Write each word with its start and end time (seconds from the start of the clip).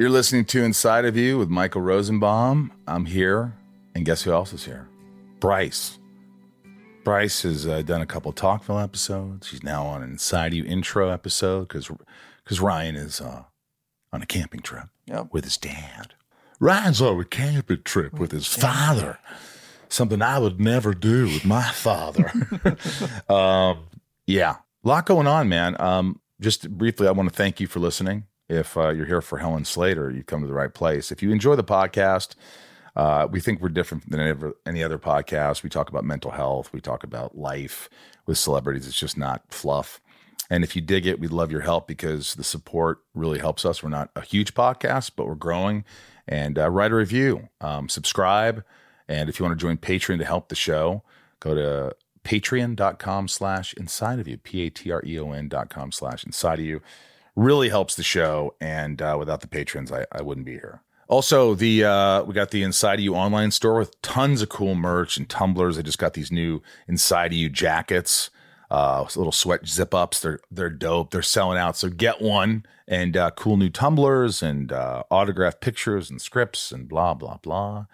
You're 0.00 0.08
listening 0.08 0.46
to 0.46 0.64
Inside 0.64 1.04
of 1.04 1.14
You 1.14 1.36
with 1.36 1.50
Michael 1.50 1.82
Rosenbaum. 1.82 2.72
I'm 2.86 3.04
here, 3.04 3.54
and 3.94 4.02
guess 4.06 4.22
who 4.22 4.32
else 4.32 4.50
is 4.54 4.64
here? 4.64 4.88
Bryce. 5.40 5.98
Bryce 7.04 7.42
has 7.42 7.66
uh, 7.66 7.82
done 7.82 8.00
a 8.00 8.06
couple 8.06 8.32
Talkville 8.32 8.82
episodes. 8.82 9.48
She's 9.48 9.62
now 9.62 9.84
on 9.84 10.02
an 10.02 10.12
Inside 10.12 10.46
of 10.46 10.54
You 10.54 10.64
intro 10.64 11.10
episode 11.10 11.68
because 11.68 11.90
because 12.42 12.62
Ryan 12.62 12.96
is 12.96 13.20
uh, 13.20 13.42
on 14.10 14.22
a 14.22 14.26
camping 14.26 14.60
trip 14.62 14.84
Yep. 15.04 15.34
with 15.34 15.44
his 15.44 15.58
dad. 15.58 16.14
Ryan's 16.58 17.02
on 17.02 17.20
a 17.20 17.24
camping 17.26 17.82
trip 17.82 18.18
with 18.18 18.32
his 18.32 18.46
father. 18.46 19.18
Something 19.90 20.22
I 20.22 20.38
would 20.38 20.58
never 20.58 20.94
do 20.94 21.24
with 21.24 21.44
my 21.44 21.70
father. 21.72 22.32
um, 23.28 23.80
yeah, 24.26 24.56
a 24.82 24.88
lot 24.88 25.04
going 25.04 25.26
on, 25.26 25.50
man. 25.50 25.78
Um, 25.78 26.20
just 26.40 26.70
briefly, 26.70 27.06
I 27.06 27.10
want 27.10 27.28
to 27.28 27.34
thank 27.36 27.60
you 27.60 27.66
for 27.66 27.80
listening. 27.80 28.24
If 28.50 28.76
uh, 28.76 28.88
you're 28.88 29.06
here 29.06 29.20
for 29.20 29.38
Helen 29.38 29.64
Slater, 29.64 30.10
you've 30.10 30.26
come 30.26 30.40
to 30.40 30.46
the 30.48 30.52
right 30.52 30.74
place. 30.74 31.12
If 31.12 31.22
you 31.22 31.30
enjoy 31.30 31.54
the 31.54 31.62
podcast, 31.62 32.34
uh, 32.96 33.28
we 33.30 33.38
think 33.38 33.60
we're 33.60 33.68
different 33.68 34.10
than 34.10 34.18
ever, 34.18 34.54
any 34.66 34.82
other 34.82 34.98
podcast. 34.98 35.62
We 35.62 35.70
talk 35.70 35.88
about 35.88 36.04
mental 36.04 36.32
health, 36.32 36.72
we 36.72 36.80
talk 36.80 37.04
about 37.04 37.38
life 37.38 37.88
with 38.26 38.38
celebrities. 38.38 38.88
It's 38.88 38.98
just 38.98 39.16
not 39.16 39.44
fluff. 39.50 40.00
And 40.50 40.64
if 40.64 40.74
you 40.74 40.82
dig 40.82 41.06
it, 41.06 41.20
we'd 41.20 41.30
love 41.30 41.52
your 41.52 41.60
help 41.60 41.86
because 41.86 42.34
the 42.34 42.42
support 42.42 42.98
really 43.14 43.38
helps 43.38 43.64
us. 43.64 43.84
We're 43.84 43.88
not 43.88 44.10
a 44.16 44.20
huge 44.22 44.52
podcast, 44.52 45.12
but 45.14 45.28
we're 45.28 45.36
growing. 45.36 45.84
And 46.26 46.58
uh, 46.58 46.70
write 46.70 46.90
a 46.90 46.96
review, 46.96 47.50
um, 47.60 47.88
subscribe. 47.88 48.64
And 49.08 49.28
if 49.28 49.38
you 49.38 49.44
want 49.44 49.56
to 49.56 49.64
join 49.64 49.76
Patreon 49.76 50.18
to 50.18 50.24
help 50.24 50.48
the 50.48 50.56
show, 50.56 51.04
go 51.38 51.54
to 51.54 51.94
patreon.com 52.24 53.28
slash 53.28 53.74
inside 53.74 54.18
of 54.18 54.26
you, 54.26 54.38
P 54.38 54.66
A 54.66 54.70
T 54.70 54.90
R 54.90 55.02
E 55.06 55.20
O 55.20 55.30
N 55.30 55.48
dot 55.48 55.70
com 55.70 55.92
slash 55.92 56.24
inside 56.24 56.58
of 56.58 56.64
you. 56.64 56.82
Really 57.36 57.68
helps 57.68 57.94
the 57.94 58.02
show. 58.02 58.54
And 58.60 59.00
uh, 59.00 59.16
without 59.18 59.40
the 59.40 59.48
patrons, 59.48 59.92
I, 59.92 60.06
I 60.12 60.22
wouldn't 60.22 60.46
be 60.46 60.52
here. 60.52 60.82
Also, 61.08 61.54
the 61.54 61.84
uh, 61.84 62.22
we 62.22 62.34
got 62.34 62.52
the 62.52 62.62
Inside 62.62 63.00
You 63.00 63.16
online 63.16 63.50
store 63.50 63.78
with 63.78 64.00
tons 64.00 64.42
of 64.42 64.48
cool 64.48 64.76
merch 64.76 65.16
and 65.16 65.28
tumblers. 65.28 65.76
I 65.76 65.82
just 65.82 65.98
got 65.98 66.14
these 66.14 66.30
new 66.30 66.62
Inside 66.86 67.32
You 67.32 67.48
jackets, 67.48 68.30
uh, 68.70 69.04
little 69.16 69.32
sweat 69.32 69.66
zip 69.66 69.92
ups. 69.92 70.20
They're 70.20 70.38
they're 70.52 70.70
dope. 70.70 71.10
They're 71.10 71.22
selling 71.22 71.58
out. 71.58 71.76
So 71.76 71.88
get 71.88 72.22
one 72.22 72.64
and 72.86 73.16
uh, 73.16 73.32
cool 73.32 73.56
new 73.56 73.70
tumblers 73.70 74.40
and 74.40 74.72
uh, 74.72 75.02
autographed 75.10 75.60
pictures 75.60 76.10
and 76.10 76.20
scripts 76.20 76.70
and 76.70 76.88
blah 76.88 77.14
blah 77.14 77.38
blah. 77.38 77.86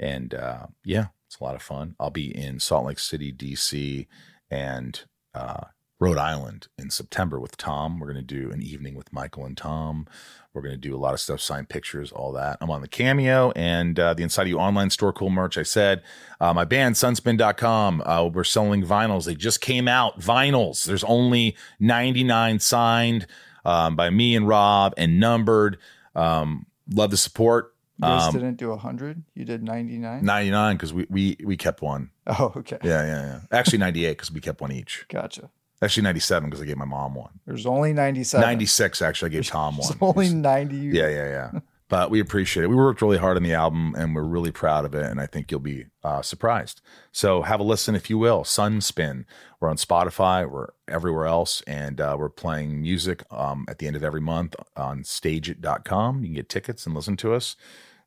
And 0.00 0.34
uh, 0.34 0.66
yeah, 0.84 1.06
it's 1.28 1.38
a 1.38 1.44
lot 1.44 1.54
of 1.54 1.62
fun. 1.62 1.94
I'll 2.00 2.10
be 2.10 2.36
in 2.36 2.58
Salt 2.58 2.86
Lake 2.86 2.98
City, 2.98 3.32
DC, 3.32 4.08
and 4.50 5.00
uh, 5.32 5.66
Rhode 6.04 6.18
Island 6.18 6.68
in 6.76 6.90
September 6.90 7.40
with 7.40 7.56
Tom. 7.56 7.98
We're 7.98 8.12
going 8.12 8.26
to 8.26 8.34
do 8.40 8.50
an 8.50 8.62
evening 8.62 8.94
with 8.94 9.10
Michael 9.10 9.46
and 9.46 9.56
Tom. 9.56 10.06
We're 10.52 10.60
going 10.60 10.74
to 10.74 10.78
do 10.80 10.94
a 10.94 10.98
lot 10.98 11.14
of 11.14 11.20
stuff, 11.20 11.40
sign 11.40 11.64
pictures, 11.64 12.12
all 12.12 12.30
that. 12.32 12.58
I'm 12.60 12.70
on 12.70 12.82
the 12.82 12.88
Cameo 12.88 13.52
and 13.56 13.98
uh, 13.98 14.12
the 14.12 14.22
Inside 14.22 14.42
of 14.42 14.48
You 14.48 14.58
online 14.58 14.90
store, 14.90 15.14
cool 15.14 15.30
merch. 15.30 15.56
I 15.56 15.62
said, 15.62 16.02
uh, 16.42 16.52
my 16.52 16.66
band, 16.66 16.96
sunspin.com, 16.96 18.02
uh, 18.04 18.24
we're 18.26 18.44
selling 18.44 18.84
vinyls. 18.84 19.24
They 19.24 19.34
just 19.34 19.62
came 19.62 19.88
out, 19.88 20.20
vinyls. 20.20 20.84
There's 20.84 21.04
only 21.04 21.56
99 21.80 22.58
signed 22.58 23.26
um, 23.64 23.96
by 23.96 24.10
me 24.10 24.36
and 24.36 24.46
Rob 24.46 24.92
and 24.98 25.18
numbered. 25.18 25.78
Um, 26.14 26.66
love 26.92 27.12
the 27.12 27.16
support. 27.16 27.74
You 27.96 28.02
guys 28.02 28.26
Um, 28.28 28.34
didn't 28.34 28.56
do 28.58 28.68
100. 28.68 29.22
You 29.34 29.46
did 29.46 29.62
99. 29.62 30.22
99 30.22 30.76
because 30.76 30.92
we, 30.92 31.06
we, 31.08 31.36
we 31.42 31.56
kept 31.56 31.80
one. 31.80 32.10
Oh, 32.26 32.52
okay. 32.56 32.76
Yeah, 32.84 33.06
yeah, 33.06 33.22
yeah. 33.22 33.40
Actually, 33.50 33.78
98 33.78 34.10
because 34.10 34.30
we 34.30 34.40
kept 34.42 34.60
one 34.60 34.70
each. 34.70 35.06
Gotcha. 35.08 35.48
Actually, 35.82 36.04
97 36.04 36.48
because 36.48 36.62
I 36.62 36.66
gave 36.66 36.76
my 36.76 36.84
mom 36.84 37.14
one. 37.14 37.40
There's 37.46 37.66
only 37.66 37.92
97. 37.92 38.46
96 38.46 39.02
actually 39.02 39.30
I 39.30 39.32
gave 39.32 39.46
Tom 39.46 39.76
one. 39.76 39.88
There's 39.88 39.98
only 40.16 40.28
90. 40.30 40.76
Yeah, 40.76 41.08
yeah, 41.08 41.50
yeah. 41.52 41.60
But 41.86 42.10
we 42.10 42.18
appreciate 42.18 42.64
it. 42.64 42.68
We 42.68 42.76
worked 42.76 43.02
really 43.02 43.18
hard 43.18 43.36
on 43.36 43.42
the 43.42 43.52
album 43.52 43.94
and 43.96 44.14
we're 44.14 44.22
really 44.22 44.50
proud 44.50 44.86
of 44.86 44.94
it. 44.94 45.04
And 45.04 45.20
I 45.20 45.26
think 45.26 45.50
you'll 45.50 45.60
be 45.60 45.84
uh, 46.02 46.22
surprised. 46.22 46.80
So 47.12 47.42
have 47.42 47.60
a 47.60 47.62
listen 47.62 47.94
if 47.94 48.08
you 48.08 48.16
will. 48.16 48.42
Sunspin. 48.42 49.26
We're 49.60 49.68
on 49.68 49.76
Spotify. 49.76 50.50
We're 50.50 50.68
everywhere 50.88 51.26
else. 51.26 51.60
And 51.66 52.00
uh, 52.00 52.16
we're 52.18 52.30
playing 52.30 52.80
music 52.80 53.22
um, 53.30 53.66
at 53.68 53.78
the 53.78 53.86
end 53.86 53.96
of 53.96 54.02
every 54.02 54.22
month 54.22 54.56
on 54.74 55.02
stageit.com. 55.02 56.20
You 56.22 56.28
can 56.28 56.34
get 56.34 56.48
tickets 56.48 56.86
and 56.86 56.94
listen 56.94 57.18
to 57.18 57.34
us. 57.34 57.54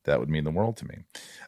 That 0.05 0.19
would 0.19 0.29
mean 0.29 0.43
the 0.43 0.51
world 0.51 0.75
to 0.77 0.87
me. 0.87 1.03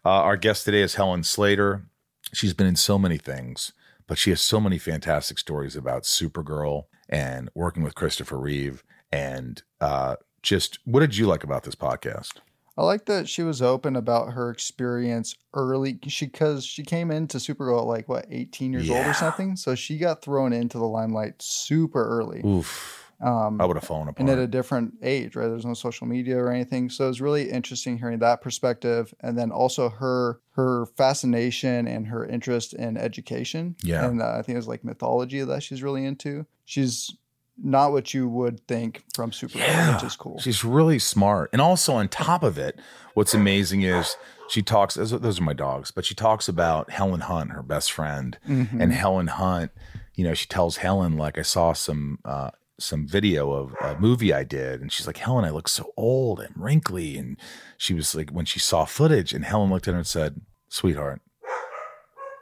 Uh, 0.05 0.09
our 0.09 0.37
guest 0.37 0.65
today 0.65 0.81
is 0.81 0.95
Helen 0.95 1.23
Slater. 1.23 1.85
She's 2.31 2.53
been 2.53 2.67
in 2.67 2.75
so 2.75 2.99
many 2.99 3.17
things, 3.17 3.73
but 4.09 4.17
she 4.17 4.31
has 4.31 4.41
so 4.41 4.59
many 4.59 4.79
fantastic 4.79 5.37
stories 5.37 5.75
about 5.75 6.01
Supergirl 6.03 6.85
and 7.07 7.47
working 7.53 7.83
with 7.83 7.93
Christopher 7.93 8.39
Reeve. 8.39 8.83
And 9.11 9.61
uh, 9.79 10.15
just 10.41 10.79
what 10.83 11.01
did 11.01 11.15
you 11.15 11.27
like 11.27 11.43
about 11.43 11.63
this 11.63 11.75
podcast? 11.75 12.39
I 12.75 12.83
like 12.83 13.05
that 13.05 13.29
she 13.29 13.43
was 13.43 13.61
open 13.61 13.95
about 13.95 14.33
her 14.33 14.49
experience 14.49 15.35
early. 15.53 15.99
She 16.07 16.25
because 16.25 16.65
she 16.65 16.81
came 16.81 17.11
into 17.11 17.37
Supergirl 17.37 17.81
at 17.81 17.87
like 17.87 18.09
what 18.09 18.25
18 18.31 18.73
years 18.73 18.89
old 18.89 19.05
or 19.05 19.13
something, 19.13 19.55
so 19.55 19.75
she 19.75 19.97
got 19.97 20.21
thrown 20.23 20.53
into 20.53 20.79
the 20.79 20.87
limelight 20.87 21.35
super 21.39 22.03
early. 22.03 22.41
Oof. 22.43 23.08
Um, 23.21 23.59
I 23.59 23.65
would 23.65 23.75
have 23.75 23.83
fallen 23.83 24.07
apart. 24.07 24.19
and 24.19 24.29
at 24.29 24.39
a 24.39 24.47
different 24.47 24.93
age, 25.01 25.35
right? 25.35 25.47
There's 25.49 25.65
no 25.65 25.73
social 25.73 26.07
media 26.07 26.37
or 26.37 26.51
anything, 26.51 26.89
so 26.89 27.09
it's 27.09 27.19
really 27.19 27.49
interesting 27.49 27.97
hearing 27.97 28.19
that 28.19 28.41
perspective, 28.41 29.13
and 29.21 29.37
then 29.37 29.51
also 29.51 29.89
her 29.89 30.39
her 30.51 30.85
fascination 30.97 31.87
and 31.87 32.07
her 32.07 32.25
interest 32.25 32.73
in 32.73 32.95
education. 32.97 33.75
Yeah. 33.83 34.05
and 34.05 34.21
uh, 34.21 34.35
I 34.37 34.41
think 34.41 34.55
it 34.55 34.59
was 34.59 34.67
like 34.67 34.83
mythology 34.83 35.41
that 35.41 35.63
she's 35.63 35.83
really 35.83 36.05
into. 36.05 36.45
She's 36.65 37.13
not 37.61 37.91
what 37.91 38.13
you 38.13 38.29
would 38.29 38.65
think 38.67 39.03
from 39.13 39.31
Supergirl, 39.31 39.95
which 39.95 40.03
is 40.03 40.15
cool. 40.15 40.39
She's 40.39 40.63
really 40.63 40.97
smart. 40.99 41.49
And 41.51 41.61
also 41.61 41.93
on 41.95 42.07
top 42.07 42.41
of 42.41 42.57
it, 42.57 42.79
what's 43.15 43.33
amazing 43.33 43.81
is 43.81 44.15
she 44.49 44.61
talks, 44.61 44.95
those 44.95 45.39
are- 45.39 45.43
my 45.43 45.51
dogs, 45.53 45.91
but 45.91 46.05
she 46.05 46.15
talks 46.15 46.47
about 46.47 46.89
Helen 46.89 47.19
Hunt, 47.19 47.51
her 47.51 47.61
best 47.63 47.91
friend. 47.91 48.37
Mhm. 48.47 48.79
And 48.81 48.93
Helen 48.93 49.27
Hunt, 49.27 49.71
you 50.15 50.23
know, 50.23 50.33
she 50.33 50.47
tells 50.47 50.77
Helen, 50.77 51.17
like, 51.17 51.37
I 51.37 51.41
saw 51.41 51.73
some, 51.73 52.19
uh, 52.23 52.51
some 52.79 53.07
video 53.07 53.51
of 53.51 53.73
a 53.81 53.99
movie 53.99 54.33
I 54.33 54.43
did. 54.43 54.81
And 54.81 54.91
she's 54.91 55.07
like, 55.07 55.17
Helen, 55.17 55.45
I 55.45 55.49
look 55.49 55.67
so 55.67 55.91
old 55.97 56.39
and 56.39 56.53
wrinkly. 56.55 57.17
And 57.17 57.37
she 57.77 57.93
was 57.93 58.15
like, 58.15 58.29
when 58.31 58.45
she 58.45 58.59
saw 58.59 58.85
footage, 58.85 59.33
and 59.33 59.45
Helen 59.45 59.69
looked 59.69 59.87
at 59.87 59.93
her 59.93 59.97
and 59.99 60.07
said, 60.07 60.41
Sweetheart, 60.69 61.21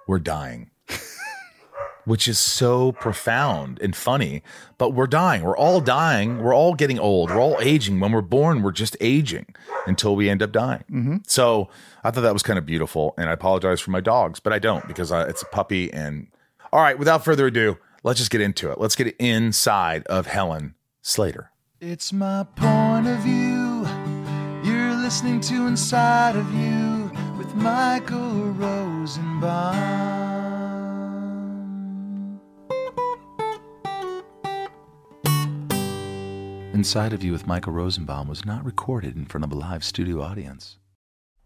we're 0.07 0.19
dying. 0.19 0.71
Which 2.05 2.29
is 2.29 2.39
so 2.39 2.93
profound 2.93 3.81
and 3.81 3.93
funny, 3.93 4.41
but 4.77 4.91
we're 4.91 5.07
dying. 5.07 5.43
We're 5.43 5.57
all 5.57 5.81
dying. 5.81 6.37
We're 6.41 6.55
all 6.55 6.73
getting 6.73 6.97
old. 6.99 7.29
We're 7.29 7.41
all 7.41 7.57
aging. 7.59 7.99
When 7.99 8.13
we're 8.13 8.21
born, 8.21 8.61
we're 8.61 8.71
just 8.71 8.95
aging 9.01 9.53
until 9.85 10.15
we 10.15 10.29
end 10.29 10.41
up 10.41 10.53
dying. 10.53 10.85
Mhm. 10.89 11.29
So 11.29 11.67
I 12.05 12.11
thought 12.11 12.21
that 12.21 12.31
was 12.31 12.43
kind 12.43 12.57
of 12.57 12.65
beautiful. 12.65 13.13
And 13.17 13.29
I 13.29 13.33
apologize 13.33 13.81
for 13.81 13.91
my 13.91 13.99
dogs, 13.99 14.39
but 14.39 14.53
I 14.53 14.59
don't 14.59 14.87
because 14.87 15.11
I, 15.11 15.23
it's 15.23 15.41
a 15.41 15.47
puppy. 15.47 15.91
And 15.91 16.27
all 16.71 16.79
right, 16.79 16.97
without 16.97 17.25
further 17.25 17.47
ado, 17.47 17.77
let's 18.03 18.19
just 18.19 18.31
get 18.31 18.41
into 18.41 18.71
it. 18.71 18.79
Let's 18.79 18.95
get 18.95 19.15
inside 19.17 20.03
of 20.07 20.27
Helen 20.27 20.75
Slater. 21.01 21.51
It's 21.79 22.11
my 22.11 22.45
point 22.55 23.07
of 23.07 23.19
view. 23.19 23.87
You're 24.63 24.95
listening 24.95 25.39
to 25.41 25.67
Inside 25.67 26.35
of 26.35 26.51
You 26.53 27.11
with 27.37 27.53
Michael 27.55 28.51
Rosenbaum. 28.51 30.07
Inside 36.73 37.13
of 37.13 37.23
You 37.23 37.31
with 37.31 37.47
Michael 37.47 37.73
Rosenbaum 37.73 38.27
was 38.27 38.45
not 38.45 38.63
recorded 38.63 39.15
in 39.15 39.25
front 39.25 39.43
of 39.43 39.51
a 39.51 39.55
live 39.55 39.83
studio 39.83 40.21
audience. 40.21 40.77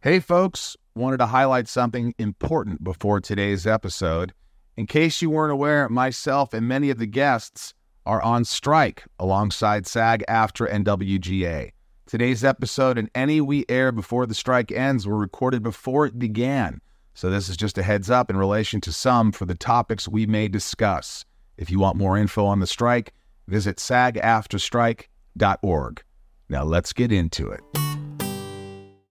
Hey, 0.01 0.19
folks, 0.19 0.75
wanted 0.95 1.17
to 1.17 1.27
highlight 1.27 1.67
something 1.67 2.13
important 2.17 2.83
before 2.83 3.21
today's 3.21 3.67
episode. 3.67 4.33
In 4.81 4.87
case 4.87 5.21
you 5.21 5.29
weren't 5.29 5.53
aware, 5.53 5.87
myself 5.89 6.55
and 6.55 6.67
many 6.67 6.89
of 6.89 6.97
the 6.97 7.05
guests 7.05 7.75
are 8.03 8.19
on 8.23 8.43
strike 8.43 9.03
alongside 9.19 9.85
SAG, 9.85 10.23
AFTRA, 10.27 10.73
and 10.73 10.83
WGA. 10.83 11.69
Today's 12.07 12.43
episode 12.43 12.97
and 12.97 13.07
any 13.13 13.41
we 13.41 13.63
air 13.69 13.91
before 13.91 14.25
the 14.25 14.33
strike 14.33 14.71
ends 14.71 15.05
were 15.05 15.19
recorded 15.19 15.61
before 15.61 16.07
it 16.07 16.17
began. 16.17 16.81
So, 17.13 17.29
this 17.29 17.47
is 17.47 17.57
just 17.57 17.77
a 17.77 17.83
heads 17.83 18.09
up 18.09 18.31
in 18.31 18.37
relation 18.37 18.81
to 18.81 18.91
some 18.91 19.31
for 19.31 19.45
the 19.45 19.53
topics 19.53 20.07
we 20.07 20.25
may 20.25 20.47
discuss. 20.47 21.25
If 21.57 21.69
you 21.69 21.77
want 21.77 21.97
more 21.97 22.17
info 22.17 22.47
on 22.47 22.59
the 22.59 22.65
strike, 22.65 23.13
visit 23.47 23.77
sagaftrastrike.org. 23.77 26.03
Now 26.49 26.63
let's 26.63 26.91
get 26.91 27.11
into 27.11 27.51
it. 27.51 27.61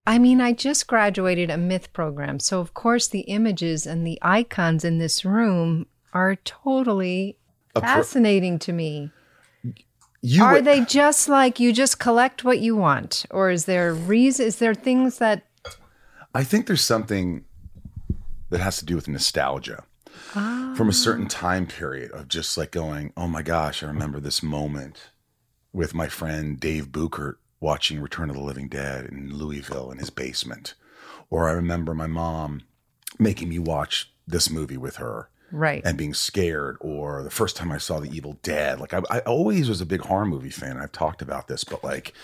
I 0.07 0.19
mean, 0.19 0.41
I 0.41 0.53
just 0.53 0.87
graduated 0.87 1.51
a 1.51 1.59
myth 1.59 1.93
program. 1.93 2.41
So, 2.41 2.61
of 2.61 2.75
course, 2.75 3.09
the 3.09 3.21
images 3.21 3.87
and 3.87 4.07
the 4.07 4.19
icons 4.23 4.85
in 4.85 4.99
this 4.99 5.25
room 5.25 5.87
are 6.13 6.37
totally 6.37 7.37
pro- 7.75 7.83
fascinating 7.83 8.59
to 8.61 8.73
me. 8.73 9.11
You 10.23 10.45
are 10.45 10.61
they 10.61 10.85
just 10.85 11.29
like 11.29 11.61
you 11.61 11.73
just 11.73 11.99
collect 11.99 12.45
what 12.45 12.61
you 12.61 12.77
want? 12.77 13.25
Or 13.31 13.51
is 13.51 13.65
there 13.65 13.95
reason? 13.95 14.47
Is 14.47 14.57
there 14.57 14.75
things 14.75 15.19
that. 15.19 15.45
I 16.35 16.45
think 16.45 16.67
there's 16.67 16.83
something 16.83 17.45
that 18.51 18.61
has 18.61 18.77
to 18.79 18.85
do 18.85 18.97
with 18.97 19.09
nostalgia 19.09 19.85
from 20.33 20.89
a 20.89 20.93
certain 20.93 21.27
ah. 21.27 21.29
time 21.29 21.67
period 21.67 22.11
of 22.13 22.29
just 22.29 22.57
like 22.59 22.71
going, 22.71 23.13
oh 23.17 23.29
my 23.29 23.43
gosh, 23.43 23.83
I 23.83 23.87
remember 23.87 24.21
this 24.21 24.43
moment 24.43 25.11
with 25.73 25.95
my 25.95 26.09
friend 26.09 26.59
Dave 26.59 26.89
Buchert 26.89 27.37
watching 27.61 28.01
Return 28.01 28.31
of 28.31 28.37
the 28.37 28.43
Living 28.43 28.69
Dead 28.69 29.05
in 29.07 29.35
Louisville 29.37 29.91
in 29.91 29.99
his 29.99 30.11
basement. 30.11 30.75
Or 31.29 31.49
I 31.49 31.53
remember 31.53 31.95
my 31.95 32.07
mom 32.07 32.63
making 33.19 33.49
me 33.49 33.59
watch 33.59 34.11
this 34.27 34.51
movie 34.51 34.77
with 34.77 34.97
her 34.97 35.29
Right. 35.53 35.83
and 35.85 35.99
being 35.99 36.15
scared 36.15 36.77
or 36.81 37.25
the 37.25 37.31
first 37.31 37.57
time 37.57 37.73
i 37.73 37.79
saw 37.79 37.99
the 37.99 38.09
evil 38.17 38.39
dead 38.45 38.79
like 38.79 38.95
I, 38.95 39.01
I 39.11 39.19
always 39.23 39.69
was 39.69 39.81
a 39.81 39.85
big 39.87 40.03
horror 40.03 40.25
movie 40.25 40.49
fan 40.49 40.77
i've 40.77 40.93
talked 40.93 41.23
about 41.23 41.49
this 41.49 41.65
but 41.65 41.83
like 41.83 42.15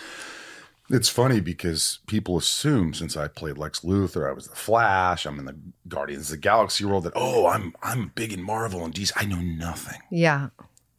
it's 0.89 1.09
funny 1.09 1.41
because 1.41 1.99
people 2.07 2.37
assume 2.37 2.93
since 2.93 3.17
i 3.17 3.27
played 3.27 3.57
lex 3.57 3.81
luthor 3.81 4.29
i 4.29 4.31
was 4.31 4.47
the 4.47 4.55
flash 4.55 5.25
i'm 5.25 5.39
in 5.39 5.43
the 5.45 5.57
guardians 5.89 6.27
of 6.31 6.37
the 6.37 6.41
galaxy 6.41 6.85
world 6.85 7.03
that 7.03 7.11
oh 7.17 7.47
i'm 7.47 7.75
i'm 7.83 8.13
big 8.15 8.31
in 8.31 8.41
marvel 8.41 8.85
and 8.85 8.93
dc 8.93 9.11
i 9.17 9.25
know 9.25 9.41
nothing 9.41 9.99
yeah. 10.09 10.47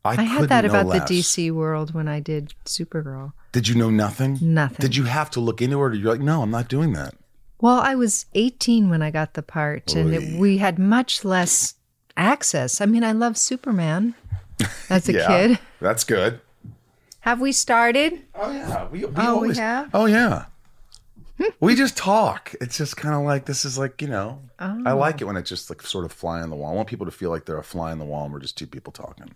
i, 0.04 0.10
I 0.10 0.22
had 0.24 0.50
that 0.50 0.66
about 0.66 0.84
less. 0.84 1.08
the 1.08 1.22
DC 1.22 1.50
world 1.50 1.94
when 1.94 2.08
I 2.08 2.20
did 2.20 2.52
Supergirl. 2.66 3.32
Did 3.52 3.66
you 3.68 3.74
know 3.74 3.90
nothing 3.90 4.38
Nothing. 4.40 4.76
did 4.80 4.96
you 4.96 5.04
have 5.04 5.30
to 5.30 5.40
look 5.40 5.60
into 5.62 5.76
it 5.76 5.80
or 5.80 5.94
you're 5.94 6.12
like 6.12 6.20
no 6.20 6.42
i'm 6.42 6.50
not 6.50 6.68
doing 6.68 6.92
that 6.94 7.14
Well, 7.60 7.80
I 7.80 7.94
was 7.96 8.26
18 8.34 8.88
when 8.88 9.02
I 9.02 9.10
got 9.10 9.34
the 9.34 9.42
part, 9.42 9.94
and 9.96 10.14
it, 10.14 10.38
we 10.38 10.58
had 10.58 10.78
much 10.78 11.24
less 11.24 11.74
access. 12.16 12.80
I 12.80 12.86
mean, 12.86 13.02
I 13.02 13.10
love 13.10 13.36
Superman 13.36 14.14
as 14.88 15.08
a 15.08 15.12
yeah 15.18 15.26
kid. 15.26 15.58
that's 15.80 16.04
good 16.04 16.40
Have 17.20 17.40
we 17.40 17.50
started? 17.52 18.20
oh 18.36 18.52
yeah 18.52 18.86
we, 18.92 18.98
we 19.00 19.06
Oh, 19.06 19.10
we 19.16 19.26
always, 19.26 19.58
have? 19.58 19.90
oh 19.92 20.06
yeah 20.06 20.44
we 21.60 21.74
just 21.76 21.96
talk. 21.96 22.54
It's 22.60 22.76
just 22.76 22.96
kind 22.96 23.14
of 23.14 23.22
like 23.22 23.44
this 23.46 23.64
is 23.64 23.78
like 23.78 24.02
you 24.02 24.08
know. 24.08 24.42
I 24.58 24.90
oh. 24.92 24.96
like 24.96 25.20
it 25.20 25.24
when 25.24 25.36
it's 25.36 25.48
just 25.48 25.70
like 25.70 25.82
sort 25.82 26.04
of 26.04 26.10
fly 26.12 26.40
on 26.40 26.50
the 26.50 26.56
wall. 26.56 26.72
I 26.72 26.74
want 26.74 26.88
people 26.88 27.06
to 27.06 27.12
feel 27.12 27.30
like 27.30 27.44
they're 27.44 27.58
a 27.58 27.62
fly 27.64 27.92
on 27.92 27.98
the 28.00 28.04
wall 28.04 28.24
and 28.24 28.32
we're 28.32 28.40
just 28.40 28.58
two 28.58 28.66
people 28.66 28.92
talking. 28.92 29.30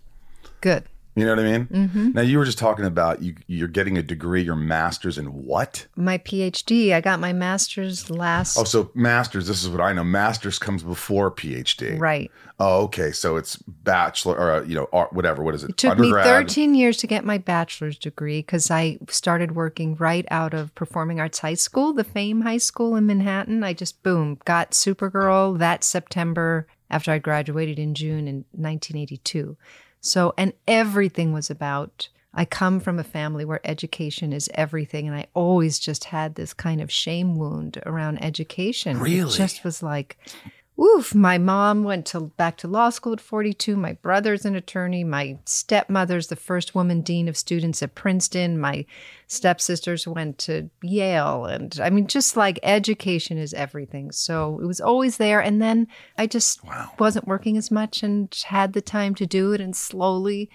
Good. 0.59 0.83
You 1.15 1.25
know 1.25 1.35
what 1.35 1.45
I 1.45 1.51
mean? 1.51 1.65
Mm-hmm. 1.67 2.11
Now 2.13 2.21
you 2.21 2.39
were 2.39 2.45
just 2.45 2.57
talking 2.57 2.85
about 2.85 3.21
you. 3.21 3.35
You're 3.45 3.67
getting 3.67 3.97
a 3.97 4.01
degree, 4.03 4.41
your 4.41 4.55
master's 4.55 5.17
in 5.17 5.27
what? 5.27 5.85
My 5.95 6.17
PhD, 6.17 6.93
I 6.93 7.01
got 7.01 7.19
my 7.19 7.33
master's 7.33 8.09
last. 8.09 8.57
Oh, 8.57 8.63
so 8.63 8.89
master's. 8.95 9.47
This 9.47 9.63
is 9.63 9.69
what 9.69 9.79
I 9.79 9.93
know. 9.93 10.03
Master's 10.03 10.57
comes 10.57 10.81
before 10.81 11.29
PhD. 11.29 11.99
right. 11.99 12.31
Oh, 12.59 12.83
okay. 12.83 13.11
So 13.11 13.35
it's 13.35 13.57
bachelor 13.57 14.37
or 14.37 14.51
uh, 14.51 14.63
you 14.63 14.73
know 14.73 14.87
art, 14.91 15.13
whatever. 15.13 15.43
What 15.43 15.53
is 15.53 15.63
it? 15.63 15.71
It 15.71 15.77
took 15.77 15.99
me 15.99 16.11
13 16.11 16.73
years 16.73 16.97
to 16.97 17.07
get 17.07 17.25
my 17.25 17.37
bachelor's 17.37 17.97
degree 17.97 18.39
because 18.39 18.71
I 18.71 18.97
started 19.09 19.55
working 19.55 19.95
right 19.95 20.25
out 20.31 20.53
of 20.53 20.73
Performing 20.73 21.19
Arts 21.19 21.39
High 21.39 21.55
School, 21.55 21.93
the 21.93 22.03
Fame 22.03 22.41
High 22.41 22.57
School 22.57 22.95
in 22.95 23.05
Manhattan. 23.05 23.63
I 23.63 23.73
just, 23.73 24.01
boom, 24.01 24.39
got 24.45 24.71
Supergirl 24.71 25.57
that 25.59 25.83
September 25.83 26.67
after 26.89 27.11
I 27.11 27.17
graduated 27.17 27.79
in 27.79 27.95
June 27.95 28.27
in 28.27 28.45
1982. 28.51 29.57
So, 30.03 30.33
and 30.37 30.53
everything 30.67 31.31
was 31.33 31.49
about. 31.49 32.09
I 32.33 32.45
come 32.45 32.79
from 32.79 32.99
a 32.99 33.03
family 33.03 33.45
where 33.45 33.61
education 33.63 34.33
is 34.33 34.49
everything, 34.53 35.07
and 35.07 35.15
I 35.15 35.27
always 35.33 35.79
just 35.79 36.05
had 36.05 36.35
this 36.35 36.53
kind 36.53 36.81
of 36.81 36.91
shame 36.91 37.37
wound 37.37 37.81
around 37.85 38.21
education. 38.23 38.99
Really? 38.99 39.33
It 39.33 39.37
just 39.37 39.63
was 39.63 39.81
like, 39.81 40.17
Oof, 40.81 41.13
my 41.13 41.37
mom 41.37 41.83
went 41.83 42.07
to 42.07 42.19
back 42.19 42.57
to 42.57 42.67
law 42.67 42.89
school 42.89 43.13
at 43.13 43.21
42. 43.21 43.75
My 43.75 43.93
brother's 43.93 44.43
an 44.43 44.55
attorney. 44.55 45.03
My 45.03 45.37
stepmother's 45.45 46.27
the 46.27 46.35
first 46.35 46.73
woman 46.73 47.01
dean 47.01 47.27
of 47.27 47.37
students 47.37 47.83
at 47.83 47.93
Princeton. 47.93 48.59
My 48.59 48.85
stepsisters 49.27 50.07
went 50.07 50.39
to 50.39 50.71
Yale. 50.81 51.45
And 51.45 51.79
I 51.81 51.91
mean, 51.91 52.07
just 52.07 52.35
like 52.35 52.59
education 52.63 53.37
is 53.37 53.53
everything. 53.53 54.11
So 54.11 54.59
it 54.61 54.65
was 54.65 54.81
always 54.81 55.17
there. 55.17 55.39
And 55.39 55.61
then 55.61 55.87
I 56.17 56.25
just 56.25 56.61
wasn't 56.97 57.27
working 57.27 57.55
as 57.55 57.69
much 57.69 58.01
and 58.01 58.35
had 58.45 58.73
the 58.73 58.81
time 58.81 59.13
to 59.15 59.27
do 59.27 59.51
it 59.51 59.61
and 59.61 59.75
slowly 59.75 60.49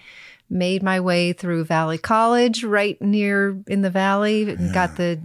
made 0.49 0.83
my 0.83 0.99
way 0.99 1.31
through 1.31 1.63
Valley 1.63 1.97
College 1.97 2.65
right 2.65 3.01
near 3.01 3.61
in 3.67 3.83
the 3.83 3.89
valley 3.89 4.49
and 4.49 4.73
got 4.73 4.97
the 4.97 5.19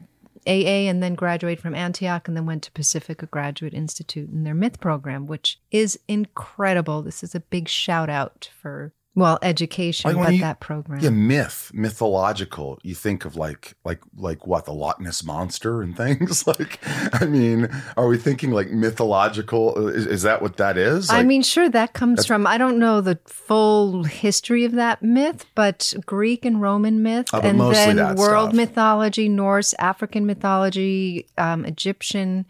AA 0.46 0.88
and 0.88 1.02
then 1.02 1.14
graduated 1.14 1.60
from 1.60 1.74
Antioch 1.74 2.28
and 2.28 2.36
then 2.36 2.46
went 2.46 2.62
to 2.64 2.72
Pacifica 2.72 3.26
Graduate 3.26 3.74
Institute 3.74 4.30
in 4.30 4.44
their 4.44 4.54
myth 4.54 4.80
program, 4.80 5.26
which 5.26 5.60
is 5.70 5.98
incredible. 6.08 7.02
This 7.02 7.22
is 7.22 7.34
a 7.34 7.40
big 7.40 7.68
shout 7.68 8.10
out 8.10 8.50
for 8.60 8.92
well 9.16 9.38
education, 9.42 10.14
Like 10.16 10.26
but 10.26 10.34
you- 10.34 10.40
that 10.40 10.60
program. 10.60 11.00
Yeah, 11.00 11.10
myth, 11.10 11.70
mythological. 11.72 12.78
You 12.82 12.94
think 12.94 13.24
of 13.24 13.36
like 13.36 13.74
like 13.84 14.00
like 14.16 14.46
what 14.46 14.64
the 14.64 14.72
Loch 14.72 15.00
Ness 15.00 15.22
monster 15.24 15.82
and 15.82 15.96
things. 16.04 16.46
like, 16.46 16.80
I 17.12 17.24
mean, 17.26 17.68
are 17.96 18.06
we 18.08 18.18
thinking 18.18 18.50
like 18.50 18.70
mythological? 18.70 19.88
Is, 19.88 20.06
is 20.06 20.22
that 20.22 20.42
what 20.42 20.56
that 20.56 20.76
is? 20.76 21.10
I 21.10 21.22
mean, 21.22 21.42
sure, 21.42 21.68
that 21.68 21.92
comes 21.92 22.26
from, 22.26 22.46
I 22.46 22.58
don't 22.58 22.78
know 22.78 23.00
the 23.00 23.18
full 23.26 24.04
history 24.04 24.64
of 24.64 24.72
that 24.72 25.02
myth, 25.02 25.46
but 25.54 25.94
Greek 26.06 26.44
and 26.44 26.60
Roman 26.60 27.02
myth, 27.02 27.28
Oh, 27.32 27.40
and 27.40 27.60
then 27.60 28.16
world 28.16 28.50
stuff. 28.50 28.54
mythology, 28.54 29.28
Norse, 29.28 29.74
African 29.78 30.26
mythology, 30.26 31.26
um, 31.38 31.64
Egyptian. 31.64 32.46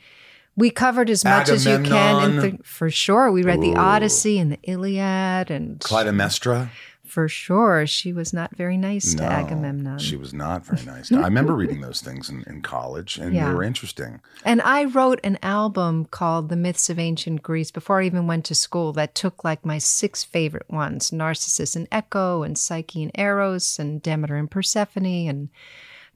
We 0.56 0.71
covered 0.71 1.11
as 1.11 1.25
much 1.25 1.49
as 1.49 1.67
you 1.67 1.79
can. 1.81 2.23
And 2.31 2.41
th- 2.41 2.55
for 2.65 2.91
sure, 2.91 3.31
we 3.33 3.43
read 3.43 3.61
the 3.61 3.75
Odyssey 3.77 4.39
and 4.39 4.53
the 4.53 4.59
Iliad, 4.62 5.51
and 5.51 5.81
Clytemnestra. 5.81 6.69
for 7.05 7.29
sure, 7.29 7.87
she 7.87 8.12
was 8.12 8.33
not 8.33 8.56
very 8.56 8.77
nice 8.77 9.15
to 9.15 9.23
Agamemnon. 9.25 9.99
She 9.99 10.17
was 10.17 10.33
not 10.33 10.65
very 10.67 10.85
nice. 10.85 11.12
I 11.12 11.21
remember 11.23 11.55
reading 11.55 11.81
those 11.81 12.01
things 12.01 12.29
in, 12.29 12.43
in 12.47 12.62
college, 12.62 13.19
and 13.19 13.35
Yeah. 13.35 13.49
they 13.49 13.55
were 13.55 13.62
interesting. 13.62 14.21
And 14.45 14.61
I 14.62 14.85
wrote 14.85 15.21
an 15.23 15.39
album 15.43 16.06
called 16.06 16.49
The 16.49 16.56
Myths 16.56 16.89
of 16.91 16.99
Ancient 16.99 17.43
Greece 17.43 17.71
before 17.71 18.01
I 18.01 18.06
even 18.06 18.27
went 18.27 18.45
to 18.47 18.55
school 18.55 18.93
that 18.95 19.15
took 19.15 19.45
like 19.45 19.65
my 19.65 19.79
six 19.79 20.23
favorite 20.25 20.69
ones 20.71 21.12
Narcissus 21.12 21.77
and 21.77 21.87
Echo, 21.93 22.43
and 22.43 22.56
Psyche 22.59 23.03
and 23.03 23.12
Eros, 23.17 23.79
and 23.79 24.01
Demeter 24.03 24.37
and 24.37 24.51
Persephone, 24.51 25.29
and 25.29 25.49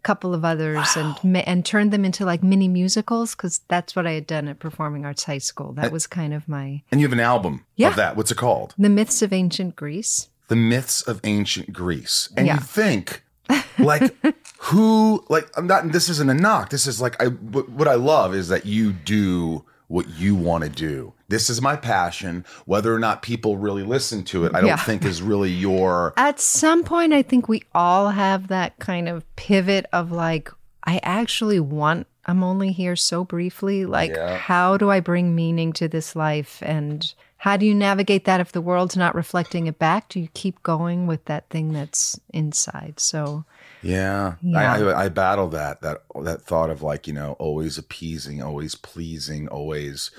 couple 0.08 0.32
of 0.34 0.43
others, 0.44 0.88
and 0.96 1.14
ma- 1.22 1.44
and 1.50 1.64
turned 1.64 1.92
them 1.92 2.04
into 2.04 2.25
like 2.25 2.42
mini 2.42 2.68
musicals 2.68 3.35
because 3.35 3.61
that's 3.68 3.94
what 3.97 4.06
I 4.06 4.12
had 4.12 4.26
done 4.26 4.49
at 4.49 4.59
Performing 4.59 5.04
Arts 5.04 5.25
High 5.25 5.38
School. 5.50 5.73
That 5.75 5.92
was 5.92 6.06
kind 6.06 6.32
of 6.35 6.49
my 6.49 6.82
And 6.90 7.00
you 7.00 7.06
have 7.06 7.12
an 7.12 7.21
album 7.35 7.64
Yeah. 7.76 7.88
of 7.90 7.97
that. 7.97 8.16
What's 8.16 8.30
it 8.30 8.38
called? 8.38 8.75
The 8.78 8.88
Myths 8.88 9.21
of 9.23 9.32
Ancient 9.32 9.76
Greece. 9.76 10.28
The 10.49 10.56
Myths 10.56 11.02
of 11.02 11.21
Ancient 11.25 11.73
Greece. 11.75 12.30
And 12.37 12.47
Yeah. 12.47 12.54
you 12.54 12.61
think, 12.61 13.23
like, 13.78 14.14
who, 14.59 15.25
like, 15.28 15.47
I'm 15.56 15.66
not, 15.66 15.92
this 15.92 16.09
isn't 16.09 16.30
a 16.30 16.35
knock. 16.35 16.71
This 16.71 16.87
is 16.87 17.00
like, 17.00 17.23
I, 17.23 17.26
what 17.26 17.87
I 17.88 17.94
love 17.94 18.35
is 18.35 18.49
that 18.49 18.64
you 18.66 18.92
do 18.92 19.64
what 19.88 20.09
you 20.18 20.35
want 20.35 20.64
to 20.64 20.71
do. 20.71 21.12
This 21.28 21.50
is 21.50 21.61
my 21.61 21.75
passion. 21.76 22.45
Whether 22.66 22.95
or 22.95 22.99
not 22.99 23.23
people 23.23 23.57
really 23.57 23.83
listen 23.83 24.23
to 24.25 24.45
it, 24.45 24.54
I 24.54 24.61
don't 24.61 24.68
Yeah. 24.68 24.76
think 24.76 25.04
is 25.04 25.21
really 25.21 25.50
your. 25.50 26.14
At 26.16 26.40
some 26.40 26.85
point, 26.85 27.12
I 27.12 27.23
think 27.23 27.49
we 27.49 27.62
all 27.75 28.11
have 28.11 28.49
that 28.49 28.78
kind 28.78 29.09
of 29.09 29.25
pivot 29.37 29.87
of 29.92 30.12
like, 30.12 30.50
I 30.85 31.00
actually 31.02 31.61
want, 31.61 32.07
I'm 32.26 32.42
only 32.45 32.73
here 32.73 32.97
so 32.97 33.25
briefly. 33.25 33.85
Like, 33.87 34.11
Yeah. 34.11 34.37
how 34.37 34.76
do 34.76 34.90
I 34.90 35.00
bring 35.00 35.35
meaning 35.35 35.73
to 35.75 35.88
this 35.88 36.14
life? 36.14 36.62
And 36.62 37.12
how 37.38 37.57
do 37.57 37.64
you 37.66 37.75
navigate 37.75 38.25
that 38.26 38.40
if 38.40 38.52
the 38.52 38.61
world's 38.61 38.97
not 38.97 39.14
reflecting 39.14 39.66
it 39.66 39.78
back? 39.78 40.09
Do 40.09 40.21
you 40.21 40.28
keep 40.35 40.62
going 40.62 41.07
with 41.07 41.25
that 41.26 41.49
thing 41.50 41.73
that's 41.73 42.18
inside? 42.33 43.00
So, 43.00 43.45
Yeah, 43.82 44.35
Yeah. 44.42 44.58
I, 44.73 44.80
I 44.80 45.04
I 45.04 45.08
battle 45.08 45.49
that 45.50 45.80
that 45.82 46.02
that 46.23 46.42
thought 46.42 46.70
of 46.70 46.82
like 46.82 47.06
you 47.06 47.12
know 47.12 47.32
always 47.38 47.78
appeasing, 47.78 48.42
always 48.42 48.75
pleasing, 48.75 49.49
always 49.49 50.11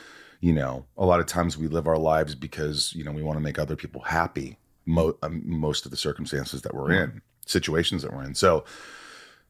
you 0.42 0.54
know 0.54 0.86
a 0.98 1.06
lot 1.06 1.20
of 1.20 1.26
times 1.26 1.58
we 1.58 1.68
live 1.68 1.88
our 1.88 1.98
lives 1.98 2.36
because 2.36 2.94
you 2.96 3.04
know 3.04 3.12
we 3.12 3.24
want 3.24 3.38
to 3.38 3.42
make 3.44 3.60
other 3.60 3.76
people 3.76 4.02
happy. 4.02 4.58
Mo- 4.86 5.18
um, 5.22 5.44
most 5.46 5.86
of 5.86 5.92
the 5.92 5.98
circumstances 5.98 6.62
that 6.64 6.74
we're 6.74 6.92
in, 6.92 7.22
situations 7.46 8.02
that 8.02 8.12
we're 8.14 8.24
in. 8.24 8.34
So 8.34 8.64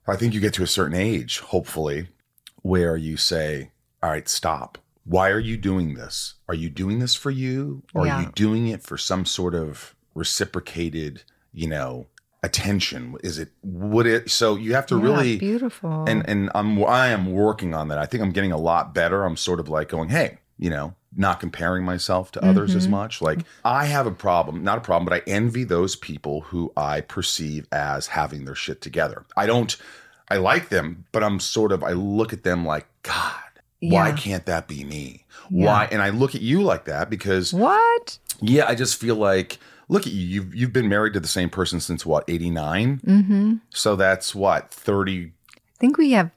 I 0.08 0.16
think 0.18 0.34
you 0.34 0.39
get 0.42 0.54
to 0.56 0.63
a 0.63 0.68
certain 0.68 0.96
age, 0.98 1.39
hopefully, 1.39 2.08
where 2.63 2.98
you 2.98 3.16
say, 3.16 3.72
"All 4.04 4.10
right, 4.10 4.28
stop." 4.28 4.78
Why 5.06 5.30
are 5.30 5.39
you 5.39 5.56
doing 5.58 5.94
this? 5.96 6.36
Are 6.48 6.54
you 6.54 6.70
doing 6.70 7.00
this 7.00 7.16
for 7.16 7.32
you? 7.32 7.84
Or 7.96 8.06
Yeah. 8.06 8.18
are 8.18 8.22
you 8.24 8.32
doing 8.36 8.68
it 8.68 8.84
for 8.84 8.98
some 8.98 9.25
sort 9.25 9.56
of 9.56 9.96
reciprocated, 10.13 11.24
you 11.54 11.68
know, 11.68 12.08
attention? 12.43 13.15
Is 13.24 13.39
it 13.39 13.50
would 13.63 14.05
it 14.05 14.29
so 14.29 14.55
you 14.55 14.74
have 14.75 14.86
to 14.88 14.98
yeah, 14.98 15.03
really 15.03 15.38
beautiful. 15.38 16.05
and 16.08 16.27
and 16.27 16.50
I'm 16.55 16.84
I 16.86 17.08
am 17.08 17.31
working 17.31 17.74
on 17.74 17.88
that. 17.89 17.98
I 17.98 18.05
think 18.05 18.24
I'm 18.24 18.31
getting 18.31 18.51
a 18.51 18.58
lot 18.58 18.93
better. 18.93 19.25
I'm 19.25 19.38
sort 19.38 19.60
of 19.60 19.69
like 19.69 19.89
going, 19.89 20.10
hey, 20.10 20.39
you 20.58 20.69
know, 20.69 20.96
not 21.15 21.39
comparing 21.39 21.84
myself 21.84 22.31
to 22.34 22.46
others 22.46 22.75
as 22.75 22.84
mm-hmm. 22.84 22.91
much. 22.91 23.22
Like 23.22 23.39
I 23.65 23.86
have 23.86 24.05
a 24.05 24.12
problem, 24.12 24.63
not 24.63 24.77
a 24.77 24.81
problem, 24.81 25.05
but 25.05 25.13
I 25.13 25.29
envy 25.29 25.63
those 25.63 25.96
people 25.96 26.41
who 26.41 26.72
I 26.77 27.01
perceive 27.01 27.67
as 27.72 28.08
having 28.08 28.46
their 28.46 28.55
shit 28.55 28.81
together. 28.81 29.25
I 29.36 29.46
don't 29.46 29.75
I 30.29 30.38
like 30.38 30.69
them, 30.69 31.05
but 31.12 31.24
I'm 31.24 31.39
sort 31.39 31.72
of 31.72 31.84
I 31.84 31.91
look 31.91 32.34
at 32.34 32.43
them 32.43 32.65
like 32.65 32.88
God. 33.03 33.34
Why 33.81 34.12
can't 34.12 34.46
that 34.46 34.67
be 34.67 34.84
me? 34.84 35.25
Yeah. 35.50 35.65
Why? 35.65 35.88
And 35.91 36.01
I 36.01 36.10
look 36.10 36.36
at 36.36 36.41
you 36.41 36.62
like 36.62 36.86
that 36.86 37.10
because 37.10 37.53
What? 37.53 38.19
yeah, 38.41 38.65
I 38.67 38.75
just 38.75 39.00
feel 39.00 39.15
like 39.15 39.58
look 39.89 40.08
at 40.08 40.13
you. 40.13 40.25
You've 40.25 40.55
you've 40.55 40.74
been 40.74 40.88
married 40.88 41.13
to 41.13 41.19
the 41.19 41.27
same 41.27 41.50
person 41.50 41.81
since 41.81 42.05
what 42.05 42.24
eighty 42.29 42.50
nine. 42.50 43.01
Mm-hmm. 43.05 43.55
So 43.72 43.98
that's 43.98 44.34
what 44.34 44.72
thirty. 44.72 45.34
I 45.55 45.77
think 45.79 45.98
we 45.98 46.12
have. 46.12 46.31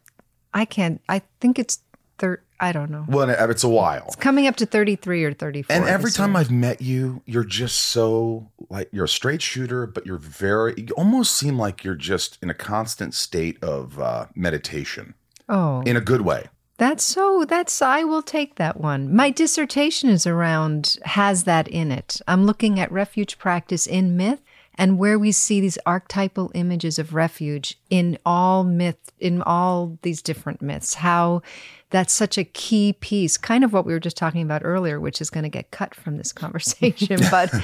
I 0.53 0.65
can't. 0.65 1.01
I 1.09 1.23
think 1.41 1.59
it's 1.59 1.79
thir. 2.19 2.43
I 2.61 2.71
don't 2.71 2.91
know. 2.91 3.05
Well, 3.09 3.29
it's 3.29 3.65
a 3.65 3.69
while. 3.69 4.05
It's 4.07 4.17
coming 4.17 4.47
up 4.47 4.55
to 4.57 4.67
thirty-three 4.67 5.25
or 5.25 5.33
thirty-four. 5.33 5.75
And 5.75 5.89
every 5.89 6.13
time 6.13 6.33
year. 6.33 6.41
I've 6.41 6.51
met 6.51 6.81
you, 6.81 7.23
you're 7.27 7.45
just 7.45 7.77
so 7.77 8.49
like 8.71 8.89
you're 8.93 9.07
a 9.07 9.09
straight 9.09 9.43
shooter, 9.43 9.87
but 9.87 10.07
you're 10.07 10.19
very. 10.19 10.75
You 10.77 10.95
almost 10.97 11.37
seem 11.37 11.59
like 11.59 11.83
you're 11.83 11.97
just 11.97 12.39
in 12.41 12.51
a 12.51 12.55
constant 12.55 13.15
state 13.15 13.63
of 13.65 13.99
uh, 13.99 14.27
meditation 14.37 15.15
oh, 15.49 15.83
in 15.83 15.97
a 15.97 16.01
good 16.01 16.21
way. 16.21 16.47
That's 16.83 17.05
so, 17.05 17.45
that's, 17.45 17.81
I 17.81 18.03
will 18.03 18.23
take 18.23 18.57
that 18.57 18.81
one. 18.81 19.15
My 19.15 19.31
dissertation 19.31 20.11
is 20.11 20.27
around, 20.27 20.97
has 21.05 21.45
that 21.45 21.69
in 21.69 21.93
it. 21.93 22.21
I'm 22.27 22.45
looking 22.45 22.81
at 22.81 22.91
refuge 22.91 23.39
practice 23.39 23.87
in 23.87 24.17
myth 24.17 24.41
and 24.75 24.99
where 24.99 25.17
we 25.17 25.31
see 25.31 25.61
these 25.61 25.79
archetypal 25.87 26.51
images 26.57 26.99
of 26.99 27.15
refuge 27.15 27.79
in 27.89 28.19
all 28.27 28.65
myth, 28.65 29.13
in 29.21 29.43
all 29.43 29.97
these 30.03 30.21
different 30.23 30.61
myths, 30.61 30.95
how 30.95 31.43
that's 31.91 32.13
such 32.13 32.37
a 32.37 32.43
key 32.43 32.95
piece, 32.95 33.37
kind 33.37 33.63
of 33.63 33.73
what 33.73 33.87
we 33.87 33.93
were 33.93 34.01
just 34.01 34.17
talking 34.17 34.43
about 34.43 34.63
earlier, 34.65 34.99
which 34.99 35.21
is 35.21 35.31
going 35.31 35.45
to 35.45 35.49
get 35.49 35.71
cut 35.71 35.95
from 35.95 36.17
this 36.17 36.33
conversation. 36.33 37.21
but 37.31 37.55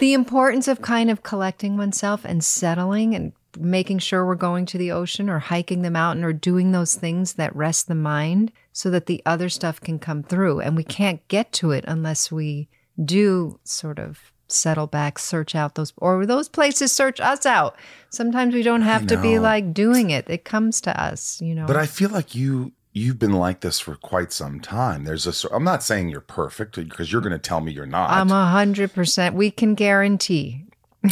the 0.00 0.12
importance 0.12 0.68
of 0.68 0.82
kind 0.82 1.10
of 1.10 1.22
collecting 1.22 1.78
oneself 1.78 2.26
and 2.26 2.44
settling 2.44 3.14
and 3.14 3.32
making 3.58 4.00
sure 4.00 4.26
we're 4.26 4.34
going 4.34 4.66
to 4.66 4.76
the 4.76 4.92
ocean 4.92 5.30
or 5.30 5.38
hiking 5.38 5.80
the 5.80 5.90
mountain 5.90 6.22
or 6.22 6.34
doing 6.34 6.72
those 6.72 6.94
things 6.94 7.34
that 7.34 7.56
rest 7.56 7.88
the 7.88 7.94
mind 7.94 8.52
so 8.76 8.90
that 8.90 9.06
the 9.06 9.22
other 9.24 9.48
stuff 9.48 9.80
can 9.80 9.98
come 9.98 10.22
through. 10.22 10.60
And 10.60 10.76
we 10.76 10.84
can't 10.84 11.26
get 11.28 11.50
to 11.52 11.70
it 11.70 11.82
unless 11.88 12.30
we 12.30 12.68
do 13.02 13.58
sort 13.64 13.98
of 13.98 14.30
settle 14.48 14.86
back, 14.86 15.18
search 15.18 15.54
out 15.54 15.76
those, 15.76 15.94
or 15.96 16.26
those 16.26 16.50
places 16.50 16.92
search 16.92 17.18
us 17.18 17.46
out. 17.46 17.74
Sometimes 18.10 18.52
we 18.52 18.62
don't 18.62 18.82
have 18.82 19.06
to 19.06 19.16
be 19.16 19.38
like 19.38 19.72
doing 19.72 20.10
it, 20.10 20.28
it 20.28 20.44
comes 20.44 20.82
to 20.82 21.02
us, 21.02 21.40
you 21.40 21.54
know. 21.54 21.64
But 21.66 21.78
I 21.78 21.86
feel 21.86 22.10
like 22.10 22.34
you 22.34 22.72
you've 22.92 23.18
been 23.18 23.32
like 23.32 23.60
this 23.60 23.80
for 23.80 23.96
quite 23.96 24.30
some 24.30 24.60
time. 24.60 25.04
There's 25.04 25.26
a. 25.26 25.54
I'm 25.54 25.64
not 25.64 25.82
saying 25.82 26.10
you're 26.10 26.20
perfect 26.20 26.76
because 26.76 27.10
you're 27.10 27.22
going 27.22 27.32
to 27.32 27.38
tell 27.38 27.62
me 27.62 27.72
you're 27.72 27.86
not. 27.86 28.10
I'm 28.10 28.30
a 28.30 28.46
hundred 28.46 28.92
percent. 28.92 29.34
We 29.34 29.50
can 29.50 29.74
guarantee. 29.74 30.66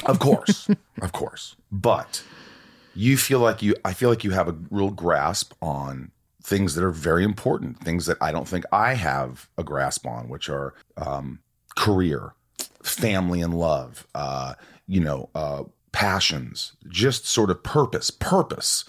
Of 0.05 0.19
course, 0.19 0.69
of 1.01 1.13
course. 1.13 1.57
But 1.73 2.23
you 2.95 3.17
feel 3.17 3.39
like 3.39 3.63
you, 3.63 3.75
I 3.87 3.95
feel 3.95 4.11
like 4.11 4.23
you 4.23 4.33
have 4.33 4.49
a 4.49 4.57
real 4.71 4.91
grasp 4.91 5.55
on 5.63 6.11
things 6.45 6.75
that 6.75 6.85
are 6.85 6.91
very 6.91 7.25
important, 7.25 7.81
things 7.81 8.05
that 8.07 8.19
I 8.21 8.31
don't 8.31 8.47
think 8.47 8.65
I 8.71 8.95
have 8.95 9.49
a 9.57 9.65
grasp 9.65 10.07
on, 10.07 10.29
which 10.29 10.51
are 10.51 10.75
um, 10.99 11.41
career, 11.75 12.35
family 12.83 13.41
and 13.41 13.55
love, 13.55 14.07
uh, 14.15 14.55
you 14.87 15.01
know, 15.01 15.31
uh, 15.35 15.65
passions, 15.91 16.73
just 16.89 17.27
sort 17.27 17.51
of 17.51 17.63
purpose, 17.63 18.11
purpose. 18.11 18.85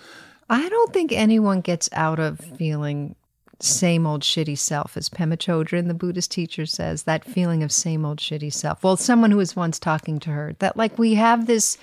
I 0.49 0.67
don't 0.67 0.91
think 0.91 1.11
anyone 1.11 1.61
gets 1.61 1.89
out 1.93 2.19
of 2.19 2.39
feeling 2.39 3.15
same 3.61 4.05
old 4.05 4.21
shitty 4.21 4.57
self, 4.57 4.97
as 4.97 5.07
Pema 5.07 5.37
Chodron, 5.37 5.87
the 5.87 5.93
Buddhist 5.93 6.31
teacher, 6.31 6.65
says, 6.65 7.03
that 7.03 7.23
feeling 7.23 7.63
of 7.63 7.71
same 7.71 8.05
old 8.05 8.17
shitty 8.19 8.51
self. 8.51 8.83
Well, 8.83 8.97
someone 8.97 9.31
who 9.31 9.37
was 9.37 9.55
once 9.55 9.79
talking 9.79 10.19
to 10.19 10.29
her, 10.31 10.55
that 10.59 10.75
like 10.75 10.99
we 10.99 11.13
have 11.13 11.47
this, 11.47 11.77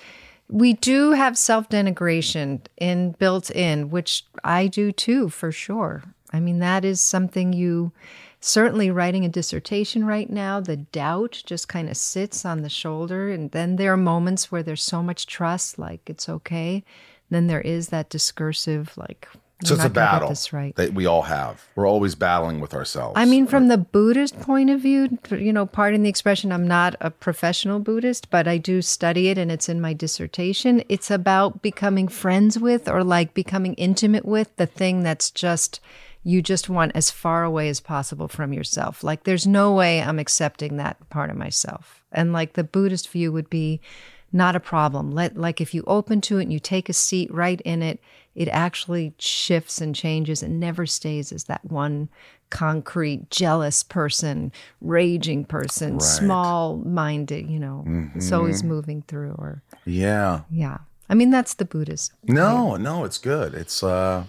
we 0.53 0.73
do 0.73 1.13
have 1.13 1.35
self 1.35 1.67
denigration 1.67 2.61
in 2.77 3.13
built 3.13 3.49
in, 3.49 3.89
which 3.89 4.23
I 4.43 4.67
do 4.67 4.91
too, 4.91 5.29
for 5.29 5.51
sure. 5.51 6.03
I 6.31 6.39
mean, 6.39 6.59
that 6.59 6.85
is 6.85 7.01
something 7.01 7.53
you 7.53 7.91
certainly 8.39 8.91
writing 8.91 9.25
a 9.25 9.29
dissertation 9.29 10.05
right 10.05 10.29
now, 10.29 10.59
the 10.59 10.77
doubt 10.77 11.41
just 11.45 11.67
kind 11.67 11.89
of 11.89 11.97
sits 11.97 12.45
on 12.45 12.61
the 12.61 12.69
shoulder. 12.69 13.31
And 13.31 13.49
then 13.49 13.77
there 13.77 13.93
are 13.93 13.97
moments 13.97 14.51
where 14.51 14.61
there's 14.61 14.83
so 14.83 15.01
much 15.01 15.25
trust, 15.25 15.79
like 15.79 16.07
it's 16.07 16.29
okay. 16.29 16.83
Then 17.31 17.47
there 17.47 17.61
is 17.61 17.87
that 17.87 18.09
discursive, 18.09 18.95
like, 18.95 19.27
So 19.67 19.75
it's 19.75 19.83
a 19.83 19.87
not 19.87 19.93
gonna 19.93 20.05
get 20.05 20.11
battle 20.11 20.29
This 20.29 20.53
right. 20.53 20.75
that 20.75 20.93
we 20.93 21.05
all 21.05 21.23
have. 21.23 21.65
We're 21.75 21.87
always 21.87 22.15
battling 22.15 22.59
with 22.59 22.73
ourselves. 22.73 23.13
I 23.15 23.25
mean, 23.25 23.47
from 23.47 23.67
the 23.67 23.77
Buddhist 23.77 24.39
point 24.39 24.69
of 24.69 24.79
view, 24.81 25.17
you 25.31 25.53
know, 25.53 25.65
pardon 25.65 26.03
the 26.03 26.09
expression, 26.09 26.51
I'm 26.51 26.67
not 26.67 26.95
a 27.01 27.11
professional 27.11 27.79
Buddhist, 27.79 28.29
but 28.29 28.47
I 28.47 28.57
do 28.57 28.81
study 28.81 29.29
it 29.29 29.37
and 29.37 29.51
it's 29.51 29.69
in 29.69 29.81
my 29.81 29.93
dissertation. 29.93 30.83
It's 30.89 31.11
about 31.11 31.61
becoming 31.61 32.07
friends 32.07 32.57
with 32.59 32.87
or 32.87 33.03
like 33.03 33.33
becoming 33.33 33.73
intimate 33.75 34.25
with 34.25 34.55
the 34.57 34.65
thing 34.65 35.03
that's 35.03 35.31
just, 35.31 35.79
you 36.23 36.41
just 36.41 36.69
want 36.69 36.93
as 36.95 37.11
far 37.11 37.43
away 37.43 37.69
as 37.69 37.79
possible 37.79 38.27
from 38.27 38.53
yourself. 38.53 39.03
Like, 39.03 39.23
there's 39.23 39.45
no 39.45 39.73
way 39.73 40.01
I'm 40.01 40.19
accepting 40.19 40.77
that 40.77 41.09
part 41.09 41.29
of 41.29 41.35
myself. 41.35 42.01
And 42.11 42.31
like 42.31 42.53
the 42.53 42.63
Buddhist 42.63 43.09
view 43.09 43.31
would 43.31 43.49
be, 43.49 43.81
not 44.33 44.55
a 44.55 44.59
problem. 44.59 45.11
Let 45.11 45.37
like 45.37 45.61
if 45.61 45.73
you 45.73 45.83
open 45.87 46.19
to 46.21 46.39
it 46.39 46.43
and 46.43 46.53
you 46.53 46.59
take 46.59 46.89
a 46.89 46.93
seat 46.93 47.31
right 47.33 47.61
in 47.61 47.81
it, 47.83 47.99
it 48.35 48.47
actually 48.49 49.13
shifts 49.19 49.79
and 49.79 49.93
changes 49.95 50.41
and 50.41 50.59
never 50.59 50.85
stays 50.87 51.31
as 51.31 51.43
that 51.45 51.63
one 51.65 52.09
concrete 52.49 53.29
jealous 53.29 53.83
person, 53.83 54.51
raging 54.81 55.43
person, 55.45 55.93
Right. 55.93 56.01
small 56.01 56.77
minded, 56.77 57.49
you 57.49 57.59
know. 57.59 57.83
It's 58.15 58.31
always 58.31 58.63
moving 58.63 59.03
through 59.07 59.35
or 59.37 59.61
yeah. 59.85 60.41
yeah. 60.51 60.79
I 61.09 61.15
mean 61.15 61.29
that's 61.31 61.53
the 61.55 61.65
Buddhist. 61.65 62.11
No, 62.23 62.75
no, 62.75 63.03
it's 63.05 63.17
good. 63.17 63.53
It's 63.53 63.83
uh, 63.83 64.23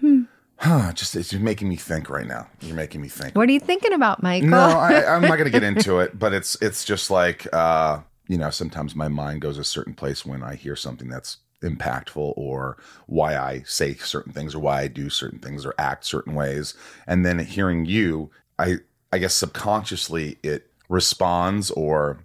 Hmm. 0.00 0.22
huh, 0.58 0.92
just 0.92 1.14
it's 1.16 1.30
just 1.30 1.42
making 1.42 1.68
me 1.68 1.76
think 1.76 2.08
right 2.08 2.26
now. 2.26 2.48
You're 2.60 2.76
making 2.76 3.00
me 3.02 3.08
think. 3.08 3.34
What 3.36 3.48
are 3.48 3.52
you 3.52 3.60
thinking 3.60 3.92
about, 3.92 4.22
Michael? 4.22 4.48
No, 4.48 4.58
I, 4.58 5.04
I'm 5.14 5.22
not 5.22 5.36
going 5.36 5.44
to 5.44 5.50
get 5.50 5.62
into 5.72 5.98
it, 6.00 6.18
but 6.18 6.32
it's 6.32 6.56
it's 6.62 6.84
just 6.84 7.10
like 7.10 7.46
uh, 7.52 8.00
you 8.30 8.38
know, 8.38 8.48
sometimes 8.50 8.94
my 8.94 9.08
mind 9.08 9.40
goes 9.40 9.58
a 9.58 9.64
certain 9.64 9.92
place 9.92 10.24
when 10.24 10.44
I 10.44 10.54
hear 10.54 10.76
something 10.76 11.08
that's 11.08 11.38
impactful 11.64 12.32
or 12.36 12.76
why 13.06 13.36
I 13.36 13.64
say 13.66 13.94
certain 13.94 14.32
things 14.32 14.54
or 14.54 14.60
why 14.60 14.82
I 14.82 14.86
do 14.86 15.10
certain 15.10 15.40
things 15.40 15.66
or 15.66 15.74
act 15.78 16.04
certain 16.04 16.36
ways, 16.36 16.74
and 17.08 17.26
then 17.26 17.40
hearing 17.40 17.86
you, 17.86 18.30
I 18.56 18.76
I 19.12 19.18
guess 19.18 19.34
subconsciously 19.34 20.38
it 20.44 20.70
responds 20.88 21.72
or 21.72 22.20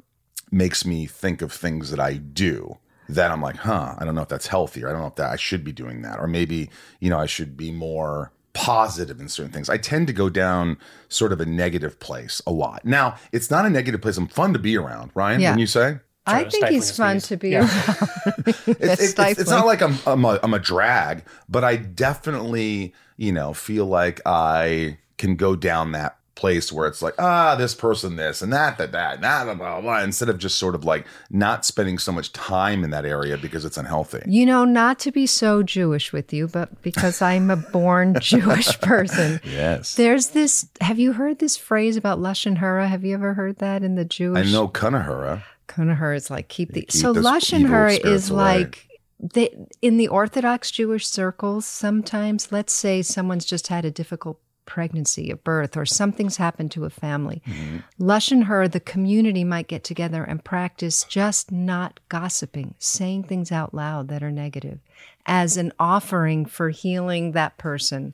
makes 0.51 0.85
me 0.85 1.07
think 1.07 1.41
of 1.41 1.51
things 1.51 1.89
that 1.89 1.99
I 1.99 2.13
do 2.17 2.77
that 3.09 3.31
I'm 3.31 3.41
like, 3.41 3.57
huh, 3.57 3.95
I 3.97 4.05
don't 4.05 4.13
know 4.13 4.21
if 4.21 4.27
that's 4.27 4.45
healthy 4.45 4.83
or 4.83 4.89
I 4.89 4.91
don't 4.91 5.01
know 5.01 5.07
if 5.07 5.15
that 5.15 5.31
I 5.31 5.37
should 5.37 5.63
be 5.63 5.71
doing 5.71 6.03
that. 6.03 6.19
Or 6.19 6.27
maybe, 6.27 6.69
you 6.99 7.09
know, 7.09 7.19
I 7.19 7.25
should 7.25 7.57
be 7.57 7.71
more 7.71 8.31
positive 8.55 9.19
in 9.19 9.27
certain 9.29 9.51
things. 9.51 9.69
I 9.69 9.77
tend 9.77 10.07
to 10.07 10.13
go 10.13 10.29
down 10.29 10.77
sort 11.09 11.31
of 11.31 11.39
a 11.41 11.45
negative 11.45 11.99
place 11.99 12.41
a 12.47 12.51
lot. 12.51 12.83
Now, 12.85 13.15
it's 13.31 13.51
not 13.51 13.65
a 13.65 13.69
negative 13.69 14.01
place. 14.01 14.17
I'm 14.17 14.27
fun 14.27 14.53
to 14.53 14.59
be 14.59 14.75
around, 14.77 15.11
Ryan, 15.13 15.41
Yeah. 15.41 15.51
when 15.51 15.59
you 15.59 15.67
say? 15.67 15.99
I 16.25 16.39
think 16.39 16.53
stifling 16.53 16.73
he's 16.73 16.97
fun 16.97 17.19
sneeze. 17.19 17.27
to 17.27 17.37
be 17.37 17.49
Yeah. 17.49 17.59
around. 17.59 18.43
It's, 18.47 18.67
it's, 18.67 19.19
it's, 19.19 19.39
it's 19.41 19.49
not 19.49 19.67
like 19.67 19.81
I'm, 19.83 19.95
I'm, 20.07 20.25
a, 20.25 20.39
I'm 20.41 20.53
a 20.55 20.59
drag, 20.59 21.23
but 21.47 21.63
I 21.63 21.75
definitely, 21.75 22.95
you 23.17 23.31
know, 23.31 23.53
feel 23.53 23.85
like 23.85 24.21
I 24.25 24.97
can 25.17 25.35
go 25.35 25.55
down 25.55 25.91
that 25.91 26.17
place 26.35 26.71
where 26.71 26.87
it's 26.87 27.01
like, 27.01 27.15
ah, 27.17 27.55
this 27.55 27.73
person, 27.73 28.15
this 28.17 28.41
and 28.41 28.51
that, 28.53 28.77
that, 28.77 28.91
that, 28.91 29.21
nah, 29.21 29.43
blah, 29.45 29.53
blah, 29.53 29.81
blah, 29.81 30.01
instead 30.01 30.29
of 30.29 30.37
just 30.37 30.59
sort 30.59 30.75
of 30.75 30.83
like 30.83 31.05
not 31.29 31.65
spending 31.65 31.97
so 31.97 32.11
much 32.11 32.31
time 32.33 32.83
in 32.83 32.89
that 32.91 33.05
area 33.05 33.37
because 33.37 33.65
it's 33.65 33.77
unhealthy. 33.77 34.21
You 34.25 34.45
know, 34.45 34.65
not 34.65 34.99
to 34.99 35.11
be 35.11 35.25
so 35.25 35.63
Jewish 35.63 36.13
with 36.13 36.33
you, 36.33 36.47
but 36.47 36.81
because 36.81 37.21
I'm 37.21 37.49
a 37.49 37.55
born 37.55 38.17
Jewish 38.19 38.79
person. 38.81 39.39
Yes. 39.43 39.95
There's 39.95 40.27
this. 40.27 40.67
Have 40.81 40.99
you 40.99 41.13
heard 41.13 41.39
this 41.39 41.57
phrase 41.57 41.97
about 41.97 42.19
lashon 42.19 42.57
hara? 42.57 42.87
Have 42.87 43.03
you 43.03 43.13
ever 43.15 43.33
heard 43.33 43.57
that 43.59 43.83
in 43.83 43.95
the 43.95 44.05
Jewish? 44.05 44.47
I 44.47 44.51
know 44.51 44.67
Kanahura. 44.67 45.43
Kanahara 45.67 46.15
is 46.15 46.29
like 46.29 46.47
keep 46.47 46.73
the. 46.73 46.81
Keep 46.81 46.91
so 46.91 47.13
lashon 47.13 47.67
hara 47.67 47.93
is 47.93 48.29
away. 48.29 48.37
like 48.37 48.87
they, 49.19 49.55
in 49.81 49.97
the 49.97 50.07
Orthodox 50.09 50.71
Jewish 50.71 51.07
circles. 51.07 51.65
Sometimes, 51.65 52.51
let's 52.51 52.73
say 52.73 53.01
someone's 53.01 53.45
just 53.45 53.67
had 53.67 53.85
a 53.85 53.91
difficult 53.91 54.39
pregnancy, 54.65 55.29
a 55.31 55.35
birth, 55.35 55.75
or 55.77 55.85
something's 55.85 56.37
happened 56.37 56.71
to 56.71 56.85
a 56.85 56.89
family. 56.89 57.41
Mm-hmm. 57.47 58.03
lashon 58.03 58.43
hara, 58.45 58.67
the 58.67 58.79
community 58.79 59.43
might 59.43 59.67
get 59.67 59.83
together 59.83 60.23
and 60.23 60.43
practice 60.43 61.03
just 61.03 61.51
not 61.51 61.99
gossiping, 62.09 62.75
saying 62.79 63.23
things 63.23 63.51
out 63.51 63.73
loud 63.73 64.07
that 64.09 64.23
are 64.23 64.31
negative, 64.31 64.79
as 65.27 65.57
an 65.57 65.71
offering 65.79 66.45
for 66.45 66.69
healing 66.69 67.31
that 67.31 67.57
person. 67.57 68.13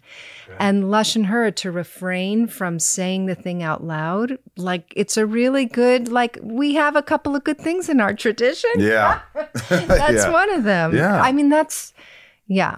And 0.60 0.86
lashon 0.86 1.26
hara 1.26 1.52
to 1.54 1.72
refrain 1.72 2.48
from 2.48 2.80
saying 2.80 3.26
the 3.26 3.36
thing 3.36 3.62
out 3.64 3.84
loud, 3.84 4.38
like 4.58 4.94
it's 4.96 5.18
a 5.18 5.26
really 5.26 5.66
good. 5.66 6.08
Like 6.10 6.38
we 6.42 6.74
have 6.76 6.96
a 6.96 7.02
couple 7.04 7.36
of 7.36 7.44
good 7.44 7.58
things 7.60 7.90
in 7.90 8.00
our 8.00 8.14
tradition. 8.14 8.70
Yeah. 8.78 9.20
That's 9.70 10.26
Yeah. 10.26 10.32
one 10.32 10.52
of 10.54 10.64
them. 10.64 10.96
Yeah. 10.96 11.22
I 11.22 11.32
mean, 11.32 11.50
that's 11.50 11.94
yeah. 12.48 12.78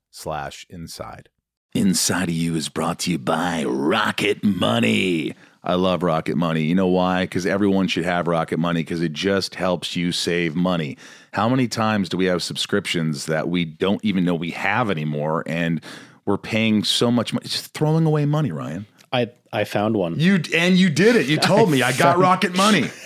slash 0.11 0.65
inside. 0.69 1.29
Inside 1.73 2.27
of 2.27 2.35
You 2.35 2.55
is 2.55 2.67
brought 2.69 2.99
to 2.99 3.11
you 3.11 3.17
by 3.17 3.63
Rocket 3.63 4.43
Money. 4.43 5.33
I 5.63 5.75
love 5.75 6.03
Rocket 6.03 6.35
Money. 6.35 6.63
You 6.63 6.75
know 6.75 6.87
why? 6.87 7.23
Because 7.23 7.45
everyone 7.45 7.87
should 7.87 8.03
have 8.03 8.27
Rocket 8.27 8.59
Money 8.59 8.81
because 8.81 9.01
it 9.01 9.13
just 9.13 9.55
helps 9.55 9.95
you 9.95 10.11
save 10.11 10.55
money. 10.55 10.97
How 11.31 11.47
many 11.47 11.67
times 11.67 12.09
do 12.09 12.17
we 12.17 12.25
have 12.25 12.43
subscriptions 12.43 13.27
that 13.27 13.47
we 13.47 13.63
don't 13.63 14.03
even 14.03 14.25
know 14.25 14.35
we 14.35 14.51
have 14.51 14.91
anymore 14.91 15.43
and 15.45 15.81
we're 16.25 16.37
paying 16.37 16.83
so 16.83 17.09
much 17.09 17.31
money, 17.31 17.47
just 17.47 17.73
throwing 17.73 18.05
away 18.05 18.25
money, 18.25 18.51
Ryan? 18.51 18.85
I 19.13 19.29
I 19.53 19.63
found 19.63 19.95
one. 19.95 20.19
You 20.19 20.41
and 20.53 20.75
you 20.75 20.89
did 20.89 21.15
it. 21.15 21.27
You 21.27 21.37
told 21.37 21.71
me 21.71 21.83
I 21.83 21.93
got 21.93 22.17
Rocket 22.17 22.55
Money. 22.55 22.89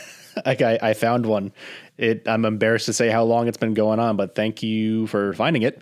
Like 0.45 0.61
I, 0.61 0.77
I 0.81 0.93
found 0.93 1.25
one. 1.25 1.53
It 1.97 2.27
I'm 2.27 2.43
embarrassed 2.43 2.87
to 2.87 2.93
say 2.93 3.09
how 3.09 3.23
long 3.23 3.47
it's 3.47 3.57
been 3.57 3.73
going 3.73 3.99
on, 3.99 4.17
but 4.17 4.35
thank 4.35 4.61
you 4.61 5.07
for 5.07 5.31
finding 5.31 5.61
it. 5.61 5.81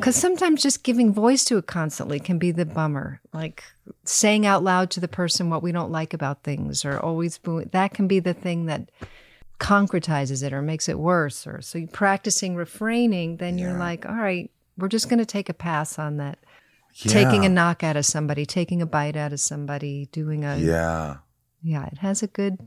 Because 0.00 0.16
sometimes 0.16 0.62
just 0.62 0.82
giving 0.82 1.12
voice 1.12 1.44
to 1.44 1.58
it 1.58 1.66
constantly 1.66 2.18
can 2.20 2.38
be 2.38 2.50
the 2.52 2.64
bummer. 2.66 3.20
Like 3.32 3.62
saying 4.04 4.46
out 4.46 4.62
loud 4.64 4.90
to 4.92 5.00
the 5.00 5.08
person 5.08 5.50
what 5.50 5.62
we 5.62 5.72
don't 5.72 5.92
like 5.92 6.12
about 6.14 6.42
things, 6.42 6.84
or 6.84 6.98
always 6.98 7.38
boo- 7.38 7.64
that 7.72 7.94
can 7.94 8.08
be 8.08 8.18
the 8.20 8.34
thing 8.34 8.66
that 8.66 8.90
concretizes 9.58 10.42
it 10.42 10.52
or 10.52 10.62
makes 10.62 10.88
it 10.88 10.98
worse. 10.98 11.46
Or 11.46 11.60
so 11.60 11.78
you're 11.78 11.88
practicing 11.88 12.56
refraining, 12.56 13.36
then 13.36 13.58
you're 13.58 13.78
like, 13.78 14.06
all 14.06 14.14
right, 14.14 14.50
we're 14.78 14.88
just 14.88 15.08
going 15.08 15.18
to 15.18 15.26
take 15.26 15.48
a 15.48 15.54
pass 15.54 15.98
on 15.98 16.16
that. 16.16 16.38
Taking 17.02 17.44
a 17.44 17.48
knock 17.48 17.84
out 17.84 17.96
of 17.96 18.04
somebody, 18.04 18.44
taking 18.44 18.82
a 18.82 18.86
bite 18.86 19.16
out 19.16 19.32
of 19.32 19.38
somebody, 19.40 20.06
doing 20.10 20.44
a 20.44 20.56
yeah, 20.56 21.18
Yeah. 21.62 21.86
it 21.86 21.98
has 21.98 22.22
a 22.22 22.26
good 22.26 22.58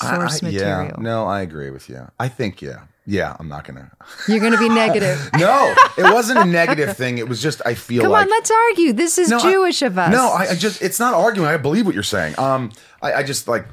I- 0.00 0.16
source 0.16 0.42
I- 0.42 0.46
material. 0.46 0.84
Yeah, 0.86 1.02
no, 1.02 1.26
I 1.26 1.42
agree 1.42 1.70
with 1.70 1.88
you. 1.88 2.10
I 2.18 2.28
think, 2.28 2.60
yeah. 2.62 2.80
Yeah, 3.10 3.36
I'm 3.40 3.48
not 3.48 3.64
to. 3.76 3.90
You're 4.28 4.38
to 4.52 4.58
be 4.58 4.68
negative. 4.68 5.18
No, 5.38 5.74
it 5.98 6.04
wasn't 6.04 6.38
a 6.38 6.44
negative 6.44 6.96
thing. 6.96 7.18
It 7.18 7.28
was 7.28 7.42
just, 7.42 7.60
I 7.66 7.74
feel 7.74 8.02
Come 8.02 8.12
like. 8.12 8.22
on, 8.26 8.30
let's 8.30 8.50
argue. 8.50 8.92
This 8.92 9.18
is 9.18 9.30
No, 9.30 9.38
I- 9.38 9.42
Jewish 9.50 9.82
of 9.82 9.98
us. 9.98 10.12
No, 10.12 10.28
I, 10.30 10.50
I 10.50 10.54
just 10.54 10.80
it's 10.80 11.00
not 11.00 11.14
arguing. 11.14 11.48
I 11.48 11.56
believe 11.56 11.86
what 11.86 11.94
you're 11.94 12.04
saying. 12.04 12.38
Um, 12.38 12.70
I, 13.02 13.14
I 13.14 13.22
just 13.24 13.48
like 13.48 13.66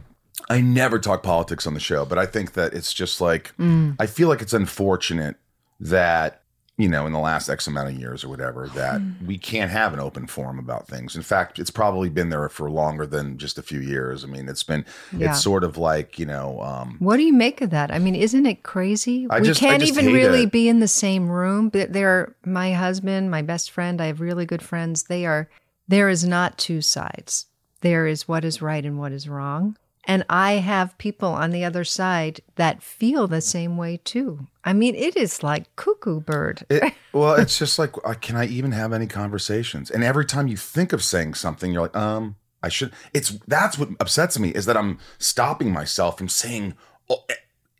I 0.50 0.62
never 0.62 0.98
talk 0.98 1.22
politics 1.24 1.68
on 1.68 1.74
the 1.76 1.80
show, 1.80 2.04
but 2.06 2.18
I 2.18 2.26
think 2.26 2.54
that 2.54 2.74
it's 2.74 2.92
just 2.94 3.22
like 3.22 3.54
I 3.60 4.06
feel 4.08 4.28
like 4.28 4.42
it's 4.42 4.54
unfortunate 4.54 5.36
that 5.80 6.42
you 6.78 6.88
know 6.88 7.06
in 7.08 7.14
the 7.14 7.20
last 7.20 7.50
X 7.50 7.66
amount 7.68 7.90
of 7.90 7.96
years 8.00 8.24
or 8.24 8.30
whatever 8.30 8.68
that 8.76 9.02
we 9.26 9.38
can't 9.38 9.72
have 9.72 9.94
an 9.94 10.00
open 10.00 10.28
forum 10.28 10.60
about 10.60 10.88
things. 10.88 11.16
In 11.16 11.24
fact, 11.24 11.58
it's 11.60 11.72
probably 11.72 12.08
been 12.10 12.30
there 12.30 12.48
for 12.50 12.70
longer 12.70 13.06
than 13.08 13.38
just 13.38 13.58
a 13.58 13.64
few 13.64 13.80
years. 13.80 14.24
I 14.24 14.28
mean, 14.28 14.48
it's 14.48 14.64
been 14.64 14.86
Yeah. 15.12 15.32
it's 15.32 15.42
sort 15.42 15.64
of 15.64 15.78
like 15.78 16.20
you 16.20 16.26
know. 16.26 16.62
Um, 16.62 16.98
What 17.00 17.18
do 17.18 17.24
you 17.24 17.34
make 17.34 17.62
of 17.62 17.72
that? 17.72 17.92
I 17.92 18.00
mean, 18.00 18.16
isn't 18.16 18.46
it 18.46 18.64
crazy? 18.64 19.28
I 19.30 19.40
we 19.40 19.48
just- 19.48 19.60
can't 19.60 19.82
even 19.84 20.08
really 20.14 20.44
it. 20.44 20.52
be 20.52 20.70
in 20.70 20.80
the 20.80 20.88
same 20.88 21.30
room. 21.30 21.70
But 21.70 21.94
there, 21.94 22.36
my 22.46 22.74
husband, 22.74 23.32
my 23.32 23.42
best 23.42 23.72
friend, 23.72 24.00
I 24.00 24.06
have 24.06 24.22
really 24.22 24.46
good 24.46 24.62
friends. 24.62 25.04
They 25.04 25.26
are. 25.26 25.50
There 25.88 26.10
is 26.10 26.26
not 26.26 26.58
two 26.58 26.82
sides. 26.82 27.46
There 27.82 28.06
is 28.08 28.28
what 28.28 28.44
is 28.46 28.62
right 28.62 28.86
and 28.86 29.00
what 29.00 29.12
is 29.12 29.30
wrong, 29.30 29.78
And 30.10 30.24
I 30.30 30.54
have 30.54 30.98
people 30.98 31.30
on 31.30 31.52
the 31.52 31.66
other 31.66 31.84
side 31.84 32.40
that 32.56 32.82
feel 32.82 33.28
the 33.28 33.42
same 33.42 33.76
way 33.76 33.98
too. 33.98 34.48
I 34.64 34.72
mean, 34.72 34.96
it 34.96 35.18
is 35.18 35.44
like 35.44 35.76
cuckoo 35.76 36.22
bird. 36.22 36.66
It, 36.70 36.94
well, 37.14 37.36
it's 37.36 37.60
just 37.60 37.78
like, 37.78 37.92
uh, 38.06 38.14
can 38.14 38.38
I 38.38 38.46
even 38.46 38.72
have 38.72 38.94
any 38.94 39.06
conversations? 39.06 39.92
And 39.92 40.06
every 40.06 40.26
time 40.26 40.48
you 40.48 40.56
think 40.56 40.94
of 40.94 41.04
saying 41.04 41.34
something, 41.34 41.74
you're 41.74 41.82
like, 41.82 41.96
um, 41.96 42.38
I 42.64 42.70
should. 42.70 42.94
It's 43.14 43.38
that's 43.48 43.78
what 43.78 43.90
upsets 44.00 44.40
me 44.40 44.50
is 44.50 44.66
that 44.66 44.78
I'm 44.78 44.98
stopping 45.20 45.72
myself 45.72 46.18
from 46.18 46.30
saying 46.30 46.74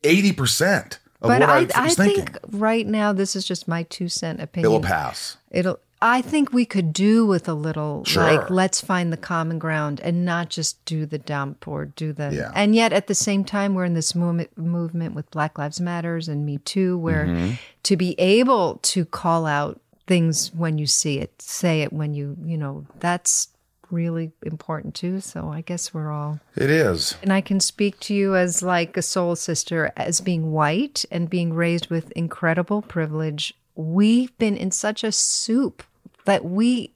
eighty 0.04 0.32
percent 0.34 1.00
of 1.22 1.30
but 1.30 1.42
what 1.42 1.50
I, 1.50 1.58
I, 1.58 1.62
was 1.62 1.72
I 1.76 1.90
thinking. 1.90 2.26
think 2.26 2.40
right 2.52 2.86
now, 2.86 3.12
this 3.12 3.36
is 3.36 3.46
just 3.46 3.68
my 3.68 3.84
two 3.84 4.08
cent 4.08 4.42
opinion. 4.42 4.72
It'll 4.72 4.86
pass. 4.86 5.38
It'll. 5.50 5.80
I 6.02 6.22
think 6.22 6.54
we 6.54 6.66
could 6.66 6.94
do 6.94 7.26
with 7.26 7.50
a 7.50 7.54
little 7.54 8.04
Sure. 8.06 8.22
like 8.24 8.50
let's 8.50 8.80
find 8.82 9.12
the 9.12 9.18
common 9.18 9.58
ground 9.58 10.00
and 10.02 10.24
not 10.24 10.50
just 10.50 10.84
do 10.86 11.06
the 11.06 11.18
dump 11.18 11.68
or 11.68 11.86
do 11.86 12.14
the 12.14 12.32
Yeah. 12.34 12.52
and 12.54 12.76
yet 12.76 12.94
at 12.94 13.08
the 13.08 13.16
same 13.16 13.44
time 13.44 13.74
we're 13.74 13.86
in 13.86 13.96
this 13.96 14.14
movement 14.14 14.56
movement 14.58 15.16
with 15.16 15.32
Black 15.32 15.58
Lives 15.58 15.82
Matters 15.82 16.28
and 16.28 16.46
Me 16.46 16.58
Too 16.60 16.98
where 16.98 17.26
Mm-hmm. 17.26 17.52
to 17.84 17.98
be 17.98 18.14
able 18.20 18.76
to 18.84 19.06
call 19.06 19.46
out 19.46 19.82
things 20.06 20.54
when 20.54 20.78
you 20.78 20.86
see 20.88 21.20
it, 21.20 21.42
say 21.42 21.82
it 21.82 21.92
when 21.92 22.14
you 22.14 22.38
you 22.46 22.58
know 22.58 22.86
that's 23.00 23.50
really 23.90 24.32
important 24.44 24.94
too. 24.96 25.22
So 25.22 25.50
I 25.50 25.62
guess 25.62 25.94
we're 25.94 26.12
all 26.12 26.40
It 26.58 26.70
is. 26.70 27.16
and 27.24 27.32
I 27.32 27.40
can 27.42 27.60
speak 27.62 28.00
to 28.02 28.14
you 28.14 28.36
as 28.36 28.62
like 28.62 28.98
a 28.98 29.02
soul 29.02 29.36
sister, 29.38 29.92
as 29.96 30.20
being 30.22 30.52
white 30.52 31.06
and 31.10 31.30
being 31.30 31.54
raised 31.54 31.88
with 31.90 32.12
incredible 32.12 32.82
privilege. 32.82 33.54
We've 33.78 34.36
been 34.40 34.58
in 34.58 34.72
such 34.72 35.04
a 35.04 35.12
soup 35.12 35.84
that 36.26 36.44
we, 36.44 36.94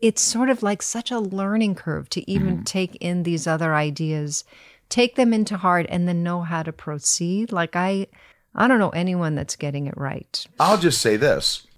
it's 0.00 0.20
sort 0.20 0.50
of 0.50 0.64
like 0.64 0.82
such 0.82 1.12
a 1.12 1.20
learning 1.20 1.76
curve 1.76 2.10
to 2.10 2.28
even 2.28 2.56
mm-hmm. 2.56 2.64
take 2.64 2.96
in 2.96 3.22
these 3.22 3.46
other 3.46 3.74
ideas, 3.74 4.44
take 4.88 5.14
them 5.14 5.32
into 5.32 5.56
heart, 5.56 5.86
and 5.88 6.08
then 6.08 6.24
know 6.24 6.42
how 6.42 6.64
to 6.64 6.72
proceed. 6.72 7.52
Like 7.52 7.76
I, 7.76 8.08
I 8.54 8.66
don't 8.66 8.80
know 8.80 8.90
anyone 8.90 9.36
that's 9.36 9.54
getting 9.54 9.86
it 9.86 9.96
right. 9.96 10.44
I'll 10.58 10.76
just 10.76 11.00
say 11.00 11.16
this. 11.16 11.68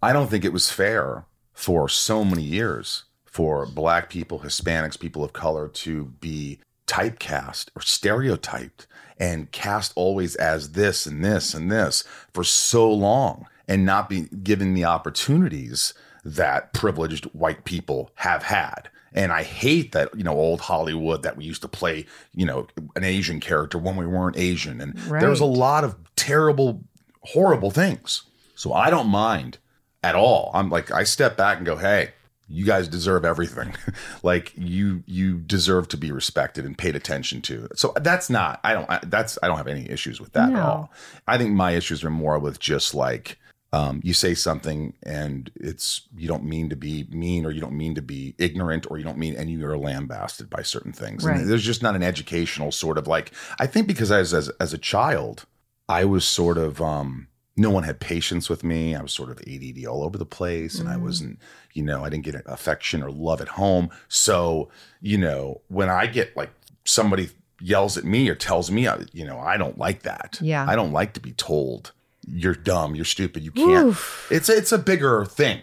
I 0.00 0.12
don't 0.12 0.30
think 0.30 0.44
it 0.44 0.52
was 0.52 0.70
fair 0.70 1.24
for 1.52 1.88
so 1.88 2.24
many 2.24 2.42
years 2.42 3.04
for 3.24 3.66
black 3.66 4.08
people, 4.08 4.40
Hispanics, 4.40 4.98
people 4.98 5.24
of 5.24 5.32
color 5.32 5.68
to 5.68 6.06
be 6.20 6.58
typecast 6.86 7.70
or 7.76 7.82
stereotyped 7.82 8.86
and 9.20 9.52
cast 9.52 9.92
always 9.94 10.34
as 10.36 10.72
this 10.72 11.06
and 11.06 11.24
this 11.24 11.54
and 11.54 11.70
this 11.70 12.02
for 12.32 12.42
so 12.42 12.90
long 12.90 13.46
and 13.68 13.84
not 13.84 14.08
be 14.08 14.22
given 14.42 14.74
the 14.74 14.84
opportunities 14.84 15.94
that 16.24 16.72
privileged 16.72 17.26
white 17.26 17.64
people 17.64 18.10
have 18.16 18.44
had. 18.44 18.88
And 19.12 19.32
I 19.32 19.42
hate 19.42 19.92
that, 19.92 20.16
you 20.16 20.24
know, 20.24 20.36
old 20.36 20.60
Hollywood 20.62 21.22
that 21.22 21.36
we 21.36 21.44
used 21.44 21.62
to 21.62 21.68
play, 21.68 22.06
you 22.34 22.46
know, 22.46 22.66
an 22.96 23.04
Asian 23.04 23.40
character 23.40 23.76
when 23.76 23.96
we 23.96 24.06
weren't 24.06 24.36
Asian. 24.36 24.80
And 24.80 24.96
there 24.96 25.30
was 25.30 25.40
a 25.40 25.44
lot 25.44 25.84
of 25.84 25.96
terrible, 26.16 26.82
horrible 27.22 27.70
things. 27.70 28.22
So 28.54 28.72
I 28.72 28.88
don't 28.90 29.08
mind 29.08 29.58
at 30.02 30.14
all. 30.14 30.50
I'm 30.54 30.70
like, 30.70 30.90
I 30.90 31.04
step 31.04 31.36
back 31.36 31.56
and 31.58 31.66
go, 31.66 31.76
hey, 31.76 32.12
you 32.50 32.64
guys 32.64 32.88
deserve 32.88 33.24
everything. 33.24 33.72
like 34.22 34.52
you, 34.56 35.02
you 35.06 35.38
deserve 35.38 35.88
to 35.88 35.96
be 35.96 36.10
respected 36.12 36.64
and 36.66 36.76
paid 36.76 36.96
attention 36.96 37.40
to. 37.42 37.68
So 37.76 37.92
that's 38.00 38.28
not, 38.28 38.58
I 38.64 38.74
don't, 38.74 38.90
I, 38.90 38.98
that's, 39.06 39.38
I 39.42 39.46
don't 39.46 39.56
have 39.56 39.68
any 39.68 39.88
issues 39.88 40.20
with 40.20 40.32
that 40.32 40.50
at 40.50 40.58
all. 40.58 40.92
I 41.28 41.38
think 41.38 41.52
my 41.52 41.70
issues 41.72 42.02
are 42.04 42.10
more 42.10 42.38
with 42.38 42.58
just 42.58 42.94
like, 42.94 43.38
um, 43.72 44.00
you 44.02 44.14
say 44.14 44.34
something 44.34 44.94
and 45.04 45.48
it's 45.54 46.08
you 46.16 46.26
don't 46.26 46.42
mean 46.42 46.70
to 46.70 46.74
be 46.76 47.06
mean 47.08 47.46
or 47.46 47.52
you 47.52 47.60
don't 47.60 47.76
mean 47.76 47.94
to 47.94 48.02
be 48.02 48.34
ignorant 48.36 48.90
or 48.90 48.98
you 48.98 49.04
don't 49.04 49.16
mean 49.16 49.36
and 49.36 49.48
you 49.48 49.64
are 49.64 49.78
lambasted 49.78 50.50
by 50.50 50.62
certain 50.62 50.92
things 50.92 51.24
Right. 51.24 51.36
and 51.38 51.48
there's 51.48 51.62
just 51.62 51.80
not 51.80 51.94
an 51.94 52.02
educational 52.02 52.72
sort 52.72 52.98
of 52.98 53.06
like 53.06 53.30
i 53.60 53.68
think 53.68 53.86
because 53.86 54.10
as 54.10 54.34
as, 54.34 54.48
as 54.58 54.72
a 54.74 54.78
child 54.78 55.46
i 55.88 56.04
was 56.04 56.24
sort 56.24 56.58
of 56.58 56.82
um 56.82 57.28
no 57.56 57.70
one 57.70 57.82
had 57.82 58.00
patience 58.00 58.48
with 58.48 58.62
me 58.64 58.94
i 58.94 59.02
was 59.02 59.12
sort 59.12 59.30
of 59.30 59.38
add 59.46 59.86
all 59.86 60.02
over 60.04 60.16
the 60.18 60.24
place 60.26 60.78
and 60.78 60.88
i 60.88 60.96
wasn't 60.96 61.38
you 61.72 61.82
know 61.82 62.04
i 62.04 62.08
didn't 62.08 62.24
get 62.24 62.34
affection 62.46 63.02
or 63.02 63.10
love 63.10 63.40
at 63.40 63.48
home 63.48 63.90
so 64.08 64.68
you 65.00 65.18
know 65.18 65.60
when 65.68 65.88
i 65.88 66.06
get 66.06 66.36
like 66.36 66.50
somebody 66.84 67.28
yells 67.60 67.98
at 67.98 68.04
me 68.04 68.28
or 68.28 68.34
tells 68.34 68.70
me 68.70 68.86
uh, 68.86 68.98
you 69.12 69.24
know 69.26 69.38
i 69.38 69.56
don't 69.56 69.76
like 69.78 70.02
that 70.02 70.38
Yeah. 70.40 70.64
i 70.68 70.74
don't 70.76 70.92
like 70.92 71.12
to 71.14 71.20
be 71.20 71.32
told 71.32 71.92
you're 72.32 72.54
dumb, 72.54 72.94
you're 72.94 73.06
stupid, 73.06 73.42
you 73.42 73.50
can't. 73.50 73.88
Oof. 73.88 74.28
It's 74.30 74.48
it's 74.48 74.70
a 74.72 74.78
bigger 74.78 75.24
thing. 75.24 75.62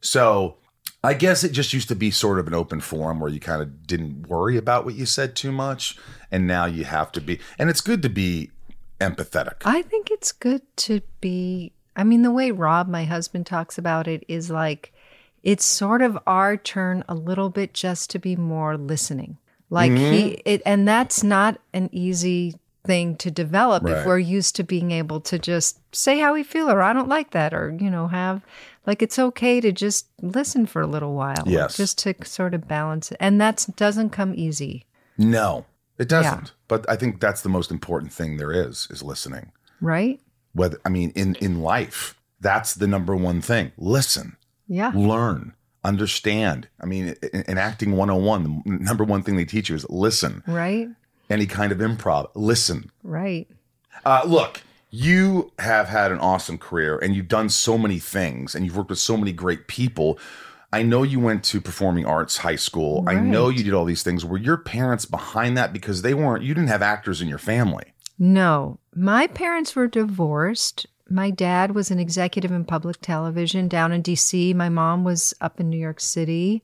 So 0.00 0.56
I 1.04 1.14
guess 1.14 1.44
it 1.44 1.52
just 1.52 1.72
used 1.72 1.86
to 1.88 1.94
be 1.94 2.10
sort 2.10 2.38
of 2.40 2.46
an 2.48 2.54
open 2.54 2.80
forum 2.80 3.20
where 3.20 3.30
you 3.30 3.38
kind 3.38 3.60
of 3.62 3.86
didn't 3.86 4.26
worry 4.26 4.56
about 4.56 4.84
what 4.86 4.94
you 4.94 5.04
said 5.06 5.36
too 5.36 5.52
much, 5.52 5.96
and 6.32 6.46
now 6.46 6.64
you 6.64 6.84
have 6.84 7.12
to 7.12 7.20
be. 7.20 7.38
And 7.58 7.68
it's 7.70 7.82
good 7.82 8.02
to 8.02 8.08
be 8.08 8.50
empathetic. 9.00 9.54
I 9.64 9.82
think 9.82 10.10
it's 10.10 10.32
good 10.32 10.62
to 10.78 11.00
be. 11.20 11.72
I 11.96 12.04
mean, 12.04 12.22
the 12.22 12.30
way 12.30 12.50
Rob, 12.50 12.88
my 12.88 13.04
husband, 13.04 13.46
talks 13.46 13.78
about 13.78 14.06
it 14.06 14.24
is 14.28 14.50
like 14.50 14.92
it's 15.42 15.64
sort 15.64 16.02
of 16.02 16.18
our 16.26 16.56
turn 16.56 17.04
a 17.08 17.14
little 17.14 17.50
bit 17.50 17.74
just 17.74 18.10
to 18.10 18.18
be 18.18 18.36
more 18.36 18.76
listening. 18.76 19.38
Like 19.70 19.92
he, 19.92 19.96
mm-hmm. 19.96 20.40
it, 20.44 20.62
and 20.64 20.88
that's 20.88 21.22
not 21.22 21.60
an 21.72 21.90
easy 21.92 22.54
thing 22.84 23.16
to 23.16 23.30
develop 23.30 23.82
Right. 23.82 23.98
if 23.98 24.06
we're 24.06 24.18
used 24.18 24.56
to 24.56 24.64
being 24.64 24.92
able 24.92 25.20
to 25.20 25.38
just 25.38 25.78
say 25.94 26.18
how 26.18 26.32
we 26.32 26.42
feel 26.42 26.70
or 26.70 26.80
I 26.80 26.92
don't 26.92 27.08
like 27.08 27.32
that 27.32 27.52
or, 27.52 27.76
you 27.78 27.90
know, 27.90 28.08
have 28.08 28.42
like 28.86 29.02
it's 29.02 29.18
okay 29.18 29.60
to 29.60 29.70
just 29.70 30.06
listen 30.22 30.64
for 30.64 30.80
a 30.80 30.86
little 30.86 31.14
while. 31.14 31.44
Yes. 31.44 31.76
Just 31.76 31.98
to 31.98 32.14
sort 32.24 32.54
of 32.54 32.66
balance 32.66 33.12
it. 33.12 33.18
And 33.20 33.40
that 33.40 33.66
doesn't 33.76 34.10
come 34.10 34.32
easy, 34.34 34.86
no, 35.18 35.66
it 35.98 36.08
doesn't. 36.08 36.52
But 36.68 36.88
I 36.88 36.96
think 36.96 37.20
that's 37.20 37.42
the 37.42 37.48
most 37.48 37.70
important 37.70 38.12
thing 38.12 38.36
there 38.36 38.52
is 38.52 38.86
is 38.90 39.02
listening. 39.02 39.52
right? 39.80 40.20
Whether 40.52 40.78
I 40.84 40.88
mean 40.88 41.12
in 41.14 41.34
in 41.36 41.60
life, 41.60 42.18
that's 42.40 42.74
the 42.74 42.86
number 42.86 43.14
one 43.14 43.40
thing. 43.40 43.72
Listen. 43.76 44.36
Yeah. 44.70 44.92
learn, 44.94 45.54
understand. 45.82 46.68
I 46.78 46.84
mean, 46.84 47.14
in, 47.32 47.42
in 47.48 47.58
acting 47.58 47.96
101, 47.96 48.62
the 48.66 48.70
number 48.70 49.02
one 49.02 49.22
thing 49.22 49.36
they 49.36 49.46
teach 49.46 49.70
you 49.70 49.76
is 49.76 49.88
listen. 49.88 50.42
Right? 50.46 50.88
Any 51.30 51.46
kind 51.46 51.72
of 51.72 51.78
improv, 51.78 52.28
listen. 52.34 52.90
Right. 53.02 53.48
Uh, 54.04 54.22
look, 54.26 54.60
you 54.90 55.52
have 55.58 55.88
had 55.88 56.12
an 56.12 56.18
awesome 56.18 56.58
career 56.58 56.98
and 56.98 57.14
you've 57.14 57.28
done 57.28 57.48
so 57.48 57.78
many 57.78 57.98
things 57.98 58.54
and 58.54 58.64
you've 58.64 58.76
worked 58.76 58.90
with 58.90 58.98
so 58.98 59.16
many 59.16 59.32
great 59.32 59.66
people. 59.68 60.18
I 60.72 60.82
know 60.82 61.02
you 61.02 61.18
went 61.18 61.44
to 61.44 61.60
performing 61.60 62.04
arts 62.04 62.38
high 62.38 62.56
school. 62.56 63.04
I 63.06 63.14
know 63.14 63.48
you 63.48 63.64
did 63.64 63.72
all 63.72 63.86
these 63.86 64.02
things. 64.02 64.24
Were 64.24 64.36
your 64.36 64.58
parents 64.58 65.06
behind 65.06 65.56
that 65.56 65.72
because 65.72 66.02
they 66.02 66.12
weren't, 66.12 66.44
you 66.44 66.54
didn't 66.54 66.68
have 66.68 66.82
actors 66.82 67.22
in 67.22 67.28
your 67.28 67.38
family? 67.38 67.94
No, 68.18 68.78
my 68.94 69.28
parents 69.28 69.74
were 69.74 69.86
divorced. 69.86 70.86
My 71.08 71.30
dad 71.30 71.74
was 71.74 71.90
an 71.90 71.98
executive 71.98 72.52
in 72.52 72.66
public 72.66 73.00
television 73.00 73.66
down 73.66 73.92
in 73.92 74.02
DC. 74.02 74.54
My 74.54 74.68
mom 74.68 75.04
was 75.04 75.32
up 75.40 75.58
in 75.58 75.70
New 75.70 75.78
York 75.78 76.00
City. 76.00 76.62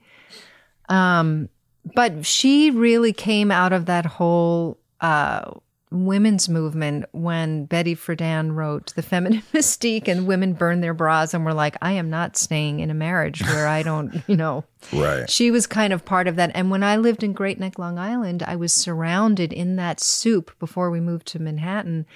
Um, 0.91 1.49
but 1.95 2.27
she 2.27 2.71
really 2.71 3.15
came 3.15 3.51
out 3.51 3.73
of 3.73 3.87
that 3.87 4.05
whole 4.05 4.79
uh, 5.01 5.51
women's 5.95 6.49
movement 6.49 7.05
when 7.13 7.67
Betty 7.67 7.95
Friedan 7.95 8.55
wrote 8.55 8.93
The 8.97 9.03
Feminine 9.03 9.43
Mystique 9.53 10.09
and 10.09 10.27
women 10.27 10.53
burned 10.53 10.83
their 10.83 10.95
bras 10.95 11.33
and 11.33 11.45
were 11.45 11.55
like, 11.55 11.77
I 11.81 11.93
am 11.93 12.11
not 12.11 12.37
staying 12.37 12.81
in 12.81 12.91
a 12.91 12.95
marriage 12.95 13.43
where 13.43 13.69
I 13.69 13.83
don't, 13.83 14.23
you 14.27 14.37
know. 14.37 14.65
Right. 14.93 15.31
She 15.31 15.51
was 15.51 15.67
kind 15.67 15.93
of 15.93 16.05
part 16.05 16.27
of 16.27 16.37
that. 16.37 16.51
And 16.55 16.71
when 16.71 16.83
I 16.83 16.97
lived 16.97 17.23
in 17.23 17.33
Great 17.33 17.61
Neck, 17.61 17.79
Long 17.79 17.99
Island, 17.99 18.43
I 18.43 18.57
was 18.57 18.73
surrounded 18.73 19.53
in 19.53 19.77
that 19.77 20.01
soup 20.01 20.51
before 20.59 20.91
we 20.91 21.01
moved 21.01 21.27
to 21.29 21.39
Manhattan 21.39 22.07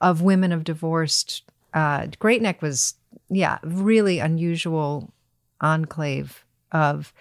of 0.00 0.20
women 0.20 0.52
of 0.52 0.64
divorced. 0.64 1.42
Uh, 1.72 2.08
Great 2.18 2.42
Neck 2.42 2.60
was, 2.60 2.94
yeah, 3.28 3.58
really 3.62 4.18
unusual 4.18 5.12
enclave 5.60 6.44
of 6.72 7.12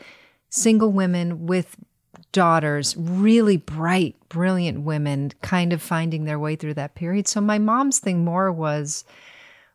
single 0.50 0.92
women 0.92 1.46
with 1.46 1.76
daughters, 2.32 2.96
really 2.98 3.58
bright, 3.58 4.16
brilliant 4.30 4.82
women, 4.82 5.32
kind 5.42 5.74
of 5.74 5.82
finding 5.82 6.26
their 6.26 6.40
way 6.40 6.56
through 6.56 6.76
that 6.76 6.96
period. 6.96 7.28
So 7.28 7.42
my 7.42 7.58
mom's 7.58 8.00
thing 8.00 8.24
more 8.26 8.52
was 8.52 9.04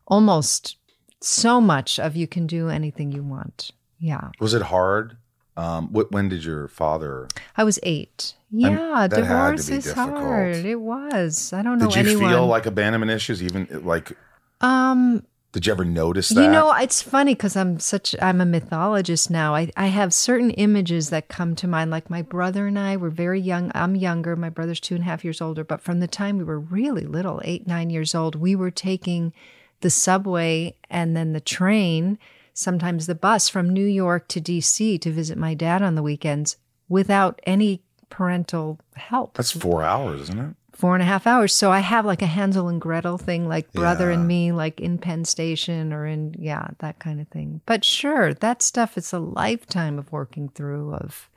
almost 0.07 0.77
so 1.21 1.61
much 1.61 1.99
of 1.99 2.17
you 2.17 2.27
can 2.27 2.47
do 2.47 2.69
anything 2.69 3.13
you 3.13 3.23
want. 3.23 3.71
Yeah. 3.99 4.31
Was 4.41 4.55
it 4.55 4.63
hard? 4.63 5.17
Um, 5.57 5.89
wh- 5.89 6.11
when 6.13 6.29
did 6.29 6.45
your 6.45 6.67
father? 6.69 7.29
I 7.57 7.65
was 7.65 7.79
eight. 7.83 8.35
Yeah, 8.51 9.07
divorce 9.09 9.69
is 9.69 9.85
difficult. 9.85 10.11
hard. 10.11 10.57
It 10.57 10.81
was. 10.81 11.53
I 11.53 11.63
don't 11.63 11.79
know 11.79 11.89
Did 11.89 12.07
you 12.07 12.13
anyone. 12.13 12.31
feel 12.33 12.47
like 12.47 12.67
abandonment 12.67 13.11
issues? 13.11 13.43
Even 13.43 13.67
like, 13.85 14.13
um, 14.61 15.25
did 15.53 15.67
you 15.67 15.73
ever 15.73 15.85
notice 15.85 16.31
that? 16.31 16.43
you 16.43 16.51
know, 16.51 16.73
it's 16.73 17.03
funny 17.03 17.35
because 17.35 17.57
I'm 17.57 17.79
such 17.79 18.17
I'm 18.23 18.41
a 18.41 18.47
mythologist 18.47 19.31
now. 19.31 19.55
I 19.55 19.71
I 19.77 19.89
have 19.89 20.15
certain 20.15 20.51
images 20.53 21.11
that 21.11 21.29
come 21.29 21.55
to 21.57 21.69
mind. 21.69 21.91
Like 21.91 22.09
my 22.09 22.23
brother 22.23 22.67
and 22.67 22.79
I 22.79 22.97
were 22.97 23.11
very 23.11 23.41
young. 23.41 23.71
I'm 23.75 23.95
younger. 23.95 24.35
My 24.35 24.49
brother's 24.49 24.81
two 24.81 24.95
and 24.95 25.05
a 25.05 25.07
half 25.07 25.25
years 25.25 25.43
older. 25.43 25.63
But 25.63 25.83
from 25.83 26.01
the 26.01 26.09
time 26.09 26.39
we 26.39 26.45
were 26.45 26.59
really 26.59 27.05
little, 27.05 27.41
eight 27.45 27.67
nine 27.67 27.91
years 27.91 28.15
old, 28.15 28.35
we 28.35 28.57
were 28.57 28.71
taking 28.71 29.35
the 29.83 29.91
subway 29.91 30.75
and 30.89 31.15
then 31.15 31.33
the 31.33 31.41
train, 31.41 32.19
sometimes 32.55 33.07
the 33.07 33.15
bus 33.15 33.49
from 33.49 33.69
New 33.69 33.87
York 33.87 34.29
to 34.29 34.41
D.C. 34.41 34.99
to 34.99 35.13
visit 35.13 35.37
my 35.37 35.55
dad 35.55 35.83
on 35.83 35.97
the 35.97 36.03
weekends 36.03 36.57
without 36.89 37.41
any 37.45 37.83
parental 38.09 38.79
help. 38.95 39.35
That's 39.35 39.53
four 39.53 39.83
hours, 39.83 40.23
isn't 40.23 40.39
it? 40.39 40.55
Four 40.83 40.95
and 40.95 41.03
a 41.03 41.07
half 41.07 41.29
hours. 41.29 41.55
So 41.55 41.71
I 41.71 41.79
have 41.79 42.05
like 42.05 42.23
a 42.23 42.27
Hansel 42.27 42.67
and 42.67 42.81
Gretel 42.81 43.17
thing, 43.17 43.47
like 43.49 43.73
brother 43.73 44.09
Yeah. 44.09 44.19
and 44.19 44.27
me, 44.27 44.51
like 44.51 44.81
in 44.81 44.99
Penn 44.99 45.25
Station 45.25 45.93
or 45.93 46.07
in, 46.07 46.35
yeah, 46.37 46.71
that 46.81 46.99
kind 46.99 47.21
of 47.21 47.29
thing. 47.29 47.61
But 47.67 47.85
sure, 47.85 48.35
that 48.35 48.63
stuff 48.63 48.99
is 48.99 49.13
a 49.13 49.21
lifetime 49.21 49.97
of 49.97 50.11
working 50.11 50.49
through, 50.49 50.93
of, 50.95 51.31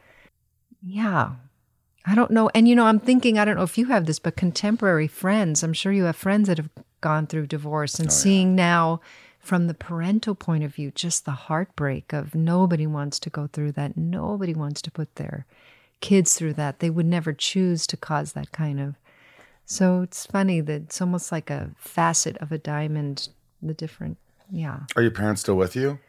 yeah. 0.82 1.34
I 2.08 2.16
don't 2.16 2.32
know. 2.32 2.50
And, 2.56 2.68
you 2.68 2.76
know, 2.76 2.88
I'm 2.88 3.00
thinking, 3.00 3.38
I 3.38 3.46
don't 3.46 3.56
know 3.56 3.62
if 3.62 3.78
you 3.78 3.86
have 3.86 4.08
this, 4.08 4.18
but 4.18 4.36
contemporary 4.36 5.08
friends, 5.08 5.62
I'm 5.62 5.74
sure 5.74 5.92
you 5.92 6.06
have 6.06 6.16
friends 6.16 6.48
that 6.48 6.58
have 6.58 6.72
gone 7.02 7.28
through 7.28 7.46
divorce 7.46 8.00
and 8.00 8.10
oh, 8.10 8.12
seeing 8.12 8.56
now 8.56 9.00
from 9.38 9.68
the 9.68 9.76
parental 9.76 10.34
point 10.34 10.64
of 10.64 10.74
view, 10.74 10.90
just 10.90 11.24
the 11.24 11.32
heartbreak 11.32 12.14
of 12.14 12.34
nobody 12.34 12.88
wants 12.88 13.20
to 13.20 13.30
go 13.30 13.46
through 13.54 13.74
that. 13.74 13.96
Nobody 13.96 14.56
wants 14.56 14.82
to 14.82 14.90
put 14.90 15.18
their 15.18 15.46
kids 16.02 16.34
through 16.34 16.54
that. 16.54 16.80
They 16.80 16.90
would 16.90 17.06
never 17.06 17.32
choose 17.32 17.86
to 17.86 17.96
cause 17.96 18.34
that 18.34 18.52
kind 18.52 18.80
of 18.80 18.96
so 19.66 20.02
it's 20.02 20.26
funny 20.26 20.62
that 20.62 20.82
it's 20.84 21.02
almost 21.02 21.32
like 21.32 21.50
a 21.50 21.72
facet 21.78 22.38
of 22.38 22.52
a 22.52 22.58
diamond, 22.58 23.30
the 23.62 23.74
different, 23.74 24.18
yeah. 24.52 24.82
Are 24.96 25.02
your 25.02 25.12
parents 25.12 25.42
still 25.42 25.56
with 25.56 25.76
you? 25.76 26.00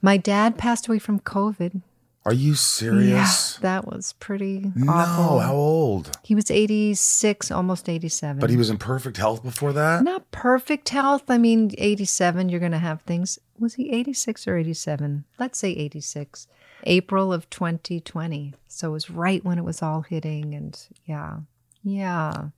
My 0.00 0.16
dad 0.16 0.58
passed 0.58 0.88
away 0.88 0.98
from 0.98 1.20
COVID. 1.20 1.82
Are 2.24 2.32
you 2.32 2.54
serious? 2.54 3.58
Yeah, 3.58 3.62
that 3.62 3.86
was 3.88 4.12
pretty 4.20 4.70
No, 4.76 4.92
awful. 4.92 5.40
how 5.40 5.54
old? 5.54 6.16
He 6.22 6.36
was 6.36 6.52
86, 6.52 7.50
almost 7.50 7.88
87. 7.88 8.38
But 8.38 8.48
he 8.50 8.56
was 8.56 8.70
in 8.70 8.78
perfect 8.78 9.16
health 9.16 9.42
before 9.42 9.72
that? 9.72 10.04
not 10.04 10.30
perfect 10.30 10.88
health. 10.90 11.24
I 11.28 11.38
mean, 11.38 11.72
87, 11.78 12.48
you're 12.48 12.60
going 12.60 12.70
to 12.72 12.78
have 12.78 13.02
things. 13.02 13.40
Was 13.58 13.74
he 13.74 13.90
86 13.90 14.46
or 14.46 14.56
87? 14.56 15.24
Let's 15.40 15.58
say 15.58 15.70
86. 15.72 16.46
April 16.84 17.32
of 17.32 17.50
2020. 17.50 18.54
So 18.68 18.90
it 18.90 18.92
was 18.92 19.10
right 19.10 19.44
when 19.44 19.58
it 19.58 19.64
was 19.64 19.82
all 19.82 20.02
hitting. 20.02 20.54
And 20.54 20.80
yeah, 21.06 21.38
yeah. 21.82 22.48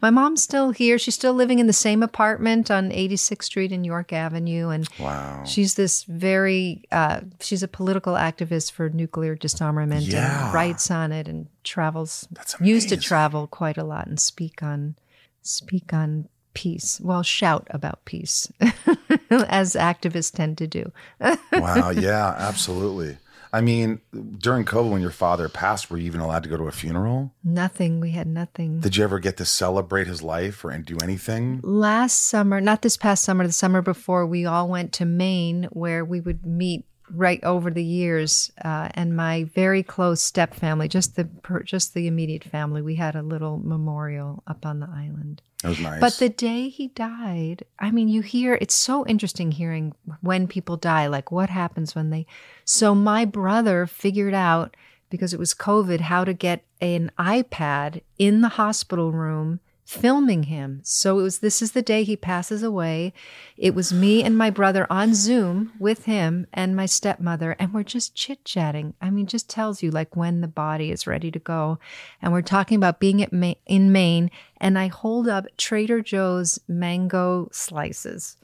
My 0.00 0.10
mom's 0.10 0.42
still 0.42 0.70
here. 0.70 0.98
She's 0.98 1.14
still 1.14 1.34
living 1.34 1.58
in 1.58 1.66
the 1.66 1.72
same 1.72 2.02
apartment 2.02 2.70
on 2.70 2.90
86th 2.90 3.44
Street 3.44 3.72
and 3.72 3.84
York 3.84 4.12
Avenue. 4.12 4.68
And 4.68 4.88
Wow. 4.98 5.44
she's 5.44 5.74
this 5.74 6.04
very, 6.04 6.84
uh, 6.90 7.20
she's 7.40 7.62
a 7.62 7.68
political 7.68 8.14
activist 8.14 8.72
for 8.72 8.88
nuclear 8.88 9.34
disarmament 9.34 10.06
Yeah. 10.06 10.46
and 10.46 10.54
writes 10.54 10.90
on 10.90 11.12
it 11.12 11.28
and 11.28 11.46
travels, 11.64 12.26
used 12.60 12.88
to 12.90 12.96
travel 12.96 13.46
quite 13.46 13.76
a 13.78 13.84
lot 13.84 14.06
and 14.06 14.18
speak 14.18 14.62
on, 14.62 14.94
speak 15.42 15.92
on 15.92 16.28
peace. 16.54 17.00
Well, 17.00 17.22
shout 17.22 17.66
about 17.70 18.04
peace, 18.04 18.50
as 19.30 19.74
activists 19.74 20.34
tend 20.34 20.58
to 20.58 20.66
do. 20.66 20.90
wow. 21.52 21.90
Yeah, 21.90 22.34
absolutely. 22.38 23.18
I 23.52 23.60
mean, 23.60 24.00
during 24.38 24.64
COVID, 24.64 24.90
when 24.90 25.00
your 25.02 25.10
father 25.10 25.48
passed, 25.48 25.90
were 25.90 25.98
you 25.98 26.06
even 26.06 26.20
allowed 26.20 26.42
to 26.44 26.48
go 26.48 26.56
to 26.56 26.68
a 26.68 26.72
funeral? 26.72 27.32
nothing. 27.42 28.00
We 28.00 28.10
had 28.10 28.26
nothing. 28.26 28.80
Did 28.80 28.96
you 28.96 29.04
ever 29.04 29.18
get 29.18 29.36
to 29.38 29.44
celebrate 29.44 30.06
his 30.06 30.22
life 30.22 30.64
or 30.64 30.70
and 30.70 30.84
do 30.84 30.96
anything? 31.02 31.60
last 31.62 32.20
summer, 32.20 32.60
not 32.60 32.82
this 32.82 32.96
past 32.96 33.24
summer, 33.24 33.46
the 33.46 33.52
summer 33.52 33.82
before, 33.82 34.26
we 34.26 34.46
all 34.46 34.68
went 34.68 34.92
to 34.94 35.04
Maine 35.04 35.68
where 35.72 36.04
we 36.04 36.20
would 36.20 36.44
meet 36.46 36.84
right 37.14 37.42
over 37.44 37.70
the 37.70 37.84
years. 37.84 38.50
Uh, 38.64 38.88
and 38.94 39.16
my 39.16 39.44
very 39.44 39.82
close 39.82 40.22
step 40.22 40.54
family, 40.54 40.88
just 40.88 41.16
the 41.16 41.28
just 41.64 41.94
the 41.94 42.06
immediate 42.06 42.44
family, 42.44 42.82
we 42.82 42.96
had 42.96 43.16
a 43.16 43.22
little 43.22 43.58
memorial 43.58 44.42
up 44.46 44.64
on 44.64 44.80
the 44.80 44.88
island. 44.88 45.42
It 45.62 45.68
was 45.68 45.80
nice. 45.80 46.00
But 46.00 46.14
the 46.14 46.28
day 46.30 46.68
he 46.68 46.88
died, 46.88 47.64
I 47.78 47.90
mean, 47.90 48.08
you 48.08 48.22
hear 48.22 48.56
it's 48.60 48.74
so 48.74 49.06
interesting 49.06 49.52
hearing 49.52 49.94
when 50.20 50.46
people 50.46 50.76
die, 50.76 51.06
like 51.06 51.30
what 51.30 51.50
happens 51.50 51.94
when 51.94 52.10
they. 52.10 52.26
So 52.64 52.94
my 52.94 53.24
brother 53.24 53.86
figured 53.86 54.34
out 54.34 54.76
because 55.10 55.34
it 55.34 55.38
was 55.38 55.52
COVID 55.52 56.00
how 56.02 56.24
to 56.24 56.32
get 56.32 56.64
an 56.80 57.10
iPad 57.18 58.00
in 58.18 58.40
the 58.40 58.50
hospital 58.50 59.12
room 59.12 59.60
filming 59.90 60.44
him. 60.44 60.80
So 60.84 61.18
it 61.18 61.22
was 61.22 61.40
this 61.40 61.60
is 61.60 61.72
the 61.72 61.82
day 61.82 62.04
he 62.04 62.16
passes 62.16 62.62
away. 62.62 63.12
It 63.56 63.74
was 63.74 63.92
me 63.92 64.22
and 64.22 64.38
my 64.38 64.48
brother 64.48 64.86
on 64.88 65.14
Zoom 65.14 65.72
with 65.80 66.04
him 66.04 66.46
and 66.52 66.76
my 66.76 66.86
stepmother 66.86 67.56
and 67.58 67.74
we're 67.74 67.82
just 67.82 68.14
chit-chatting. 68.14 68.94
I 69.02 69.10
mean 69.10 69.26
just 69.26 69.50
tells 69.50 69.82
you 69.82 69.90
like 69.90 70.14
when 70.14 70.42
the 70.42 70.48
body 70.48 70.92
is 70.92 71.08
ready 71.08 71.32
to 71.32 71.40
go. 71.40 71.80
And 72.22 72.32
we're 72.32 72.42
talking 72.42 72.76
about 72.76 73.00
being 73.00 73.20
at 73.20 73.32
Ma- 73.32 73.54
in 73.66 73.90
Maine 73.90 74.30
and 74.58 74.78
I 74.78 74.86
hold 74.86 75.26
up 75.26 75.46
Trader 75.56 76.00
Joe's 76.02 76.60
mango 76.68 77.48
slices. 77.50 78.36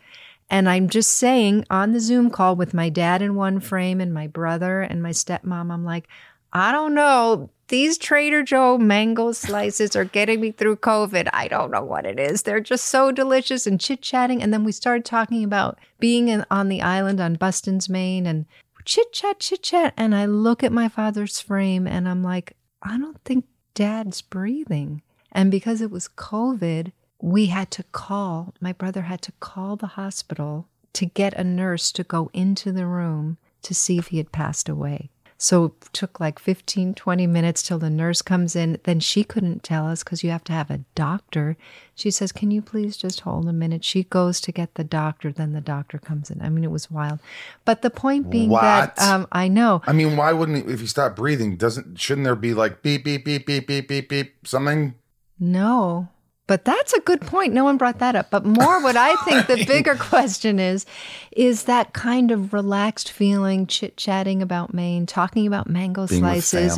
And 0.51 0.69
I'm 0.69 0.89
just 0.89 1.17
saying 1.17 1.65
on 1.71 1.93
the 1.93 2.01
Zoom 2.01 2.29
call 2.29 2.57
with 2.57 2.75
my 2.75 2.89
dad 2.89 3.23
in 3.23 3.37
one 3.37 3.61
frame 3.61 4.01
and 4.01 4.13
my 4.13 4.27
brother 4.27 4.81
and 4.81 5.01
my 5.01 5.11
stepmom, 5.11 5.73
I'm 5.73 5.85
like, 5.85 6.09
I 6.53 6.73
don't 6.73 6.95
know. 6.95 7.51
These 7.69 7.99
Trader 7.99 8.45
Joe 8.45 8.79
mango 8.79 9.33
slices 9.33 9.97
are 9.97 10.05
getting 10.05 10.41
me 10.41 10.53
through 10.53 10.77
COVID. 10.77 11.29
I 11.33 11.49
don't 11.49 11.73
know 11.73 11.83
what 11.83 12.07
it 12.07 12.21
is. 12.21 12.43
They're 12.43 12.61
just 12.61 12.87
so 12.87 13.11
delicious 13.11 13.67
and 13.67 13.81
chit 13.81 14.03
chatting. 14.03 14.41
And 14.41 14.55
then 14.55 14.63
we 14.63 14.71
started 14.71 15.05
talking 15.05 15.43
about 15.43 15.79
being 15.99 16.29
in, 16.29 16.45
on 16.51 16.69
the 16.69 16.81
island 16.81 17.21
on 17.21 17.35
Bustins 17.35 17.89
Maine, 17.89 18.27
and 18.27 18.47
chit 18.85 19.13
chat, 19.13 19.41
chit 19.41 19.65
chat. 19.65 19.95
And 19.97 20.15
I 20.15 20.27
look 20.27 20.63
at 20.63 20.73
my 20.73 20.89
father's 20.89 21.41
frame 21.41 21.89
and 21.89 22.09
I'm 22.09 22.23
like, 22.23 22.57
I 22.83 22.99
don't 22.99 23.21
think 23.25 23.47
dad's 23.75 24.23
breathing. 24.23 25.03
And 25.33 25.51
because 25.51 25.81
it 25.81 25.91
was 25.91 26.09
COVID, 26.09 26.93
we 27.21 27.47
had 27.47 27.71
to 27.73 27.83
call, 27.83 28.55
my 28.61 28.73
brother 28.73 29.03
had 29.03 29.23
to 29.23 29.33
call 29.41 29.77
the 29.77 29.89
hospital 29.89 30.69
to 30.93 31.07
get 31.07 31.35
a 31.35 31.45
nurse 31.45 31.91
to 31.93 32.05
go 32.05 32.31
into 32.33 32.73
the 32.73 32.87
room 32.87 33.39
to 33.63 33.75
see 33.75 33.99
if 33.99 34.09
he 34.09 34.19
had 34.19 34.33
passed 34.33 34.69
away. 34.69 35.11
So 35.38 35.66
it 35.66 35.72
took 35.92 36.18
like 36.18 36.38
15, 36.38 36.94
20 36.94 37.27
minutes 37.27 37.62
till 37.62 37.79
the 37.79 37.90
nurse 37.90 38.22
comes 38.22 38.57
in. 38.57 38.79
Then 38.85 39.01
she 39.01 39.22
couldn't 39.22 39.62
tell 39.62 39.87
us 39.87 40.03
because 40.03 40.25
you 40.25 40.31
have 40.31 40.44
to 40.44 40.53
have 40.53 40.70
a 40.70 40.81
doctor. 40.94 41.57
She 41.94 42.11
says, 42.11 42.33
Can 42.33 42.51
you 42.51 42.62
please 42.62 42.96
just 42.96 43.20
hold 43.20 43.46
a 43.46 43.53
minute? 43.53 43.85
She 43.85 44.05
goes 44.05 44.40
to 44.42 44.53
get 44.53 44.75
the 44.75 44.85
doctor. 44.85 45.33
Then 45.33 45.53
the 45.53 45.61
doctor 45.61 45.99
comes 45.99 46.31
in. 46.31 46.40
I 46.40 46.49
mean, 46.49 46.64
it 46.64 46.70
was 46.70 46.90
wild. 46.90 47.20
But 47.64 47.83
the 47.83 47.90
point 47.90 48.31
being 48.31 48.51
that 48.51 48.99
um, 49.01 49.27
I 49.31 49.49
know. 49.49 49.83
I 49.87 49.92
mean, 49.92 50.16
why 50.16 50.33
wouldn't 50.33 50.70
if 50.70 50.81
he 50.81 50.87
stopped 50.87 51.16
breathing? 51.16 51.57
Doesn't 51.57 52.01
shouldn't 52.01 52.25
there 52.25 52.35
be 52.35 52.55
like 52.55 52.83
beep 52.83 53.05
beep 53.05 53.25
beep 53.25 53.46
beep 53.46 53.66
beep 53.66 53.88
beep 53.88 54.09
beep 54.09 54.46
something? 54.46 54.94
No. 55.38 56.09
But 56.49 56.65
that's 56.65 56.93
a 56.93 57.01
good 57.01 57.23
point. 57.23 57.53
No 57.53 57.65
one 57.65 57.77
brought 57.77 57.99
that 57.99 58.15
up. 58.15 58.31
But 58.31 58.45
more 58.45 58.81
what 58.81 58.97
I 58.97 59.17
think 59.25 59.49
the 59.49 59.65
bigger 59.67 59.97
question 59.97 60.59
is 60.61 60.87
is 61.33 61.65
that 61.65 61.93
kind 61.93 62.31
of 62.31 62.53
relaxed 62.53 63.11
feeling, 63.11 63.67
chit 63.67 63.97
chatting 63.97 64.43
about 64.43 64.73
Maine, 64.73 65.07
talking 65.07 65.47
about 65.47 65.69
mango 65.69 66.07
Being 66.07 66.21
slices. 66.21 66.77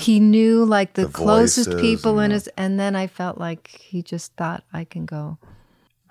He 0.00 0.18
knew 0.18 0.64
like 0.64 0.94
the, 0.94 1.06
The 1.06 1.12
closest 1.12 1.78
people 1.78 2.18
in 2.18 2.32
his 2.32 2.48
and 2.56 2.78
then 2.78 2.96
I 2.96 3.06
felt 3.06 3.38
like 3.38 3.68
he 3.68 4.02
just 4.02 4.34
thought 4.34 4.64
I 4.72 4.84
can 4.84 5.06
go. 5.06 5.38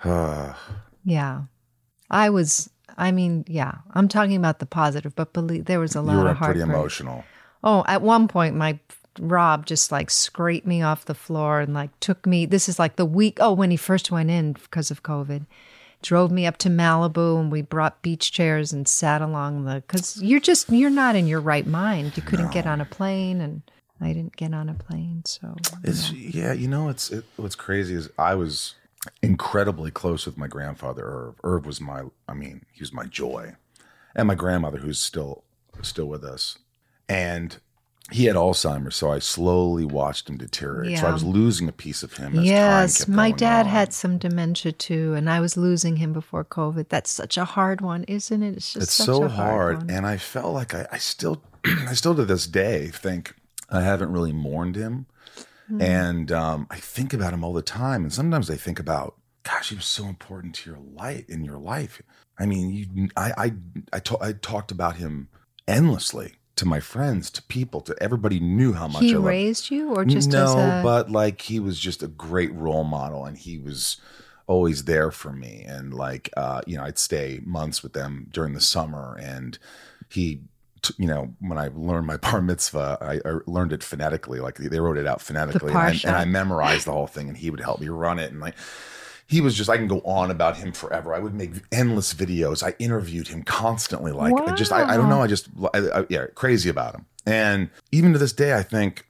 Yeah. 1.03 1.43
I 2.09 2.29
was 2.29 2.69
I 2.97 3.11
mean, 3.11 3.45
yeah. 3.47 3.75
I'm 3.91 4.07
talking 4.07 4.35
about 4.35 4.59
the 4.59 4.65
positive, 4.65 5.15
but 5.15 5.33
believe 5.33 5.65
there 5.65 5.79
was 5.79 5.95
a 5.95 6.01
lot 6.01 6.13
you 6.13 6.19
were 6.19 6.29
of 6.29 6.37
pretty 6.37 6.61
emotional. 6.61 7.23
Oh, 7.63 7.83
at 7.87 8.01
one 8.01 8.27
point, 8.27 8.55
my 8.55 8.79
Rob 9.19 9.65
just 9.65 9.91
like 9.91 10.09
scraped 10.09 10.67
me 10.67 10.81
off 10.81 11.05
the 11.05 11.15
floor 11.15 11.59
and 11.59 11.73
like 11.73 11.97
took 11.99 12.25
me. 12.25 12.45
This 12.45 12.69
is 12.69 12.79
like 12.79 12.95
the 12.95 13.05
week. 13.05 13.37
Oh, 13.41 13.53
when 13.53 13.71
he 13.71 13.77
first 13.77 14.11
went 14.11 14.29
in 14.29 14.53
because 14.53 14.91
of 14.91 15.03
COVID, 15.03 15.45
drove 16.01 16.31
me 16.31 16.45
up 16.45 16.57
to 16.57 16.69
Malibu 16.69 17.39
and 17.39 17.51
we 17.51 17.61
brought 17.61 18.01
beach 18.01 18.31
chairs 18.31 18.71
and 18.71 18.87
sat 18.87 19.21
along 19.21 19.65
the. 19.65 19.75
Because 19.75 20.21
you're 20.21 20.39
just 20.39 20.69
you're 20.69 20.89
not 20.89 21.15
in 21.15 21.27
your 21.27 21.41
right 21.41 21.67
mind. 21.67 22.15
You 22.15 22.23
couldn't 22.23 22.51
get 22.51 22.65
on 22.65 22.81
a 22.81 22.85
plane, 22.85 23.41
and 23.41 23.61
I 23.99 24.13
didn't 24.13 24.35
get 24.35 24.53
on 24.53 24.69
a 24.69 24.73
plane. 24.73 25.23
So 25.25 25.55
It's 25.83 26.11
yeah, 26.11 26.53
you 26.53 26.67
know, 26.67 26.89
it's 26.89 27.11
it, 27.11 27.25
what's 27.35 27.55
crazy 27.55 27.95
is 27.95 28.09
I 28.17 28.35
was 28.35 28.75
incredibly 29.21 29.91
close 29.91 30.25
with 30.25 30.37
my 30.37 30.47
grandfather 30.47 31.03
Irv. 31.03 31.35
Irv 31.43 31.65
was 31.65 31.81
my, 31.81 32.03
I 32.27 32.33
mean, 32.33 32.65
he 32.71 32.81
was 32.81 32.93
my 32.93 33.05
joy, 33.05 33.55
and 34.15 34.27
my 34.27 34.35
grandmother 34.35 34.79
who's 34.79 34.99
still 34.99 35.43
still 35.81 36.07
with 36.07 36.23
us, 36.23 36.57
and 37.07 37.57
he 38.11 38.25
had 38.25 38.35
Alzheimer's, 38.37 38.95
so 38.95 39.11
I 39.11 39.19
slowly 39.19 39.83
watched 39.83 40.29
him 40.29 40.37
deteriorate. 40.37 40.97
So 40.97 41.07
I 41.07 41.11
was 41.11 41.23
losing 41.25 41.67
a 41.67 41.73
piece 41.73 42.03
of 42.03 42.13
him. 42.13 42.39
As 42.39 42.45
yes, 42.45 43.07
my 43.07 43.31
dad 43.31 43.65
on. 43.65 43.71
had 43.71 43.93
some 43.93 44.17
dementia 44.17 44.71
too, 44.71 45.13
and 45.13 45.29
I 45.29 45.39
was 45.41 45.57
losing 45.57 45.97
him 45.97 46.13
before 46.13 46.45
COVID. 46.45 46.87
That's 46.89 47.09
such 47.09 47.37
a 47.37 47.43
hard 47.45 47.81
one, 47.81 48.05
isn't 48.05 48.41
it? 48.43 48.55
It's 48.55 48.73
just 48.73 48.83
it's 48.83 48.93
such 48.93 49.07
so 49.07 49.23
a 49.23 49.27
hard, 49.29 49.75
hard 49.75 49.77
one. 49.77 49.89
and 49.89 50.05
i 50.05 50.15
felt 50.17 50.53
like 50.53 50.73
I, 50.73 50.87
I 50.91 50.97
still 50.99 51.43
i 51.65 51.93
still 51.93 52.15
to 52.15 52.23
this 52.25 52.47
day 52.47 52.87
think 52.87 53.35
i 53.69 53.81
haven't 53.81 54.11
really 54.11 54.33
mourned 54.33 54.75
him 54.75 55.05
Hmm. 55.67 55.81
and 55.81 56.31
um, 56.31 56.65
i 56.71 56.77
think 56.77 57.13
about 57.13 57.33
him 57.33 57.43
all 57.43 57.51
the 57.51 57.61
time 57.61 58.03
and 58.03 58.13
sometimes 58.13 58.49
i 58.49 58.55
think 58.55 58.79
about 58.79 59.15
gosh 59.43 59.67
he 59.67 59.75
was 59.75 59.85
so 59.85 60.05
important 60.05 60.55
to 60.55 60.69
your 60.69 60.79
life 60.79 61.25
in 61.27 61.43
your 61.43 61.57
life 61.57 62.01
i 62.39 62.45
mean 62.45 62.69
you 62.69 63.09
i 63.17 63.33
i 63.37 63.53
I, 63.91 63.99
ta- 63.99 64.21
I 64.21 64.31
talked 64.31 64.71
about 64.71 64.95
him 64.95 65.27
endlessly 65.67 66.35
to 66.57 66.65
my 66.65 66.79
friends 66.79 67.31
to 67.31 67.41
people 67.43 67.81
to 67.81 67.95
everybody 68.01 68.39
knew 68.39 68.73
how 68.73 68.87
much 68.87 69.03
he 69.03 69.11
i 69.11 69.15
loved 69.15 69.27
raised 69.27 69.71
you, 69.71 69.93
or 69.93 70.03
just 70.03 70.29
no, 70.29 70.43
as 70.43 70.53
a 70.53 70.81
but 70.83 71.09
like 71.09 71.41
he 71.41 71.59
was 71.59 71.79
just 71.79 72.03
a 72.03 72.07
great 72.07 72.53
role 72.53 72.83
model, 72.83 73.25
and 73.25 73.37
he 73.37 73.57
was 73.57 73.97
always 74.47 74.85
there 74.85 75.11
for 75.11 75.31
me. 75.31 75.63
And 75.67 75.93
like, 75.93 76.29
uh, 76.35 76.61
you 76.65 76.77
know, 76.77 76.83
I'd 76.83 76.97
stay 76.97 77.41
months 77.45 77.83
with 77.83 77.93
them 77.93 78.27
during 78.31 78.53
the 78.53 78.61
summer, 78.61 79.17
and 79.21 79.57
he 80.09 80.41
t- 80.81 80.95
you 80.97 81.07
know, 81.07 81.35
when 81.39 81.57
I 81.57 81.69
learned 81.73 82.07
my 82.07 82.17
bar 82.25 82.41
mitzvah, 82.41 82.97
I, 83.01 83.29
I 83.29 83.39
learned 83.45 83.73
it 83.73 83.83
phonetically. 83.83 84.39
Like 84.39 84.55
they 84.55 84.79
wrote 84.79 84.97
it 84.97 85.07
out 85.07 85.21
phonetically, 85.21 85.71
and 85.71 85.77
I, 85.77 85.99
and 86.03 86.15
I 86.15 86.25
memorized 86.25 86.87
the 86.87 86.93
whole 86.93 87.07
thing. 87.07 87.27
And 87.27 87.37
he 87.37 87.49
would 87.49 87.59
help 87.59 87.79
me 87.79 87.89
run 87.89 88.19
it, 88.19 88.31
and 88.31 88.39
like 88.41 88.55
he 89.27 89.41
was 89.41 89.55
just. 89.55 89.69
I 89.69 89.77
can 89.77 89.87
go 89.87 90.01
on 90.01 90.31
about 90.31 90.57
him 90.57 90.71
forever. 90.71 91.13
I 91.13 91.19
would 91.19 91.33
make 91.33 91.51
endless 91.71 92.13
videos. 92.13 92.63
I 92.63 92.75
interviewed 92.79 93.27
him 93.27 93.43
constantly. 93.43 94.11
Like 94.11 94.33
I 94.47 94.55
just, 94.55 94.71
I, 94.71 94.93
I 94.93 94.97
don't 94.97 95.09
know. 95.09 95.21
I 95.21 95.27
just, 95.27 95.49
I, 95.73 95.79
I, 95.79 96.05
yeah, 96.09 96.25
crazy 96.33 96.69
about 96.69 96.95
him. 96.95 97.05
And 97.25 97.69
even 97.91 98.13
to 98.13 98.19
this 98.19 98.33
day, 98.33 98.53
I 98.53 98.63
think, 98.63 99.05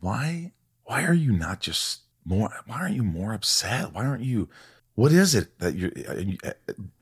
why, 0.00 0.52
why 0.84 1.04
are 1.04 1.14
you 1.14 1.32
not 1.32 1.60
just 1.60 2.00
more? 2.24 2.50
Why 2.66 2.80
aren't 2.80 2.94
you 2.94 3.02
more 3.02 3.32
upset? 3.32 3.94
Why 3.94 4.04
aren't 4.04 4.22
you? 4.22 4.48
What 4.96 5.10
is 5.10 5.34
it 5.34 5.58
that 5.58 5.74
you 5.74 5.90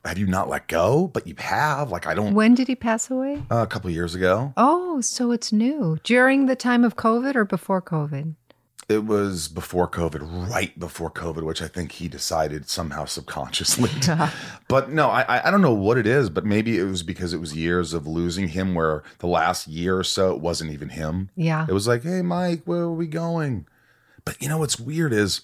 have 0.03 0.17
you 0.17 0.25
not 0.25 0.49
let 0.49 0.67
go? 0.67 1.07
But 1.07 1.27
you 1.27 1.35
have. 1.37 1.91
Like 1.91 2.07
I 2.07 2.13
don't. 2.15 2.33
When 2.33 2.55
did 2.55 2.67
he 2.67 2.75
pass 2.75 3.11
away? 3.11 3.43
Uh, 3.51 3.57
a 3.57 3.67
couple 3.67 3.89
years 3.91 4.15
ago. 4.15 4.53
Oh, 4.57 5.01
so 5.01 5.31
it's 5.31 5.51
new. 5.51 5.99
During 6.03 6.47
the 6.47 6.55
time 6.55 6.83
of 6.83 6.95
COVID 6.95 7.35
or 7.35 7.45
before 7.45 7.81
COVID? 7.81 8.35
It 8.89 9.05
was 9.05 9.47
before 9.47 9.87
COVID, 9.89 10.49
right 10.51 10.77
before 10.77 11.09
COVID, 11.09 11.43
which 11.43 11.61
I 11.61 11.67
think 11.67 11.93
he 11.93 12.07
decided 12.07 12.67
somehow 12.69 13.05
subconsciously. 13.05 13.89
but 14.67 14.91
no, 14.91 15.09
I 15.09 15.47
I- 15.47 15.51
don't 15.51 15.61
know 15.61 15.73
what 15.73 15.97
it 15.97 16.05
is, 16.05 16.29
but 16.29 16.45
maybe 16.45 16.77
it 16.77 16.83
was 16.83 17.01
because 17.03 17.33
it 17.33 17.39
was 17.39 17.55
years 17.55 17.93
of 17.93 18.05
losing 18.07 18.49
him. 18.49 18.75
Where 18.75 19.03
the 19.19 19.27
last 19.27 19.67
year 19.67 19.97
or 19.97 20.03
so, 20.03 20.33
it 20.33 20.41
wasn't 20.41 20.71
even 20.71 20.89
him. 20.89 21.29
Yeah. 21.35 21.65
It 21.67 21.73
was 21.73 21.87
like, 21.87 22.03
hey, 22.03 22.21
Mike, 22.21 22.63
where 22.65 22.81
are 22.81 22.91
we 22.93 23.07
going? 23.07 23.65
But 24.25 24.41
you 24.41 24.49
know 24.49 24.57
what's 24.57 24.79
weird 24.79 25.13
is 25.13 25.41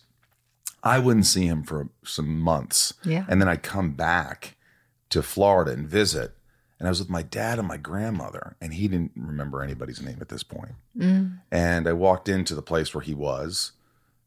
I 0.84 1.00
wouldn't 1.00 1.26
see 1.26 1.46
him 1.46 1.64
for 1.64 1.90
some 2.04 2.40
months. 2.40 2.94
Yeah. 3.04 3.26
And 3.30 3.42
then 3.42 3.48
I'd 3.50 3.64
come 3.64 3.92
back 3.92 4.56
to 5.10 5.22
Florida 5.22 5.72
and 5.72 5.88
visit. 5.88 6.34
And 6.80 6.88
I 6.88 6.92
was 6.92 7.00
with 7.00 7.10
my 7.10 7.24
dad 7.24 7.60
and 7.60 7.68
my 7.68 7.76
grandmother, 7.78 8.56
and 8.62 8.74
he 8.74 8.88
didn't 8.88 9.12
remember 9.16 9.62
anybody's 9.62 10.02
name 10.02 10.18
at 10.22 10.30
this 10.30 10.44
point. 10.44 10.76
Mm. 10.98 11.40
And 11.52 11.88
I 11.88 11.94
walked 11.94 12.30
into 12.30 12.56
the 12.56 12.62
place 12.62 12.94
where 12.94 13.02
he 13.04 13.14
was. 13.14 13.74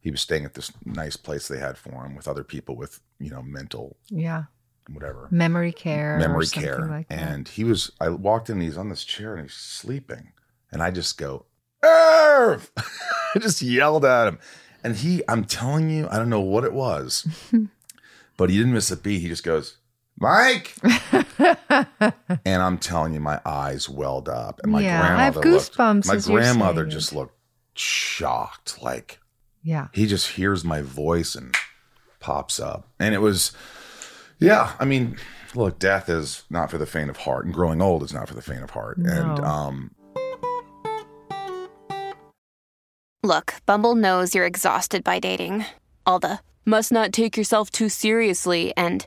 He 0.01 0.11
was 0.11 0.21
staying 0.21 0.45
at 0.45 0.53
this 0.55 0.71
nice 0.85 1.17
place 1.17 1.49
they 1.49 1.59
had 1.59 1.79
for 1.79 2.05
him 2.05 2.15
with 2.15 2.29
other 2.29 2.45
people 2.45 2.77
with, 2.77 3.01
you 3.19 3.31
know, 3.31 3.41
mental 3.43 3.97
Yeah. 4.11 4.45
whatever 4.91 5.29
Memory 5.31 5.73
care. 5.73 6.19
memory 6.19 6.47
care. 6.47 6.87
Like 6.87 7.07
and 7.09 7.49
he 7.49 7.65
was, 7.65 7.93
I 8.01 8.09
walked 8.11 8.51
in, 8.51 8.61
he's 8.61 8.77
on 8.77 8.89
this 8.91 9.05
chair 9.05 9.35
and 9.35 9.45
he's 9.45 9.55
sleeping. 9.55 10.33
And 10.71 10.83
I 10.83 10.91
just 10.91 11.17
go, 11.17 11.47
Irv! 11.83 12.71
I 13.35 13.39
just 13.39 13.63
yelled 13.63 14.05
at 14.05 14.29
him. 14.29 14.39
And 14.85 14.97
he, 14.97 15.23
I'm 15.29 15.45
telling 15.45 15.89
you, 15.89 16.09
I 16.11 16.19
don't 16.19 16.29
know 16.31 16.41
what 16.41 16.65
it 16.65 16.73
was, 16.73 17.27
but 18.37 18.51
he 18.51 18.57
didn't 18.59 18.73
miss 18.75 18.91
a 18.91 18.97
beat. 18.97 19.21
He 19.21 19.29
just 19.29 19.45
goes, 19.45 19.77
Mike. 20.19 20.75
and 22.45 22.63
I'm 22.63 22.79
telling 22.79 23.15
you, 23.15 23.21
my 23.21 23.41
eyes 23.45 23.89
welled 23.89 24.29
up. 24.29 24.61
And 24.63 24.73
my 24.73 24.83
Yeah, 24.83 24.99
I 24.99 25.07
grandmother 25.07 25.23
have 25.25 25.37
looked, 25.37 25.77
goosebumps 25.77 26.07
my 26.07 26.17
grandmother 26.17 26.87
just 26.87 27.13
looked 27.13 27.37
shocked. 27.75 28.83
Like, 28.83 29.19
yeah. 29.63 29.89
he 29.93 30.07
just 30.07 30.33
hears 30.33 30.65
my 30.65 30.83
voice 30.83 31.35
and 31.35 31.55
pops 32.21 32.61
up. 32.61 32.89
And 32.99 33.15
it 33.15 33.21
was, 33.21 33.53
yeah, 34.39 34.73
I 34.79 34.85
mean, 34.85 35.17
look, 35.55 35.79
death 35.79 36.09
is 36.09 36.45
not 36.51 36.71
for 36.71 36.79
the 36.79 36.87
faint 36.87 37.11
of 37.11 37.19
heart, 37.19 37.45
and 37.45 37.55
growing 37.55 37.83
old 37.83 38.03
is 38.03 38.13
not 38.13 38.29
for 38.29 38.35
the 38.35 38.43
faint 38.43 38.63
of 38.63 38.71
heart. 38.71 38.99
And 38.99 39.41
um, 39.41 39.95
Look, 43.25 43.55
Bumble 43.67 43.95
knows 43.95 44.35
you're 44.35 44.47
exhausted 44.47 45.05
by 45.05 45.21
dating. 45.21 45.65
All 46.05 46.19
the 46.19 46.41
must 46.65 46.91
not 46.91 47.13
take 47.13 47.37
yourself 47.37 47.71
too 47.71 47.89
seriously 47.89 48.73
and 48.77 49.07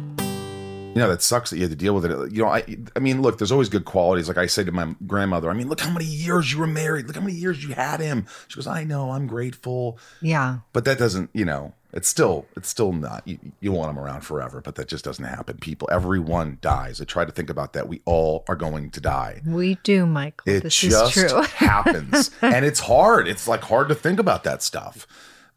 You 0.93 0.99
know, 0.99 1.07
that 1.07 1.21
sucks 1.21 1.49
that 1.49 1.55
you 1.55 1.61
had 1.61 1.71
to 1.71 1.77
deal 1.77 1.95
with 1.95 2.03
it. 2.03 2.33
You 2.33 2.43
know, 2.43 2.49
I, 2.49 2.65
I 2.97 2.99
mean, 2.99 3.21
look, 3.21 3.37
there's 3.37 3.51
always 3.51 3.69
good 3.69 3.85
qualities. 3.85 4.27
Like 4.27 4.37
I 4.37 4.45
say 4.45 4.65
to 4.65 4.73
my 4.73 4.93
grandmother, 5.07 5.49
I 5.49 5.53
mean, 5.53 5.69
look 5.69 5.79
how 5.79 5.89
many 5.89 6.03
years 6.03 6.51
you 6.51 6.59
were 6.59 6.67
married. 6.67 7.07
Look 7.07 7.15
how 7.15 7.21
many 7.21 7.33
years 7.33 7.63
you 7.63 7.73
had 7.73 8.01
him. 8.01 8.27
She 8.49 8.57
goes, 8.57 8.67
I 8.67 8.83
know, 8.83 9.11
I'm 9.11 9.25
grateful. 9.25 9.97
Yeah. 10.21 10.59
But 10.73 10.83
that 10.83 10.97
doesn't, 10.97 11.29
you 11.33 11.45
know, 11.45 11.73
it's 11.93 12.09
still, 12.09 12.45
it's 12.57 12.67
still 12.67 12.91
not. 12.91 13.25
You, 13.25 13.39
you 13.61 13.71
want 13.71 13.95
them 13.95 14.03
around 14.03 14.21
forever, 14.21 14.59
but 14.59 14.75
that 14.75 14.89
just 14.89 15.05
doesn't 15.05 15.23
happen. 15.23 15.59
People, 15.59 15.87
everyone 15.89 16.57
dies. 16.59 16.99
I 16.99 17.05
try 17.05 17.23
to 17.23 17.31
think 17.31 17.49
about 17.49 17.71
that. 17.71 17.87
We 17.87 18.01
all 18.03 18.43
are 18.49 18.57
going 18.57 18.91
to 18.91 18.99
die. 18.99 19.41
We 19.45 19.75
do, 19.83 20.05
Michael. 20.05 20.51
It 20.51 20.63
this 20.63 20.77
just 20.77 21.15
is 21.15 21.31
true. 21.31 21.41
happens, 21.43 22.31
and 22.41 22.65
it's 22.65 22.81
hard. 22.81 23.29
It's 23.29 23.47
like 23.47 23.61
hard 23.61 23.87
to 23.89 23.95
think 23.95 24.19
about 24.19 24.43
that 24.43 24.61
stuff. 24.61 25.07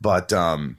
But 0.00 0.32
um, 0.32 0.78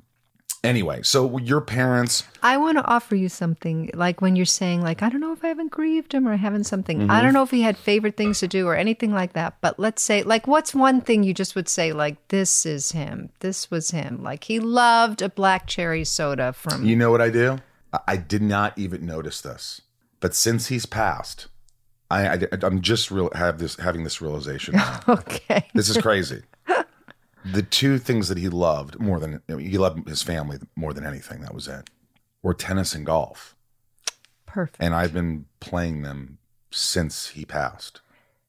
anyway, 0.65 1.01
so 1.03 1.37
your 1.37 1.61
parents, 1.61 2.23
I 2.41 2.57
want 2.57 2.77
to 2.77 2.85
offer 2.85 3.15
you 3.15 3.29
something 3.29 3.89
like 3.93 4.21
when 4.21 4.35
you're 4.35 4.45
saying 4.45 4.81
like 4.81 5.01
I 5.01 5.09
don't 5.09 5.21
know 5.21 5.33
if 5.33 5.43
I 5.43 5.47
haven't 5.47 5.71
grieved 5.71 6.13
him 6.13 6.27
or 6.27 6.33
I 6.33 6.37
haven't 6.37 6.65
something. 6.65 6.99
Mm-hmm. 6.99 7.11
I 7.11 7.21
don't 7.21 7.33
know 7.33 7.43
if 7.43 7.51
he 7.51 7.61
had 7.61 7.77
favorite 7.77 8.17
things 8.17 8.39
to 8.39 8.47
do 8.47 8.67
or 8.67 8.75
anything 8.75 9.11
like 9.13 9.33
that. 9.33 9.57
But 9.61 9.79
let's 9.79 10.01
say 10.01 10.23
like 10.23 10.47
what's 10.47 10.75
one 10.75 11.01
thing 11.01 11.23
you 11.23 11.33
just 11.33 11.55
would 11.55 11.69
say 11.69 11.93
like 11.93 12.27
this 12.29 12.65
is 12.65 12.91
him. 12.91 13.29
This 13.39 13.71
was 13.71 13.91
him. 13.91 14.21
Like 14.23 14.45
he 14.45 14.59
loved 14.59 15.21
a 15.21 15.29
black 15.29 15.67
cherry 15.67 16.03
soda 16.03 16.53
from 16.53 16.85
you 16.85 16.95
know 16.95 17.11
what 17.11 17.21
I 17.21 17.29
do? 17.29 17.59
I, 17.93 17.99
I 18.07 18.17
did 18.17 18.41
not 18.41 18.77
even 18.77 19.05
notice 19.05 19.41
this, 19.41 19.81
but 20.19 20.35
since 20.35 20.67
he's 20.67 20.85
passed, 20.85 21.47
I, 22.11 22.27
I 22.27 22.39
am 22.63 22.81
just 22.81 23.11
real 23.11 23.29
have 23.33 23.57
this 23.57 23.75
having 23.77 24.03
this 24.03 24.21
realization. 24.21 24.75
Okay. 25.07 25.65
this 25.73 25.89
is 25.89 25.97
crazy. 25.97 26.43
The 27.51 27.61
two 27.61 27.97
things 27.97 28.27
that 28.27 28.37
he 28.37 28.49
loved 28.49 28.99
more 28.99 29.19
than 29.19 29.41
he 29.47 29.77
loved 29.77 30.07
his 30.07 30.23
family 30.23 30.57
more 30.75 30.93
than 30.93 31.05
anything. 31.05 31.41
That 31.41 31.53
was 31.53 31.67
it. 31.67 31.89
Were 32.41 32.53
tennis 32.53 32.93
and 32.95 33.05
golf, 33.05 33.55
Perfect. 34.45 34.77
and 34.79 34.93
I've 34.93 35.13
been 35.13 35.45
playing 35.59 36.01
them 36.01 36.37
since 36.71 37.29
he 37.29 37.45
passed. 37.45 38.01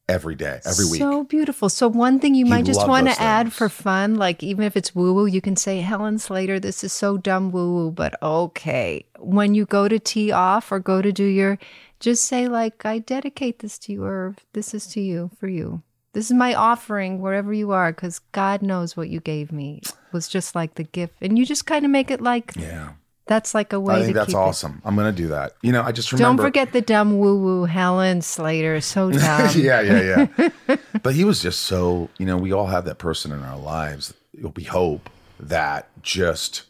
Every 0.08 0.36
day, 0.36 0.60
every 0.64 0.84
week. 0.84 1.00
So 1.00 1.24
beautiful. 1.24 1.68
So 1.68 1.88
one 1.88 2.20
thing 2.20 2.36
you 2.36 2.44
He 2.44 2.50
might 2.52 2.64
just 2.64 2.86
want 2.86 3.08
to 3.08 3.20
add 3.20 3.52
for 3.52 3.68
fun, 3.68 4.14
like 4.14 4.40
even 4.40 4.62
if 4.62 4.76
it's 4.76 4.94
woo 4.94 5.12
woo, 5.12 5.26
you 5.26 5.40
can 5.40 5.56
say, 5.56 5.80
Helen 5.80 6.20
Slater, 6.20 6.60
this 6.60 6.84
is 6.84 6.92
so 6.92 7.16
dumb 7.16 7.50
woo 7.50 7.74
woo, 7.74 7.90
but 7.90 8.14
okay. 8.22 9.04
When 9.18 9.56
you 9.56 9.66
go 9.66 9.88
to 9.88 9.98
tee 9.98 10.30
off 10.30 10.70
or 10.70 10.78
go 10.78 11.02
to 11.02 11.10
do 11.10 11.24
your, 11.24 11.58
just 11.98 12.22
say 12.22 12.46
like, 12.46 12.86
I 12.86 13.00
dedicate 13.00 13.58
this 13.58 13.80
to 13.80 13.92
you, 13.92 14.04
or 14.04 14.36
this 14.52 14.74
is 14.74 14.86
to 14.92 15.00
you 15.00 15.32
for 15.40 15.48
you. 15.48 15.82
This 16.16 16.30
is 16.30 16.32
my 16.32 16.54
offering 16.54 17.20
wherever 17.20 17.52
you 17.52 17.72
are, 17.72 17.92
because 17.92 18.20
God 18.32 18.62
knows 18.62 18.96
what 18.96 19.10
you 19.10 19.20
gave 19.20 19.52
me 19.52 19.82
was 20.12 20.28
just 20.28 20.54
like 20.54 20.76
the 20.76 20.84
gift, 20.84 21.12
and 21.20 21.36
you 21.36 21.44
just 21.44 21.66
kind 21.66 21.84
of 21.84 21.90
make 21.90 22.10
it 22.10 22.22
like 22.22 22.52
yeah, 22.56 22.92
that's 23.26 23.54
like 23.54 23.74
a 23.74 23.78
way 23.78 23.96
I 23.96 23.98
to 23.98 24.04
think 24.04 24.14
that's 24.14 24.28
keep 24.28 24.34
it. 24.34 24.38
awesome. 24.38 24.80
I'm 24.82 24.96
gonna 24.96 25.12
do 25.12 25.26
that. 25.26 25.52
You 25.60 25.72
know, 25.72 25.82
I 25.82 25.92
just 25.92 26.10
remember. 26.12 26.42
Don't 26.42 26.46
forget 26.46 26.72
the 26.72 26.80
dumb 26.80 27.18
woo 27.18 27.38
woo, 27.38 27.64
Helen 27.66 28.22
Slater, 28.22 28.80
so 28.80 29.10
dumb. 29.12 29.50
yeah, 29.56 29.82
yeah, 29.82 30.26
yeah. 30.38 30.76
but 31.02 31.14
he 31.14 31.24
was 31.24 31.42
just 31.42 31.60
so, 31.60 32.08
you 32.16 32.24
know, 32.24 32.38
we 32.38 32.50
all 32.50 32.68
have 32.68 32.86
that 32.86 32.96
person 32.96 33.30
in 33.30 33.42
our 33.42 33.58
lives, 33.58 34.14
we 34.54 34.64
hope, 34.64 35.10
that 35.38 35.90
just, 36.02 36.62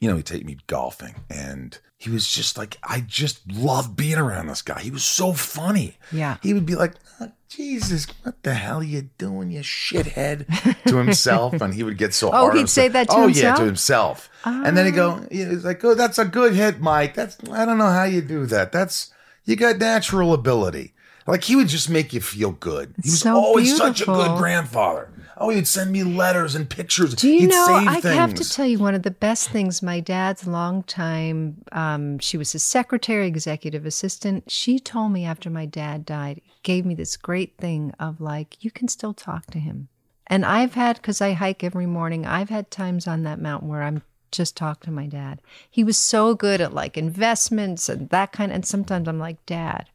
you 0.00 0.10
know, 0.10 0.16
he'd 0.16 0.26
take 0.26 0.44
me 0.44 0.56
golfing 0.66 1.14
and 1.30 1.78
he 1.96 2.10
was 2.10 2.26
just 2.26 2.58
like, 2.58 2.78
I 2.82 3.02
just 3.06 3.52
loved 3.52 3.94
being 3.94 4.18
around 4.18 4.48
this 4.48 4.62
guy. 4.62 4.80
He 4.80 4.90
was 4.90 5.04
so 5.04 5.32
funny. 5.32 5.98
Yeah. 6.10 6.38
He 6.42 6.54
would 6.54 6.64
be 6.66 6.74
like, 6.74 6.94
"Oh, 7.20 7.30
Jesus, 7.50 8.06
what 8.22 8.40
the 8.44 8.54
hell 8.54 8.78
are 8.78 8.84
you 8.84 9.10
doing, 9.18 9.50
you 9.50 9.60
shithead? 9.60 10.46
to 10.86 10.96
himself. 10.96 11.60
And 11.60 11.74
he 11.74 11.82
would 11.82 11.98
get 11.98 12.14
so 12.14 12.28
Oh, 12.32 12.32
hard 12.32 12.52
on 12.52 12.58
he'd 12.58 12.68
say 12.68 12.86
that 12.86 13.08
to 13.08 13.14
oh, 13.14 13.22
himself? 13.22 13.42
yeah, 13.42 13.54
to 13.56 13.64
himself. 13.64 14.30
And 14.44 14.76
then 14.76 14.86
he'd 14.86 14.94
go, 14.94 15.20
ah. 15.20 15.26
he's 15.30 15.64
like, 15.64 15.84
oh, 15.84 15.94
that's 15.94 16.18
a 16.18 16.24
good 16.24 16.54
hit, 16.54 16.80
Mike. 16.80 17.14
That's, 17.14 17.36
I 17.50 17.64
don't 17.64 17.76
know 17.78 17.88
how 17.90 18.04
you 18.04 18.22
do 18.22 18.46
that. 18.46 18.70
That's, 18.70 19.12
you 19.44 19.56
got 19.56 19.78
natural 19.78 20.32
ability. 20.32 20.94
Like 21.26 21.44
he 21.44 21.56
would 21.56 21.68
just 21.68 21.90
make 21.90 22.12
you 22.12 22.20
feel 22.20 22.52
good. 22.52 22.94
He 23.02 23.10
was 23.10 23.20
So 23.20 23.34
always 23.36 23.76
such 23.76 24.00
a 24.02 24.06
good 24.06 24.38
grandfather. 24.38 25.10
Oh, 25.42 25.48
he'd 25.48 25.66
send 25.66 25.90
me 25.90 26.04
letters 26.04 26.54
and 26.54 26.68
pictures. 26.68 27.14
Do 27.14 27.28
you 27.28 27.40
he'd 27.40 27.50
know? 27.50 27.66
I 27.88 28.00
things. 28.00 28.14
have 28.14 28.34
to 28.34 28.48
tell 28.48 28.66
you 28.66 28.78
one 28.78 28.94
of 28.94 29.02
the 29.02 29.10
best 29.10 29.48
things. 29.48 29.82
My 29.82 29.98
dad's 29.98 30.46
longtime, 30.46 31.64
um, 31.72 32.18
she 32.18 32.36
was 32.36 32.52
his 32.52 32.62
secretary, 32.62 33.26
executive 33.26 33.86
assistant. 33.86 34.50
She 34.50 34.78
told 34.78 35.12
me 35.12 35.24
after 35.24 35.48
my 35.48 35.64
dad 35.64 36.04
died, 36.04 36.42
gave 36.62 36.84
me 36.84 36.94
this 36.94 37.16
great 37.16 37.56
thing 37.56 37.94
of 37.98 38.20
like, 38.20 38.62
you 38.62 38.70
can 38.70 38.86
still 38.86 39.14
talk 39.14 39.46
to 39.46 39.58
him. 39.58 39.88
And 40.26 40.44
I've 40.44 40.74
had, 40.74 40.96
because 40.96 41.22
I 41.22 41.32
hike 41.32 41.64
every 41.64 41.86
morning, 41.86 42.26
I've 42.26 42.50
had 42.50 42.70
times 42.70 43.08
on 43.08 43.22
that 43.22 43.40
mountain 43.40 43.68
where 43.68 43.82
I'm 43.82 44.02
just 44.30 44.56
talk 44.56 44.80
to 44.80 44.90
my 44.90 45.06
dad. 45.06 45.40
He 45.68 45.82
was 45.82 45.96
so 45.96 46.34
good 46.34 46.60
at 46.60 46.74
like 46.74 46.96
investments 46.96 47.88
and 47.88 48.08
that 48.10 48.30
kind. 48.30 48.52
And 48.52 48.64
sometimes 48.64 49.08
I'm 49.08 49.18
like, 49.18 49.44
Dad, 49.46 49.88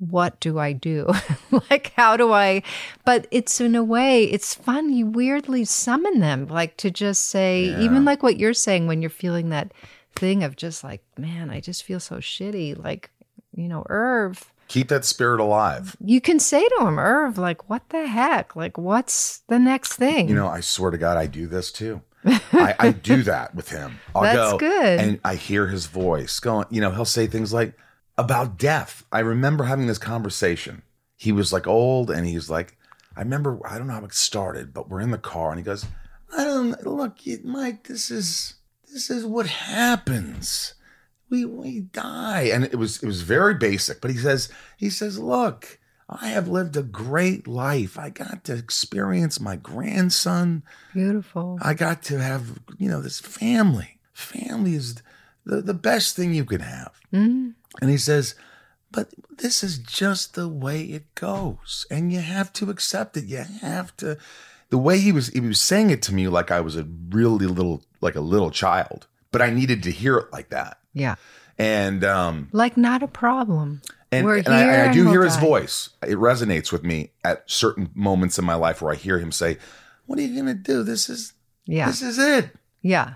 what 0.00 0.40
do 0.40 0.58
I 0.58 0.72
do? 0.72 1.06
like, 1.70 1.92
how 1.94 2.16
do 2.16 2.32
I? 2.32 2.62
But 3.04 3.26
it's 3.30 3.60
in 3.60 3.74
a 3.74 3.84
way, 3.84 4.24
it's 4.24 4.54
fun. 4.54 4.92
You 4.92 5.06
weirdly 5.06 5.64
summon 5.64 6.20
them, 6.20 6.46
like 6.48 6.76
to 6.78 6.90
just 6.90 7.28
say, 7.28 7.64
even 7.78 8.04
like 8.04 8.22
what 8.22 8.38
you're 8.38 8.54
saying 8.54 8.86
when 8.86 9.02
you're 9.02 9.10
feeling 9.10 9.50
that 9.50 9.72
thing 10.16 10.42
of 10.42 10.56
just 10.56 10.82
like, 10.82 11.02
man, 11.18 11.50
I 11.50 11.60
just 11.60 11.84
feel 11.84 12.00
so 12.00 12.16
shitty. 12.16 12.82
Like, 12.82 13.10
you 13.54 13.68
know, 13.68 13.84
Irv, 13.88 14.50
Keep 14.68 14.88
that 14.88 15.04
spirit 15.04 15.40
alive. 15.40 15.96
you 16.04 16.20
can 16.20 16.38
say 16.38 16.66
to 16.78 16.86
him, 16.86 16.98
Irv, 16.98 17.36
like, 17.38 17.68
what 17.68 17.88
the 17.88 18.06
heck? 18.06 18.54
Like, 18.54 18.78
what's 18.78 19.38
the 19.48 19.58
next 19.58 19.94
thing? 19.96 20.28
You 20.28 20.34
know, 20.36 20.46
I 20.46 20.60
swear 20.60 20.92
to 20.92 20.98
God, 20.98 21.16
I 21.16 21.26
do 21.26 21.46
this 21.48 21.72
too. 21.72 22.02
I, 22.24 22.74
I 22.78 22.90
do 22.92 23.22
that 23.24 23.54
with 23.54 23.68
him. 23.70 23.98
I'll 24.14 24.22
That's 24.22 24.52
go 24.52 24.58
good. 24.58 25.00
and 25.00 25.20
I 25.24 25.34
hear 25.34 25.66
his 25.66 25.86
voice 25.86 26.38
going. 26.38 26.66
You 26.70 26.80
know, 26.80 26.90
he'll 26.92 27.04
say 27.04 27.26
things 27.26 27.52
like 27.52 27.74
about 28.18 28.58
death. 28.58 29.04
I 29.12 29.20
remember 29.20 29.64
having 29.64 29.86
this 29.86 29.98
conversation. 29.98 30.82
He 31.16 31.32
was 31.32 31.52
like 31.52 31.66
old, 31.66 32.10
and 32.10 32.26
he's 32.26 32.48
like, 32.50 32.76
I 33.16 33.20
remember. 33.20 33.58
I 33.66 33.76
don't 33.78 33.86
know 33.88 33.94
how 33.94 34.04
it 34.04 34.14
started, 34.14 34.72
but 34.72 34.88
we're 34.88 35.00
in 35.00 35.10
the 35.10 35.18
car, 35.18 35.50
and 35.50 35.58
he 35.58 35.64
goes, 35.64 35.84
"I 36.36 36.44
don't 36.44 36.86
look, 36.86 37.18
Mike. 37.44 37.88
This 37.88 38.10
is 38.10 38.54
this 38.92 39.10
is 39.10 39.24
what 39.26 39.46
happens. 39.46 40.74
We 41.28 41.44
we 41.44 41.80
die." 41.80 42.42
And 42.52 42.64
it 42.64 42.76
was 42.76 43.02
it 43.02 43.06
was 43.06 43.22
very 43.22 43.54
basic, 43.54 44.00
but 44.00 44.10
he 44.10 44.16
says 44.16 44.48
he 44.76 44.90
says, 44.90 45.18
"Look." 45.18 45.78
I 46.12 46.30
have 46.30 46.48
lived 46.48 46.76
a 46.76 46.82
great 46.82 47.46
life. 47.46 47.96
I 47.96 48.10
got 48.10 48.42
to 48.46 48.54
experience 48.54 49.38
my 49.38 49.54
grandson. 49.54 50.64
Beautiful. 50.92 51.56
I 51.62 51.72
got 51.74 52.02
to 52.04 52.18
have, 52.20 52.58
you 52.78 52.88
know, 52.88 53.00
this 53.00 53.20
family. 53.20 54.00
Family 54.12 54.74
is 54.74 55.04
the, 55.46 55.62
the 55.62 55.72
best 55.72 56.16
thing 56.16 56.34
you 56.34 56.44
can 56.44 56.62
have. 56.62 56.98
Mhm. 57.12 57.54
And 57.80 57.90
he 57.90 57.96
says, 57.98 58.34
but 58.92 59.08
this 59.38 59.62
is 59.62 59.78
just 59.78 60.34
the 60.34 60.48
way 60.48 60.82
it 60.82 61.14
goes. 61.14 61.86
And 61.90 62.12
you 62.12 62.20
have 62.20 62.52
to 62.54 62.70
accept 62.70 63.16
it. 63.16 63.24
You 63.26 63.44
have 63.60 63.96
to. 63.98 64.18
The 64.70 64.78
way 64.78 64.98
he 64.98 65.12
was, 65.12 65.28
he 65.28 65.40
was 65.40 65.60
saying 65.60 65.90
it 65.90 66.02
to 66.02 66.14
me 66.14 66.28
like 66.28 66.50
I 66.50 66.60
was 66.60 66.76
a 66.76 66.84
really 67.10 67.46
little, 67.46 67.84
like 68.00 68.16
a 68.16 68.20
little 68.20 68.50
child, 68.50 69.06
but 69.32 69.40
I 69.42 69.50
needed 69.50 69.82
to 69.84 69.90
hear 69.90 70.16
it 70.18 70.32
like 70.32 70.50
that. 70.50 70.78
Yeah. 70.92 71.14
And, 71.58 72.02
um, 72.04 72.48
Like, 72.52 72.76
not 72.76 73.02
a 73.02 73.08
problem. 73.08 73.82
and, 74.10 74.26
and 74.28 74.48
I, 74.48 74.62
and 74.62 74.90
I 74.90 74.92
do 74.92 75.08
hear 75.10 75.22
his 75.22 75.34
die. 75.34 75.40
voice. 75.40 75.90
It 76.02 76.16
resonates 76.18 76.72
with 76.72 76.82
me 76.82 77.12
at 77.22 77.48
certain 77.48 77.90
moments 77.94 78.38
in 78.38 78.44
my 78.44 78.54
life 78.54 78.80
where 78.82 78.92
I 78.92 78.96
hear 78.96 79.18
him 79.20 79.30
say, 79.30 79.58
"What 80.06 80.18
are 80.18 80.22
you 80.22 80.34
gonna 80.36 80.54
do? 80.54 80.82
This 80.82 81.08
is 81.08 81.34
Yeah. 81.66 81.86
this 81.86 82.02
is 82.02 82.18
it. 82.18 82.50
Yeah. 82.82 83.14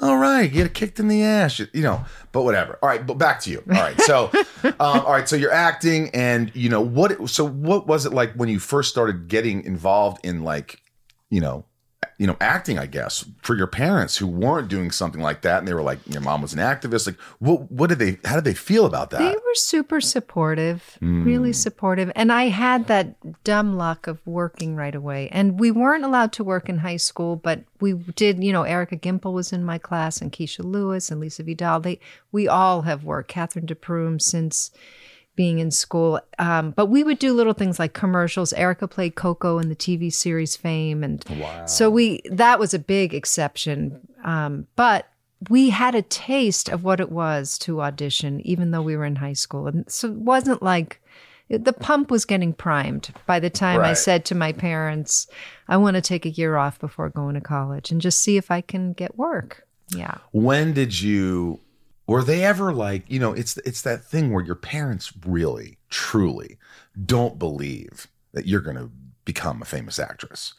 All 0.00 0.16
right, 0.16 0.52
get 0.52 0.74
kicked 0.74 0.98
in 0.98 1.08
the 1.08 1.22
ass, 1.22 1.58
you 1.58 1.82
know." 1.82 2.04
But 2.32 2.42
whatever. 2.42 2.78
All 2.82 2.88
right, 2.88 3.06
but 3.06 3.16
back 3.16 3.40
to 3.42 3.50
you. 3.50 3.62
All 3.68 3.76
right, 3.76 4.00
so 4.00 4.30
um, 4.64 4.74
all 4.80 5.12
right, 5.12 5.28
so 5.28 5.36
you're 5.36 5.52
acting, 5.52 6.10
and 6.10 6.54
you 6.54 6.68
know 6.68 6.80
what? 6.80 7.30
So 7.30 7.44
what 7.44 7.86
was 7.86 8.06
it 8.06 8.12
like 8.12 8.34
when 8.34 8.48
you 8.48 8.58
first 8.58 8.90
started 8.90 9.28
getting 9.28 9.64
involved 9.64 10.24
in 10.24 10.42
like, 10.42 10.82
you 11.30 11.40
know, 11.40 11.64
you 12.18 12.26
know, 12.26 12.36
acting? 12.40 12.78
I 12.78 12.86
guess 12.86 13.24
for 13.42 13.56
your 13.56 13.66
parents 13.66 14.16
who 14.16 14.26
weren't 14.26 14.68
doing 14.68 14.90
something 14.90 15.20
like 15.20 15.42
that, 15.42 15.58
and 15.58 15.68
they 15.68 15.74
were 15.74 15.82
like, 15.82 15.98
your 16.06 16.20
mom 16.20 16.42
was 16.42 16.52
an 16.52 16.58
activist. 16.60 17.06
Like, 17.06 17.20
what? 17.38 17.70
What 17.72 17.88
did 17.88 17.98
they? 17.98 18.18
How 18.24 18.36
did 18.36 18.44
they 18.44 18.54
feel 18.54 18.86
about 18.86 19.10
that? 19.10 19.18
They 19.18 19.34
were 19.34 19.54
super 19.54 20.00
supportive, 20.00 20.98
really 21.00 21.50
Mm. 21.50 21.54
supportive. 21.54 22.12
And 22.14 22.30
I 22.32 22.44
had 22.48 22.86
that 22.86 23.42
dumb 23.44 23.76
luck 23.76 24.06
of 24.06 24.18
working 24.26 24.76
right 24.76 24.94
away. 24.94 25.28
And 25.32 25.58
we 25.58 25.70
weren't 25.70 26.04
allowed 26.04 26.32
to 26.34 26.44
work 26.44 26.68
in 26.68 26.78
high 26.78 26.96
school, 26.98 27.36
but 27.36 27.60
we 27.80 27.92
did, 27.92 28.42
you 28.42 28.52
know, 28.52 28.62
Erica 28.62 28.96
Gimpel 28.96 29.32
was 29.32 29.52
in 29.52 29.64
my 29.64 29.78
class 29.78 30.20
and 30.20 30.32
Keisha 30.32 30.64
Lewis 30.64 31.10
and 31.10 31.20
Lisa 31.20 31.42
Vidal. 31.42 31.80
They, 31.80 32.00
we 32.32 32.48
all 32.48 32.82
have 32.82 33.04
worked. 33.04 33.28
Catherine 33.28 33.66
DePrume 33.66 34.20
since 34.22 34.70
being 35.36 35.58
in 35.58 35.70
school. 35.70 36.20
Um, 36.38 36.70
but 36.70 36.86
we 36.86 37.02
would 37.02 37.18
do 37.18 37.32
little 37.32 37.52
things 37.52 37.78
like 37.78 37.92
commercials. 37.92 38.52
Erica 38.52 38.86
played 38.86 39.14
Coco 39.14 39.58
in 39.58 39.68
the 39.68 39.76
TV 39.76 40.12
series 40.12 40.56
Fame. 40.56 41.02
And 41.02 41.24
so 41.66 41.90
we, 41.90 42.22
that 42.30 42.58
was 42.58 42.74
a 42.74 42.78
big 42.78 43.14
exception. 43.14 44.06
Um, 44.24 44.66
but 44.76 45.08
we 45.50 45.70
had 45.70 45.94
a 45.94 46.02
taste 46.02 46.68
of 46.68 46.84
what 46.84 47.00
it 47.00 47.10
was 47.10 47.58
to 47.58 47.82
audition, 47.82 48.40
even 48.46 48.70
though 48.70 48.82
we 48.82 48.96
were 48.96 49.04
in 49.04 49.16
high 49.16 49.32
school. 49.34 49.66
And 49.66 49.90
so 49.90 50.08
it 50.08 50.14
wasn't 50.14 50.62
like 50.62 51.00
the 51.50 51.72
pump 51.72 52.10
was 52.10 52.24
getting 52.24 52.52
primed 52.52 53.10
by 53.26 53.38
the 53.38 53.50
time 53.50 53.80
I 53.80 53.92
said 53.92 54.24
to 54.26 54.34
my 54.34 54.52
parents, 54.52 55.26
I 55.68 55.76
want 55.76 55.96
to 55.96 56.00
take 56.00 56.24
a 56.24 56.30
year 56.30 56.56
off 56.56 56.80
before 56.80 57.10
going 57.10 57.34
to 57.34 57.40
college 57.40 57.90
and 57.90 58.00
just 58.00 58.22
see 58.22 58.36
if 58.36 58.50
I 58.50 58.60
can 58.60 58.92
get 58.92 59.18
work. 59.18 59.66
Yeah. 59.90 60.16
when 60.32 60.72
did 60.72 60.98
you 60.98 61.60
were 62.06 62.22
they 62.22 62.44
ever 62.44 62.72
like 62.72 63.04
you 63.08 63.18
know 63.18 63.32
it's 63.32 63.56
it's 63.58 63.82
that 63.82 64.04
thing 64.04 64.32
where 64.32 64.44
your 64.44 64.54
parents 64.54 65.12
really 65.26 65.78
truly 65.90 66.58
don't 67.04 67.38
believe 67.38 68.08
that 68.32 68.46
you're 68.46 68.60
going 68.60 68.76
to 68.76 68.90
become 69.24 69.62
a 69.62 69.64
famous 69.64 69.98
actress 69.98 70.54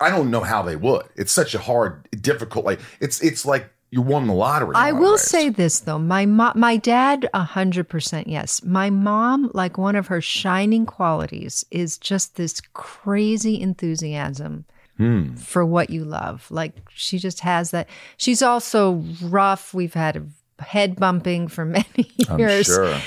i 0.00 0.10
don't 0.10 0.30
know 0.30 0.40
how 0.40 0.62
they 0.62 0.76
would 0.76 1.06
it's 1.16 1.32
such 1.32 1.54
a 1.54 1.58
hard 1.58 2.08
difficult 2.20 2.64
like 2.64 2.80
it's 3.00 3.20
it's 3.22 3.44
like 3.46 3.70
you 3.90 4.02
won 4.02 4.26
the 4.26 4.32
lottery 4.32 4.72
I 4.74 4.90
will 4.90 5.12
ways. 5.12 5.22
say 5.22 5.48
this 5.48 5.78
though, 5.80 5.98
my 6.00 6.26
mo- 6.26 6.52
my 6.56 6.76
dad, 6.76 7.28
a 7.32 7.44
hundred 7.44 7.88
percent 7.88 8.26
yes. 8.26 8.62
My 8.64 8.90
mom, 8.90 9.48
like 9.54 9.78
one 9.78 9.94
of 9.94 10.08
her 10.08 10.20
shining 10.20 10.86
qualities, 10.86 11.64
is 11.70 11.96
just 11.96 12.34
this 12.34 12.60
crazy 12.74 13.60
enthusiasm 13.60 14.64
Hmm. 14.96 15.34
for 15.34 15.64
what 15.64 15.90
you 15.90 16.04
love. 16.04 16.46
Like 16.50 16.74
she 16.94 17.18
just 17.18 17.40
has 17.40 17.70
that. 17.72 17.88
She's 18.16 18.42
also 18.42 19.02
rough. 19.22 19.74
We've 19.74 19.94
had 19.94 20.16
a 20.16 20.62
head 20.62 20.96
bumping 20.96 21.48
for 21.48 21.64
many 21.76 22.10
I'm 22.30 22.38
years. 22.38 22.66
sure. 22.66 22.98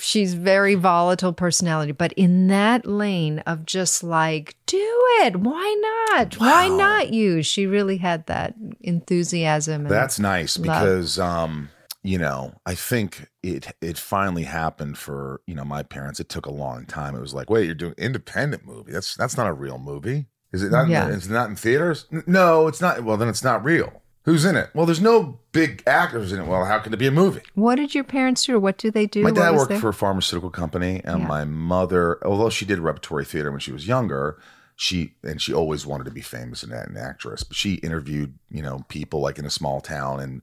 She's 0.00 0.34
very 0.34 0.74
volatile 0.74 1.32
personality, 1.32 1.92
but 1.92 2.12
in 2.14 2.48
that 2.48 2.84
lane 2.86 3.38
of 3.40 3.64
just 3.64 4.02
like, 4.02 4.56
do 4.66 5.04
it. 5.20 5.36
Why 5.36 6.08
not? 6.10 6.34
Why 6.40 6.66
not 6.68 7.12
you? 7.12 7.42
She 7.44 7.66
really 7.66 7.98
had 7.98 8.26
that 8.26 8.54
enthusiasm. 8.80 9.82
And 9.82 9.90
That's 9.90 10.18
nice 10.18 10.58
love. 10.58 10.64
because 10.64 11.18
um 11.18 11.68
you 12.04 12.16
know, 12.16 12.54
I 12.64 12.74
think 12.74 13.28
it 13.42 13.72
it 13.82 13.98
finally 13.98 14.44
happened 14.44 14.98
for, 14.98 15.40
you 15.46 15.54
know, 15.54 15.64
my 15.64 15.82
parents. 15.82 16.20
It 16.20 16.28
took 16.28 16.46
a 16.46 16.50
long 16.52 16.86
time. 16.86 17.14
It 17.14 17.20
was 17.20 17.34
like, 17.34 17.50
"Wait, 17.50 17.66
you're 17.66 17.74
doing 17.74 17.94
independent 17.98 18.64
movie. 18.64 18.92
That's 18.92 19.14
that's 19.16 19.36
not 19.36 19.48
a 19.48 19.52
real 19.52 19.78
movie." 19.78 20.26
Is 20.52 20.62
it 20.62 20.70
not 20.70 20.88
Yeah. 20.88 21.08
is 21.08 21.26
it 21.26 21.32
not 21.32 21.48
in 21.50 21.56
theaters? 21.56 22.06
No, 22.26 22.68
it's 22.68 22.80
not. 22.80 23.02
Well, 23.04 23.16
then 23.16 23.28
it's 23.28 23.44
not 23.44 23.64
real. 23.64 24.02
Who's 24.24 24.44
in 24.44 24.56
it? 24.56 24.68
Well, 24.74 24.84
there's 24.84 25.00
no 25.00 25.40
big 25.52 25.82
actors 25.86 26.32
in 26.32 26.40
it. 26.40 26.46
Well, 26.46 26.64
how 26.66 26.78
can 26.80 26.92
it 26.92 26.98
be 26.98 27.06
a 27.06 27.10
movie? 27.10 27.40
What 27.54 27.76
did 27.76 27.94
your 27.94 28.04
parents 28.04 28.44
do? 28.44 28.56
Or 28.56 28.60
what 28.60 28.76
do 28.76 28.90
they 28.90 29.06
do? 29.06 29.22
My 29.22 29.30
dad 29.30 29.54
worked 29.54 29.70
their- 29.70 29.80
for 29.80 29.88
a 29.88 29.94
pharmaceutical 29.94 30.50
company, 30.50 31.00
and 31.04 31.20
Yeah. 31.20 31.26
my 31.26 31.44
mother, 31.44 32.18
although 32.26 32.50
she 32.50 32.66
did 32.66 32.78
repertory 32.78 33.24
theater 33.24 33.50
when 33.50 33.60
she 33.60 33.72
was 33.72 33.86
younger, 33.86 34.38
she 34.76 35.14
and 35.24 35.40
she 35.42 35.52
always 35.52 35.84
wanted 35.86 36.04
to 36.04 36.10
be 36.10 36.20
famous 36.20 36.62
and 36.62 36.72
an 36.72 36.96
actress. 36.96 37.42
But 37.42 37.56
she 37.56 37.74
interviewed, 37.76 38.34
you 38.50 38.62
know, 38.62 38.84
people 38.88 39.20
like 39.20 39.38
in 39.38 39.44
a 39.46 39.50
small 39.50 39.80
town, 39.80 40.20
and 40.20 40.42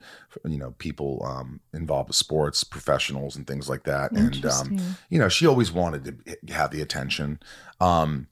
you 0.51 0.57
know, 0.57 0.71
people 0.79 1.23
um, 1.25 1.59
involved 1.73 2.09
with 2.09 2.17
sports 2.17 2.63
professionals 2.63 3.35
and 3.35 3.45
things 3.47 3.69
like 3.69 3.83
that. 3.83 4.11
And 4.11 4.43
um, 4.45 4.79
you 5.09 5.19
know, 5.19 5.29
she 5.29 5.45
always 5.47 5.71
wanted 5.71 6.25
to 6.25 6.53
have 6.53 6.71
the 6.71 6.81
attention. 6.81 7.39
Um, 7.79 8.27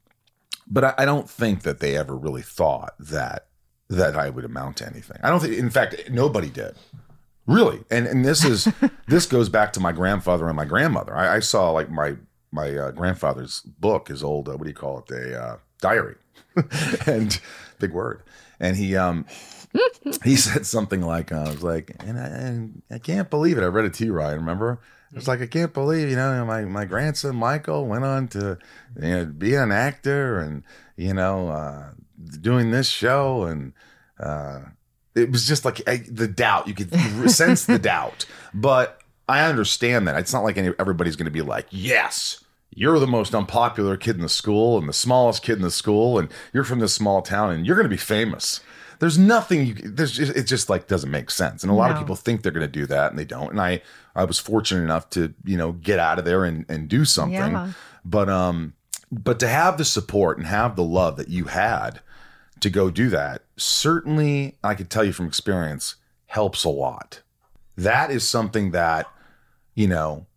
but 0.68 0.84
I, 0.84 0.94
I 1.00 1.06
don't 1.06 1.30
think 1.30 1.64
that 1.64 1.80
they 1.80 1.98
ever 1.98 2.16
really 2.16 2.42
thought 2.42 2.94
that 3.00 3.48
that 3.90 4.16
I 4.16 4.30
would 4.30 4.46
amount 4.46 4.78
to 4.78 4.88
anything. 4.88 5.18
I 5.22 5.30
don't 5.30 5.40
think, 5.40 5.54
in 5.56 5.70
fact, 5.70 6.10
nobody 6.10 6.50
did. 6.50 6.76
Really, 7.46 7.84
and 7.92 8.08
and 8.08 8.24
this 8.24 8.46
is 8.46 8.68
this 9.08 9.26
goes 9.26 9.50
back 9.50 9.74
to 9.74 9.80
my 9.80 9.92
grandfather 9.92 10.48
and 10.48 10.56
my 10.56 10.66
grandmother. 10.66 11.16
I, 11.16 11.36
I 11.36 11.40
saw 11.40 11.72
like 11.72 11.90
my 11.90 12.16
my 12.52 12.76
uh, 12.76 12.92
grandfather's 12.92 13.62
book, 13.62 14.08
his 14.08 14.24
old 14.24 14.48
uh, 14.48 14.54
what 14.54 14.64
do 14.64 14.70
you 14.70 14.76
call 14.76 15.00
it, 15.00 15.08
the 15.08 15.42
uh, 15.42 15.58
diary, 15.82 16.16
and 17.06 17.40
big 17.80 17.92
word. 17.92 18.24
And 18.60 18.78
he 18.78 18.96
um 18.96 19.26
he 20.24 20.36
said 20.36 20.66
something 20.66 21.02
like 21.02 21.32
uh, 21.32 21.44
I 21.48 21.50
was 21.50 21.64
like, 21.64 21.96
and 22.00 22.18
I, 22.18 22.26
and 22.26 22.82
I 22.90 23.00
can't 23.00 23.30
believe 23.30 23.58
it. 23.58 23.64
I 23.64 23.68
read 23.68 23.86
it 23.86 23.94
to 23.96 24.06
you, 24.06 24.14
Ryan. 24.14 24.40
Remember? 24.40 24.80
It's 25.16 25.28
like 25.28 25.42
I 25.42 25.48
can't 25.48 25.74
believe 25.74 26.10
you 26.10 26.16
know 26.16 26.46
my 26.46 26.62
my 26.62 26.86
grandson 26.86 27.36
Michael 27.36 27.86
went 27.86 28.04
on 28.04 28.28
to 28.30 28.58
you 29.00 29.10
know 29.10 29.26
be 29.26 29.56
an 29.56 29.72
actor 29.72 30.40
and 30.40 30.64
you 30.96 31.14
know 31.14 31.50
uh, 31.50 31.92
doing 32.42 32.72
this 32.72 32.90
show 32.90 33.44
and. 33.44 33.74
Uh, 34.20 34.62
it 35.16 35.32
was 35.32 35.48
just 35.48 35.64
like 35.64 35.80
I, 35.88 36.04
the 36.10 36.28
doubt 36.28 36.68
you 36.68 36.74
could 36.74 36.92
sense 37.30 37.66
the 37.66 37.78
doubt 37.78 38.26
but 38.54 39.00
i 39.28 39.44
understand 39.44 40.08
that 40.08 40.18
it's 40.18 40.34
not 40.34 40.44
like 40.44 40.58
any, 40.58 40.74
everybody's 40.80 41.16
going 41.16 41.26
to 41.26 41.32
be 41.32 41.42
like 41.42 41.68
yes 41.70 42.44
you're 42.76 43.00
the 43.00 43.08
most 43.08 43.36
unpopular 43.36 43.98
kid 43.98 44.16
in 44.16 44.22
the 44.22 44.30
school 44.30 44.78
and 44.78 44.88
the 44.88 44.94
smallest 44.94 45.44
kid 45.44 45.58
in 45.58 45.62
the 45.62 45.72
school, 45.72 46.18
and 46.18 46.30
you're 46.54 46.64
from 46.64 46.80
this 46.80 46.94
small 46.94 47.22
town, 47.22 47.52
and 47.52 47.66
you're 47.66 47.76
going 47.76 47.86
to 47.86 47.90
be 47.90 47.98
famous. 47.98 48.62
There's 49.00 49.18
nothing. 49.18 49.66
You, 49.66 49.74
there's 49.74 50.12
just, 50.14 50.36
it 50.36 50.44
just 50.44 50.70
like 50.70 50.88
doesn't 50.88 51.12
make 51.12 51.32
sense, 51.32 51.64
and 51.64 51.72
a 51.72 51.76
lot 51.76 51.92
of 51.92 51.98
people 51.98 52.16
think 52.16 52.42
they're 52.42 52.52
going 52.52 52.66
to 52.66 52.72
do 52.72 52.86
that, 52.88 53.12
and 53.12 53.20
they 53.20 53.26
don't. 53.26 53.52
And 53.52 53.62
I 53.62 53.82
I 54.16 54.26
was 54.26 54.40
fortunate 54.40 54.84
enough 54.84 55.10
to 55.12 55.34
you 55.44 55.58
know 55.58 55.74
get 55.74 56.00
out 56.00 56.20
of 56.20 56.26
there 56.26 56.46
and 56.46 56.66
and 56.70 56.88
do 56.88 57.06
something. 57.06 57.34
Yeah. 57.54 57.72
But 58.06 58.30
um, 58.30 58.74
but 59.12 59.40
to 59.40 59.48
have 59.48 59.78
the 59.78 59.86
support 59.86 60.38
and 60.38 60.48
have 60.48 60.76
the 60.76 60.84
love 60.84 61.18
that 61.18 61.30
you 61.30 61.46
had 61.46 62.02
to 62.60 62.70
go 62.70 62.90
do 62.90 63.10
that 63.10 63.44
certainly 63.58 64.58
I 64.64 64.76
could 64.76 64.90
tell 64.90 65.04
you 65.04 65.14
from 65.14 65.28
experience 65.28 65.96
helps 66.28 66.64
a 66.64 66.70
lot. 66.70 67.22
That 67.78 68.12
is 68.12 68.28
something 68.28 68.72
that 68.72 69.08
you 69.76 69.88
know 69.88 70.28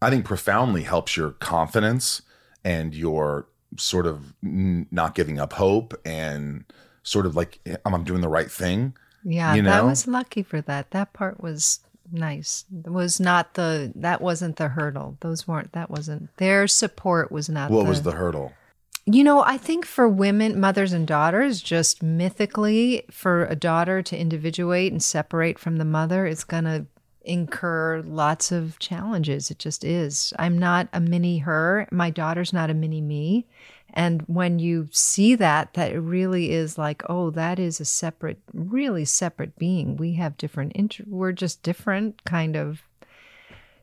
I 0.00 0.10
think 0.10 0.24
profoundly 0.24 0.82
helps 0.82 1.16
your 1.16 1.30
confidence 1.30 2.22
and 2.64 2.94
your 2.94 3.48
sort 3.76 4.06
of 4.06 4.34
n- 4.44 4.86
not 4.90 5.14
giving 5.14 5.38
up 5.38 5.54
hope 5.54 5.94
and 6.04 6.64
sort 7.04 7.26
of 7.26 7.36
like 7.36 7.60
I'm, 7.86 8.02
doing 8.02 8.20
the 8.20 8.28
right 8.28 8.50
thing. 8.50 8.96
Yeah, 9.22 9.54
You 9.54 9.62
that 9.62 9.82
know? 9.82 9.86
was 9.86 10.08
lucky 10.08 10.42
for 10.42 10.60
that. 10.62 10.90
That 10.90 11.12
part 11.12 11.40
was 11.40 11.80
nice. 12.10 12.64
It 12.84 12.90
was 12.90 13.20
not 13.20 13.54
the 13.54 13.92
that 13.94 14.20
wasn't 14.20 14.56
the 14.56 14.68
hurdle. 14.68 15.16
Those 15.20 15.46
weren't 15.46 15.72
that 15.72 15.90
wasn't 15.90 16.36
their 16.38 16.66
support 16.66 17.30
was 17.30 17.48
not 17.48 17.70
What 17.70 17.86
was 17.86 18.02
the 18.02 18.12
hurdle? 18.12 18.52
You 19.06 19.22
know, 19.22 19.42
I 19.44 19.58
think 19.58 19.84
for 19.84 20.08
women, 20.08 20.58
mothers 20.58 20.94
and 20.94 21.06
daughters, 21.06 21.60
just 21.60 22.02
mythically, 22.02 23.04
for 23.10 23.44
a 23.44 23.54
daughter 23.54 24.02
to 24.02 24.18
individuate 24.18 24.92
and 24.92 25.02
separate 25.02 25.58
from 25.58 25.76
the 25.76 25.84
mother 25.84 26.26
is 26.26 26.42
going 26.42 26.64
to 26.64 26.86
incur 27.22 28.00
lots 28.02 28.50
of 28.50 28.78
challenges. 28.78 29.50
It 29.50 29.58
just 29.58 29.84
is. 29.84 30.32
I'm 30.38 30.58
not 30.58 30.88
a 30.94 31.00
mini 31.00 31.38
her. 31.38 31.86
My 31.90 32.08
daughter's 32.08 32.52
not 32.52 32.70
a 32.70 32.74
mini 32.74 33.02
me. 33.02 33.46
And 33.96 34.22
when 34.22 34.58
you 34.58 34.88
see 34.90 35.36
that, 35.36 35.74
that 35.74 35.92
it 35.92 36.00
really 36.00 36.50
is 36.50 36.76
like, 36.76 37.02
oh, 37.08 37.30
that 37.30 37.60
is 37.60 37.80
a 37.80 37.84
separate, 37.84 38.40
really 38.52 39.04
separate 39.04 39.56
being. 39.56 39.96
We 39.96 40.14
have 40.14 40.36
different, 40.36 40.72
inter- 40.72 41.04
we're 41.06 41.32
just 41.32 41.62
different 41.62 42.24
kind 42.24 42.56
of. 42.56 42.82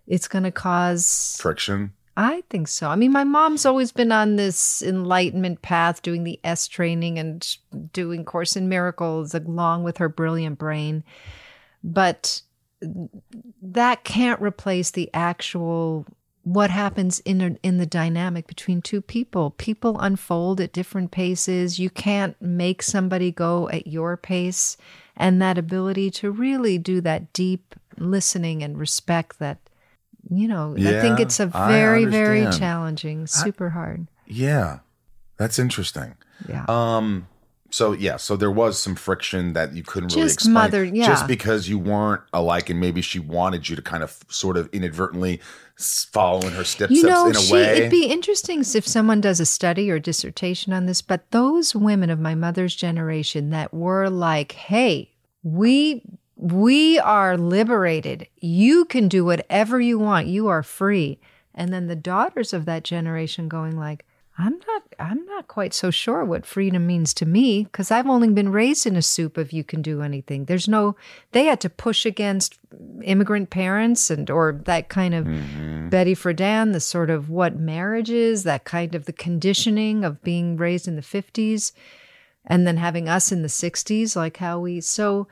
It's 0.08 0.28
going 0.28 0.44
to 0.44 0.52
cause 0.52 1.38
Friction. 1.40 1.94
I 2.18 2.44
think 2.50 2.68
so. 2.68 2.90
I 2.90 2.98
mean, 2.98 3.14
my 3.14 3.24
mom's 3.24 3.66
always 3.66 3.94
been 3.94 4.12
on 4.12 4.36
this 4.36 4.82
enlightenment 4.82 5.62
path, 5.62 6.02
doing 6.02 6.26
the 6.26 6.42
est 6.44 6.74
training 6.74 7.18
and 7.18 7.58
doing 7.94 8.26
Course 8.26 8.58
in 8.58 8.68
Miracles 8.68 9.34
along 9.34 9.84
with 9.84 9.98
her 9.98 10.10
brilliant 10.10 10.60
brain. 10.60 11.06
But 11.86 12.42
that 13.62 14.04
can't 14.04 14.42
replace 14.42 14.92
the 14.92 15.10
actual 15.14 16.06
what 16.44 16.70
happens 16.70 17.20
in 17.22 17.42
a, 17.42 17.56
in 17.64 17.78
the 17.78 17.86
dynamic 17.86 18.48
between 18.48 18.82
two 18.82 19.02
people. 19.02 19.52
People 19.52 20.00
unfold 20.00 20.60
at 20.60 20.74
different 20.74 21.12
paces. 21.12 21.80
You 21.80 21.90
can't 21.90 22.40
make 22.42 22.82
somebody 22.82 23.32
go 23.32 23.70
at 23.70 23.88
your 23.88 24.18
pace, 24.18 24.78
and 25.16 25.42
that 25.42 25.58
ability 25.58 26.10
to 26.12 26.32
really 26.32 26.78
do 26.78 27.02
that 27.02 27.32
deep 27.34 27.76
listening 27.98 28.64
and 28.64 28.78
respect 28.78 29.40
that 29.40 29.60
you 30.30 30.48
know, 30.48 30.76
I 30.78 31.02
think 31.02 31.20
it's 31.20 31.40
a 31.40 31.48
very, 31.48 32.06
very 32.06 32.44
challenging, 32.52 33.28
super 33.28 33.72
hard. 33.72 34.08
Yeah. 34.28 34.80
That's 35.38 35.58
interesting. 35.58 36.16
Yeah. 36.48 36.66
Um 36.68 37.28
so 37.72 37.94
yeah, 37.94 38.18
so 38.18 38.36
there 38.36 38.52
was 38.52 38.78
some 38.78 38.96
friction 38.96 39.54
that 39.54 39.74
you 39.74 39.84
couldn't 39.84 40.10
really 40.14 40.24
Just 40.24 40.36
explain 40.36 40.54
mother- 40.54 40.84
yeah. 40.84 41.08
just 41.08 41.28
because 41.28 41.68
you 41.68 41.80
weren't 41.80 42.22
alike 42.34 42.70
and 42.70 42.80
maybe 42.80 43.02
she 43.02 43.20
wanted 43.20 43.68
you 43.70 43.76
to 43.76 43.82
kind 43.82 44.04
of 44.04 44.18
sort 44.28 44.58
of 44.58 44.70
inadvertently 44.72 45.40
follow 45.78 46.46
in 46.46 46.54
her 46.54 46.64
steps 46.64 46.92
you 46.92 47.04
know, 47.04 47.26
in 47.28 47.36
a 47.36 47.40
she, 47.40 47.54
way. 47.54 47.78
it'd 47.78 47.92
be 47.92 48.06
interesting 48.06 48.60
if 48.60 48.88
someone 48.88 49.20
does 49.22 49.40
a 49.40 49.46
study 49.46 49.90
or 49.90 49.98
dissertation 50.00 50.74
on 50.74 50.86
this, 50.86 51.02
but 51.02 51.32
those 51.32 51.74
women 51.74 52.10
of 52.10 52.20
my 52.20 52.36
mother's 52.36 52.76
generation 52.76 53.50
that 53.50 53.74
were 53.74 54.10
like, 54.10 54.52
hey, 54.52 55.10
we 55.44 56.04
we 56.36 57.00
are 57.00 57.38
liberated. 57.38 58.28
You 58.38 58.86
can 58.86 59.08
do 59.08 59.24
whatever 59.24 59.80
you 59.80 60.00
want. 60.00 60.28
You 60.28 60.48
are 60.48 60.64
free. 60.64 61.20
And 61.54 61.72
then 61.72 61.88
the 61.88 61.96
daughters 61.96 62.54
of 62.54 62.66
that 62.66 62.84
generation 62.84 63.48
going 63.48 63.78
like, 63.78 64.06
I'm 64.42 64.60
not 64.68 64.84
I'm 65.00 65.26
not 65.26 65.48
quite 65.48 65.74
so 65.74 65.92
sure 65.92 66.26
what 66.26 66.46
freedom 66.46 66.88
means 66.88 67.14
to 67.16 67.26
me 67.26 67.64
because 67.66 67.92
I've 67.92 68.08
only 68.08 68.30
been 68.30 68.52
raised 68.52 68.86
in 68.88 68.96
a 68.96 69.02
soup 69.02 69.38
of 69.38 69.52
you 69.52 69.64
can 69.64 69.82
do 69.82 70.02
anything. 70.02 70.46
There's 70.46 70.68
no 70.68 70.96
they 71.32 71.46
had 71.46 71.62
to 71.62 71.70
push 71.70 72.06
against 72.06 72.58
immigrant 73.04 73.50
parents 73.52 74.10
and 74.10 74.30
or 74.30 74.60
that 74.66 74.90
kind 74.90 75.14
of 75.14 75.26
mm-hmm. 75.26 75.90
Betty 75.90 76.16
Friedan, 76.16 76.74
the 76.74 76.80
sort 76.80 77.10
of 77.10 77.30
what 77.30 77.60
marriage 77.60 78.10
is, 78.10 78.44
that 78.44 78.64
kind 78.64 78.96
of 78.96 79.06
the 79.06 79.14
conditioning 79.14 80.04
of 80.04 80.24
being 80.24 80.58
raised 80.58 80.88
in 80.88 80.96
the 80.96 81.02
50s 81.02 81.72
and 82.46 82.66
then 82.66 82.78
having 82.78 83.08
us 83.08 83.32
in 83.32 83.44
the 83.44 83.48
60s 83.48 84.16
like 84.16 84.38
how 84.38 84.60
we 84.60 84.82
so 84.82 85.28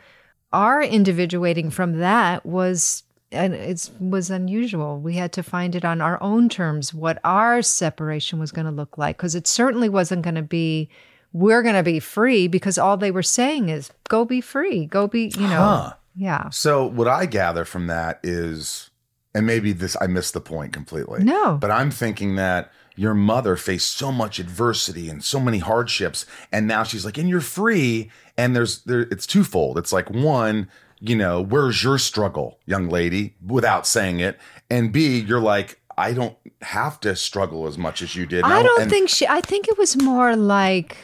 our 0.53 0.82
individuating 0.82 1.70
from 1.70 1.99
that 1.99 2.45
was 2.45 3.03
and 3.32 3.53
it 3.53 3.89
was 3.99 4.30
unusual. 4.30 4.99
We 4.99 5.15
had 5.15 5.32
to 5.34 5.43
find 5.43 5.75
it 5.75 5.86
on 5.86 6.01
our 6.01 6.21
own 6.21 6.49
terms 6.49 6.93
what 6.93 7.19
our 7.23 7.61
separation 7.61 8.39
was 8.39 8.51
going 8.51 8.65
to 8.65 8.71
look 8.71 8.97
like 8.97 9.17
because 9.17 9.36
it 9.36 9.47
certainly 9.47 9.89
wasn't 9.89 10.23
going 10.23 10.36
to 10.36 10.41
be 10.41 10.89
we're 11.32 11.61
going 11.61 11.75
to 11.75 11.84
be 11.84 11.99
free 11.99 12.47
because 12.47 12.77
all 12.77 12.97
they 12.97 13.11
were 13.11 13.23
saying 13.23 13.69
is 13.69 13.91
go 14.07 14.25
be 14.25 14.41
free, 14.41 14.86
go 14.86 15.07
be, 15.07 15.32
you 15.38 15.47
know. 15.47 15.61
Huh. 15.61 15.93
Yeah. 16.15 16.49
So 16.49 16.86
what 16.86 17.07
I 17.07 17.25
gather 17.25 17.65
from 17.65 17.88
that 17.88 18.19
is, 18.23 18.89
and 19.34 19.45
maybe 19.45 19.71
this 19.73 19.95
I 20.01 20.07
missed 20.07 20.34
the 20.34 20.41
point 20.41 20.73
completely. 20.73 21.23
No. 21.23 21.57
but 21.57 21.71
I'm 21.71 21.91
thinking 21.91 22.36
that 22.36 22.71
your 22.95 23.13
mother 23.13 23.55
faced 23.55 23.95
so 23.95 24.11
much 24.11 24.39
adversity 24.39 25.07
and 25.07 25.23
so 25.23 25.39
many 25.39 25.59
hardships, 25.59 26.25
and 26.51 26.67
now 26.67 26.84
she's 26.84 27.05
like, 27.05 27.17
and 27.17 27.30
you're 27.30 27.39
free. 27.39 28.11
And 28.38 28.55
there's 28.55 28.82
there, 28.84 29.01
it's 29.01 29.27
twofold. 29.27 29.77
It's 29.77 29.93
like 29.93 30.09
one, 30.09 30.67
you 31.02 31.16
know, 31.16 31.41
where's 31.41 31.84
your 31.84 31.97
struggle, 31.97 32.60
young 32.66 32.89
lady, 32.89 33.36
without 33.45 33.88
saying 33.88 34.20
it, 34.20 34.38
and 34.70 34.91
B, 34.91 35.20
you're 35.20 35.39
like, 35.39 35.80
I 35.97 36.14
don't 36.14 36.36
have 36.62 37.00
to 37.02 37.16
struggle 37.16 37.68
as 37.68 37.78
much 37.78 38.02
as 38.02 38.16
you 38.16 38.26
did. 38.26 38.43
I 38.43 38.64
don't 38.64 38.82
and- 38.82 38.89
think 38.91 39.10
she 39.10 39.28
I 39.28 39.41
think 39.41 39.68
it 39.68 39.78
was 39.78 40.02
more 40.02 40.36
like 40.36 40.97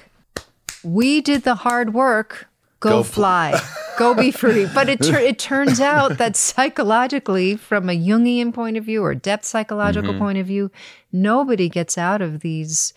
we 0.83 1.19
did 1.21 1.43
the 1.43 1.55
hard 1.55 1.93
work, 1.93 2.47
go, 2.79 2.89
Go 2.89 3.03
fl- 3.03 3.13
fly. 3.21 3.61
go 3.97 4.13
be 4.13 4.31
free. 4.31 4.67
But 4.73 4.87
it 4.89 5.01
tur- 5.01 5.19
it 5.19 5.39
turns 5.39 5.79
out 5.81 6.17
that 6.17 6.35
psychologically 6.35 7.55
from 7.55 7.89
a 7.89 7.97
Jungian 7.97 8.53
point 8.53 8.77
of 8.77 8.85
view 8.85 9.03
or 9.03 9.15
depth 9.15 9.45
psychological 9.45 10.11
Mm-hmm. 10.11 10.19
point 10.19 10.37
of 10.37 10.45
view, 10.47 10.71
nobody 11.11 11.67
gets 11.69 11.97
out 11.97 12.21
of 12.21 12.41
these 12.41 12.93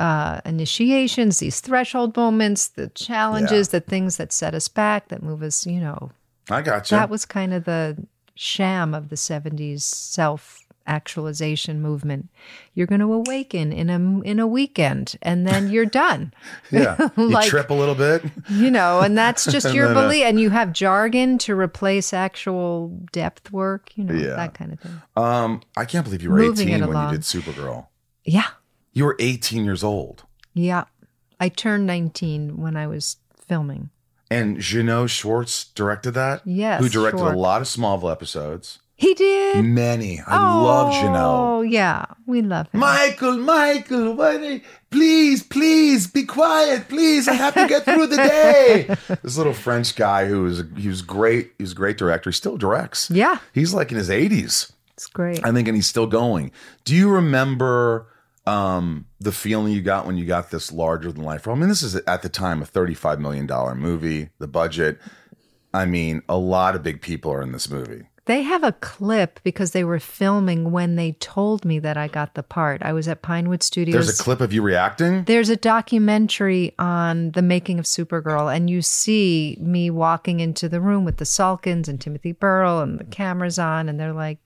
uh, 0.00 0.40
initiations, 0.44 1.38
these 1.38 1.60
threshold 1.60 2.16
moments, 2.16 2.68
the 2.68 2.88
challenges, 2.88 3.68
the 3.68 3.80
things 3.80 4.16
that 4.16 4.32
set 4.32 4.54
us 4.54 4.68
back, 4.68 5.08
that 5.08 5.22
move 5.22 5.42
us, 5.42 5.66
you 5.66 5.80
know. 5.80 6.10
I 6.50 6.62
got 6.62 6.90
you. 6.90 6.96
That 6.96 7.10
was 7.10 7.24
kind 7.24 7.52
of 7.54 7.64
the 7.64 7.96
sham 8.34 8.94
of 8.94 9.08
the 9.10 9.16
70s 9.16 9.82
self 9.82 10.58
actualization 10.84 11.80
movement. 11.80 12.28
You're 12.74 12.88
going 12.88 13.00
to 13.02 13.12
awaken 13.12 13.72
in 13.72 13.88
a 13.88 14.20
in 14.22 14.40
a 14.40 14.46
weekend 14.48 15.14
and 15.22 15.46
then 15.46 15.70
you're 15.70 15.86
done. 16.04 16.32
yeah, 16.72 16.96
you 17.16 17.28
like- 17.30 17.48
trip 17.48 17.70
a 17.70 17.74
little 17.74 17.94
bit. 17.94 18.24
You 18.50 18.70
know, 18.70 19.00
and 19.00 19.16
that's 19.16 19.44
just 19.46 19.72
your 19.74 19.88
uh, 19.88 19.94
belief 19.94 20.24
and 20.24 20.40
you 20.40 20.50
have 20.50 20.72
jargon 20.72 21.38
to 21.38 21.54
replace 21.54 22.12
actual 22.12 22.88
depth 23.12 23.52
work, 23.52 23.90
you 23.96 24.04
know, 24.04 24.14
Yeah. 24.14 24.34
that 24.36 24.54
kind 24.54 24.72
of 24.72 24.80
thing. 24.80 25.02
Um, 25.16 25.60
I 25.76 25.84
can't 25.84 26.04
believe 26.04 26.22
you 26.22 26.30
were 26.30 26.38
Moving 26.38 26.70
18 26.70 26.88
when 26.88 27.04
you 27.06 27.12
did 27.12 27.20
Supergirl. 27.20 27.86
Yeah. 28.24 28.46
You 28.92 29.04
were 29.04 29.16
18 29.18 29.64
years 29.64 29.82
old. 29.82 30.24
Yeah. 30.54 30.84
I 31.40 31.48
turned 31.48 31.86
19 31.86 32.60
when 32.60 32.76
I 32.76 32.86
was 32.86 33.16
filming. 33.36 33.90
And 34.30 34.60
Jeannot 34.60 35.08
Szwarc 35.08 35.74
directed 35.74 36.12
that? 36.12 36.42
Yes, 36.44 36.80
Who 36.80 36.88
directed 36.88 37.20
Szwarc. 37.20 37.34
a 37.34 37.38
lot 37.38 37.60
of 37.60 37.66
Smallville 37.68 38.12
episodes. 38.12 38.78
He 38.96 39.14
did. 39.14 39.64
Many. 39.64 40.20
I 40.24 40.36
love 40.62 40.88
oh, 40.88 41.00
Jeannot. 41.00 41.58
Oh, 41.58 41.62
yeah. 41.62 42.04
We 42.26 42.40
love 42.40 42.68
him. 42.70 42.80
Michael, 42.80 43.36
Michael, 43.38 44.14
what, 44.14 44.40
please, 44.90 45.42
please 45.42 46.06
be 46.06 46.22
quiet, 46.22 46.88
please. 46.88 47.26
I 47.26 47.32
have 47.32 47.54
to 47.54 47.66
get 47.66 47.84
through 47.84 48.06
the 48.06 48.16
day. 48.16 48.94
this 49.22 49.36
little 49.36 49.54
French 49.54 49.96
guy 49.96 50.26
who 50.26 50.44
was 50.44 50.62
he 50.76 50.86
was 50.86 51.02
great. 51.02 51.52
He 51.58 51.64
was 51.64 51.72
a 51.72 51.74
great 51.74 51.98
director. 51.98 52.30
He 52.30 52.34
still 52.34 52.56
directs. 52.56 53.10
Yeah. 53.10 53.38
He's 53.52 53.74
like 53.74 53.90
in 53.90 53.98
his 53.98 54.08
80s. 54.08 54.70
It's 54.94 55.08
great. 55.08 55.44
I 55.44 55.50
think, 55.50 55.66
and 55.66 55.76
he's 55.76 55.88
still 55.88 56.06
going. 56.06 56.52
Do 56.84 56.94
you 56.94 57.10
remember 57.10 58.06
um, 58.46 59.06
the 59.20 59.32
feeling 59.32 59.72
you 59.72 59.82
got 59.82 60.06
when 60.06 60.16
you 60.16 60.24
got 60.24 60.50
this 60.50 60.72
larger 60.72 61.12
than 61.12 61.22
life 61.22 61.46
role? 61.46 61.56
I 61.56 61.60
mean, 61.60 61.68
this 61.68 61.82
is 61.82 61.96
at 61.96 62.22
the 62.22 62.28
time 62.28 62.62
a 62.62 62.66
$35 62.66 63.18
million 63.18 63.46
movie, 63.78 64.30
the 64.38 64.48
budget. 64.48 64.98
I 65.74 65.86
mean, 65.86 66.22
a 66.28 66.36
lot 66.36 66.74
of 66.74 66.82
big 66.82 67.00
people 67.00 67.32
are 67.32 67.42
in 67.42 67.52
this 67.52 67.70
movie. 67.70 68.04
They 68.26 68.42
have 68.42 68.62
a 68.62 68.72
clip 68.72 69.40
because 69.42 69.72
they 69.72 69.82
were 69.82 69.98
filming 69.98 70.70
when 70.70 70.94
they 70.94 71.12
told 71.12 71.64
me 71.64 71.80
that 71.80 71.96
I 71.96 72.06
got 72.06 72.34
the 72.34 72.44
part. 72.44 72.80
I 72.80 72.92
was 72.92 73.08
at 73.08 73.20
Pinewood 73.20 73.64
Studios. 73.64 73.94
There's 73.94 74.20
a 74.20 74.22
clip 74.22 74.40
of 74.40 74.52
you 74.52 74.62
reacting. 74.62 75.24
There's 75.24 75.48
a 75.48 75.56
documentary 75.56 76.72
on 76.78 77.32
the 77.32 77.42
making 77.42 77.80
of 77.80 77.84
Supergirl, 77.84 78.54
and 78.54 78.70
you 78.70 78.80
see 78.80 79.58
me 79.60 79.90
walking 79.90 80.38
into 80.38 80.68
the 80.68 80.80
room 80.80 81.04
with 81.04 81.16
the 81.16 81.24
Salkinds 81.24 81.88
and 81.88 82.00
Timothy 82.00 82.30
Burrill 82.30 82.78
and 82.78 83.00
the 83.00 83.04
cameras 83.04 83.58
on, 83.58 83.88
and 83.88 83.98
they're 83.98 84.12
like, 84.12 84.38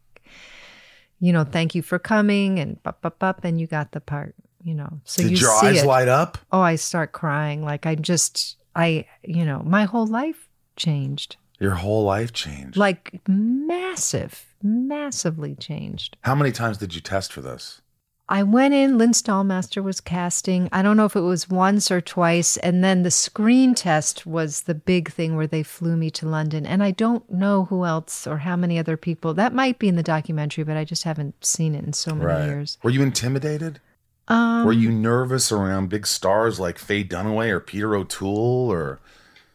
you 1.20 1.32
know, 1.32 1.44
thank 1.44 1.74
you 1.74 1.82
for 1.82 1.98
coming 1.98 2.58
and 2.58 2.78
up, 2.84 3.04
up, 3.04 3.22
up, 3.22 3.44
and 3.44 3.60
you 3.60 3.66
got 3.66 3.92
the 3.92 4.00
part, 4.00 4.34
you 4.62 4.74
know. 4.74 5.00
So 5.04 5.22
Did 5.22 5.32
you 5.32 5.38
your 5.38 5.52
eyes 5.52 5.82
it. 5.82 5.86
light 5.86 6.08
up? 6.08 6.38
Oh, 6.52 6.60
I 6.60 6.76
start 6.76 7.12
crying. 7.12 7.62
Like 7.64 7.86
I 7.86 7.94
just, 7.94 8.56
I, 8.74 9.06
you 9.22 9.44
know, 9.44 9.62
my 9.64 9.84
whole 9.84 10.06
life 10.06 10.48
changed. 10.76 11.36
Your 11.58 11.74
whole 11.74 12.04
life 12.04 12.32
changed. 12.32 12.76
Like 12.76 13.20
massive, 13.26 14.44
massively 14.62 15.54
changed. 15.54 16.16
How 16.20 16.34
many 16.34 16.52
times 16.52 16.78
did 16.78 16.94
you 16.94 17.00
test 17.00 17.32
for 17.32 17.40
this? 17.40 17.80
I 18.29 18.43
went 18.43 18.74
in, 18.74 18.99
Lynn 18.99 19.12
Stalmaster 19.12 19.83
was 19.83 20.01
casting. 20.01 20.68
I 20.72 20.83
don't 20.83 20.97
know 20.97 21.05
if 21.05 21.14
it 21.14 21.20
was 21.20 21.49
once 21.49 21.93
or 21.93 22.01
twice. 22.01 22.57
And 22.57 22.83
then 22.83 23.05
the 23.05 23.11
screen 23.11 23.74
test 23.74 24.27
was 24.27 24.62
the 24.62 24.74
big 24.74 25.12
thing 25.12 25.37
where 25.37 25.47
they 25.47 25.62
flew 25.62 25.97
me 25.97 26.11
to 26.11 26.29
London. 26.29 26.66
And 26.66 26.83
I 26.83 26.91
don't 26.91 27.31
know 27.31 27.66
who 27.66 27.85
else 27.85 28.27
or 28.27 28.39
how 28.39 28.57
many 28.57 28.79
other 28.79 28.97
people. 28.97 29.33
That 29.35 29.55
might 29.55 29.79
be 29.79 29.89
in 29.89 29.95
the 29.95 30.03
documentary, 30.03 30.64
but 30.64 30.77
I 30.77 30.85
just 30.85 31.05
haven't 31.05 31.45
seen 31.45 31.77
it 31.77 31.85
in 31.85 31.93
so 31.93 32.16
many 32.16 32.47
years. 32.47 32.79
Were 32.83 32.91
you 32.91 33.03
intimidated? 33.03 33.81
Um, 34.29 34.66
Were 34.66 34.72
you 34.72 34.91
nervous 34.91 35.53
around 35.53 35.89
big 35.89 36.05
stars 36.05 36.59
like 36.59 36.79
Faye 36.79 37.05
Dunaway 37.05 37.49
or 37.51 37.61
Peter 37.61 37.95
O'Toole 37.95 38.72
or 38.72 38.99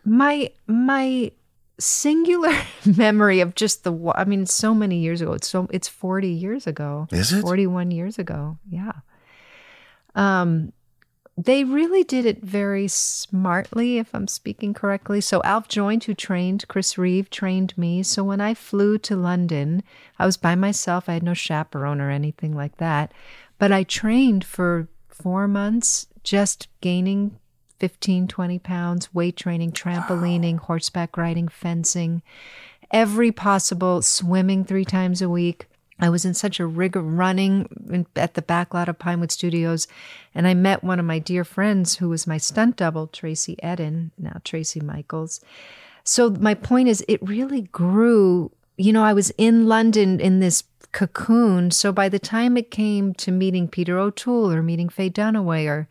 my 0.05 0.49
my 0.65 1.31
singular 1.81 2.53
memory 2.85 3.39
of 3.39 3.55
just 3.55 3.83
the 3.83 4.13
I 4.15 4.23
mean 4.23 4.45
so 4.45 4.73
many 4.73 4.99
years 4.99 5.21
ago. 5.21 5.33
It's 5.33 5.49
so 5.49 5.67
it's 5.71 5.87
40 5.87 6.29
years 6.29 6.67
ago. 6.67 7.07
Is 7.11 7.33
it? 7.33 7.41
41 7.41 7.91
years 7.91 8.17
ago. 8.17 8.57
Yeah. 8.69 8.93
Um 10.15 10.73
they 11.37 11.63
really 11.63 12.03
did 12.03 12.25
it 12.25 12.43
very 12.43 12.87
smartly 12.87 13.97
if 13.97 14.13
I'm 14.13 14.27
speaking 14.27 14.73
correctly. 14.73 15.21
So 15.21 15.41
Alf 15.43 15.67
Joint 15.67 16.03
who 16.03 16.13
trained 16.13 16.67
Chris 16.67 16.97
Reeve 16.97 17.29
trained 17.29 17.77
me. 17.77 18.03
So 18.03 18.23
when 18.23 18.41
I 18.41 18.53
flew 18.53 18.97
to 18.99 19.15
London 19.15 19.83
I 20.19 20.25
was 20.25 20.37
by 20.37 20.55
myself. 20.55 21.09
I 21.09 21.13
had 21.13 21.23
no 21.23 21.33
chaperone 21.33 21.99
or 21.99 22.11
anything 22.11 22.55
like 22.55 22.77
that. 22.77 23.11
But 23.57 23.71
I 23.71 23.83
trained 23.83 24.43
for 24.43 24.87
4 25.09 25.47
months 25.47 26.07
just 26.23 26.67
gaining 26.81 27.37
15, 27.81 28.27
20 28.27 28.59
pounds, 28.59 29.11
weight 29.11 29.35
training, 29.35 29.71
trampolining, 29.71 30.59
horseback 30.59 31.17
riding, 31.17 31.47
fencing, 31.47 32.21
every 32.91 33.31
possible 33.31 34.03
swimming 34.03 34.63
three 34.63 34.85
times 34.85 35.19
a 35.19 35.27
week. 35.27 35.65
I 35.99 36.07
was 36.09 36.23
in 36.23 36.35
such 36.35 36.59
a 36.59 36.67
rig 36.67 36.95
of 36.95 37.17
running 37.17 37.67
in, 37.89 38.05
at 38.15 38.35
the 38.35 38.43
back 38.43 38.75
lot 38.75 38.87
of 38.87 38.99
Pinewood 38.99 39.31
Studios, 39.31 39.87
and 40.35 40.47
I 40.47 40.53
met 40.53 40.83
one 40.83 40.99
of 40.99 41.07
my 41.07 41.17
dear 41.17 41.43
friends 41.43 41.95
who 41.95 42.09
was 42.09 42.27
my 42.27 42.37
stunt 42.37 42.75
double, 42.75 43.07
Tracy 43.07 43.57
Eden, 43.63 44.11
now 44.15 44.39
Tracy 44.43 44.79
Michaels. 44.79 45.41
So 46.03 46.29
my 46.29 46.53
point 46.53 46.87
is, 46.87 47.03
it 47.07 47.19
really 47.27 47.61
grew. 47.61 48.51
You 48.77 48.93
know, 48.93 49.03
I 49.03 49.13
was 49.13 49.31
in 49.39 49.67
London 49.67 50.19
in 50.19 50.39
this 50.39 50.65
cocoon. 50.91 51.71
So 51.71 51.91
by 51.91 52.09
the 52.09 52.19
time 52.19 52.57
it 52.57 52.69
came 52.69 53.15
to 53.15 53.31
meeting 53.31 53.67
Peter 53.67 53.97
O'Toole 53.97 54.51
or 54.51 54.61
meeting 54.61 54.87
Faye 54.87 55.09
Dunaway 55.09 55.67
or 55.67 55.87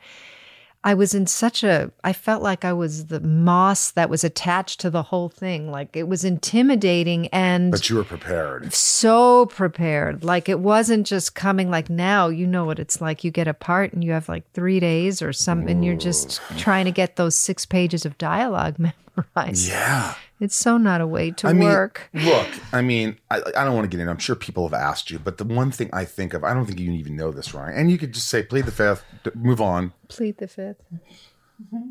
I 0.83 0.95
was 0.95 1.15
in 1.15 1.27
such 1.27 1.63
a, 1.63 1.91
I 2.03 2.15
felt 2.15 2.43
like 2.43 2.65
I 2.65 2.73
was 2.73 3.07
the 3.07 3.21
moss 3.21 3.91
that 3.91 4.09
was 4.09 4.25
attached 4.25 4.81
to 4.81 4.89
the 4.91 5.03
whole 5.03 5.29
thing. 5.29 5.71
Like 5.71 5.95
it 5.95 6.09
was 6.09 6.25
intimidating 6.25 7.27
and 7.29 7.71
but 7.71 7.91
you 7.91 7.97
were 7.97 8.05
prepared. 8.05 8.73
so 8.73 9.45
prepared. 9.47 10.25
Like 10.25 10.49
it 10.49 10.61
wasn't 10.61 11.07
just 11.07 11.35
coming 11.35 11.71
like 11.71 11.91
now, 11.91 12.29
you 12.29 12.47
know 12.47 12.65
what 12.65 12.79
it's 12.79 13.01
like. 13.01 13.25
You 13.25 13.31
get 13.31 13.47
a 13.47 13.53
part 13.53 13.93
and 13.93 14.03
you 14.03 14.13
have 14.13 14.29
like 14.29 14.51
three 14.53 14.81
days 14.81 15.21
or 15.21 15.35
something, 15.35 15.71
and 15.71 15.85
you're 15.85 15.97
just 15.97 16.41
trying 16.57 16.87
to 16.87 16.93
get 16.93 17.17
those 17.17 17.35
six 17.35 17.67
pages 17.67 18.07
of 18.07 18.17
dialogue 18.17 18.77
memorized. 19.17 19.69
Yeah. 19.69 20.15
It's 20.41 20.57
so 20.57 20.79
not 20.79 21.03
a 21.03 21.07
way 21.07 21.31
to 21.33 21.49
I 21.49 21.53
mean, 21.53 21.69
work. 21.69 22.09
look, 22.15 22.49
I 22.73 22.81
mean, 22.81 23.19
I, 23.31 23.43
I 23.57 23.65
don't 23.65 23.75
want 23.75 23.91
to 23.91 23.95
get 23.95 24.03
in. 24.03 24.09
I'm 24.09 24.19
sure 24.19 24.35
people 24.35 24.67
have 24.67 24.73
asked 24.75 25.11
you, 25.11 25.19
but 25.19 25.37
the 25.37 25.45
one 25.45 25.71
thing 25.71 25.91
I 25.93 26.07
think 26.07 26.33
of, 26.33 26.43
I 26.45 26.55
don't 26.55 26.65
think 26.65 26.81
you 26.81 26.91
even 26.93 27.15
know 27.15 27.31
this, 27.31 27.53
Ryan. 27.53 27.77
And 27.77 27.91
you 27.91 27.99
could 27.99 28.13
just 28.13 28.29
say, 28.29 28.43
plead 28.43 28.65
the 28.65 28.73
fifth, 28.73 29.05
move 29.35 29.61
on. 29.61 29.93
Plead 30.09 30.39
the 30.39 30.49
fifth. 30.49 30.83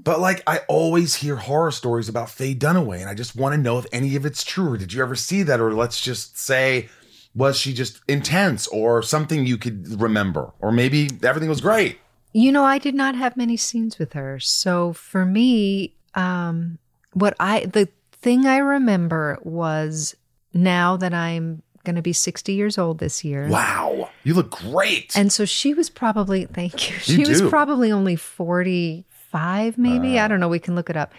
But 0.03 0.19
like, 0.19 0.41
I 0.47 0.61
always 0.67 1.15
hear 1.15 1.35
horror 1.35 1.69
stories 1.69 2.09
about 2.09 2.31
Faye 2.31 2.55
Dunaway, 2.55 3.01
and 3.01 3.09
I 3.09 3.13
just 3.13 3.35
want 3.35 3.53
to 3.53 3.61
know 3.61 3.77
if 3.77 3.85
any 3.91 4.15
of 4.15 4.25
it's 4.25 4.43
true. 4.43 4.73
Or 4.73 4.77
did 4.77 4.93
you 4.93 5.03
ever 5.03 5.15
see 5.15 5.43
that? 5.43 5.59
Or 5.59 5.71
let's 5.75 6.01
just 6.01 6.39
say, 6.39 6.89
was 7.35 7.59
she 7.59 7.71
just 7.73 8.01
intense 8.07 8.65
or 8.67 9.03
something 9.03 9.45
you 9.45 9.59
could 9.59 10.01
remember? 10.01 10.53
Or 10.59 10.71
maybe 10.71 11.09
everything 11.21 11.49
was 11.49 11.61
great. 11.61 11.99
You 12.33 12.51
know, 12.51 12.63
I 12.63 12.79
did 12.79 12.95
not 12.95 13.13
have 13.13 13.37
many 13.37 13.57
scenes 13.57 13.99
with 13.99 14.13
her. 14.13 14.39
So 14.39 14.93
for 14.93 15.23
me, 15.23 15.93
um, 16.15 16.79
what 17.13 17.35
I, 17.39 17.65
the 17.65 17.89
thing 18.21 18.45
I 18.45 18.57
remember 18.57 19.39
was 19.41 20.15
now 20.53 20.97
that 20.97 21.13
I'm 21.13 21.61
going 21.83 21.95
to 21.95 22.01
be 22.01 22.13
60 22.13 22.53
years 22.53 22.77
old 22.77 22.99
this 22.99 23.23
year. 23.23 23.47
Wow. 23.47 24.09
You 24.23 24.33
look 24.33 24.51
great. 24.51 25.17
And 25.17 25.31
so 25.31 25.45
she 25.45 25.73
was 25.73 25.89
probably, 25.89 26.45
thank 26.45 26.89
you. 26.89 26.95
You 26.95 27.25
She 27.25 27.29
was 27.29 27.41
probably 27.41 27.91
only 27.91 28.15
45, 28.15 29.77
maybe. 29.77 30.19
I 30.19 30.27
don't 30.27 30.39
know. 30.39 30.49
We 30.49 30.59
can 30.59 30.75
look 30.75 30.89
it 30.89 30.97
up. 30.97 31.13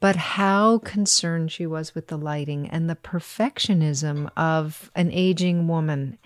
But 0.00 0.16
how 0.16 0.78
concerned 0.78 1.52
she 1.52 1.66
was 1.66 1.94
with 1.94 2.08
the 2.08 2.18
lighting 2.18 2.68
and 2.68 2.88
the 2.88 2.96
perfectionism 2.96 4.28
of 4.36 4.90
an 4.94 5.10
aging 5.10 5.68
woman 5.68 6.18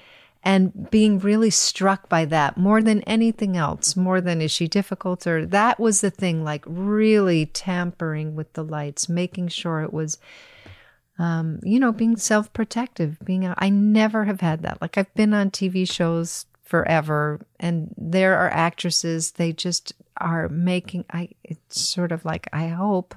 and 0.42 0.90
being 0.90 1.18
really 1.18 1.50
struck 1.50 2.08
by 2.08 2.24
that 2.24 2.56
more 2.56 2.82
than 2.82 3.02
anything 3.02 3.56
else, 3.56 3.94
more 3.96 4.20
than 4.20 4.40
is 4.40 4.50
she 4.50 4.66
difficult 4.68 5.26
or 5.26 5.44
that 5.46 5.78
was 5.78 6.00
the 6.00 6.10
thing, 6.10 6.42
like 6.44 6.64
really 6.66 7.46
tampering 7.46 8.34
with 8.34 8.52
the 8.54 8.64
lights, 8.64 9.08
making 9.08 9.48
sure 9.48 9.82
it 9.82 9.92
was 9.92 10.18
um, 11.18 11.60
you 11.62 11.78
know, 11.78 11.92
being 11.92 12.16
self 12.16 12.50
protective, 12.54 13.18
being, 13.22 13.52
I 13.58 13.68
never 13.68 14.24
have 14.24 14.40
had 14.40 14.62
that. 14.62 14.80
Like, 14.80 14.96
I've 14.96 15.12
been 15.14 15.34
on 15.34 15.50
TV 15.50 15.86
shows 15.86 16.46
forever, 16.64 17.40
and 17.58 17.94
there 17.98 18.38
are 18.38 18.48
actresses, 18.48 19.32
they 19.32 19.52
just 19.52 19.92
are 20.16 20.48
making, 20.48 21.04
I, 21.12 21.28
it's 21.44 21.78
sort 21.78 22.10
of 22.10 22.24
like, 22.24 22.48
I 22.54 22.68
hope, 22.68 23.14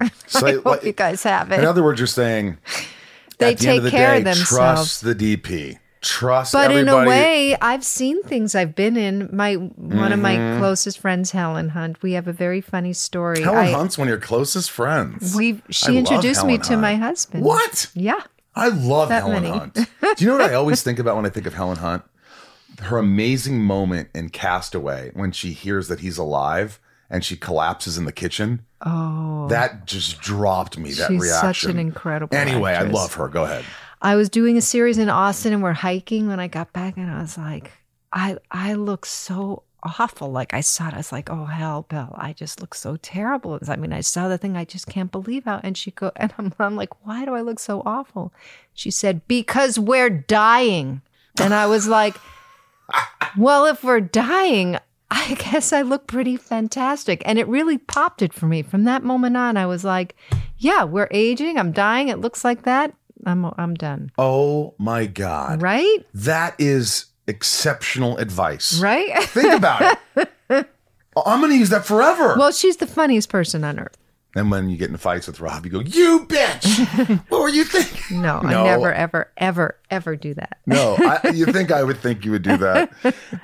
So, 0.26 0.46
I 0.46 0.52
hope 0.52 0.64
like, 0.64 0.84
you 0.84 0.92
guys 0.94 1.22
have 1.24 1.52
it. 1.52 1.58
in 1.60 1.66
other 1.66 1.82
words, 1.82 2.00
you're 2.00 2.06
saying 2.06 2.56
They 3.36 3.52
the 3.52 3.64
take 3.64 3.82
the 3.82 3.90
care 3.90 4.12
day, 4.12 4.18
of 4.18 4.24
themselves. 4.24 4.48
Trust 4.48 5.04
the 5.04 5.14
DP. 5.14 5.78
Trust 6.02 6.52
But 6.54 6.70
in 6.72 6.88
a 6.88 7.04
way, 7.06 7.56
I've 7.60 7.84
seen 7.84 8.22
things 8.22 8.54
I've 8.54 8.74
been 8.74 8.96
in. 8.96 9.28
My 9.32 9.54
one 9.56 10.12
of 10.12 10.18
my 10.18 10.34
Mhm. 10.36 10.58
closest 10.58 10.98
friends, 10.98 11.32
Helen 11.32 11.70
Hunt. 11.70 12.00
We 12.02 12.12
have 12.12 12.26
a 12.26 12.32
very 12.32 12.62
funny 12.62 12.94
story. 12.94 13.42
Helen 13.42 13.58
I- 13.66 13.72
Hunt's 13.72 13.98
one 13.98 14.08
of 14.08 14.10
your 14.10 14.18
closest 14.18 14.70
friends. 14.70 15.34
We 15.34 15.62
she 15.68 15.88
love 15.88 15.96
introduced 15.96 16.44
me 16.46 16.54
Helen 16.54 16.68
to 16.68 16.76
my 16.78 16.94
husband. 16.96 17.44
What? 17.44 17.88
Yeah. 17.94 18.20
I 18.56 18.68
love 18.68 19.10
That 19.10 19.24
Helen 19.24 19.42
many. 19.42 19.50
Hunt. 19.58 19.74
Do 19.74 19.84
you 20.24 20.26
know 20.28 20.38
what 20.38 20.50
I 20.50 20.54
always 20.54 20.82
think 20.82 20.98
about 20.98 21.16
when 21.16 21.26
I 21.26 21.28
think 21.28 21.46
of 21.46 21.52
Helen 21.54 21.76
Hunt? 21.78 22.02
Her 22.80 22.96
amazing 22.96 23.60
moment 23.60 24.08
in 24.14 24.30
Castaway 24.30 25.10
when 25.12 25.32
she 25.32 25.52
hears 25.52 25.88
that 25.88 26.00
he's 26.00 26.16
alive 26.16 26.80
and 27.10 27.22
she 27.22 27.36
collapses 27.36 27.98
in 27.98 28.06
the 28.06 28.12
kitchen. 28.12 28.62
Oh, 28.86 29.48
That 29.48 29.84
just 29.86 30.20
dropped 30.22 30.78
me. 30.78 30.92
That 30.94 31.08
She's 31.08 31.20
reaction. 31.20 31.52
such 31.52 31.64
an 31.70 31.78
incredible 31.78 32.34
Anyway, 32.34 32.72
actress. 32.72 32.90
I 32.96 32.98
love 32.98 33.14
her. 33.14 33.28
Go 33.28 33.44
ahead. 33.44 33.64
I 34.02 34.16
was 34.16 34.30
doing 34.30 34.56
a 34.56 34.62
series 34.62 34.98
in 34.98 35.08
Austin 35.10 35.52
and 35.52 35.62
we're 35.62 35.72
hiking 35.72 36.28
when 36.28 36.40
I 36.40 36.48
got 36.48 36.72
back 36.72 36.96
and 36.96 37.10
I 37.10 37.20
was 37.20 37.36
like, 37.36 37.70
I 38.12 38.38
I 38.50 38.74
look 38.74 39.04
so 39.04 39.64
awful. 39.82 40.30
Like 40.30 40.54
I 40.54 40.60
saw 40.60 40.88
it, 40.88 40.94
I 40.94 40.98
was 40.98 41.12
like, 41.12 41.30
oh 41.30 41.44
hell, 41.44 41.86
Bill, 41.88 42.14
I 42.16 42.32
just 42.32 42.60
look 42.60 42.74
so 42.74 42.96
terrible. 42.96 43.58
I 43.68 43.76
mean, 43.76 43.92
I 43.92 44.00
saw 44.00 44.28
the 44.28 44.38
thing, 44.38 44.56
I 44.56 44.64
just 44.64 44.86
can't 44.86 45.12
believe 45.12 45.44
how. 45.44 45.60
And 45.62 45.76
she 45.76 45.90
go, 45.90 46.12
and 46.16 46.32
I'm, 46.38 46.52
I'm 46.58 46.76
like, 46.76 47.06
why 47.06 47.24
do 47.24 47.34
I 47.34 47.42
look 47.42 47.58
so 47.58 47.82
awful? 47.84 48.32
She 48.74 48.90
said, 48.90 49.26
because 49.28 49.78
we're 49.78 50.10
dying. 50.10 51.02
And 51.40 51.54
I 51.54 51.66
was 51.66 51.86
like, 51.86 52.16
well, 53.38 53.66
if 53.66 53.84
we're 53.84 54.00
dying, 54.00 54.78
I 55.10 55.34
guess 55.34 55.72
I 55.72 55.82
look 55.82 56.06
pretty 56.06 56.36
fantastic. 56.36 57.22
And 57.24 57.38
it 57.38 57.48
really 57.48 57.78
popped 57.78 58.22
it 58.22 58.32
for 58.32 58.46
me. 58.46 58.62
From 58.62 58.84
that 58.84 59.02
moment 59.02 59.36
on, 59.36 59.56
I 59.56 59.66
was 59.66 59.84
like, 59.84 60.16
yeah, 60.56 60.84
we're 60.84 61.08
aging. 61.10 61.58
I'm 61.58 61.72
dying. 61.72 62.08
It 62.08 62.18
looks 62.18 62.44
like 62.44 62.62
that. 62.62 62.94
I'm 63.26 63.44
I'm 63.58 63.74
done. 63.74 64.10
Oh 64.18 64.74
my 64.78 65.06
God. 65.06 65.62
Right? 65.62 66.06
That 66.14 66.54
is 66.58 67.06
exceptional 67.26 68.16
advice. 68.18 68.80
Right? 68.80 69.22
Think 69.24 69.54
about 69.54 69.98
it. 70.16 70.30
I'm 71.26 71.40
going 71.40 71.52
to 71.52 71.58
use 71.58 71.70
that 71.70 71.84
forever. 71.84 72.36
well, 72.38 72.52
she's 72.52 72.76
the 72.78 72.86
funniest 72.86 73.28
person 73.28 73.64
on 73.64 73.78
earth. 73.80 73.96
and 74.36 74.50
when 74.50 74.70
you 74.70 74.76
get 74.76 74.90
in 74.90 74.96
fights 74.96 75.26
with 75.26 75.40
Rob, 75.40 75.66
you 75.66 75.72
go, 75.72 75.80
"You 75.80 76.24
bitch! 76.26 77.18
what 77.28 77.40
were 77.42 77.48
you 77.48 77.64
thinking?" 77.64 78.22
No, 78.22 78.40
No. 78.40 78.62
I 78.62 78.64
never, 78.64 78.92
ever, 78.92 79.30
ever, 79.36 79.76
ever 79.90 80.16
do 80.16 80.34
that. 80.34 80.58
No, 80.66 80.96
I, 80.98 81.28
you 81.34 81.46
think 81.46 81.70
I 81.72 81.82
would 81.82 81.98
think 81.98 82.24
you 82.24 82.30
would 82.30 82.42
do 82.42 82.56
that. 82.58 82.92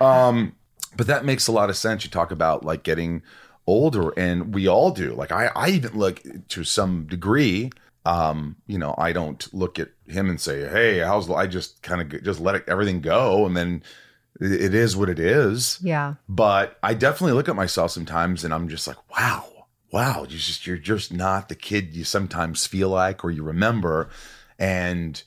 Um, 0.01 0.55
but 0.97 1.09
that 1.09 1.25
makes 1.25 1.49
a 1.49 1.53
lot 1.53 1.69
of 1.71 1.77
sense. 1.77 2.05
You 2.05 2.11
talk 2.11 2.31
about 2.31 2.65
like 2.65 2.83
getting 2.85 3.23
older, 3.67 4.11
and 4.17 4.55
we 4.55 4.69
all 4.69 4.91
do. 4.93 5.13
Like 5.15 5.33
I, 5.33 5.51
I 5.57 5.69
even 5.71 5.99
look 5.99 6.23
to 6.49 6.65
some 6.65 7.07
degree. 7.07 7.71
Um, 8.07 8.57
you 8.69 8.79
know, 8.79 8.95
I 8.97 9.13
don't 9.13 9.53
look 9.53 9.81
at 9.81 9.89
him 10.07 10.31
and 10.31 10.41
say, 10.41 10.69
"Hey, 10.69 11.01
how's?" 11.01 11.29
I 11.29 11.49
just 11.49 11.83
kind 11.83 12.01
of 12.01 12.23
just 12.23 12.41
let 12.41 12.55
it, 12.55 12.65
everything 12.69 13.01
go, 13.01 13.45
and 13.47 13.57
then 13.57 13.83
it, 14.41 14.53
it 14.53 14.75
is 14.75 14.97
what 14.97 15.09
it 15.09 15.19
is. 15.19 15.81
Yeah. 15.83 16.15
But 16.29 16.79
I 16.85 16.95
definitely 16.95 17.33
look 17.33 17.49
at 17.49 17.57
myself 17.57 17.91
sometimes, 17.91 18.45
and 18.45 18.55
I'm 18.55 18.69
just 18.69 18.87
like, 18.87 18.97
"Wow, 19.11 19.67
wow!" 19.91 20.23
You 20.23 20.39
just 20.39 20.69
you're 20.69 20.77
just 20.79 21.13
not 21.13 21.49
the 21.49 21.57
kid 21.57 21.95
you 21.97 22.05
sometimes 22.05 22.65
feel 22.65 22.91
like 22.91 23.25
or 23.25 23.33
you 23.33 23.43
remember, 23.43 24.09
and 24.57 25.21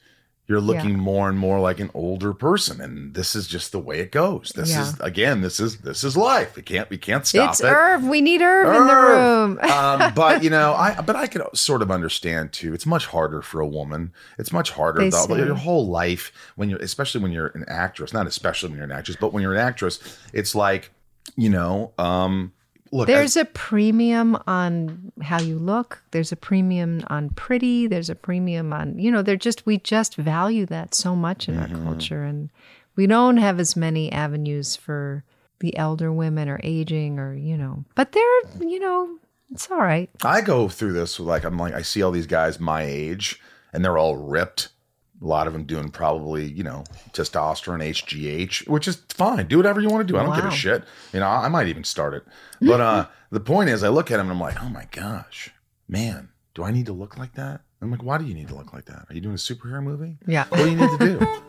you're 0.50 0.60
looking 0.60 0.97
more 0.97 1.30
and 1.30 1.38
more 1.38 1.60
like 1.60 1.80
an 1.80 1.91
older 1.93 2.34
person 2.34 2.82
and 2.82 3.14
this 3.14 3.36
is 3.36 3.47
just 3.47 3.72
the 3.72 3.80
way 3.80 4.00
it 4.00 4.12
goes 4.12 4.52
this 4.56 4.72
Yeah. 4.72 4.82
is 4.82 5.00
again 5.00 5.41
this 5.41 5.60
is 5.60 5.78
this 5.78 6.04
is 6.04 6.18
life 6.18 6.56
we 6.56 6.64
can't 6.64 6.89
we 6.89 6.97
can't 6.97 7.26
stop 7.26 7.50
it. 7.50 7.52
it's 7.52 7.62
it 7.62 7.68
Irv. 7.68 8.04
We 8.04 8.20
need 8.20 8.41
Irv, 8.41 8.76
in 8.76 8.88
the 8.88 8.95
room. 8.95 9.60
um, 9.60 10.14
but 10.16 10.43
you 10.43 10.50
know, 10.50 10.74
I 10.74 11.00
but 11.02 11.16
I 11.16 11.28
could 11.28 11.43
sort 11.54 11.82
of 11.82 11.91
understand 11.91 12.52
too. 12.52 12.74
It's 12.74 12.86
much 12.86 13.06
harder 13.06 13.41
for 13.41 13.62
a 13.62 13.68
woman. 13.68 14.12
It's 14.39 14.52
much 14.52 14.72
harder 14.72 15.08
though, 15.10 15.26
say. 15.28 15.38
your 15.38 15.56
whole 15.56 15.88
life 15.88 16.32
when 16.56 16.70
you're, 16.70 16.80
especially 16.80 17.22
when 17.22 17.32
you're 17.32 17.47
an 17.56 17.66
actress. 17.68 18.12
Not 18.12 18.26
especially 18.28 18.70
when 18.70 18.78
you're 18.78 18.86
an 18.86 18.91
actress, 18.91 19.18
but 19.22 19.32
when 19.34 19.43
you're 19.43 19.54
an 19.54 19.60
actress, 19.60 20.00
it's 20.34 20.56
like 20.56 20.89
you 21.36 21.50
know, 21.50 21.91
um, 22.00 22.52
look. 22.92 23.08
There's 23.08 23.38
a 23.38 23.46
premium 23.46 24.38
on 24.48 25.12
how 25.22 25.40
you 25.40 25.58
look. 25.60 26.02
There's 26.12 26.32
a 26.32 26.36
premium 26.36 27.04
on 27.08 27.30
pretty. 27.30 27.88
There's 27.88 28.10
a 28.10 28.16
premium 28.16 28.74
on, 28.74 28.98
you 29.00 29.12
know, 29.12 29.22
they're 29.22 29.36
just, 29.36 29.66
we 29.66 29.78
just 29.78 30.16
value 30.16 30.66
that 30.68 30.94
so 30.96 31.16
much 31.16 31.48
in 31.48 31.56
Mm-hmm. 31.56 31.76
our 31.76 31.84
culture. 31.84 32.24
And 32.24 32.50
we 32.96 33.08
don't 33.08 33.38
have 33.38 33.60
as 33.60 33.76
many 33.76 34.12
avenues 34.12 34.76
for 34.76 35.24
the 35.60 35.76
elder 35.78 36.12
women 36.12 36.48
or 36.50 36.60
aging 36.64 37.20
or, 37.20 37.34
you 37.34 37.58
know, 37.58 37.84
but 37.96 38.12
they're, 38.14 38.42
you 38.68 38.80
know, 38.80 39.18
it's 39.52 39.70
all 39.72 39.78
right. 39.80 40.10
I 40.24 40.42
go 40.42 40.68
through 40.70 40.94
this 40.94 41.18
with 41.20 41.28
like 41.28 41.44
I'm 41.44 41.58
like 41.58 41.74
I 41.74 41.82
see 41.82 42.02
all 42.04 42.12
these 42.12 42.28
guys 42.28 42.60
my 42.60 42.84
age 42.84 43.40
and 43.74 43.84
they're 43.84 43.98
all 43.98 44.16
ripped. 44.16 44.70
A 45.22 45.26
lot 45.26 45.47
of 45.47 45.53
them 45.53 45.65
doing 45.65 45.89
probably 45.89 46.45
you 46.45 46.63
know 46.63 46.84
testosterone, 47.11 47.82
HGH, 47.84 48.67
which 48.67 48.88
is 48.88 49.03
fine. 49.09 49.47
Do 49.47 49.57
whatever 49.57 49.82
you 49.82 49.89
want 49.89 50.07
to 50.07 50.13
do. 50.13 50.17
I 50.17 50.24
don't 50.24 50.36
give 50.36 50.45
a 50.45 50.51
shit. 50.51 50.84
You 51.13 51.20
know, 51.20 51.28
I, 51.28 51.45
I 51.45 51.47
might 51.49 51.67
even 51.67 51.84
start 51.84 52.13
it. 52.13 52.24
But 52.61 52.82
uh 52.82 53.07
the 53.32 53.39
point 53.39 53.70
is, 53.70 53.84
I 53.84 53.89
look 53.89 54.11
at 54.11 54.20
him 54.20 54.28
and 54.28 54.32
I'm 54.32 54.39
like, 54.39 54.61
oh 54.63 54.70
my 54.70 54.88
gosh, 54.91 55.51
man, 55.88 56.30
do 56.53 56.63
I 56.63 56.72
need 56.72 56.86
to 56.88 56.93
look 56.93 57.17
like 57.17 57.34
that? 57.36 57.61
I'm 57.82 57.91
like, 57.91 58.03
why 58.03 58.17
do 58.17 58.26
you 58.26 58.34
need 58.34 58.49
to 58.49 58.55
look 58.55 58.74
like 58.74 58.86
that? 58.86 59.05
Are 59.09 59.15
you 59.15 59.22
doing 59.22 59.36
a 59.36 59.38
superhero 59.38 59.82
movie? 59.82 60.17
Yeah. 60.28 60.45
What 60.49 60.57
do 60.57 60.70
you 60.70 60.76
need 60.76 60.99
to 60.99 61.20
do? 61.20 61.41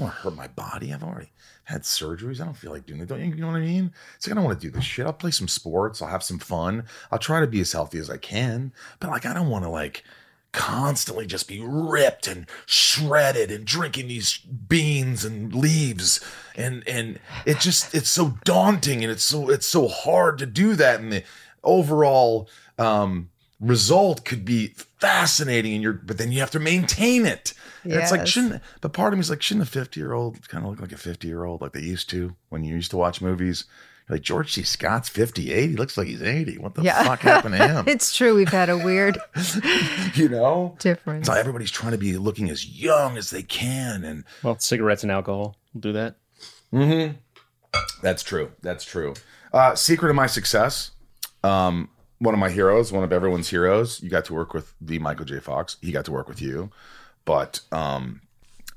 Don't 0.00 0.08
want 0.08 0.16
to 0.16 0.22
hurt 0.22 0.36
my 0.36 0.48
body. 0.48 0.92
I've 0.92 1.02
already 1.02 1.30
had 1.64 1.82
surgeries. 1.82 2.40
I 2.40 2.44
don't 2.46 2.56
feel 2.56 2.72
like 2.72 2.86
doing 2.86 3.00
it. 3.00 3.08
Don't 3.08 3.20
you, 3.20 3.26
you 3.26 3.40
know 3.40 3.48
what 3.48 3.56
I 3.56 3.60
mean? 3.60 3.92
It's 4.16 4.26
like 4.26 4.32
I 4.32 4.34
don't 4.36 4.44
want 4.44 4.60
to 4.60 4.66
do 4.66 4.72
this 4.72 4.84
shit. 4.84 5.06
I'll 5.06 5.12
play 5.12 5.30
some 5.30 5.48
sports. 5.48 6.00
I'll 6.00 6.08
have 6.08 6.22
some 6.22 6.38
fun. 6.38 6.84
I'll 7.10 7.18
try 7.18 7.40
to 7.40 7.46
be 7.46 7.60
as 7.60 7.72
healthy 7.72 7.98
as 7.98 8.08
I 8.08 8.16
can. 8.16 8.72
But 8.98 9.10
like 9.10 9.26
I 9.26 9.34
don't 9.34 9.50
want 9.50 9.64
to 9.64 9.68
like 9.68 10.02
constantly 10.52 11.26
just 11.26 11.46
be 11.46 11.60
ripped 11.62 12.26
and 12.26 12.46
shredded 12.66 13.52
and 13.52 13.64
drinking 13.64 14.08
these 14.08 14.38
beans 14.38 15.24
and 15.24 15.54
leaves 15.54 16.18
and 16.56 16.82
and 16.88 17.20
it 17.46 17.60
just 17.60 17.94
it's 17.94 18.10
so 18.10 18.36
daunting 18.44 19.04
and 19.04 19.12
it's 19.12 19.22
so 19.22 19.48
it's 19.48 19.66
so 19.66 19.86
hard 19.86 20.38
to 20.38 20.46
do 20.46 20.74
that 20.74 20.98
and 20.98 21.12
the 21.12 21.22
overall 21.62 22.48
um 22.80 23.30
result 23.60 24.24
could 24.24 24.44
be 24.44 24.74
fascinating 24.98 25.72
and 25.74 25.84
you're 25.84 25.92
but 25.92 26.18
then 26.18 26.32
you 26.32 26.40
have 26.40 26.50
to 26.50 26.58
maintain 26.58 27.24
it 27.24 27.54
and 27.84 27.92
it's 27.94 28.10
like 28.10 28.26
shouldn't 28.26 28.62
but 28.80 28.92
part 28.92 29.12
of 29.12 29.18
me 29.18 29.20
is 29.20 29.30
like 29.30 29.42
shouldn't 29.42 29.66
a 29.66 29.70
50 29.70 29.98
year 30.00 30.12
old 30.12 30.48
kind 30.48 30.64
of 30.64 30.70
look 30.70 30.80
like 30.80 30.92
a 30.92 30.96
50 30.96 31.26
year 31.28 31.44
old 31.44 31.60
like 31.60 31.72
they 31.72 31.80
used 31.80 32.08
to 32.10 32.34
when 32.48 32.64
you 32.64 32.74
used 32.74 32.90
to 32.90 32.96
watch 32.96 33.20
movies 33.20 33.64
like 34.08 34.22
George 34.22 34.52
C. 34.52 34.62
Scott's 34.64 35.08
58 35.08 35.70
he 35.70 35.76
looks 35.76 35.96
like 35.96 36.08
he's 36.08 36.20
80 36.22 36.58
what 36.58 36.74
the 36.74 36.82
Yeah. 36.82 37.04
fuck 37.04 37.20
happened 37.20 37.54
to 37.56 37.66
him 37.68 37.84
it's 37.88 38.14
true. 38.14 38.34
We've 38.34 38.48
had 38.48 38.68
a 38.68 38.76
weird 38.76 39.18
you 40.14 40.28
know 40.28 40.76
difference. 40.80 41.26
so 41.28 41.32
everybody's 41.32 41.70
trying 41.70 41.92
to 41.92 41.98
be 41.98 42.16
looking 42.16 42.50
as 42.50 42.66
young 42.66 43.16
as 43.16 43.30
they 43.30 43.42
can 43.42 44.04
and 44.04 44.24
Well, 44.42 44.58
cigarettes 44.58 45.02
and 45.04 45.12
alcohol 45.12 45.56
will 45.74 45.80
do 45.80 45.92
that. 45.92 46.16
Mm-hmm. 46.72 47.16
That's 48.02 48.22
true. 48.22 48.50
That's 48.62 48.84
true. 48.84 49.14
Uh, 49.52 49.74
secret 49.74 50.10
of 50.10 50.16
my 50.16 50.26
success. 50.26 50.90
Um, 51.44 51.88
one 52.18 52.34
of 52.34 52.40
my 52.40 52.50
heroes, 52.50 52.92
one 52.92 53.04
of 53.04 53.12
everyone's 53.12 53.48
heroes. 53.48 54.00
You 54.02 54.10
got 54.10 54.24
to 54.26 54.34
work 54.34 54.52
with 54.54 54.74
the 54.80 54.98
Michael 54.98 55.24
J. 55.24 55.38
Fox. 55.40 55.76
He 55.80 55.90
got 55.92 56.04
to 56.06 56.12
work 56.12 56.28
with 56.28 56.40
you, 56.42 56.70
but 57.24 57.60
um, 57.72 58.20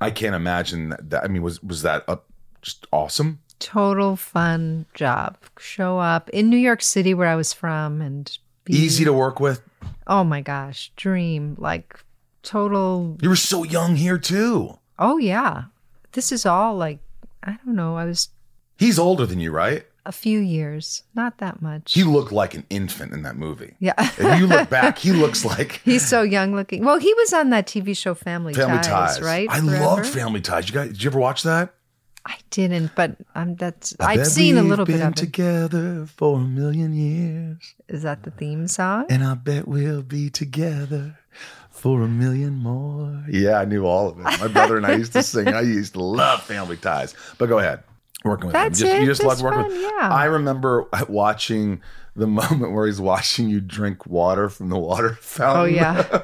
I 0.01 0.11
can't 0.11 0.35
imagine 0.35 0.89
that. 0.89 1.09
that 1.09 1.23
I 1.23 1.27
mean, 1.27 1.41
was 1.41 1.61
was 1.63 1.81
that 1.83 2.03
uh, 2.07 2.17
just 2.61 2.87
awesome? 2.91 3.39
Total 3.59 4.15
fun 4.15 4.85
job. 4.93 5.37
Show 5.57 5.99
up 5.99 6.29
in 6.29 6.49
New 6.49 6.57
York 6.57 6.81
City, 6.81 7.13
where 7.13 7.27
I 7.27 7.35
was 7.35 7.53
from, 7.53 8.01
and 8.01 8.37
be, 8.65 8.73
Easy 8.73 9.05
to 9.05 9.13
work 9.13 9.39
with. 9.39 9.61
Oh 10.07 10.23
my 10.23 10.41
gosh, 10.41 10.91
dream 10.95 11.55
like 11.57 12.03
total. 12.41 13.17
You 13.21 13.29
were 13.29 13.35
so 13.35 13.63
young 13.63 13.95
here 13.95 14.17
too. 14.17 14.79
Oh 14.99 15.17
yeah, 15.17 15.65
this 16.11 16.31
is 16.31 16.45
all 16.45 16.75
like 16.75 16.99
I 17.43 17.57
don't 17.65 17.75
know. 17.75 17.97
I 17.97 18.05
was 18.05 18.29
He's 18.77 18.99
older 18.99 19.25
than 19.25 19.39
you, 19.39 19.51
right? 19.51 19.85
A 20.05 20.11
few 20.11 20.39
years, 20.39 21.03
not 21.15 21.37
that 21.37 21.61
much. 21.61 21.93
He 21.93 22.03
looked 22.03 22.31
like 22.31 22.53
an 22.53 22.65
infant 22.69 23.13
in 23.13 23.23
that 23.23 23.35
movie. 23.37 23.75
yeah, 23.79 23.93
If 23.97 24.39
you 24.39 24.47
look 24.47 24.69
back, 24.69 24.97
he 24.97 25.11
looks 25.11 25.45
like 25.53 25.81
he's 25.85 26.05
so 26.07 26.21
young 26.23 26.55
looking. 26.55 26.83
Well, 26.83 26.99
he 26.99 27.13
was 27.13 27.31
on 27.33 27.49
that 27.51 27.67
TV 27.67 27.95
show 27.95 28.13
Family, 28.13 28.53
Family 28.53 28.77
Ties, 28.77 29.17
Ties. 29.17 29.21
right? 29.21 29.47
I 29.49 29.59
Forever? 29.61 29.83
loved 29.85 30.05
Family 30.07 30.41
Ties. 30.41 30.67
You 30.69 30.75
guys, 30.75 30.87
did 30.89 31.03
you 31.03 31.09
ever 31.09 31.19
watch 31.19 31.43
that? 31.43 31.73
I 32.25 32.35
didn't, 32.51 32.91
but 32.95 33.17
um, 33.35 33.55
that's 33.55 33.93
I 33.99 34.13
I've 34.13 34.27
seen 34.27 34.57
a 34.57 34.63
little 34.63 34.85
bit 34.85 35.01
of 35.01 35.09
it. 35.11 35.17
together 35.17 36.05
for 36.05 36.37
a 36.37 36.41
million 36.41 36.93
years. 36.93 37.57
Is 37.89 38.03
that 38.03 38.23
the 38.23 38.31
theme 38.31 38.67
song? 38.69 39.07
And 39.09 39.25
I 39.25 39.33
bet 39.33 39.67
we'll 39.67 40.03
be 40.03 40.29
together 40.29 41.17
for 41.69 42.01
a 42.01 42.07
million 42.07 42.53
more. 42.55 43.25
Yeah, 43.29 43.59
I 43.59 43.65
knew 43.65 43.85
all 43.85 44.07
of 44.07 44.19
it. 44.19 44.23
My 44.23 44.47
brother 44.47 44.77
and 44.77 44.85
I 44.85 44.95
used 44.95 45.11
to 45.13 45.23
sing. 45.23 45.49
I 45.49 45.61
used 45.61 45.93
to 45.95 46.01
love 46.01 46.41
Family 46.43 46.77
Ties. 46.77 47.13
But 47.37 47.47
go 47.49 47.59
ahead. 47.59 47.83
Working 48.23 48.47
with 48.47 48.53
That's 48.53 48.79
him. 48.81 48.87
Just, 48.87 48.97
it. 48.97 49.01
You 49.01 49.07
just 49.07 49.23
love 49.23 49.41
working 49.41 49.61
fun, 49.63 49.71
with 49.71 49.81
yeah. 49.81 50.09
I 50.09 50.25
remember 50.25 50.85
watching 51.09 51.81
the 52.15 52.27
moment 52.41 52.71
where 52.73 52.85
he's 52.85 53.01
watching 53.01 53.49
you 53.49 53.59
drink 53.59 54.05
water 54.05 54.47
from 54.47 54.69
the 54.69 54.77
water 54.77 55.15
fountain. 55.21 55.61
Oh, 55.61 55.65
yeah. 55.65 56.21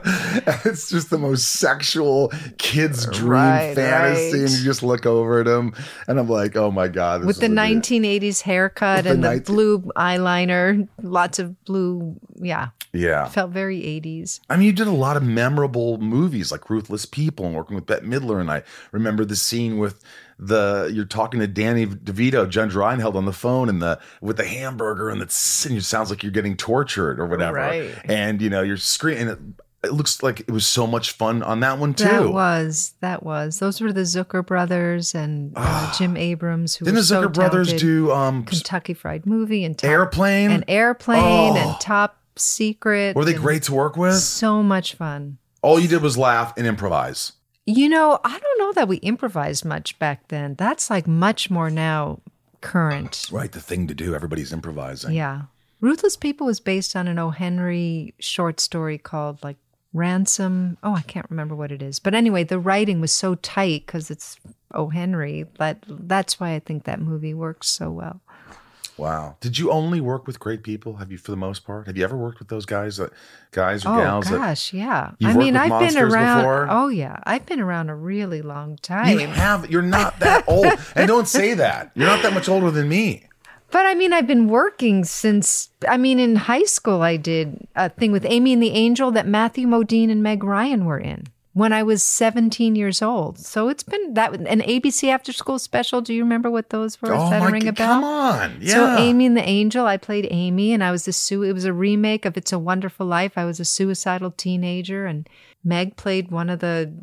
it's 0.63 0.89
just 0.89 1.09
the 1.09 1.17
most 1.17 1.47
sexual 1.53 2.31
kid's 2.59 3.05
dream 3.07 3.29
Right, 3.31 3.75
fantasy. 3.75 4.33
right. 4.33 4.41
And 4.43 4.49
you 4.51 4.63
just 4.63 4.83
look 4.83 5.05
over 5.07 5.41
at 5.41 5.47
him 5.47 5.73
and 6.07 6.19
I'm 6.19 6.29
like, 6.29 6.55
oh 6.55 6.69
my 6.71 6.87
God. 6.87 7.25
With 7.25 7.39
the 7.39 7.47
a- 7.47 7.49
1980s 7.49 8.41
haircut 8.43 9.03
the 9.05 9.11
and 9.11 9.23
the 9.23 9.27
19 9.29 9.43
blue 9.55 9.79
eyeliner, 9.95 10.87
lots 11.01 11.39
of 11.39 11.61
blue. 11.65 12.15
Yeah, 12.35 12.69
Yeah. 12.93 13.25
felt 13.27 13.51
very 13.51 13.79
80s. 13.81 14.39
I 14.49 14.57
mean, 14.57 14.67
you 14.67 14.73
did 14.73 14.87
a 14.87 14.91
lot 14.91 15.17
of 15.17 15.23
memorable 15.23 15.97
movies 15.97 16.51
like 16.51 16.69
Ruthless 16.69 17.05
People 17.07 17.45
and 17.47 17.55
working 17.55 17.75
with 17.75 17.85
Bette 17.87 18.05
Midler. 18.05 18.39
And 18.39 18.51
I 18.51 18.61
remember 18.91 19.25
the 19.25 19.35
scene 19.35 19.79
with 19.79 20.03
the 20.39 20.89
you're 20.93 21.05
talking 21.05 21.39
to 21.41 21.47
Danny 21.47 21.85
DeVito, 21.85 22.47
Judge 22.49 22.73
Reinhold 22.73 23.15
on 23.17 23.25
the 23.25 23.33
phone, 23.33 23.67
and 23.69 23.81
the 23.81 23.99
with 24.21 24.37
the 24.37 24.45
hamburger, 24.45 25.09
and 25.09 25.21
it's 25.21 25.65
and 25.65 25.77
it 25.77 25.83
sounds 25.83 26.09
like 26.09 26.23
you're 26.23 26.31
getting 26.31 26.55
tortured 26.55 27.19
or 27.19 27.25
whatever. 27.25 27.57
Right. 27.57 27.91
And 28.05 28.41
you 28.41 28.49
know 28.49 28.61
you're 28.61 28.77
screaming. 28.77 29.27
It, 29.27 29.39
it 29.81 29.93
looks 29.93 30.21
like 30.21 30.41
it 30.41 30.51
was 30.51 30.65
so 30.67 30.85
much 30.85 31.11
fun 31.11 31.41
on 31.41 31.61
that 31.61 31.77
one 31.79 31.93
too. 31.93 32.03
That 32.03 32.29
was 32.33 32.93
that 33.01 33.23
was. 33.23 33.59
Those 33.59 33.79
were 33.79 33.93
the 33.93 34.01
Zucker 34.01 34.45
brothers 34.45 35.15
and 35.15 35.53
uh, 35.55 35.93
Jim 35.97 36.17
Abrahams, 36.17 36.75
who 36.75 36.83
Didn't 36.85 36.95
the 36.97 37.03
so 37.03 37.23
Zucker 37.27 37.33
brothers 37.33 37.67
talented. 37.67 37.87
do 37.87 38.11
um 38.11 38.43
Kentucky 38.45 38.93
Fried 38.93 39.25
Movie 39.25 39.63
and 39.63 39.77
top, 39.77 39.89
Airplane? 39.89 40.51
and 40.51 40.65
Airplane 40.67 41.53
Oh. 41.53 41.57
and 41.57 41.79
Top 41.81 42.17
Secret? 42.35 43.15
Were 43.15 43.23
they 43.25 43.33
great 43.33 43.63
to 43.63 43.73
work 43.73 43.95
with? 43.97 44.15
So 44.15 44.61
much 44.63 44.95
fun. 44.95 45.37
All 45.61 45.79
you 45.79 45.87
did 45.87 46.01
was 46.01 46.17
laugh 46.17 46.53
and 46.57 46.65
improvise. 46.67 47.33
You 47.69 47.87
know, 47.87 48.19
I 48.23 48.39
don't 48.39 48.59
know 48.59 48.73
that 48.73 48.87
we 48.87 48.97
improvised 48.97 49.63
much 49.63 49.97
back 49.99 50.27
then. 50.29 50.55
That's 50.55 50.89
like 50.89 51.07
much 51.07 51.51
more 51.51 51.69
now 51.69 52.19
current. 52.61 53.29
Right, 53.31 53.51
the 53.51 53.59
thing 53.59 53.87
to 53.87 53.93
do. 53.93 54.15
Everybody's 54.15 54.51
improvising. 54.51 55.13
Yeah. 55.13 55.43
Ruthless 55.79 56.17
People 56.17 56.47
was 56.47 56.59
based 56.59 56.95
on 56.95 57.07
an 57.07 57.19
O. 57.19 57.29
Henry 57.29 58.15
short 58.19 58.59
story 58.59 58.97
called 58.97 59.43
like 59.43 59.57
Ransom. 59.93 60.77
Oh, 60.81 60.95
I 60.95 61.01
can't 61.03 61.29
remember 61.29 61.55
what 61.55 61.71
it 61.71 61.83
is. 61.83 61.99
But 61.99 62.15
anyway, 62.15 62.43
the 62.43 62.59
writing 62.59 63.01
was 63.01 63.11
so 63.11 63.35
tight 63.35 63.85
because 63.85 64.09
it's 64.09 64.37
O. 64.73 64.89
Henry 64.89 65.45
that 65.59 65.83
that's 65.87 66.39
why 66.39 66.55
I 66.55 66.59
think 66.59 66.85
that 66.85 66.99
movie 66.99 67.35
works 67.35 67.67
so 67.67 67.91
well. 67.91 68.21
Wow. 68.99 69.37
Did 69.39 69.57
you 69.57 69.71
only 69.71 70.01
work 70.01 70.27
with 70.27 70.39
great 70.39 70.61
people? 70.63 70.97
Have 70.97 71.11
you, 71.11 71.17
for 71.17 71.31
the 71.31 71.37
most 71.37 71.65
part? 71.65 71.87
Have 71.87 71.97
you 71.97 72.03
ever 72.03 72.17
worked 72.17 72.39
with 72.39 72.49
those 72.49 72.65
guys, 72.65 72.97
that, 72.97 73.11
guys 73.51 73.85
or 73.85 73.93
Oh 73.95 73.97
gals? 73.97 74.29
gosh, 74.29 74.73
yeah. 74.73 75.11
I 75.23 75.33
mean, 75.33 75.55
I've 75.55 75.79
been 75.79 75.97
around. 75.97 76.39
before? 76.39 76.67
Oh 76.69 76.89
yeah, 76.89 77.17
I've 77.23 77.45
been 77.45 77.59
around 77.59 77.89
a 77.89 77.95
really 77.95 78.41
long 78.41 78.77
time. 78.77 79.17
you 79.19 79.27
have. 79.27 79.69
You're 79.71 79.81
not 79.81 80.19
that 80.19 80.43
old, 80.47 80.67
and 80.95 81.07
don't 81.07 81.27
say 81.27 81.53
that. 81.53 81.91
You're 81.95 82.07
not 82.07 82.21
that 82.23 82.33
much 82.33 82.49
older 82.49 82.71
than 82.71 82.89
me. 82.89 83.25
But 83.71 83.85
I 83.85 83.93
mean, 83.93 84.13
I've 84.13 84.25
been 84.27 84.47
working 84.49 85.03
since, 85.05 85.69
I 85.87 85.97
mean, 85.97 86.19
in 86.19 86.35
high 86.35 86.63
school, 86.63 87.03
I 87.03 87.17
did 87.17 87.67
a 87.75 87.89
thing 87.89 88.11
with 88.11 88.25
Amy 88.25 88.51
and 88.51 88.63
the 88.63 88.71
Angel 88.71 89.11
that 89.11 89.27
Matthew 89.27 89.67
Modine 89.67 90.09
and 90.09 90.23
Meg 90.23 90.43
Ryan 90.43 90.85
were 90.85 90.97
in 90.99 91.27
when 91.59 91.73
I 91.73 91.83
was 91.83 92.01
17 92.03 92.77
years 92.77 93.01
old. 93.01 93.37
So 93.37 93.67
it's 93.67 93.83
been 93.83 94.13
that, 94.13 94.33
an 94.33 94.61
ABC 94.61 95.09
after 95.09 95.33
school 95.33 95.59
special. 95.59 95.99
Do 95.99 96.13
you 96.13 96.23
remember 96.23 96.49
what 96.49 96.69
those 96.69 97.01
were? 97.01 97.13
Oh 97.13 97.29
that 97.29 97.41
my 97.41 97.49
ring 97.49 97.67
a 97.67 97.73
bell? 97.73 97.87
come 97.87 98.03
on. 98.05 98.59
Yeah. 98.61 98.95
So. 98.95 98.97
Amy 98.97 99.25
and 99.25 99.35
the 99.35 99.43
Angel, 99.47 99.85
I 99.85 99.97
played 99.97 100.25
Amy 100.31 100.71
and 100.71 100.81
I 100.81 100.91
was 100.91 101.03
the 101.03 101.11
Sue. 101.11 101.43
It 101.43 101.51
was 101.51 101.65
a 101.65 101.73
remake 101.73 102.23
of 102.23 102.37
It's 102.37 102.53
a 102.53 102.57
Wonderful 102.57 103.05
Life. 103.05 103.37
I 103.37 103.43
was 103.43 103.59
a 103.59 103.65
suicidal 103.65 104.31
teenager 104.31 105.05
and 105.05 105.27
Meg 105.61 105.97
played 105.97 106.31
one 106.31 106.49
of 106.49 106.59
the 106.59 106.93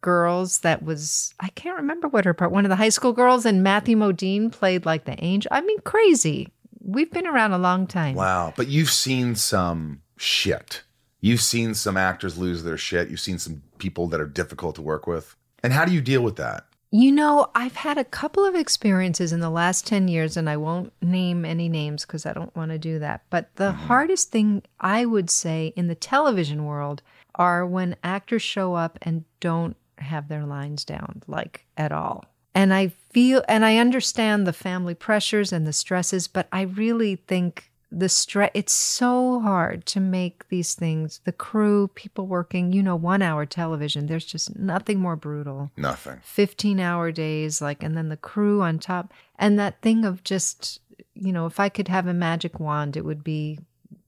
girls 0.00 0.60
that 0.60 0.82
was 0.82 1.34
I 1.38 1.48
can't 1.48 1.76
remember 1.76 2.08
what 2.08 2.24
her 2.24 2.32
part 2.32 2.52
one 2.52 2.64
of 2.64 2.70
the 2.70 2.76
high 2.76 2.88
school 2.88 3.12
girls 3.12 3.44
and 3.44 3.62
Matthew 3.62 3.98
Modine 3.98 4.50
played 4.50 4.86
like 4.86 5.04
the 5.04 5.22
angel. 5.22 5.50
I 5.52 5.60
mean 5.60 5.78
crazy. 5.80 6.48
We've 6.82 7.10
been 7.10 7.26
around 7.26 7.52
a 7.52 7.58
long 7.58 7.86
time. 7.86 8.14
Wow. 8.14 8.54
But 8.56 8.68
you've 8.68 8.90
seen 8.90 9.34
some 9.34 10.00
shit. 10.16 10.84
You've 11.20 11.40
seen 11.40 11.74
some 11.74 11.96
actors 11.96 12.38
lose 12.38 12.62
their 12.62 12.78
shit. 12.78 13.10
You've 13.10 13.20
seen 13.20 13.38
some 13.38 13.62
people 13.78 14.06
that 14.08 14.20
are 14.20 14.26
difficult 14.26 14.74
to 14.76 14.82
work 14.82 15.06
with. 15.06 15.36
And 15.62 15.72
how 15.72 15.84
do 15.84 15.92
you 15.92 16.00
deal 16.00 16.22
with 16.22 16.36
that? 16.36 16.66
You 16.92 17.12
know, 17.12 17.50
I've 17.54 17.76
had 17.76 17.98
a 17.98 18.04
couple 18.04 18.44
of 18.44 18.56
experiences 18.56 19.32
in 19.32 19.38
the 19.38 19.50
last 19.50 19.86
10 19.86 20.08
years, 20.08 20.36
and 20.36 20.50
I 20.50 20.56
won't 20.56 20.92
name 21.00 21.44
any 21.44 21.68
names 21.68 22.04
because 22.04 22.26
I 22.26 22.32
don't 22.32 22.54
want 22.56 22.72
to 22.72 22.78
do 22.78 22.98
that. 22.98 23.22
But 23.30 23.54
the 23.56 23.70
mm-hmm. 23.70 23.86
hardest 23.86 24.32
thing 24.32 24.62
I 24.80 25.04
would 25.06 25.30
say 25.30 25.72
in 25.76 25.86
the 25.86 25.94
television 25.94 26.64
world 26.64 27.02
are 27.36 27.64
when 27.64 27.94
actors 28.02 28.42
show 28.42 28.74
up 28.74 28.98
and 29.02 29.24
don't 29.38 29.76
have 29.98 30.28
their 30.28 30.44
lines 30.44 30.84
down, 30.84 31.22
like 31.28 31.64
at 31.76 31.92
all. 31.92 32.24
And 32.56 32.74
I 32.74 32.88
feel, 32.88 33.44
and 33.46 33.64
I 33.64 33.76
understand 33.76 34.44
the 34.44 34.52
family 34.52 34.94
pressures 34.94 35.52
and 35.52 35.66
the 35.66 35.72
stresses, 35.72 36.26
but 36.26 36.48
I 36.50 36.62
really 36.62 37.14
think 37.14 37.69
the 37.92 38.08
stress, 38.08 38.50
it's 38.54 38.72
so 38.72 39.40
hard 39.40 39.84
to 39.86 40.00
make 40.00 40.48
these 40.48 40.74
things, 40.74 41.20
the 41.24 41.32
crew, 41.32 41.88
people 41.94 42.26
working, 42.26 42.72
you 42.72 42.82
know, 42.82 42.94
one 42.96 43.20
hour 43.22 43.44
television, 43.46 44.06
there's 44.06 44.24
just 44.24 44.56
nothing 44.56 45.00
more 45.00 45.16
brutal. 45.16 45.70
Nothing. 45.76 46.20
15 46.22 46.78
hour 46.80 47.10
days 47.12 47.60
like 47.60 47.82
and 47.82 47.96
then 47.96 48.08
the 48.08 48.16
crew 48.16 48.62
on 48.62 48.78
top 48.78 49.12
and 49.38 49.58
that 49.58 49.80
thing 49.82 50.04
of 50.04 50.22
just 50.24 50.80
you 51.14 51.32
know 51.32 51.46
if 51.46 51.58
i 51.60 51.68
could 51.68 51.88
have 51.88 52.06
a 52.06 52.14
magic 52.14 52.60
wand 52.60 52.96
it 52.96 53.04
would 53.04 53.24
be 53.24 53.58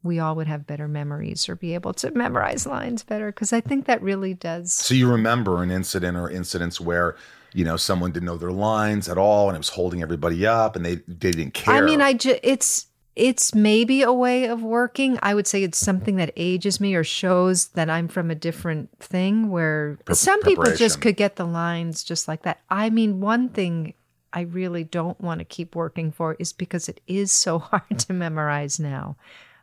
we 0.03 0.19
all 0.19 0.35
would 0.35 0.47
have 0.47 0.67
better 0.67 0.89
memories 0.89 1.49
or 1.49 1.55
be 1.57 1.75
able 1.75 1.93
to 1.93 2.11
memorize 2.13 2.67
lines 2.67 3.03
better 3.03 3.27
because 3.27 3.53
i 3.53 3.61
think 3.61 3.87
that 3.87 4.01
really 4.03 4.35
does 4.35 4.73
So 4.73 4.95
you 4.95 5.11
remember 5.11 5.63
an 5.63 5.71
incident 5.71 6.17
or 6.17 6.31
incidents 6.31 6.81
where, 6.81 7.17
you 7.53 7.65
know, 7.65 7.77
someone 7.77 8.13
didn't 8.13 8.27
know 8.27 8.37
their 8.39 8.53
lines 8.53 9.09
at 9.09 9.19
all 9.19 9.49
and 9.49 9.57
it 9.57 9.59
was 9.59 9.71
holding 9.71 10.03
everybody 10.03 10.47
up 10.47 10.77
and 10.77 10.85
they, 10.85 10.97
they 11.09 11.31
didn't 11.33 11.55
care. 11.55 11.75
i 11.75 11.81
mean 11.81 12.01
i 12.01 12.13
just 12.13 12.41
it's 12.43 12.87
it's 13.15 13.55
maybe 13.55 14.03
a 14.03 14.13
way 14.13 14.47
of 14.47 14.63
working. 14.63 15.19
I 15.23 15.35
would 15.35 15.47
say 15.47 15.63
it's 15.63 15.79
something 15.79 16.17
that 16.17 16.33
ages 16.37 16.81
me 16.81 16.95
or 16.95 17.05
shows 17.05 17.69
that 17.69 17.91
i'm 17.91 18.09
from 18.09 18.31
a 18.31 18.35
different 18.35 18.91
thing 18.99 19.51
where 19.51 19.99
Pre- 20.05 20.15
some 20.15 20.41
people 20.43 20.65
just 20.77 21.01
could 21.01 21.17
get 21.17 21.37
the 21.37 21.45
lines 21.45 22.03
just 22.05 22.27
like 22.29 22.43
that. 22.43 22.61
I 22.71 22.91
mean 22.91 23.21
one 23.21 23.49
thing 23.51 23.95
i 24.33 24.41
really 24.41 24.83
don't 24.85 25.21
want 25.21 25.41
to 25.41 25.45
keep 25.45 25.77
working 25.77 26.11
for 26.11 26.37
is 26.39 26.55
because 26.55 26.89
it 26.89 27.01
is 27.07 27.31
so 27.33 27.59
hard 27.71 27.99
to 27.99 28.13
memorize 28.15 28.81
now. 28.81 29.17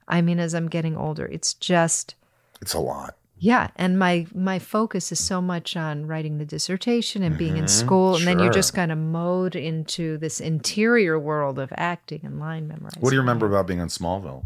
I 0.07 0.21
mean 0.21 0.39
as 0.39 0.53
i'm 0.53 0.67
getting 0.67 0.95
older 0.95 1.25
it's 1.25 1.53
just 1.55 2.15
It's 2.61 2.73
a 2.75 2.79
lot. 2.79 3.15
Yeah, 3.39 3.69
and 3.75 3.97
my 3.97 4.27
my 4.35 4.59
focus 4.59 5.11
is 5.11 5.19
so 5.19 5.41
much 5.41 5.75
on 5.77 6.05
writing 6.07 6.37
the 6.37 6.45
dissertation 6.45 7.23
and 7.23 7.37
being 7.37 7.57
in 7.57 7.65
Mhm, 7.65 7.69
school, 7.69 8.15
and 8.15 8.27
then 8.27 8.39
you're 8.39 8.51
just 8.51 8.73
kind 8.73 8.91
of 8.91 8.97
mowed 8.97 9.55
into 9.55 10.17
this 10.17 10.39
interior 10.41 11.17
world 11.17 11.57
of 11.57 11.71
acting 11.75 12.21
and 12.23 12.39
line 12.39 12.67
memorizing. 12.67 13.01
What 13.01 13.09
do 13.11 13.15
you 13.15 13.21
remember 13.21 13.45
about 13.47 13.65
being 13.67 13.79
on 13.81 13.87
Smallville? 13.87 14.43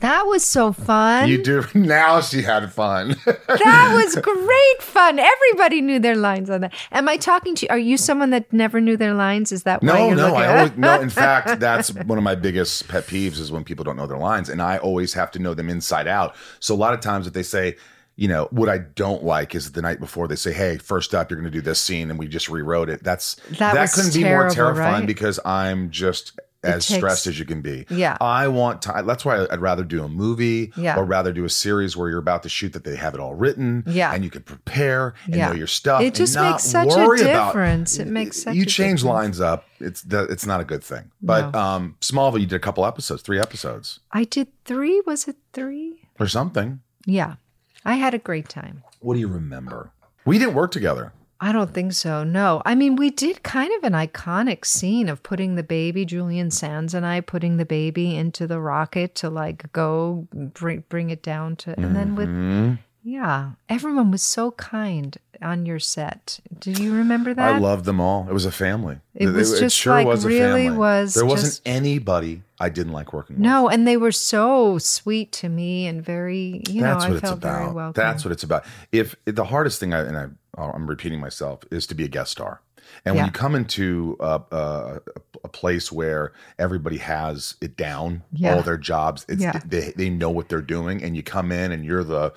That 0.00 0.26
was 0.26 0.44
so 0.44 0.72
fun. 0.72 1.28
You 1.28 1.42
do. 1.42 1.64
Now 1.74 2.20
she 2.20 2.42
had 2.42 2.72
fun. 2.72 3.16
That 3.26 3.92
was 3.94 4.16
great 4.16 4.82
fun. 4.82 5.18
Everybody 5.18 5.80
knew 5.80 5.98
their 5.98 6.16
lines 6.16 6.48
on 6.50 6.62
that. 6.62 6.74
Am 6.92 7.08
I 7.08 7.16
talking 7.16 7.54
to 7.56 7.66
you? 7.66 7.68
Are 7.70 7.78
you 7.78 7.96
someone 7.96 8.30
that 8.30 8.52
never 8.52 8.80
knew 8.80 8.96
their 8.96 9.14
lines? 9.14 9.52
Is 9.52 9.64
that 9.64 9.82
why 9.82 9.86
No, 9.86 10.06
you're 10.08 10.16
no, 10.16 10.34
I 10.34 10.46
always 10.58 10.76
no. 10.76 11.00
In 11.06 11.10
fact, 11.10 11.60
that's 11.60 11.92
one 11.92 12.16
of 12.18 12.24
my 12.24 12.34
biggest 12.34 12.88
pet 12.88 13.06
peeves 13.06 13.38
is 13.38 13.52
when 13.52 13.64
people 13.64 13.84
don't 13.84 13.96
know 13.96 14.06
their 14.06 14.18
lines, 14.18 14.48
and 14.48 14.62
I 14.62 14.78
always 14.78 15.14
have 15.14 15.30
to 15.32 15.38
know 15.38 15.54
them 15.54 15.68
inside 15.68 16.08
out. 16.08 16.34
So 16.60 16.74
a 16.74 16.76
lot 16.76 16.94
of 16.94 17.00
times, 17.00 17.26
if 17.26 17.32
they 17.32 17.42
say, 17.42 17.76
you 18.16 18.28
know, 18.28 18.48
what 18.50 18.68
I 18.68 18.78
don't 18.78 19.24
like 19.24 19.54
is 19.54 19.72
the 19.72 19.82
night 19.82 20.00
before 20.00 20.28
they 20.28 20.36
say, 20.36 20.52
"Hey, 20.52 20.78
first 20.78 21.14
up, 21.14 21.30
you're 21.30 21.40
going 21.40 21.50
to 21.50 21.56
do 21.58 21.62
this 21.62 21.80
scene," 21.80 22.10
and 22.10 22.18
we 22.18 22.28
just 22.28 22.48
rewrote 22.48 22.88
it. 22.88 23.02
That's 23.02 23.34
That 23.58 23.74
that, 23.74 23.92
couldn't 23.92 24.14
be 24.14 24.24
more 24.24 24.48
terrifying 24.50 24.94
right? 25.00 25.06
because 25.06 25.40
I'm 25.44 25.90
just 25.90 26.38
as 26.62 26.86
takes- 26.86 26.98
stressed 26.98 27.26
as 27.26 27.38
you 27.38 27.44
can 27.44 27.62
be. 27.62 27.86
Yeah. 27.88 28.16
I 28.20 28.48
want 28.48 28.82
to. 28.82 29.02
That's 29.06 29.24
why 29.24 29.46
I'd 29.50 29.60
rather 29.60 29.82
do 29.84 30.04
a 30.04 30.08
movie 30.08 30.72
Yeah. 30.76 30.96
or 30.96 31.04
rather 31.04 31.32
do 31.32 31.44
a 31.44 31.48
series 31.48 31.96
where 31.96 32.10
you're 32.10 32.18
about 32.18 32.42
to 32.42 32.48
shoot 32.48 32.72
that 32.74 32.84
they 32.84 32.96
have 32.96 33.14
it 33.14 33.20
all 33.20 33.34
written. 33.34 33.82
Yeah. 33.86 34.12
and 34.12 34.22
you 34.24 34.30
can 34.30 34.42
prepare 34.42 35.14
and 35.26 35.34
Yeah. 35.36 35.48
know 35.48 35.54
your 35.54 35.66
stuff. 35.66 36.02
It 36.02 36.14
just 36.14 36.36
makes 36.36 36.64
such 36.64 36.86
a 36.92 36.96
worry 36.96 37.22
about- 37.22 37.48
difference. 37.48 37.98
It 37.98 38.08
makes 38.08 38.42
such 38.42 38.54
you 38.54 38.64
change 38.66 39.00
difference. 39.00 39.04
lines 39.04 39.40
up. 39.40 39.64
It's 39.80 40.04
it's 40.10 40.44
not 40.46 40.60
a 40.60 40.64
good 40.64 40.84
thing. 40.84 41.10
But 41.22 41.52
No. 41.52 41.58
um, 41.58 41.96
Smallville, 42.00 42.40
you 42.40 42.46
did 42.46 42.56
a 42.56 42.60
couple 42.60 42.84
episodes, 42.84 43.22
three 43.22 43.38
episodes 43.40 44.00
I 44.12 44.24
did 44.24 44.48
three. 44.64 45.00
Was 45.06 45.26
it 45.28 45.36
three? 45.52 46.08
or 46.18 46.26
something. 46.26 46.80
Yeah, 47.06 47.36
I 47.84 47.94
had 47.94 48.12
a 48.12 48.18
great 48.18 48.48
time. 48.50 48.82
What 49.00 49.14
do 49.14 49.20
you 49.20 49.28
remember? 49.28 49.90
We 50.26 50.38
didn't 50.38 50.52
work 50.54 50.70
together. 50.70 51.14
I 51.42 51.52
don't 51.52 51.72
think 51.72 51.94
so. 51.94 52.22
No. 52.22 52.60
I 52.66 52.74
mean, 52.74 52.96
we 52.96 53.08
did 53.10 53.42
kind 53.42 53.72
of 53.78 53.84
an 53.84 53.94
iconic 53.94 54.66
scene 54.66 55.08
of 55.08 55.22
putting 55.22 55.54
the 55.54 55.62
baby, 55.62 56.04
Julian 56.04 56.50
Sands 56.50 56.92
and 56.92 57.06
I 57.06 57.20
putting 57.22 57.56
the 57.56 57.64
baby 57.64 58.14
into 58.14 58.46
the 58.46 58.60
rocket 58.60 59.14
to 59.16 59.30
like 59.30 59.72
go 59.72 60.28
bring, 60.34 60.84
bring 60.90 61.08
it 61.08 61.22
down 61.22 61.56
to, 61.56 61.72
and 61.80 61.96
then 61.96 62.14
with, 62.14 62.28
Mhm. 62.28 62.78
Yeah, 63.02 63.52
everyone 63.68 64.10
was 64.10 64.22
so 64.22 64.50
kind 64.52 65.16
on 65.42 65.64
your 65.64 65.78
set. 65.78 66.38
Do 66.58 66.70
you 66.70 66.92
remember 66.94 67.32
that? 67.32 67.54
I 67.54 67.58
loved 67.58 67.86
them 67.86 67.98
all. 68.00 68.26
It 68.28 68.32
was 68.34 68.44
a 68.44 68.52
family. 68.52 68.98
It 69.14 69.28
was 69.28 69.58
just 69.58 69.86
like 69.86 70.06
really 70.22 70.70
was 70.70 71.14
There 71.14 71.24
wasn't 71.24 71.52
just- 71.52 71.62
anybody 71.66 72.42
I 72.58 72.68
didn't 72.68 72.92
like 72.92 73.12
working 73.14 73.36
with. 73.36 73.42
no, 73.42 73.68
and 73.70 73.88
they 73.88 73.96
were 73.96 74.12
so 74.12 74.76
sweet 74.78 75.32
to 75.32 75.48
me 75.48 75.86
and 75.86 76.04
very, 76.04 76.62
you 76.68 76.82
That's 76.82 77.04
know, 77.04 77.08
what 77.08 77.10
I 77.10 77.12
it's 77.12 77.20
felt 77.22 77.40
very 77.40 77.62
about. 77.64 77.74
welcome. 77.74 78.02
That's 78.02 78.22
what 78.24 78.32
it's 78.32 78.42
about. 78.42 78.64
If 78.92 79.16
the 79.24 79.44
hardest 79.46 79.80
thing, 79.80 79.94
I, 79.94 80.00
and 80.00 80.16
I, 80.18 80.26
I'm 80.62 80.86
repeating 80.86 81.20
myself, 81.20 81.60
is 81.70 81.86
to 81.86 81.94
be 81.94 82.04
a 82.04 82.08
guest 82.08 82.32
star. 82.32 82.60
And 83.06 83.16
when 83.16 83.24
you 83.24 83.30
come 83.32 83.54
into 83.54 84.16
a, 84.20 84.42
a, 84.52 85.00
a 85.44 85.48
place 85.48 85.90
where 85.90 86.32
everybody 86.58 86.98
has 86.98 87.54
it 87.62 87.76
down, 87.78 88.24
Yeah. 88.32 88.56
all 88.56 88.62
their 88.62 88.76
jobs, 88.76 89.24
it's, 89.26 89.40
Yeah. 89.40 89.58
they, 89.64 89.94
they 89.96 90.10
know 90.10 90.28
what 90.28 90.50
they're 90.50 90.60
doing, 90.60 91.02
and 91.02 91.16
you 91.16 91.22
come 91.22 91.50
in 91.50 91.72
and 91.72 91.82
you're 91.84 92.04
the 92.04 92.32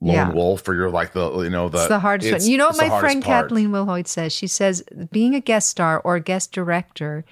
lone 0.00 0.14
Yeah. 0.14 0.30
wolf, 0.30 0.68
or 0.68 0.74
you're 0.74 0.90
like 0.90 1.12
the 1.12 1.40
you 1.40 1.50
know 1.50 1.68
the 1.68 1.78
it's 1.78 1.88
the 1.88 1.98
hardest 1.98 2.28
it's- 2.28 2.42
one. 2.42 2.50
You 2.50 2.58
know 2.58 2.66
what 2.68 2.76
my 2.76 3.00
friend 3.00 3.22
part. 3.22 3.46
Kathleen 3.48 3.70
Wilhoite 3.70 4.06
says? 4.06 4.32
She 4.32 4.46
says 4.46 4.82
being 5.10 5.34
a 5.34 5.40
guest 5.40 5.68
star 5.68 6.00
or 6.04 6.16
a 6.16 6.20
guest 6.20 6.52
director 6.52 7.24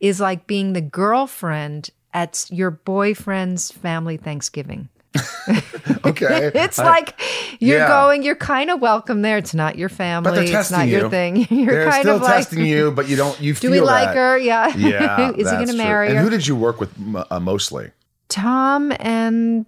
is 0.00 0.20
like 0.20 0.46
being 0.46 0.72
the 0.72 0.80
girlfriend 0.80 1.90
at 2.14 2.46
your 2.50 2.70
boyfriend's 2.70 3.70
family 3.70 4.16
Thanksgiving. 4.16 4.88
Okay, 6.04 6.50
It's 6.54 6.78
I- 6.78 6.84
like 6.84 7.20
you're 7.60 7.78
Yeah. 7.78 7.88
going, 7.88 8.22
you're 8.22 8.36
kind 8.36 8.70
of 8.70 8.80
welcome 8.80 9.22
there. 9.22 9.36
It's 9.38 9.54
not 9.54 9.76
your 9.76 9.88
family. 9.88 10.48
It's 10.50 10.70
not 10.70 10.86
you. 10.86 10.98
your 10.98 11.10
thing. 11.10 11.36
You're 11.50 11.66
they're 11.66 11.90
kind 11.90 12.02
still 12.02 12.16
of 12.16 12.22
like 12.22 12.36
testing 12.36 12.64
you, 12.64 12.90
but 12.92 13.08
you 13.08 13.16
don't. 13.16 13.38
You 13.40 13.54
feel 13.54 13.70
like. 13.70 13.76
Do 13.78 13.80
we 13.82 13.86
like 13.86 14.06
that. 14.08 14.16
her? 14.16 14.38
Yeah. 14.38 14.76
Yeah, 14.76 15.30
Is 15.32 15.36
he 15.50 15.56
going 15.56 15.66
to 15.66 15.72
true. 15.72 15.76
marry 15.76 16.08
And 16.08 16.18
her? 16.18 16.22
who 16.24 16.30
did 16.30 16.46
you 16.46 16.56
work 16.56 16.80
with 16.80 16.90
uh, 17.30 17.40
mostly? 17.40 17.90
Tom 18.28 18.92
and 19.00 19.66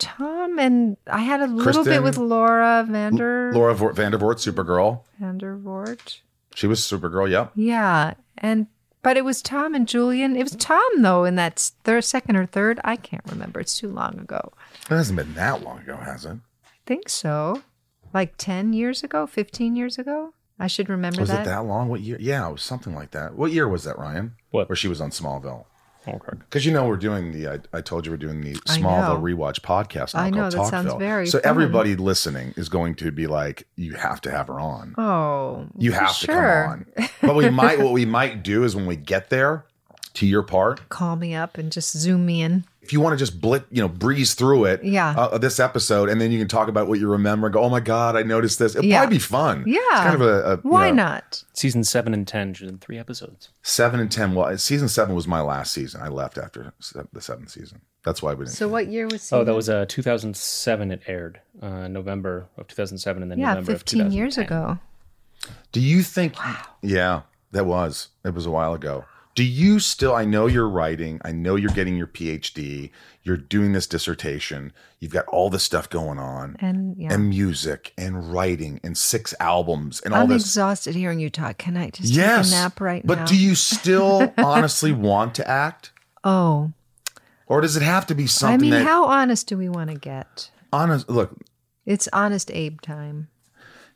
Tom 0.00 0.58
and 0.58 0.96
I 1.06 1.20
had 1.20 1.40
a 1.40 1.46
little 1.46 1.84
bit 1.84 2.02
with 2.02 2.16
Laura 2.18 2.84
Vander 2.88 3.52
Laura 3.54 3.74
Vo- 3.74 3.92
Vandervoort, 3.92 4.38
Supergirl. 4.38 5.02
Vandervoort. 5.22 6.20
She 6.54 6.66
was 6.66 6.80
Supergirl. 6.80 7.30
Yep. 7.30 7.52
Yeah, 7.54 8.14
and 8.38 8.66
but 9.02 9.16
it 9.16 9.24
was 9.24 9.40
Tom 9.42 9.74
and 9.74 9.86
Julian. 9.86 10.36
It 10.36 10.42
was 10.42 10.56
Tom 10.56 10.82
though 10.98 11.24
in 11.24 11.36
that 11.36 11.52
s- 11.54 11.72
third, 11.84 12.04
second 12.04 12.36
or 12.36 12.46
third. 12.46 12.80
I 12.84 12.96
can't 12.96 13.22
remember. 13.30 13.60
It's 13.60 13.78
too 13.78 13.88
long 13.88 14.18
ago. 14.18 14.52
It 14.82 14.88
hasn't 14.94 15.16
been 15.16 15.34
that 15.34 15.62
long 15.62 15.78
ago, 15.80 15.96
has 15.96 16.24
it? 16.24 16.38
I 16.64 16.68
think 16.86 17.08
so, 17.08 17.62
like 18.12 18.34
ten 18.36 18.72
years 18.72 19.02
ago, 19.04 19.26
fifteen 19.26 19.76
years 19.76 19.98
ago. 19.98 20.34
I 20.58 20.66
should 20.66 20.88
remember 20.90 21.20
Was 21.22 21.30
that. 21.30 21.42
it 21.42 21.44
that 21.48 21.64
long? 21.64 21.88
What 21.88 22.00
year? 22.00 22.18
Yeah, 22.20 22.46
it 22.48 22.52
was 22.52 22.62
something 22.62 22.94
like 22.94 23.12
that. 23.12 23.34
What 23.34 23.50
year 23.52 23.66
was 23.68 23.84
that, 23.84 23.98
Ryan? 23.98 24.34
What? 24.50 24.68
Where 24.68 24.76
she 24.76 24.88
was 24.88 25.00
on 25.00 25.10
Smallville? 25.10 25.64
Okay. 26.08 26.32
Because 26.38 26.64
you 26.64 26.72
know 26.72 26.86
we're 26.86 26.96
doing 26.96 27.32
the. 27.32 27.48
I, 27.48 27.58
I 27.76 27.80
told 27.82 28.06
you 28.06 28.12
we're 28.12 28.16
doing 28.18 28.40
the 28.40 28.54
Smallville 28.54 29.20
rewatch 29.20 29.60
podcast. 29.60 30.14
Now 30.14 30.20
I 30.22 30.30
know, 30.30 30.48
that 30.50 30.66
sounds 30.66 30.94
very 30.94 31.26
So 31.26 31.38
fun. 31.40 31.48
everybody 31.48 31.94
listening 31.96 32.54
is 32.56 32.68
going 32.68 32.94
to 32.96 33.10
be 33.12 33.26
like, 33.26 33.66
you 33.76 33.94
have 33.94 34.20
to 34.22 34.30
have 34.30 34.46
her 34.48 34.58
on. 34.58 34.94
Oh, 34.96 35.66
You 35.76 35.92
have 35.92 36.10
sure. 36.10 36.34
to 36.34 36.40
come 36.40 36.70
on. 36.70 37.08
But 37.20 37.36
we 37.36 37.50
might. 37.50 37.78
What 37.80 37.92
we 37.92 38.06
might 38.06 38.42
do 38.42 38.64
is 38.64 38.74
when 38.74 38.86
we 38.86 38.96
get 38.96 39.28
there, 39.30 39.66
to 40.14 40.26
your 40.26 40.42
part, 40.42 40.80
Call 40.88 41.16
me 41.16 41.34
up 41.34 41.56
and 41.58 41.70
just 41.70 41.96
zoom 41.96 42.26
me 42.26 42.42
in. 42.42 42.64
If 42.90 42.92
you 42.92 43.00
want 43.00 43.16
to 43.16 43.16
just 43.24 43.40
blit, 43.40 43.62
you 43.70 43.80
know, 43.80 43.86
breeze 43.86 44.34
through 44.34 44.64
it, 44.64 44.82
Yeah. 44.82 45.10
uh, 45.16 45.38
this 45.38 45.60
episode, 45.60 46.08
and 46.08 46.20
then 46.20 46.32
you 46.32 46.40
can 46.40 46.48
talk 46.48 46.66
about 46.66 46.88
what 46.88 46.98
you 46.98 47.08
remember. 47.08 47.46
and 47.46 47.54
Go, 47.54 47.62
oh 47.62 47.68
my 47.68 47.78
god, 47.78 48.16
I 48.16 48.24
noticed 48.24 48.58
this. 48.58 48.74
It'll 48.74 48.84
Yeah. 48.84 48.98
probably 48.98 49.14
be 49.18 49.20
fun. 49.20 49.62
Yeah. 49.64 49.78
it's 49.92 50.00
kind 50.00 50.14
of 50.16 50.22
a, 50.22 50.42
a 50.44 50.50
you 50.56 50.60
Why 50.64 50.90
know, 50.90 51.04
not? 51.04 51.44
Season 51.52 51.84
seven 51.84 52.12
and 52.12 52.26
ten, 52.26 52.52
just 52.52 52.68
in 52.68 52.78
three 52.78 52.98
episodes. 52.98 53.50
Seven 53.62 54.00
and 54.00 54.10
ten. 54.10 54.34
Well, 54.34 54.58
season 54.58 54.88
seven 54.88 55.14
was 55.14 55.28
my 55.28 55.40
last 55.40 55.72
season. 55.72 56.02
I 56.02 56.08
left 56.08 56.36
after 56.36 56.72
the 57.12 57.20
seventh 57.20 57.50
season. 57.50 57.82
That's 58.04 58.22
why 58.22 58.34
we 58.34 58.44
didn't. 58.46 58.56
So 58.56 58.66
what 58.66 58.88
year 58.88 59.06
was? 59.06 59.32
Oh, 59.32 59.44
that 59.44 59.54
was 59.54 59.68
uh, 59.68 59.84
2007. 59.88 60.90
It 60.90 61.02
aired 61.06 61.40
uh, 61.62 61.86
November 61.86 62.48
of 62.58 62.66
2007, 62.66 63.22
and 63.22 63.30
then 63.30 63.38
yeah, 63.38 63.50
November 63.54 63.72
fifteen 63.72 64.00
of 64.06 64.12
years 64.12 64.36
ago. 64.36 64.80
Do 65.70 65.80
you 65.80 66.02
think? 66.02 66.36
Wow. 66.36 66.56
Yeah, 66.82 67.20
that 67.52 67.66
was. 67.66 68.08
It 68.24 68.34
was 68.34 68.46
a 68.46 68.50
while 68.50 68.74
ago. 68.74 69.04
Do 69.36 69.44
you 69.44 69.78
still? 69.78 70.14
I 70.14 70.24
know 70.24 70.46
you're 70.46 70.68
writing. 70.68 71.20
I 71.24 71.32
know 71.32 71.54
you're 71.56 71.70
getting 71.70 71.96
your 71.96 72.08
PhD. 72.08 72.90
You're 73.22 73.36
doing 73.36 73.72
this 73.72 73.86
dissertation. 73.86 74.72
You've 74.98 75.12
got 75.12 75.24
all 75.26 75.50
this 75.50 75.62
stuff 75.62 75.88
going 75.88 76.18
on, 76.18 76.56
And 76.58 76.96
yeah, 76.98 77.12
and 77.14 77.28
music, 77.28 77.92
and 77.96 78.32
writing, 78.32 78.80
and 78.82 78.98
six 78.98 79.32
albums, 79.38 80.00
and 80.00 80.12
all 80.12 80.26
this 80.26 80.42
I'm 80.42 80.46
exhausted 80.46 80.94
hearing 80.94 81.20
you 81.20 81.30
talk. 81.30 81.58
Can 81.58 81.76
I 81.76 81.90
just 81.90 82.12
yes, 82.12 82.50
take 82.50 82.58
a 82.58 82.62
nap 82.62 82.80
right 82.80 83.06
but 83.06 83.14
now? 83.18 83.20
But 83.24 83.28
do 83.30 83.36
you 83.38 83.54
still 83.54 84.32
honestly 84.38 84.92
want 84.92 85.34
to 85.36 85.48
act, 85.48 85.92
Oh, 86.24 86.72
or 87.46 87.60
does 87.60 87.76
it 87.76 87.82
have 87.82 88.06
to 88.08 88.14
be 88.14 88.26
something 88.26 88.58
I 88.58 88.62
mean, 88.62 88.70
that 88.72 88.84
how 88.84 89.04
honest 89.04 89.46
do 89.46 89.56
we 89.56 89.68
want 89.68 89.90
to 89.90 89.96
get? 89.96 90.50
honest? 90.72 91.08
Look, 91.08 91.36
It's 91.86 92.08
honest 92.12 92.50
Abe 92.52 92.80
time. 92.80 93.28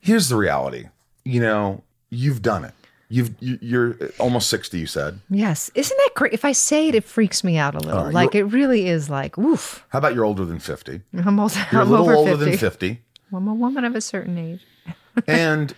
here's 0.00 0.28
the 0.28 0.36
reality. 0.36 0.86
You 1.24 1.40
know, 1.40 1.82
you've 2.10 2.40
done 2.42 2.64
it. 2.64 2.74
You've 3.14 3.30
you, 3.40 3.58
you're 3.60 3.96
almost 4.18 4.48
sixty. 4.50 4.78
You 4.80 4.86
said. 4.86 5.20
Yes, 5.30 5.70
isn't 5.74 5.96
that 6.04 6.10
great? 6.16 6.32
If 6.32 6.44
I 6.44 6.52
say 6.52 6.88
it, 6.88 6.94
it 6.96 7.04
freaks 7.04 7.44
me 7.44 7.56
out 7.56 7.74
a 7.74 7.78
little. 7.78 8.00
Uh, 8.00 8.02
you're- 8.04 8.12
like 8.14 8.34
it 8.34 8.44
really 8.44 8.88
is. 8.88 9.08
Like, 9.08 9.36
woof. 9.36 9.84
How 9.90 9.98
about 9.98 10.14
you're 10.14 10.24
older 10.24 10.44
than 10.44 10.58
fifty? 10.58 11.02
I'm, 11.16 11.38
also, 11.38 11.60
You're 11.70 11.82
a 11.82 11.84
I'm 11.84 11.90
little 11.90 12.06
over 12.06 12.16
older 12.16 12.32
50. 12.36 12.44
than 12.50 12.58
fifty. 12.58 13.02
I'm 13.32 13.46
a 13.46 13.54
woman 13.54 13.84
of 13.84 13.94
a 13.94 14.00
certain 14.00 14.36
age. 14.38 14.60
and 15.28 15.74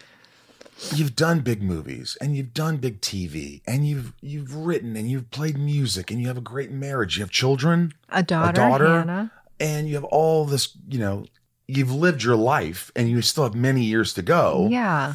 you've 0.94 1.14
done 1.16 1.40
big 1.40 1.62
movies 1.62 2.16
and 2.20 2.36
you've 2.36 2.52
done 2.54 2.76
big 2.78 3.00
TV 3.00 3.60
and 3.66 3.86
you've 3.86 4.12
you've 4.20 4.54
written 4.54 4.96
and 4.96 5.10
you've 5.10 5.30
played 5.30 5.58
music 5.58 6.10
and 6.10 6.20
you 6.20 6.28
have 6.28 6.38
a 6.38 6.42
great 6.42 6.70
marriage. 6.70 7.16
You 7.18 7.22
have 7.24 7.30
children, 7.30 7.92
A 8.08 8.22
daughter, 8.22 8.50
a 8.62 8.68
daughter, 8.68 8.86
Hannah. 8.98 9.32
and 9.60 9.88
you 9.88 9.94
have 9.94 10.04
all 10.04 10.44
this. 10.46 10.76
You 10.88 10.98
know, 11.00 11.26
you've 11.66 11.92
lived 11.92 12.22
your 12.22 12.36
life 12.36 12.90
and 12.96 13.10
you 13.10 13.20
still 13.20 13.44
have 13.44 13.54
many 13.54 13.82
years 13.84 14.14
to 14.14 14.22
go. 14.22 14.68
Yeah. 14.70 15.14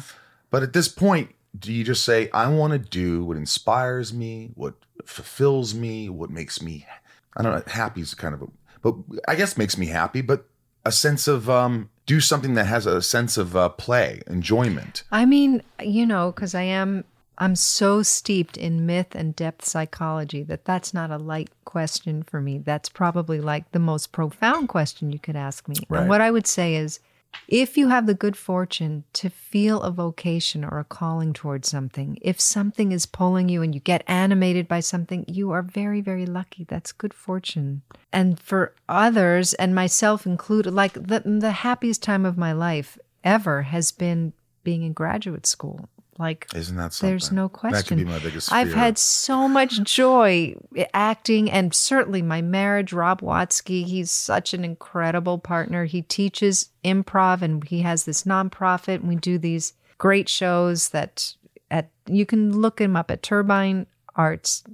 But 0.50 0.62
at 0.62 0.72
this 0.72 0.88
point, 0.88 1.30
do 1.58 1.72
you 1.72 1.84
just 1.84 2.04
say, 2.04 2.30
"I 2.32 2.48
want 2.48 2.72
to 2.72 2.78
do 2.78 3.24
what 3.24 3.36
inspires 3.36 4.12
me, 4.12 4.50
what 4.54 4.74
fulfills 5.04 5.74
me, 5.74 6.08
what 6.08 6.30
makes 6.30 6.62
me"? 6.62 6.86
I 7.36 7.42
don't 7.42 7.52
know. 7.52 7.62
Happy 7.66 8.00
is 8.00 8.14
kind 8.14 8.34
of 8.34 8.42
a, 8.42 8.46
but 8.82 8.94
I 9.28 9.34
guess 9.34 9.56
makes 9.56 9.78
me 9.78 9.86
happy, 9.86 10.20
but 10.20 10.46
a 10.84 10.92
sense 10.92 11.28
of 11.28 11.48
um, 11.48 11.90
do 12.06 12.20
something 12.20 12.54
that 12.54 12.66
has 12.66 12.86
a 12.86 13.00
sense 13.02 13.36
of 13.36 13.56
uh, 13.56 13.68
play, 13.70 14.22
enjoyment. 14.26 15.04
I 15.12 15.24
mean, 15.24 15.62
you 15.80 16.06
know, 16.06 16.32
because 16.32 16.54
I 16.54 16.62
am, 16.62 17.04
I'm 17.38 17.54
so 17.54 18.02
steeped 18.02 18.56
in 18.56 18.86
myth 18.86 19.14
and 19.14 19.34
depth 19.34 19.64
psychology 19.64 20.42
that 20.44 20.64
that's 20.64 20.92
not 20.92 21.10
a 21.10 21.18
light 21.18 21.50
question 21.64 22.22
for 22.22 22.40
me. 22.40 22.58
That's 22.58 22.88
probably 22.88 23.40
like 23.40 23.70
the 23.72 23.78
most 23.78 24.12
profound 24.12 24.68
question 24.68 25.12
you 25.12 25.18
could 25.18 25.36
ask 25.36 25.68
me. 25.68 25.76
Right. 25.88 26.00
And 26.00 26.08
what 26.08 26.20
I 26.20 26.30
would 26.30 26.46
say 26.46 26.74
is, 26.74 27.00
if 27.48 27.76
you 27.76 27.88
have 27.88 28.06
the 28.06 28.14
good 28.14 28.36
fortune 28.36 29.04
to 29.14 29.28
feel 29.28 29.82
a 29.82 29.90
vocation 29.90 30.64
or 30.64 30.78
a 30.78 30.84
calling 30.84 31.32
towards 31.32 31.68
something, 31.68 32.18
if 32.22 32.40
something 32.40 32.92
is 32.92 33.06
pulling 33.06 33.48
you 33.48 33.62
and 33.62 33.74
you 33.74 33.80
get 33.80 34.04
animated 34.06 34.68
by 34.68 34.80
something, 34.80 35.24
you 35.28 35.50
are 35.50 35.62
very, 35.62 36.00
very 36.00 36.26
lucky. 36.26 36.64
That's 36.64 36.92
good 36.92 37.12
fortune. 37.12 37.82
And 38.12 38.40
for 38.40 38.74
others, 38.88 39.54
and 39.54 39.74
myself 39.74 40.26
included, 40.26 40.72
like 40.72 40.94
the, 40.94 41.22
the 41.24 41.52
happiest 41.52 42.02
time 42.02 42.24
of 42.24 42.38
my 42.38 42.52
life 42.52 42.98
ever 43.24 43.62
has 43.62 43.92
been 43.92 44.32
being 44.64 44.82
in 44.82 44.92
graduate 44.92 45.46
school. 45.46 45.88
Like, 46.18 46.46
Isn't 46.54 46.76
that 46.76 46.92
something? 46.92 47.10
there's 47.10 47.32
no 47.32 47.48
question. 47.48 47.78
That 47.78 47.88
could 47.88 47.96
be 47.96 48.04
my 48.04 48.18
biggest 48.18 48.52
I've 48.52 48.74
had 48.74 48.98
so 48.98 49.48
much 49.48 49.82
joy 49.82 50.54
acting, 50.92 51.50
and 51.50 51.74
certainly 51.74 52.20
my 52.22 52.42
marriage. 52.42 52.92
Rob 52.92 53.22
Watzke, 53.22 53.84
he's 53.86 54.10
such 54.10 54.52
an 54.52 54.64
incredible 54.64 55.38
partner. 55.38 55.86
He 55.86 56.02
teaches 56.02 56.68
improv, 56.84 57.40
and 57.40 57.64
he 57.64 57.80
has 57.80 58.04
this 58.04 58.24
nonprofit, 58.24 58.96
and 58.96 59.08
we 59.08 59.16
do 59.16 59.38
these 59.38 59.72
great 59.98 60.28
shows 60.28 60.90
that 60.90 61.34
at 61.70 61.90
you 62.06 62.26
can 62.26 62.60
look 62.60 62.80
him 62.80 62.94
up 62.94 63.10
at 63.10 63.22
Turbine 63.22 63.86
Arts. 64.14 64.64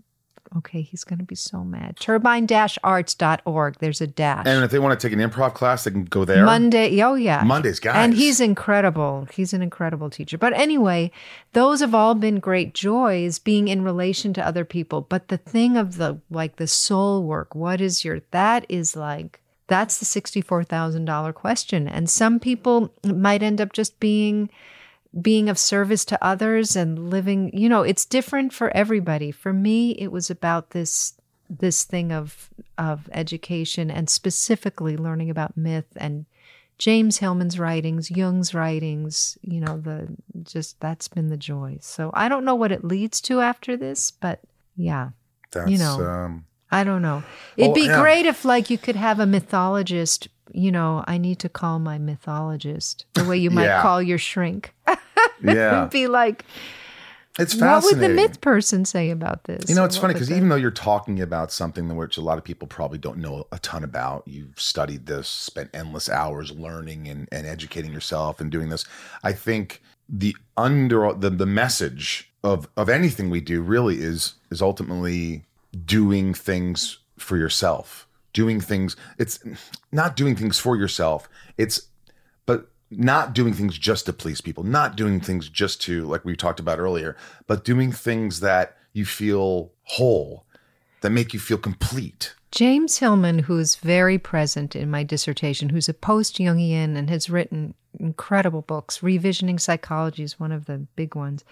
Okay, 0.56 0.80
he's 0.80 1.04
going 1.04 1.18
to 1.18 1.24
be 1.24 1.34
so 1.34 1.62
mad. 1.62 1.96
Turbine-arts.org. 2.00 3.78
There's 3.80 4.00
a 4.00 4.06
dash. 4.06 4.46
And 4.46 4.64
if 4.64 4.70
they 4.70 4.78
want 4.78 4.98
to 4.98 5.06
take 5.08 5.12
an 5.12 5.30
improv 5.30 5.54
class, 5.54 5.84
they 5.84 5.90
can 5.90 6.04
go 6.04 6.24
there. 6.24 6.44
Monday. 6.44 7.02
Oh, 7.02 7.14
yeah. 7.14 7.42
Mondays, 7.44 7.78
guys. 7.80 7.96
And 7.96 8.14
he's 8.14 8.40
incredible. 8.40 9.28
He's 9.32 9.52
an 9.52 9.60
incredible 9.60 10.08
teacher. 10.10 10.38
But 10.38 10.54
anyway, 10.54 11.10
those 11.52 11.80
have 11.80 11.94
all 11.94 12.14
been 12.14 12.40
great 12.40 12.72
joys 12.72 13.38
being 13.38 13.68
in 13.68 13.82
relation 13.82 14.32
to 14.34 14.46
other 14.46 14.64
people. 14.64 15.02
But 15.02 15.28
the 15.28 15.36
thing 15.36 15.76
of 15.76 15.96
the 15.96 16.20
like 16.30 16.56
the 16.56 16.66
soul 16.66 17.24
work, 17.24 17.54
what 17.54 17.80
is 17.80 18.04
your 18.04 18.20
that 18.30 18.64
is 18.68 18.96
like 18.96 19.40
that's 19.68 19.98
the 19.98 20.06
$64,000 20.06 21.34
question. 21.34 21.86
And 21.86 22.10
some 22.10 22.40
people 22.40 22.92
might 23.04 23.42
end 23.42 23.60
up 23.60 23.72
just 23.72 24.00
being 24.00 24.48
being 25.20 25.48
of 25.48 25.58
service 25.58 26.04
to 26.06 26.24
others 26.24 26.76
and 26.76 27.10
living, 27.10 27.50
you 27.56 27.68
know, 27.68 27.82
it's 27.82 28.04
different 28.04 28.52
for 28.52 28.70
everybody. 28.76 29.30
For 29.30 29.52
me, 29.52 29.92
it 29.92 30.12
was 30.12 30.30
about 30.30 30.70
this 30.70 31.14
this 31.50 31.84
thing 31.84 32.12
of 32.12 32.50
of 32.76 33.08
education 33.12 33.90
and 33.90 34.10
specifically 34.10 34.96
learning 34.98 35.30
about 35.30 35.56
myth 35.56 35.86
and 35.96 36.26
James 36.76 37.18
Hillman's 37.18 37.58
writings, 37.58 38.10
Jung's 38.10 38.52
writings, 38.54 39.36
you 39.42 39.60
know, 39.60 39.78
the 39.78 40.08
just 40.42 40.78
that's 40.78 41.08
been 41.08 41.28
the 41.28 41.36
joy. 41.38 41.78
So 41.80 42.10
I 42.14 42.28
don't 42.28 42.44
know 42.44 42.54
what 42.54 42.70
it 42.70 42.84
leads 42.84 43.20
to 43.22 43.40
after 43.40 43.76
this, 43.76 44.10
but 44.10 44.40
yeah. 44.76 45.10
That's, 45.50 45.70
you 45.70 45.78
know, 45.78 46.04
um, 46.06 46.44
I 46.70 46.84
don't 46.84 47.00
know. 47.02 47.22
It'd 47.56 47.70
Oh, 47.70 47.74
be 47.74 47.86
yeah. 47.86 48.00
great 48.00 48.26
if 48.26 48.44
like 48.44 48.68
you 48.68 48.76
could 48.78 48.94
have 48.96 49.18
a 49.18 49.26
mythologist, 49.26 50.28
you 50.52 50.70
know, 50.72 51.04
I 51.06 51.18
need 51.18 51.38
to 51.40 51.48
call 51.48 51.78
my 51.78 51.98
mythologist 51.98 53.06
the 53.14 53.24
way 53.24 53.36
you 53.36 53.50
might 53.50 53.64
Yeah. 53.66 53.82
call 53.82 54.02
your 54.02 54.18
shrink. 54.18 54.74
Yeah. 55.42 55.84
Be 55.86 56.08
like 56.08 56.44
It's 57.38 57.54
fascinating. 57.54 57.70
what 57.70 57.84
would 57.84 57.98
the 58.00 58.14
myth 58.14 58.40
person 58.40 58.84
say 58.84 59.10
about 59.10 59.44
this? 59.44 59.68
You 59.68 59.76
know, 59.76 59.84
it's 59.84 59.96
funny 59.96 60.14
because 60.14 60.30
even 60.32 60.48
though 60.48 60.56
you're 60.56 60.70
talking 60.72 61.20
about 61.20 61.52
something 61.52 61.94
which 61.96 62.16
a 62.16 62.20
lot 62.20 62.38
of 62.38 62.44
people 62.44 62.66
probably 62.66 62.98
don't 62.98 63.18
know 63.18 63.46
a 63.52 63.58
ton 63.60 63.84
about, 63.84 64.24
you've 64.26 64.60
studied 64.60 65.06
this, 65.06 65.28
spent 65.28 65.70
endless 65.72 66.08
hours 66.08 66.50
learning 66.50 67.06
and, 67.08 67.28
and 67.30 67.46
educating 67.46 67.92
yourself 67.92 68.40
and 68.40 68.50
doing 68.50 68.68
this. 68.68 68.84
I 69.22 69.32
think 69.32 69.80
the 70.08 70.34
under 70.56 71.12
the, 71.12 71.30
the 71.30 71.46
message 71.46 72.32
of 72.42 72.68
of 72.76 72.88
anything 72.88 73.30
we 73.30 73.40
do 73.40 73.60
really 73.62 74.00
is 74.00 74.34
is 74.50 74.60
ultimately 74.62 75.44
doing 75.84 76.34
things 76.34 76.98
for 77.18 77.36
yourself. 77.36 78.07
Doing 78.38 78.60
things 78.60 78.94
it's 79.18 79.40
not 79.90 80.14
doing 80.14 80.36
things 80.36 80.60
for 80.60 80.76
yourself. 80.76 81.28
It's 81.56 81.88
but 82.46 82.70
not 82.90 83.34
doing 83.34 83.52
things 83.52 83.76
just 83.76 84.06
to 84.06 84.12
please 84.12 84.40
people, 84.40 84.62
not 84.62 84.94
doing 84.94 85.20
things 85.20 85.48
just 85.48 85.82
to, 85.82 86.04
like 86.06 86.24
we 86.24 86.36
talked 86.36 86.60
about 86.60 86.78
earlier, 86.78 87.16
but 87.48 87.64
doing 87.64 87.90
things 87.90 88.38
that 88.38 88.76
you 88.92 89.04
feel 89.04 89.72
whole, 89.82 90.44
that 91.00 91.10
make 91.10 91.34
you 91.34 91.40
feel 91.40 91.58
complete. 91.58 92.34
James 92.52 92.98
Hillman, 92.98 93.40
who's 93.40 93.74
very 93.74 94.18
present 94.18 94.76
in 94.76 94.88
my 94.88 95.02
dissertation, 95.02 95.70
who's 95.70 95.88
a 95.88 95.94
post 95.94 96.38
Jungian 96.38 96.96
and 96.96 97.10
has 97.10 97.28
written 97.28 97.74
incredible 97.98 98.62
books, 98.62 99.00
Revisioning 99.00 99.60
Psychology 99.60 100.22
is 100.22 100.38
one 100.38 100.52
of 100.52 100.66
the 100.66 100.86
big 100.94 101.16
ones. 101.16 101.44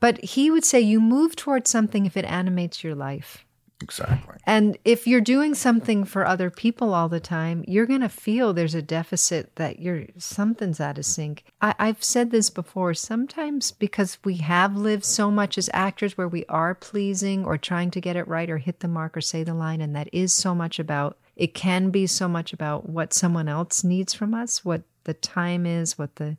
But 0.00 0.24
he 0.24 0.50
would 0.50 0.64
say 0.64 0.80
you 0.80 1.00
move 1.00 1.36
towards 1.36 1.70
something 1.70 2.06
if 2.06 2.16
it 2.16 2.24
animates 2.24 2.82
your 2.82 2.94
life. 2.94 3.44
Exactly. 3.80 4.36
And 4.46 4.78
if 4.84 5.06
you're 5.06 5.20
doing 5.20 5.54
something 5.54 6.04
for 6.04 6.26
other 6.26 6.48
people 6.48 6.94
all 6.94 7.08
the 7.08 7.20
time, 7.20 7.64
you're 7.66 7.86
going 7.86 8.00
to 8.00 8.08
feel 8.08 8.52
there's 8.52 8.74
a 8.74 8.82
deficit 8.82 9.54
that 9.56 9.80
you're 9.80 10.06
something's 10.16 10.80
out 10.80 10.98
of 10.98 11.04
sync. 11.04 11.44
I, 11.60 11.74
I've 11.78 12.02
said 12.02 12.30
this 12.30 12.50
before. 12.50 12.94
Sometimes 12.94 13.72
because 13.72 14.18
we 14.24 14.36
have 14.36 14.76
lived 14.76 15.04
so 15.04 15.30
much 15.30 15.58
as 15.58 15.68
actors 15.72 16.16
where 16.16 16.28
we 16.28 16.44
are 16.46 16.74
pleasing 16.74 17.44
or 17.44 17.58
trying 17.58 17.90
to 17.92 18.00
get 18.00 18.16
it 18.16 18.28
right 18.28 18.48
or 18.48 18.58
hit 18.58 18.80
the 18.80 18.88
mark 18.88 19.16
or 19.16 19.20
say 19.20 19.42
the 19.42 19.54
line, 19.54 19.80
and 19.80 19.94
that 19.96 20.08
is 20.12 20.32
so 20.32 20.54
much 20.54 20.78
about 20.78 21.18
it 21.36 21.54
can 21.54 21.90
be 21.90 22.06
so 22.06 22.28
much 22.28 22.52
about 22.52 22.88
what 22.88 23.12
someone 23.12 23.48
else 23.48 23.82
needs 23.82 24.14
from 24.14 24.34
us, 24.34 24.64
what 24.64 24.82
the 25.04 25.14
time 25.14 25.66
is, 25.66 25.98
what 25.98 26.16
the 26.16 26.36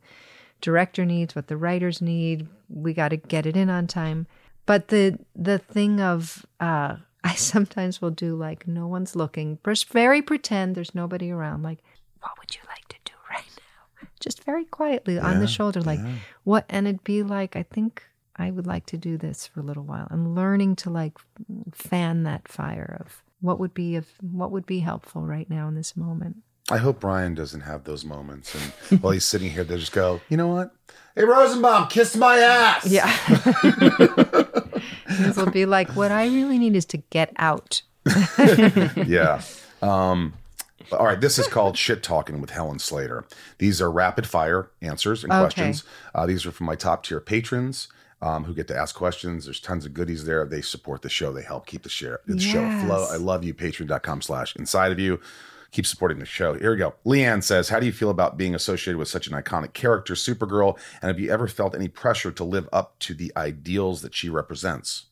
director 0.62 1.06
needs, 1.06 1.36
what 1.36 1.48
the 1.48 1.58
writers 1.58 2.02
need. 2.02 2.48
We 2.70 2.94
got 2.94 3.10
to 3.10 3.18
get 3.18 3.46
it 3.46 3.58
in 3.58 3.70
on 3.70 3.88
time. 3.88 4.28
But 4.66 4.88
the 4.88 5.20
the 5.36 5.60
thing 5.60 6.02
of 6.02 6.46
uh, 6.60 6.98
I 7.26 7.34
sometimes 7.36 8.02
will 8.02 8.12
do 8.12 8.36
like 8.36 8.68
no 8.68 8.88
one's 8.88 9.16
looking, 9.16 9.58
just 9.66 9.90
very 9.90 10.22
pretend 10.22 10.76
there's 10.76 10.94
nobody 10.94 11.32
around. 11.32 11.64
Like, 11.64 11.80
what 12.20 12.32
would 12.40 12.56
you 12.56 12.62
like 12.68 12.88
to 12.90 12.98
do 13.04 13.14
right 13.30 13.44
now? 13.58 14.08
Just 14.20 14.44
very 14.44 14.66
quietly 14.66 15.18
on 15.18 15.40
the 15.40 15.48
shoulder, 15.48 15.82
like, 15.82 16.00
yeah. 16.00 16.14
what? 16.44 16.66
And 16.70 16.88
it'd 16.88 17.04
be 17.04 17.24
like, 17.24 17.56
I 17.56 17.64
think 17.64 18.04
I 18.36 18.52
would 18.52 18.68
like 18.68 18.86
to 18.88 18.98
do 18.98 19.18
this 19.18 19.48
for 19.48 19.60
a 19.60 19.64
little 19.64 19.84
while. 19.84 20.08
I'm 20.12 20.36
learning 20.36 20.76
to 20.78 20.90
like 20.90 21.18
fan 21.74 22.24
that 22.24 22.48
fire 22.48 23.02
of 23.06 23.24
what 23.42 23.60
would 23.60 23.74
be 23.74 23.96
of 23.96 24.08
what 24.22 24.52
would 24.52 24.66
be 24.66 24.80
helpful 24.80 25.22
right 25.22 25.50
now 25.50 25.68
in 25.68 25.76
this 25.76 25.98
moment. 25.98 26.38
I 26.70 26.78
hope 26.78 27.00
Brian 27.00 27.36
doesn't 27.36 27.62
have 27.62 27.84
those 27.84 28.04
moments. 28.04 28.56
And 28.56 29.02
while 29.02 29.14
he's 29.14 29.26
sitting 29.26 29.52
here, 29.52 29.64
they 29.64 29.78
just 29.78 29.92
go, 29.92 30.22
you 30.30 30.38
know 30.38 30.48
what? 30.48 30.74
Hey, 31.16 31.24
Rosenbaum, 31.24 31.88
kiss 31.88 32.16
my 32.16 32.38
ass. 32.38 32.86
Yeah. 32.88 33.06
This 35.08 35.38
will 35.38 35.52
be 35.52 35.66
like, 35.66 35.90
what 35.96 36.12
I 36.12 36.26
really 36.26 36.58
need 36.58 36.76
is 36.76 36.86
to 36.88 36.98
get 36.98 37.32
out. 37.38 37.82
yeah. 39.06 39.42
Um, 39.82 40.34
all 40.92 41.06
right. 41.06 41.20
This 41.20 41.40
is 41.40 41.48
called 41.48 41.78
Shit 41.78 42.04
Talking 42.04 42.42
with 42.42 42.52
Helen 42.52 42.80
Slater. 42.80 43.26
These 43.58 43.82
are 43.82 43.92
rapid 43.92 44.28
fire 44.28 44.70
answers 44.82 45.24
and 45.24 45.32
Okay. 45.32 45.42
questions. 45.42 45.84
Uh, 46.14 46.26
these 46.26 46.46
are 46.46 46.52
from 46.52 46.68
my 46.68 46.76
top 46.76 47.04
tier 47.06 47.20
patrons 47.20 47.88
um, 48.22 48.44
who 48.46 48.54
get 48.54 48.68
to 48.70 48.78
ask 48.78 48.96
questions. 48.96 49.46
There's 49.46 49.60
tons 49.60 49.86
of 49.86 49.94
goodies 49.94 50.26
there. 50.26 50.46
They 50.46 50.62
support 50.62 51.02
the 51.02 51.10
show. 51.10 51.32
They 51.34 51.44
help 51.44 51.66
keep 51.66 51.84
the, 51.84 51.90
share, 51.90 52.20
the 52.28 52.40
show 52.40 52.64
afloat. 52.64 53.08
Yes. 53.10 53.12
I 53.14 53.18
love 53.18 53.44
you. 53.44 53.54
Patreon.com 53.54 54.22
slash 54.22 54.56
inside 54.56 54.92
of 54.92 55.00
you. 55.00 55.20
Keep 55.72 55.86
supporting 55.86 56.20
the 56.20 56.26
show. 56.26 56.54
Here 56.54 56.72
we 56.72 56.78
go. 56.78 56.96
Leanne 57.06 57.44
says, 57.44 57.70
How 57.70 57.80
do 57.80 57.86
you 57.86 57.92
feel 57.92 58.10
about 58.10 58.38
being 58.38 58.56
associated 58.56 58.98
with 58.98 59.08
such 59.08 59.28
an 59.28 59.34
iconic 59.34 59.74
character, 59.74 60.14
Supergirl? 60.14 60.78
And 61.02 61.10
have 61.10 61.20
you 61.20 61.32
ever 61.32 61.48
felt 61.48 61.76
any 61.76 61.88
pressure 61.88 62.32
to 62.32 62.44
live 62.44 62.70
up 62.72 62.98
to 63.00 63.14
the 63.14 63.32
ideals 63.36 64.02
that 64.02 64.14
she 64.16 64.30
represents? 64.30 65.06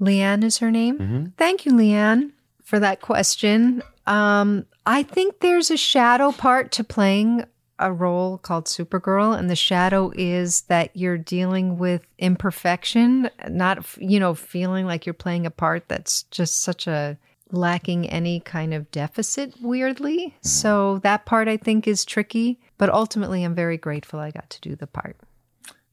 Leanne 0.00 0.44
is 0.44 0.58
her 0.58 0.70
name. 0.70 1.32
Thank 1.38 1.64
you, 1.64 1.72
Leanne, 1.72 2.32
for 2.62 2.78
that 2.78 3.00
question. 3.00 3.82
Um, 4.06 4.66
I 4.84 5.02
think 5.02 5.40
there's 5.40 5.70
a 5.70 5.76
shadow 5.76 6.32
part 6.32 6.72
to 6.72 6.84
playing 6.84 7.44
a 7.78 7.92
role 7.92 8.38
called 8.38 8.66
Supergirl, 8.66 9.38
and 9.38 9.50
the 9.50 9.56
shadow 9.56 10.12
is 10.14 10.62
that 10.62 10.96
you're 10.96 11.18
dealing 11.18 11.78
with 11.78 12.06
imperfection, 12.18 13.30
not 13.48 13.84
you 13.98 14.18
know 14.18 14.34
feeling 14.34 14.86
like 14.86 15.06
you're 15.06 15.14
playing 15.14 15.46
a 15.46 15.50
part 15.50 15.88
that's 15.88 16.22
just 16.24 16.62
such 16.62 16.86
a 16.86 17.18
lacking 17.50 18.08
any 18.08 18.40
kind 18.40 18.74
of 18.74 18.90
deficit 18.90 19.54
weirdly. 19.60 20.18
Mm-hmm. 20.28 20.46
So 20.46 20.98
that 20.98 21.26
part 21.26 21.48
I 21.48 21.56
think 21.56 21.86
is 21.86 22.04
tricky, 22.04 22.60
but 22.78 22.90
ultimately 22.90 23.44
I'm 23.44 23.54
very 23.54 23.76
grateful 23.76 24.18
I 24.18 24.30
got 24.30 24.50
to 24.50 24.60
do 24.60 24.76
the 24.76 24.86
part. 24.86 25.16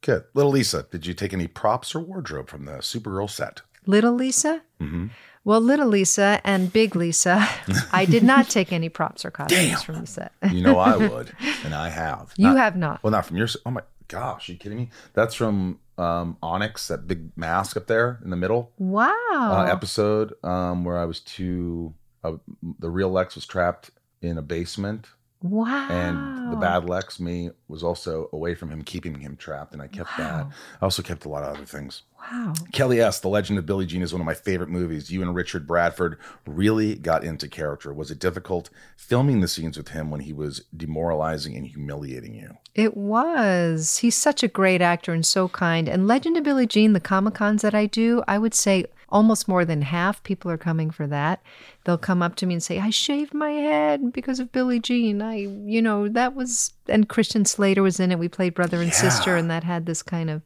Good. 0.01 0.25
Little 0.33 0.51
Lisa, 0.51 0.85
did 0.91 1.05
you 1.05 1.13
take 1.13 1.33
any 1.33 1.47
props 1.47 1.95
or 1.95 2.01
wardrobe 2.01 2.49
from 2.49 2.65
the 2.65 2.73
Supergirl 2.73 3.29
set? 3.29 3.61
Little 3.85 4.13
Lisa? 4.13 4.61
Mm-hmm. 4.81 5.07
Well, 5.45 5.59
Little 5.59 5.87
Lisa 5.87 6.39
and 6.45 6.71
Big 6.71 6.95
Lisa, 6.95 7.45
I 7.91 8.05
did 8.05 8.23
not 8.23 8.49
take 8.49 8.71
any 8.71 8.87
props 8.89 9.25
or 9.25 9.31
costumes 9.31 9.83
from 9.83 9.99
the 10.01 10.07
set. 10.07 10.31
You 10.49 10.61
know 10.61 10.79
I 10.79 10.95
would, 11.09 11.35
and 11.65 11.73
I 11.75 11.89
have. 11.89 12.33
You 12.37 12.55
have 12.55 12.77
not. 12.77 13.03
Well, 13.03 13.11
not 13.11 13.25
from 13.25 13.35
your. 13.37 13.47
Oh 13.65 13.71
my 13.71 13.81
gosh, 14.07 14.47
are 14.47 14.53
you 14.53 14.57
kidding 14.57 14.77
me? 14.77 14.89
That's 15.13 15.35
from 15.35 15.79
um, 15.97 16.37
Onyx, 16.41 16.87
that 16.87 17.07
big 17.07 17.35
mask 17.37 17.75
up 17.75 17.87
there 17.87 18.19
in 18.23 18.29
the 18.29 18.35
middle 18.37 18.71
Wow. 18.77 19.09
uh, 19.31 19.65
episode 19.69 20.33
um, 20.45 20.85
where 20.85 20.97
I 20.97 21.05
was 21.05 21.19
too. 21.19 21.93
Uh, 22.23 22.33
the 22.79 22.89
real 22.89 23.09
Lex 23.09 23.35
was 23.35 23.45
trapped 23.45 23.91
in 24.21 24.37
a 24.37 24.41
basement, 24.41 25.07
wow. 25.43 25.87
and 25.89 26.51
the 26.51 26.55
bad 26.55 26.89
Lex, 26.89 27.19
me, 27.19 27.51
was 27.67 27.83
also 27.83 28.29
away 28.33 28.55
from 28.55 28.69
him, 28.69 28.81
keeping 28.83 29.19
him 29.19 29.35
trapped, 29.35 29.73
and 29.73 29.81
I 29.81 29.87
kept 29.87 30.09
that. 30.17 30.45
I 30.45 30.83
also 30.83 31.03
kept 31.03 31.25
a 31.25 31.29
lot 31.29 31.43
of 31.43 31.55
other 31.55 31.65
things. 31.65 32.03
Wow. 32.31 32.53
Kelly 32.71 33.01
S., 33.01 33.19
The 33.19 33.27
Legend 33.27 33.59
of 33.59 33.65
Billie 33.65 33.85
Jean 33.85 34.01
is 34.01 34.13
one 34.13 34.21
of 34.21 34.25
my 34.25 34.33
favorite 34.33 34.69
movies. 34.69 35.11
You 35.11 35.21
and 35.21 35.35
Richard 35.35 35.67
Bradford 35.67 36.17
really 36.47 36.95
got 36.95 37.23
into 37.25 37.49
character. 37.49 37.93
Was 37.93 38.09
it 38.11 38.19
difficult 38.19 38.69
filming 38.95 39.41
the 39.41 39.47
scenes 39.47 39.77
with 39.77 39.89
him 39.89 40.09
when 40.09 40.21
he 40.21 40.31
was 40.31 40.63
demoralizing 40.75 41.55
and 41.57 41.67
humiliating 41.67 42.33
you? 42.33 42.57
It 42.75 42.95
was. 42.95 43.97
He's 43.97 44.15
such 44.15 44.41
a 44.41 44.47
great 44.47 44.81
actor 44.81 45.11
and 45.11 45.25
so 45.25 45.49
kind. 45.49 45.89
And 45.89 46.07
Legend 46.07 46.37
of 46.37 46.45
Billie 46.45 46.65
Jean, 46.65 46.93
the 46.93 47.01
Comic 47.01 47.33
Cons 47.33 47.61
that 47.61 47.75
I 47.75 47.85
do, 47.85 48.23
I 48.27 48.37
would 48.37 48.53
say 48.53 48.85
almost 49.13 49.47
more 49.47 49.63
than 49.63 49.83
half 49.83 50.21
people 50.23 50.51
are 50.51 50.57
coming 50.57 50.91
for 50.91 51.07
that. 51.07 51.41
They'll 51.85 51.97
come 51.97 52.21
up 52.21 52.35
to 52.37 52.45
me 52.45 52.55
and 52.55 52.63
say, 52.63 52.79
I 52.79 52.89
shaved 52.89 53.33
my 53.33 53.51
head 53.51 54.11
because 54.11 54.39
of 54.41 54.51
Billie 54.51 54.79
Jean. 54.81 55.21
I, 55.21 55.35
you 55.37 55.81
know, 55.81 56.09
that 56.09 56.35
was, 56.35 56.73
and 56.89 57.07
Christian 57.07 57.45
Slater 57.45 57.81
was 57.83 57.99
in 57.99 58.11
it. 58.11 58.19
We 58.19 58.27
played 58.27 58.53
brother 58.55 58.81
and 58.81 58.93
sister, 58.93 59.37
and 59.37 59.49
that 59.51 59.63
had 59.63 59.85
this 59.85 60.01
kind 60.03 60.29
of, 60.29 60.41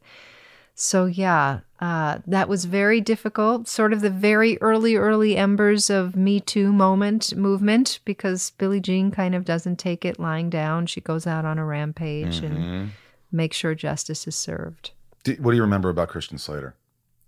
so 0.74 1.06
yeah, 1.06 1.60
uh, 1.80 2.18
that 2.26 2.48
was 2.48 2.66
very 2.66 3.00
difficult. 3.00 3.66
Sort 3.66 3.92
of 3.92 4.00
the 4.00 4.10
very 4.10 4.58
early, 4.60 4.94
early 4.94 5.36
embers 5.36 5.90
of 5.90 6.14
Me 6.14 6.38
Too 6.38 6.72
moment 6.72 7.34
movement 7.34 7.98
because 8.04 8.50
Billie 8.58 8.80
Jean 8.80 9.10
kind 9.10 9.34
of 9.34 9.44
doesn't 9.44 9.78
take 9.80 10.04
it 10.04 10.20
lying 10.20 10.50
down. 10.50 10.86
She 10.86 11.00
goes 11.00 11.26
out 11.26 11.44
on 11.44 11.58
a 11.58 11.64
rampage 11.64 12.38
and 12.38 12.56
Mhm. 12.58 12.88
makes 13.32 13.56
sure 13.56 13.74
justice 13.74 14.28
is 14.28 14.36
served. 14.36 14.92
Do- 15.24 15.36
what 15.40 15.50
do 15.52 15.56
you 15.56 15.62
remember 15.62 15.88
about 15.88 16.08
Christian 16.10 16.38
Slater? 16.38 16.74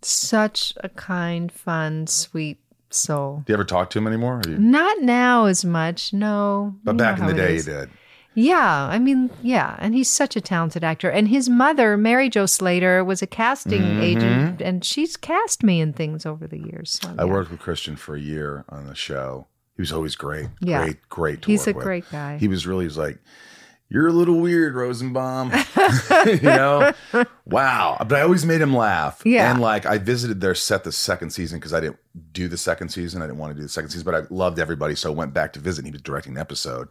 Such 0.03 0.73
a 0.79 0.89
kind, 0.89 1.51
fun, 1.53 2.07
sweet 2.07 2.59
soul. 2.91 3.43
Do 3.47 3.53
you 3.53 3.55
ever 3.55 3.65
talk 3.65 3.91
to 3.91 3.99
him 3.99 4.07
anymore? 4.07 4.41
You- 4.47 4.59
Not 4.59 5.03
now 5.03 5.45
as 5.47 5.65
much, 5.65 6.13
no. 6.13 6.75
but 6.85 6.93
You 6.93 6.99
back 6.99 7.19
in 7.21 7.27
the 7.27 7.35
day, 7.35 7.57
you 7.57 7.63
did. 7.63 7.91
Yeah, 8.35 8.89
I 8.91 8.99
mean, 9.01 9.29
yeah, 9.43 9.75
and 9.81 9.93
he's 9.95 10.09
such 10.09 10.37
a 10.37 10.41
talented 10.41 10.85
actor. 10.85 11.11
And 11.11 11.29
his 11.29 11.49
mother, 11.49 11.97
Mary 11.97 12.29
Jo 12.31 12.47
Slater, 12.47 13.05
was 13.05 13.23
a 13.23 13.27
casting 13.27 13.83
Mhm. 13.83 14.01
agent, 14.03 14.61
and 14.63 14.85
she's 14.85 15.17
cast 15.17 15.65
me 15.65 15.81
in 15.81 15.93
things 15.93 16.25
over 16.25 16.47
the 16.47 16.59
years. 16.59 17.01
So, 17.03 17.11
I 17.19 17.25
yeah. 17.25 17.31
worked 17.31 17.51
with 17.51 17.59
Christian 17.61 17.97
for 17.97 18.15
a 18.15 18.21
year 18.21 18.65
on 18.69 18.87
the 18.87 18.95
show. 18.95 19.49
He 19.77 19.83
was 19.83 19.93
always 19.93 20.15
great. 20.15 20.47
Yeah. 20.61 20.85
Great, 20.85 21.09
great 21.09 21.43
to 21.43 21.51
He's 21.51 21.67
a 21.67 21.73
with. 21.73 21.83
great 21.85 22.11
guy. 22.11 22.39
He 22.39 22.47
was 22.49 22.67
really, 22.67 22.85
he 22.85 22.89
was 22.89 22.97
like, 22.99 23.19
you're 23.91 24.07
a 24.09 24.13
little 24.13 24.41
weird, 24.41 24.75
Rosenbaum. 24.75 25.53
you 26.27 26.41
know? 26.43 26.93
Wow. 27.45 27.97
But 27.99 28.13
I 28.15 28.21
always 28.23 28.47
made 28.47 28.61
him 28.61 28.75
laugh. 28.75 29.21
Yeah. 29.27 29.51
And 29.51 29.61
like, 29.61 29.85
I 29.85 29.99
visited 29.99 30.41
their 30.41 30.55
set 30.55 30.85
the 30.85 30.93
second 30.93 31.31
season 31.31 31.59
because 31.59 31.75
I 31.75 31.81
didn't 31.81 31.99
do 32.33 32.47
the 32.49 32.57
second 32.57 32.91
season. 32.91 33.21
I 33.21 33.27
didn't 33.27 33.39
want 33.39 33.51
to 33.53 33.57
do 33.57 33.63
the 33.63 33.69
second 33.69 33.91
season, 33.91 34.05
but 34.05 34.15
I 34.15 34.23
loved 34.31 34.59
everybody. 34.59 34.95
So 34.95 35.11
I 35.11 35.15
went 35.15 35.35
back 35.35 35.53
to 35.55 35.61
visit 35.61 35.81
and 35.81 35.87
he 35.89 35.93
was 35.93 36.03
directing 36.03 36.35
the 36.35 36.41
episode. 36.41 36.89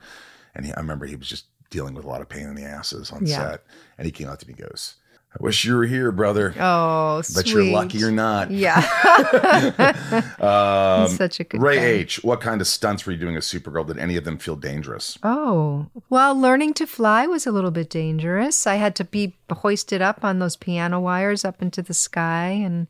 And 0.54 0.66
he, 0.66 0.74
I 0.74 0.80
remember 0.80 1.06
he 1.06 1.16
was 1.16 1.28
just 1.30 1.46
dealing 1.70 1.94
with 1.94 2.04
a 2.04 2.08
lot 2.08 2.20
of 2.22 2.28
pain 2.30 2.44
in 2.48 2.56
the 2.56 2.64
asses 2.66 3.12
on 3.12 3.26
Yeah. 3.26 3.52
set. 3.52 3.64
And 3.98 4.06
he 4.06 4.12
came 4.12 4.28
out 4.28 4.40
to 4.42 4.48
me 4.48 4.54
and 4.58 4.68
goes, 4.70 4.96
I 5.32 5.38
wish 5.44 5.64
you 5.64 5.76
were 5.76 5.86
here, 5.86 6.12
brother. 6.12 6.56
Oh, 6.60 7.22
But 7.36 7.48
you're 7.48 7.64
lucky 7.64 8.00
you're 8.00 8.12
not. 8.12 8.50
Yeah. 8.52 8.82
Um, 10.40 11.10
such 11.10 11.40
a 11.40 11.44
good 11.44 11.62
Ray 11.62 11.76
guy. 11.76 11.86
H. 11.86 12.24
What 12.24 12.42
kind 12.42 12.62
of 12.62 12.68
stunts 12.68 13.06
were 13.06 13.12
you 13.12 13.18
doing 13.18 13.36
as 13.36 13.46
Supergirl? 13.46 13.86
Did 13.86 14.00
any 14.00 14.16
of 14.16 14.24
them 14.24 14.38
feel 14.38 14.56
dangerous? 14.56 15.20
Oh, 15.22 15.88
well, 16.10 16.34
learning 16.40 16.74
to 16.76 16.88
fly 16.88 17.28
was 17.28 17.46
a 17.46 17.52
little 17.52 17.72
bit 17.72 17.90
dangerous. 17.90 18.66
I 18.66 18.76
had 18.76 18.96
to 18.96 19.04
be 19.04 19.36
hoisted 19.52 20.02
up 20.02 20.24
on 20.24 20.40
those 20.40 20.56
piano 20.56 21.00
wires 21.00 21.44
up 21.44 21.62
into 21.62 21.82
the 21.82 21.94
sky. 21.94 22.48
And 22.48 22.88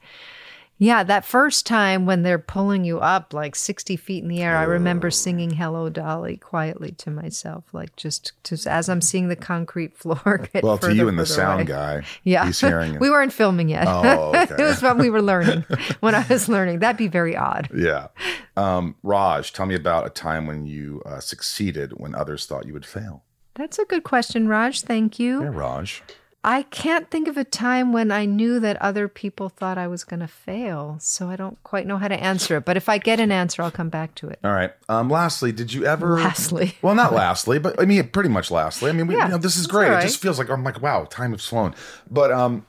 yeah, 0.81 1.03
that 1.03 1.25
first 1.25 1.67
time 1.67 2.05
when 2.05 2.23
they're 2.23 2.39
pulling 2.39 2.85
you 2.85 2.99
up 2.99 3.33
like 3.33 3.53
60 3.55 3.97
feet 3.97 4.23
in 4.23 4.29
the 4.29 4.41
air, 4.41 4.55
I 4.55 4.63
remember 4.63 5.11
singing 5.11 5.51
Hello 5.51 5.89
Dolly 5.89 6.37
quietly 6.37 6.91
to 6.93 7.11
myself, 7.11 7.65
like 7.73 7.95
just, 7.97 8.31
just 8.45 8.65
as 8.65 8.87
I'm 8.87 9.01
seeing 9.01 9.27
the 9.27 9.35
concrete 9.35 9.93
floor 9.97 10.47
Well, 10.63 10.77
to 10.77 10.95
you 10.95 11.09
and 11.09 11.19
the 11.19 11.25
sound 11.25 11.61
away. 11.61 11.65
guy, 11.67 12.03
Yeah. 12.23 12.45
he's 12.45 12.61
hearing 12.61 12.95
it. 12.95 13.01
we 13.01 13.09
weren't 13.09 13.33
filming 13.33 13.67
yet. 13.67 13.87
Oh, 13.87 14.29
okay. 14.33 14.55
it 14.57 14.63
was 14.63 14.81
what 14.81 14.97
we 14.97 15.09
were 15.09 15.21
learning 15.21 15.65
when 15.99 16.15
I 16.15 16.25
was 16.29 16.47
learning. 16.47 16.79
That'd 16.79 16.97
be 16.97 17.07
very 17.09 17.35
odd. 17.35 17.69
Yeah. 17.75 18.07
Um, 18.55 18.95
Raj, 19.03 19.51
tell 19.53 19.65
me 19.65 19.75
about 19.75 20.07
a 20.07 20.09
time 20.09 20.47
when 20.47 20.65
you 20.65 21.01
uh, 21.05 21.19
succeeded 21.19 21.93
when 21.99 22.15
others 22.15 22.45
thought 22.45 22.65
you 22.65 22.73
would 22.73 22.85
fail. 22.85 23.23
That's 23.55 23.77
a 23.79 23.83
good 23.85 24.05
question, 24.05 24.47
Raj. 24.47 24.81
Thank 24.81 25.19
you. 25.19 25.41
Yeah, 25.43 25.49
Raj. 25.53 26.01
I 26.49 26.63
can't 26.63 27.11
think 27.11 27.27
of 27.27 27.37
a 27.37 27.43
time 27.43 27.93
when 27.93 28.09
I 28.09 28.25
knew 28.25 28.59
that 28.59 28.81
other 28.81 29.07
people 29.07 29.49
thought 29.49 29.77
I 29.77 29.85
was 29.85 30.03
going 30.03 30.21
to 30.21 30.27
fail, 30.27 30.97
so 30.99 31.29
I 31.29 31.35
don't 31.35 31.61
quite 31.61 31.85
know 31.85 31.97
how 31.97 32.07
to 32.07 32.19
answer 32.19 32.57
it. 32.57 32.65
But 32.65 32.75
if 32.75 32.89
I 32.89 32.97
get 32.97 33.19
an 33.19 33.31
answer, 33.31 33.61
I'll 33.61 33.69
come 33.69 33.89
back 33.89 34.15
to 34.15 34.29
it. 34.29 34.39
All 34.43 34.51
right. 34.51 34.71
Um, 34.89 35.11
lastly, 35.11 35.51
did 35.51 35.71
you 35.71 35.85
ever? 35.85 36.15
Lastly. 36.15 36.75
Well, 36.81 36.95
not 36.95 37.13
lastly, 37.13 37.59
but 37.59 37.79
I 37.79 37.85
mean, 37.85 38.07
pretty 38.07 38.29
much 38.29 38.49
lastly. 38.49 38.89
I 38.89 38.93
mean, 38.93 39.05
we, 39.05 39.15
Yeah, 39.15 39.25
you 39.25 39.31
know, 39.33 39.37
this 39.37 39.57
is 39.57 39.67
great. 39.67 39.91
all 39.91 39.99
It 39.99 40.01
just 40.01 40.19
feels 40.19 40.39
like 40.39 40.49
I'm 40.49 40.63
like, 40.63 40.81
wow, 40.81 41.05
time 41.05 41.33
has 41.33 41.45
flown. 41.45 41.75
But 42.09 42.31
um, 42.31 42.65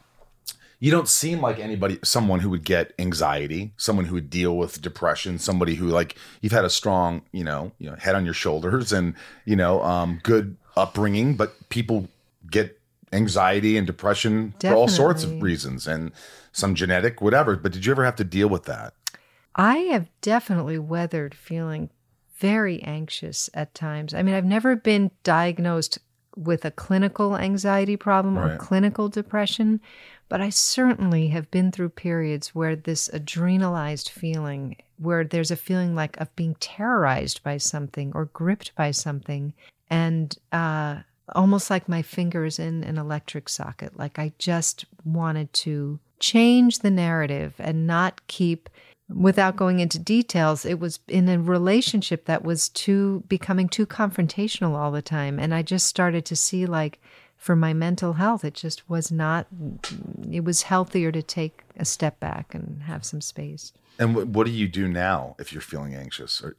you 0.79 0.91
don't 0.91 1.09
seem 1.09 1.41
like 1.41 1.59
anybody, 1.59 2.01
someone 2.05 2.41
who 2.41 2.51
would 2.51 2.65
get 2.65 2.93
anxiety, 2.99 3.73
someone 3.79 4.05
who 4.05 4.15
would 4.15 4.29
deal 4.29 4.59
with 4.59 4.83
depression, 4.83 5.39
somebody 5.39 5.77
who 5.77 5.87
like 5.87 6.17
you've 6.43 6.53
had 6.53 6.67
a 6.67 6.71
strong, 6.71 7.23
you 7.33 7.45
know, 7.45 7.73
you 7.79 7.89
know, 7.89 7.97
head 7.97 8.15
on 8.15 8.27
your 8.27 8.35
shoulders, 8.35 8.93
and 8.93 9.15
you 9.47 9.57
know, 9.57 9.83
um, 9.83 10.21
good 10.23 10.59
upbringing. 10.77 11.35
But 11.35 11.71
people 11.71 12.09
get 12.51 12.80
anxiety 13.13 13.77
and 13.77 13.87
depression 13.87 14.55
for 14.61 14.75
all 14.75 14.89
sorts 14.89 15.25
of 15.25 15.43
reasons, 15.43 15.87
and 15.87 16.13
some 16.53 16.75
genetic, 16.75 17.21
whatever. 17.21 17.57
But 17.57 17.73
did 17.73 17.87
you 17.87 17.93
ever 17.93 18.05
have 18.05 18.17
to 18.17 18.25
deal 18.25 18.49
with 18.49 18.65
that? 18.65 18.95
I 19.57 19.77
have 19.79 20.09
definitely 20.21 20.79
weathered 20.79 21.35
feeling 21.35 21.91
very 22.39 22.83
anxious 22.83 23.51
at 23.53 23.75
times. 23.75 24.15
I 24.15 24.23
mean, 24.23 24.35
I've 24.35 24.45
never 24.45 24.77
been 24.77 25.11
diagnosed 25.23 25.99
with 26.37 26.65
a 26.65 26.71
clinical 26.71 27.37
anxiety 27.37 27.97
problem 27.97 28.39
or 28.39 28.57
clinical 28.57 29.09
depression, 29.09 29.81
but 30.29 30.41
I 30.41 30.49
certainly 30.49 31.29
have 31.29 31.51
been 31.51 31.73
through 31.73 31.91
periods 31.91 32.55
where 32.55 32.77
this 32.77 33.09
adrenalized 33.09 34.09
feeling 34.09 34.77
where 34.97 35.25
there's 35.25 35.51
a 35.51 35.57
feeling 35.57 35.95
like 35.95 36.19
of 36.21 36.35
being 36.37 36.55
terrorized 36.61 37.43
by 37.43 37.57
something 37.57 38.13
or 38.15 38.27
gripped 38.27 38.75
by 38.75 38.91
something 38.91 39.53
and 39.89 40.37
uh 40.53 41.01
almost 41.35 41.71
like 41.71 41.89
my 41.89 42.03
fingers 42.03 42.59
in 42.59 42.85
an 42.85 42.99
electric 42.99 43.49
socket. 43.49 43.99
Like 43.99 44.19
i 44.19 44.33
just 44.39 44.85
wanted 45.05 45.53
to 45.53 45.99
change 46.19 46.81
the 46.81 46.91
narrative 46.91 47.55
and 47.59 47.87
not 47.87 48.27
keep 48.27 48.69
without 49.09 49.57
going 49.57 49.81
into 49.81 49.99
details 49.99 50.65
it 50.65 50.79
was 50.79 51.01
in 51.09 51.29
a 51.29 51.39
relationship 51.39 52.27
that 52.27 52.45
was 52.45 52.69
too 52.69 53.25
becoming 53.29 53.69
too 53.69 53.87
confrontational 53.87 54.77
all 54.77 54.91
the 54.91 55.03
time. 55.03 55.39
And 55.39 55.55
i 55.55 55.63
just 55.63 55.87
started 55.87 56.25
to 56.27 56.37
see 56.37 56.67
like 56.67 57.01
for 57.37 57.57
my 57.57 57.73
mental 57.73 58.15
health 58.15 58.45
it 58.45 58.55
just 58.55 58.89
was 58.89 59.11
not 59.11 59.47
it 60.31 60.45
was 60.45 60.63
healthier 60.63 61.11
to 61.11 61.23
take 61.23 61.63
a 61.77 61.85
step 61.85 62.21
back 62.21 62.55
and 62.55 62.83
have 62.83 63.05
some 63.05 63.21
space. 63.21 63.73
And 63.99 64.35
what, 64.35 64.47
do 64.47 64.53
you 64.53 64.67
do 64.67 64.89
now 64.89 65.37
if 65.39 65.53
you're 65.53 65.61
feeling 65.61 65.95
anxious? 65.95 66.43
Or 66.43 66.57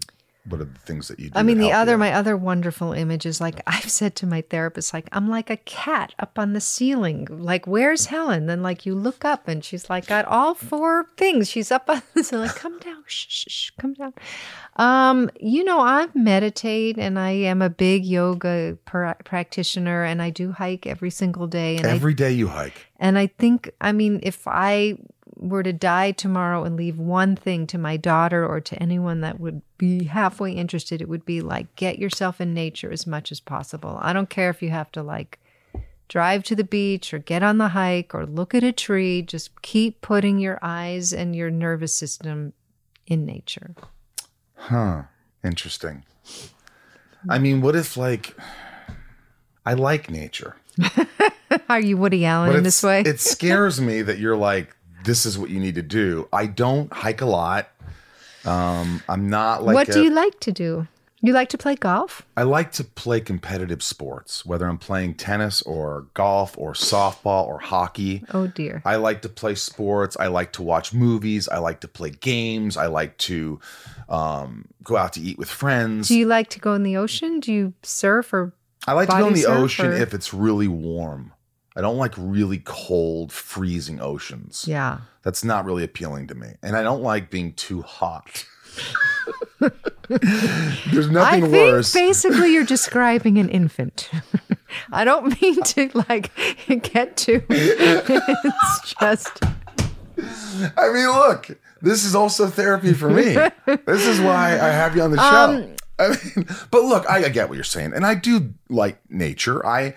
what 0.50 0.60
are 0.60 0.66
the 0.66 0.80
things 0.80 1.08
that 1.08 1.20
you 1.20 1.30
do? 1.30 1.38
I 1.38 1.44
mean, 1.44 1.60
the 1.60 1.72
other, 1.72 1.92
you? 1.94 1.98
my 2.00 2.14
other 2.14 2.36
wonderful 2.36 2.94
image 2.94 3.26
is 3.28 3.40
like 3.40 3.62
I've 3.68 3.90
said 3.92 4.16
to 4.18 4.26
my 4.26 4.42
therapist, 4.42 4.94
like 4.94 5.08
I'm 5.12 5.30
like 5.30 5.50
a 5.52 5.58
cat 5.58 6.16
up 6.18 6.40
on 6.40 6.54
the 6.54 6.62
ceiling. 6.62 7.28
Like, 7.30 7.68
where's 7.68 8.08
Helen? 8.08 8.48
Then 8.48 8.64
like 8.64 8.86
you 8.86 8.96
look 8.96 9.24
up 9.24 9.48
and 9.48 9.64
she's 9.64 9.90
like 9.90 10.08
got 10.08 10.26
all 10.26 10.56
four 10.56 11.06
things. 11.16 11.50
She's 11.50 11.72
up 11.72 11.90
on 11.90 12.02
the 12.16 12.24
ceiling. 12.24 12.48
Like, 12.48 12.56
come 12.56 12.80
down, 12.80 13.04
shh, 13.06 13.28
shh, 13.30 13.46
shh, 13.52 13.70
come 13.80 13.94
down. 13.94 14.14
Um, 14.78 15.30
you 15.40 15.64
know, 15.64 15.80
I 15.82 16.08
meditate 16.16 16.98
and 16.98 17.20
I 17.20 17.32
am 17.32 17.62
a 17.62 17.70
big 17.70 18.06
yoga 18.06 18.78
pra- 18.86 19.18
practitioner, 19.24 20.04
and 20.04 20.22
I 20.22 20.30
do 20.32 20.52
hike 20.54 20.88
every 20.88 21.10
single 21.12 21.46
day. 21.46 21.78
And 21.78 21.86
I 21.86 21.92
Every 21.92 22.14
day 22.14 22.32
you 22.32 22.48
hike. 22.48 22.88
and 23.00 23.18
I 23.18 23.28
think, 23.28 23.70
I 23.80 23.92
mean, 23.92 24.20
if 24.24 24.48
I 24.48 24.98
were 25.42 25.64
to 25.64 25.74
die 25.74 26.12
tomorrow 26.12 26.64
and 26.64 26.78
leave 26.78 26.98
one 26.98 27.36
thing 27.36 27.66
to 27.68 27.78
my 27.78 27.98
daughter 27.98 28.46
or 28.46 28.62
to 28.62 28.82
anyone 28.82 29.22
that 29.22 29.40
would 29.40 29.62
be 29.78 30.06
halfway 30.06 30.52
interested, 30.54 31.02
it 31.02 31.10
would 31.10 31.26
be 31.26 31.42
like 31.42 31.76
get 31.76 32.00
yourself 32.00 32.40
in 32.40 32.54
nature 32.54 32.92
as 32.92 33.08
much 33.08 33.32
as 33.32 33.40
possible. 33.40 33.98
I 34.02 34.14
don't 34.14 34.30
care 34.30 34.50
if 34.52 34.62
you 34.62 34.70
have 34.70 34.92
to 34.94 35.02
like 35.02 35.40
drive 36.08 36.44
to 36.44 36.56
the 36.56 36.64
beach 36.64 37.14
or 37.14 37.18
get 37.20 37.42
on 37.42 37.58
the 37.58 37.70
hike 37.70 38.14
or 38.14 38.26
look 38.26 38.54
at 38.54 38.64
a 38.64 38.72
tree. 38.72 39.22
Just 39.22 39.62
keep 39.62 40.02
putting 40.02 40.38
your 40.38 40.60
eyes 40.62 41.12
and 41.12 41.36
your 41.36 41.50
nervous 41.50 41.94
system 41.94 42.54
in 43.08 43.26
nature. 43.26 43.74
Huh. 44.56 45.04
Interesting. 45.44 46.06
I 47.28 47.40
mean, 47.40 47.62
what 47.62 47.76
if 47.76 47.98
like 47.98 48.36
I 49.66 49.74
like 49.74 50.10
nature, 50.10 50.56
Are 51.70 51.80
you 51.80 51.98
Woody 51.98 52.26
Allen 52.26 52.56
in 52.56 52.64
this 52.64 52.82
way? 52.84 53.02
it 53.02 53.20
scares 53.20 53.80
me 53.80 54.02
that 54.02 54.18
you're 54.18 54.38
like, 54.38 54.76
this 55.04 55.26
is 55.26 55.38
what 55.38 55.50
you 55.50 55.60
need 55.60 55.76
to 55.76 55.82
do. 55.82 56.28
I 56.34 56.46
don't 56.48 56.92
hike 56.92 57.22
a 57.22 57.26
lot. 57.26 57.70
Um, 58.46 59.04
I'm 59.08 59.30
not 59.30 59.64
like. 59.64 59.76
what 59.76 59.90
a- 59.90 59.94
do 59.94 60.04
you 60.04 60.10
like 60.12 60.40
to 60.42 60.52
do? 60.52 60.88
You 61.24 61.34
like 61.34 61.50
to 61.50 61.58
play 61.60 61.76
golf? 61.76 62.24
I 62.36 62.42
like 62.42 62.72
to 62.74 62.84
play 62.84 63.22
competitive 63.22 63.84
sports, 63.84 64.44
whether 64.44 64.66
I'm 64.66 64.80
playing 64.80 65.14
tennis 65.16 65.62
or 65.62 66.08
golf 66.16 66.58
or 66.58 66.74
softball 66.74 67.46
or 67.46 67.60
hockey. 67.60 68.24
Oh 68.34 68.48
dear. 68.48 68.82
I 68.86 68.96
like 68.96 69.22
to 69.22 69.30
play 69.30 69.54
sports. 69.54 70.18
I 70.20 70.28
like 70.28 70.52
to 70.54 70.64
watch 70.64 70.94
movies. 70.96 71.48
I 71.48 71.60
like 71.60 71.82
to 71.82 71.88
play 71.88 72.10
games. 72.10 72.76
I 72.76 72.88
like 72.88 73.20
to 73.20 73.60
um, 74.10 74.66
go 74.84 74.98
out 74.98 75.14
to 75.14 75.22
eat 75.22 75.38
with 75.38 75.48
friends. 75.50 76.08
Do 76.08 76.18
you 76.18 76.26
like 76.26 76.50
to 76.50 76.60
go 76.60 76.74
in 76.74 76.82
the 76.82 76.98
ocean? 76.98 77.40
Do 77.40 77.54
you 77.54 77.74
surf 77.84 78.34
or 78.34 78.54
I 78.88 78.94
like 78.94 79.08
to 79.10 79.16
go 79.20 79.28
in 79.28 79.34
the 79.36 79.46
ocean 79.46 79.86
or- 79.88 79.94
if 79.94 80.16
it's 80.16 80.34
really 80.34 80.68
warm. 80.68 81.34
I 81.76 81.82
don't 81.82 81.98
like 81.98 82.14
really 82.18 82.62
cold, 82.64 83.32
freezing 83.32 84.02
oceans. 84.02 84.66
Yeah. 84.68 85.00
That's 85.24 85.44
not 85.44 85.66
really 85.66 85.84
appealing 85.84 86.28
to 86.28 86.36
me. 86.36 86.54
And 86.62 86.76
I 86.76 86.84
don't 86.84 87.02
like 87.02 87.30
being 87.30 87.54
too 87.54 87.82
hot. 87.82 88.46
There's 90.10 91.08
I 91.08 91.12
nothing 91.12 91.42
think 91.44 91.54
worse. 91.54 91.94
basically 91.94 92.54
you're 92.54 92.66
describing 92.66 93.38
an 93.38 93.50
infant. 93.50 94.10
I 94.92 95.04
don't 95.06 95.42
mean 95.42 95.62
to 95.64 95.90
like 96.10 96.32
get 96.84 97.16
to. 97.18 97.44
it's 97.50 98.94
just 99.00 99.42
I 100.78 100.92
mean, 100.92 101.08
look, 101.08 101.58
this 101.82 102.06
is 102.06 102.16
also 102.16 102.48
therapy 102.48 102.94
for 102.94 103.10
me. 103.10 103.36
this 103.86 104.08
is 104.08 104.20
why 104.20 104.54
I 104.54 104.70
have 104.70 104.96
you 104.96 105.02
on 105.02 105.12
the 105.12 105.18
show. 105.18 105.24
Um, 105.24 105.76
I 106.00 106.10
mean, 106.10 106.48
but 106.72 106.84
look, 106.84 107.10
I, 107.10 107.26
I 107.26 107.30
get 107.30 107.50
what 107.50 107.56
you're 107.56 107.64
saying, 107.64 107.94
and 107.94 108.06
I 108.06 108.16
do 108.16 108.54
like 108.70 109.00
nature. 109.10 109.66
I, 109.66 109.96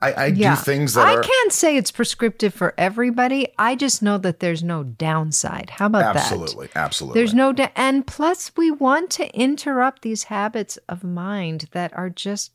I, 0.00 0.12
I 0.12 0.26
yeah. 0.26 0.54
do 0.54 0.60
things 0.60 0.92
that 0.94 1.06
I 1.06 1.14
are 1.16 1.22
can't 1.22 1.52
say 1.52 1.76
it's 1.76 1.90
prescriptive 1.90 2.52
for 2.52 2.74
everybody. 2.76 3.48
I 3.58 3.74
just 3.76 4.02
know 4.02 4.18
that 4.18 4.40
there's 4.40 4.62
no 4.62 4.82
downside. 4.82 5.70
How 5.70 5.86
about 5.86 6.14
that? 6.14 6.30
absolutely, 6.30 6.68
absolutely. 6.74 7.18
There's 7.20 7.32
no 7.32 7.52
da- 7.52 7.70
and 7.74 8.06
plus 8.06 8.52
we 8.56 8.70
want 8.70 9.08
to 9.12 9.34
interrupt 9.34 10.02
these 10.02 10.24
habits 10.24 10.76
of 10.88 11.02
mind 11.02 11.68
that 11.72 11.96
are 11.96 12.10
just 12.10 12.52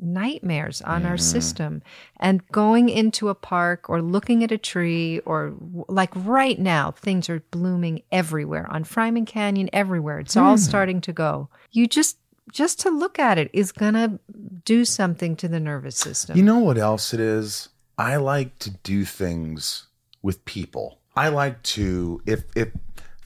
nightmares 0.00 0.80
on 0.82 1.04
our 1.04 1.14
Mm-hmm. 1.14 1.22
system 1.22 1.82
and 2.20 2.46
going 2.52 2.88
into 2.88 3.28
a 3.28 3.34
park 3.34 3.90
or 3.90 4.00
looking 4.00 4.44
at 4.44 4.52
a 4.52 4.58
tree 4.58 5.18
or 5.26 5.54
like 5.88 6.10
right 6.14 6.58
now 6.58 6.92
things 6.92 7.28
are 7.28 7.40
blooming 7.50 8.02
everywhere 8.12 8.70
on 8.70 8.84
Fryman 8.84 9.26
Canyon 9.26 9.68
everywhere 9.72 10.20
it's 10.20 10.36
all 10.36 10.52
Hmm. 10.52 10.56
starting 10.62 11.00
to 11.02 11.12
go 11.12 11.48
you 11.72 11.86
just 11.88 12.16
just 12.52 12.80
to 12.80 12.90
look 12.90 13.18
at 13.18 13.38
it 13.38 13.50
is 13.52 13.72
going 13.72 13.94
to 13.94 14.18
do 14.64 14.84
something 14.84 15.36
to 15.36 15.48
the 15.48 15.60
nervous 15.60 15.96
system 15.96 16.36
You 16.36 16.42
know 16.42 16.58
what 16.58 16.78
else 16.78 17.14
it 17.14 17.20
is? 17.20 17.68
I 17.96 18.16
like 18.16 18.58
to 18.60 18.70
do 18.70 19.04
things 19.04 19.86
with 20.22 20.44
people. 20.44 21.00
I 21.16 21.28
like 21.28 21.62
to 21.64 22.22
if 22.26 22.44
if 22.54 22.68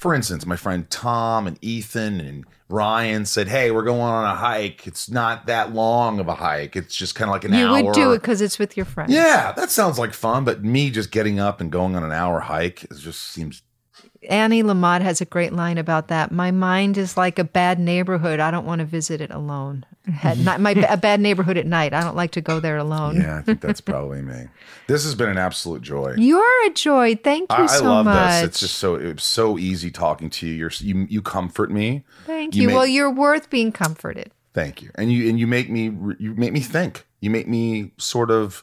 for 0.02 0.14
instance, 0.14 0.46
my 0.46 0.56
friend 0.56 0.90
Tom 0.90 1.46
and 1.46 1.58
Ethan 1.62 2.20
and 2.20 2.44
Ryan 2.68 3.24
said, 3.24 3.48
"Hey, 3.48 3.70
we're 3.70 3.84
going 3.84 4.00
on 4.00 4.24
a 4.24 4.34
hike. 4.34 4.86
It's 4.86 5.08
not 5.08 5.46
that 5.46 5.74
long 5.74 6.18
of 6.18 6.26
a 6.26 6.34
hike. 6.34 6.74
It's 6.74 6.96
just 6.96 7.14
kind 7.14 7.28
of 7.28 7.32
like 7.32 7.44
an 7.44 7.52
you 7.52 7.66
hour." 7.66 7.84
would 7.84 7.94
do 7.94 8.12
it 8.12 8.20
because 8.20 8.40
it's 8.40 8.58
with 8.58 8.76
your 8.76 8.86
friends 8.86 9.12
Yeah, 9.12 9.52
that 9.52 9.70
sounds 9.70 9.98
like 9.98 10.14
fun, 10.14 10.44
but 10.44 10.64
me 10.64 10.90
just 10.90 11.12
getting 11.12 11.38
up 11.38 11.60
and 11.60 11.70
going 11.70 11.94
on 11.94 12.02
an 12.02 12.10
hour 12.10 12.40
hike 12.40 12.86
just 12.98 13.22
seems 13.22 13.62
Annie 14.28 14.62
Lamott 14.62 15.02
has 15.02 15.20
a 15.20 15.24
great 15.24 15.52
line 15.52 15.78
about 15.78 16.08
that. 16.08 16.30
My 16.30 16.50
mind 16.50 16.96
is 16.96 17.16
like 17.16 17.38
a 17.38 17.44
bad 17.44 17.78
neighborhood. 17.78 18.40
I 18.40 18.50
don't 18.50 18.64
want 18.66 18.78
to 18.80 18.84
visit 18.84 19.20
it 19.20 19.30
alone. 19.30 19.84
At 20.22 20.38
night, 20.38 20.60
my 20.60 20.70
a 20.72 20.96
bad 20.96 21.20
neighborhood 21.20 21.56
at 21.56 21.66
night. 21.66 21.92
I 21.92 22.02
don't 22.02 22.16
like 22.16 22.32
to 22.32 22.40
go 22.40 22.58
there 22.58 22.76
alone. 22.76 23.16
Yeah, 23.16 23.38
I 23.38 23.42
think 23.42 23.60
that's 23.60 23.80
probably 23.80 24.20
me. 24.22 24.48
This 24.88 25.04
has 25.04 25.14
been 25.14 25.28
an 25.28 25.38
absolute 25.38 25.82
joy. 25.82 26.14
You're 26.16 26.66
a 26.66 26.70
joy. 26.70 27.14
Thank 27.16 27.50
you 27.52 27.56
I, 27.56 27.62
I 27.64 27.66
so 27.66 27.84
love 27.84 28.04
much. 28.06 28.30
this. 28.42 28.48
It's 28.48 28.60
just 28.60 28.76
so 28.78 28.96
it's 28.96 29.24
so 29.24 29.58
easy 29.58 29.90
talking 29.90 30.28
to 30.30 30.46
you. 30.46 30.54
You're 30.54 30.72
you 30.78 31.06
you 31.08 31.22
comfort 31.22 31.70
me. 31.70 32.04
Thank 32.26 32.54
you 32.56 32.62
you. 32.62 32.68
make- 32.68 32.76
well, 32.76 32.86
you're 32.86 33.12
worth 33.12 33.48
being 33.50 33.70
comforted. 33.70 34.32
Thank 34.54 34.82
you. 34.82 34.90
And 34.96 35.12
you 35.12 35.28
and 35.28 35.38
you 35.38 35.46
make 35.46 35.70
me 35.70 35.84
you 36.18 36.34
make 36.34 36.52
me 36.52 36.60
think. 36.60 37.06
You 37.20 37.30
make 37.30 37.46
me 37.46 37.92
sort 37.98 38.30
of 38.32 38.62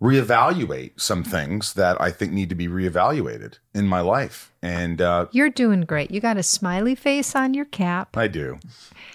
reevaluate 0.00 1.00
some 1.00 1.24
things 1.24 1.74
that 1.74 2.00
I 2.00 2.10
think 2.10 2.32
need 2.32 2.48
to 2.50 2.54
be 2.54 2.68
reevaluated 2.68 3.58
in 3.74 3.86
my 3.86 4.00
life. 4.00 4.52
And 4.62 5.00
uh, 5.00 5.26
You're 5.32 5.50
doing 5.50 5.82
great. 5.82 6.10
You 6.10 6.20
got 6.20 6.36
a 6.36 6.42
smiley 6.42 6.94
face 6.94 7.34
on 7.34 7.54
your 7.54 7.64
cap. 7.64 8.16
I 8.16 8.28
do. 8.28 8.58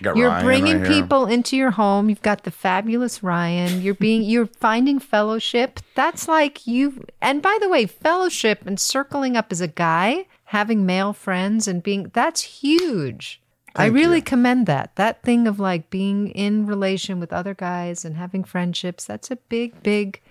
Got 0.01 0.17
You're 0.17 0.29
Ryan 0.29 0.45
bringing 0.45 0.81
right 0.81 0.87
people 0.87 1.25
into 1.25 1.55
your 1.55 1.71
home. 1.71 2.09
You've 2.09 2.21
got 2.21 2.43
the 2.43 2.51
fabulous 2.51 3.23
Ryan. 3.23 3.81
You're 3.81 3.93
being 3.93 4.21
you're 4.29 4.47
finding 4.47 4.99
fellowship. 4.99 5.79
That's 5.95 6.27
like 6.27 6.67
you 6.67 7.05
and 7.21 7.41
by 7.41 7.57
the 7.61 7.69
way, 7.69 7.85
fellowship 7.85 8.65
and 8.65 8.79
circling 8.79 9.37
up 9.37 9.51
as 9.51 9.61
a 9.61 9.67
guy, 9.67 10.25
having 10.45 10.85
male 10.85 11.13
friends 11.13 11.67
and 11.67 11.81
being 11.81 12.11
that's 12.13 12.41
huge. 12.41 13.39
I 13.75 13.87
really 13.87 14.17
you. 14.17 14.23
commend 14.23 14.67
that. 14.67 14.95
That 14.97 15.23
thing 15.23 15.47
of 15.47 15.59
like 15.59 15.89
being 15.89 16.29
in 16.29 16.67
relation 16.67 17.19
with 17.19 17.33
other 17.33 17.55
guys 17.55 18.05
and 18.05 18.15
having 18.17 18.43
friendships, 18.43 19.05
that's 19.05 19.31
a 19.31 19.35
big, 19.35 19.81
big 19.81 20.21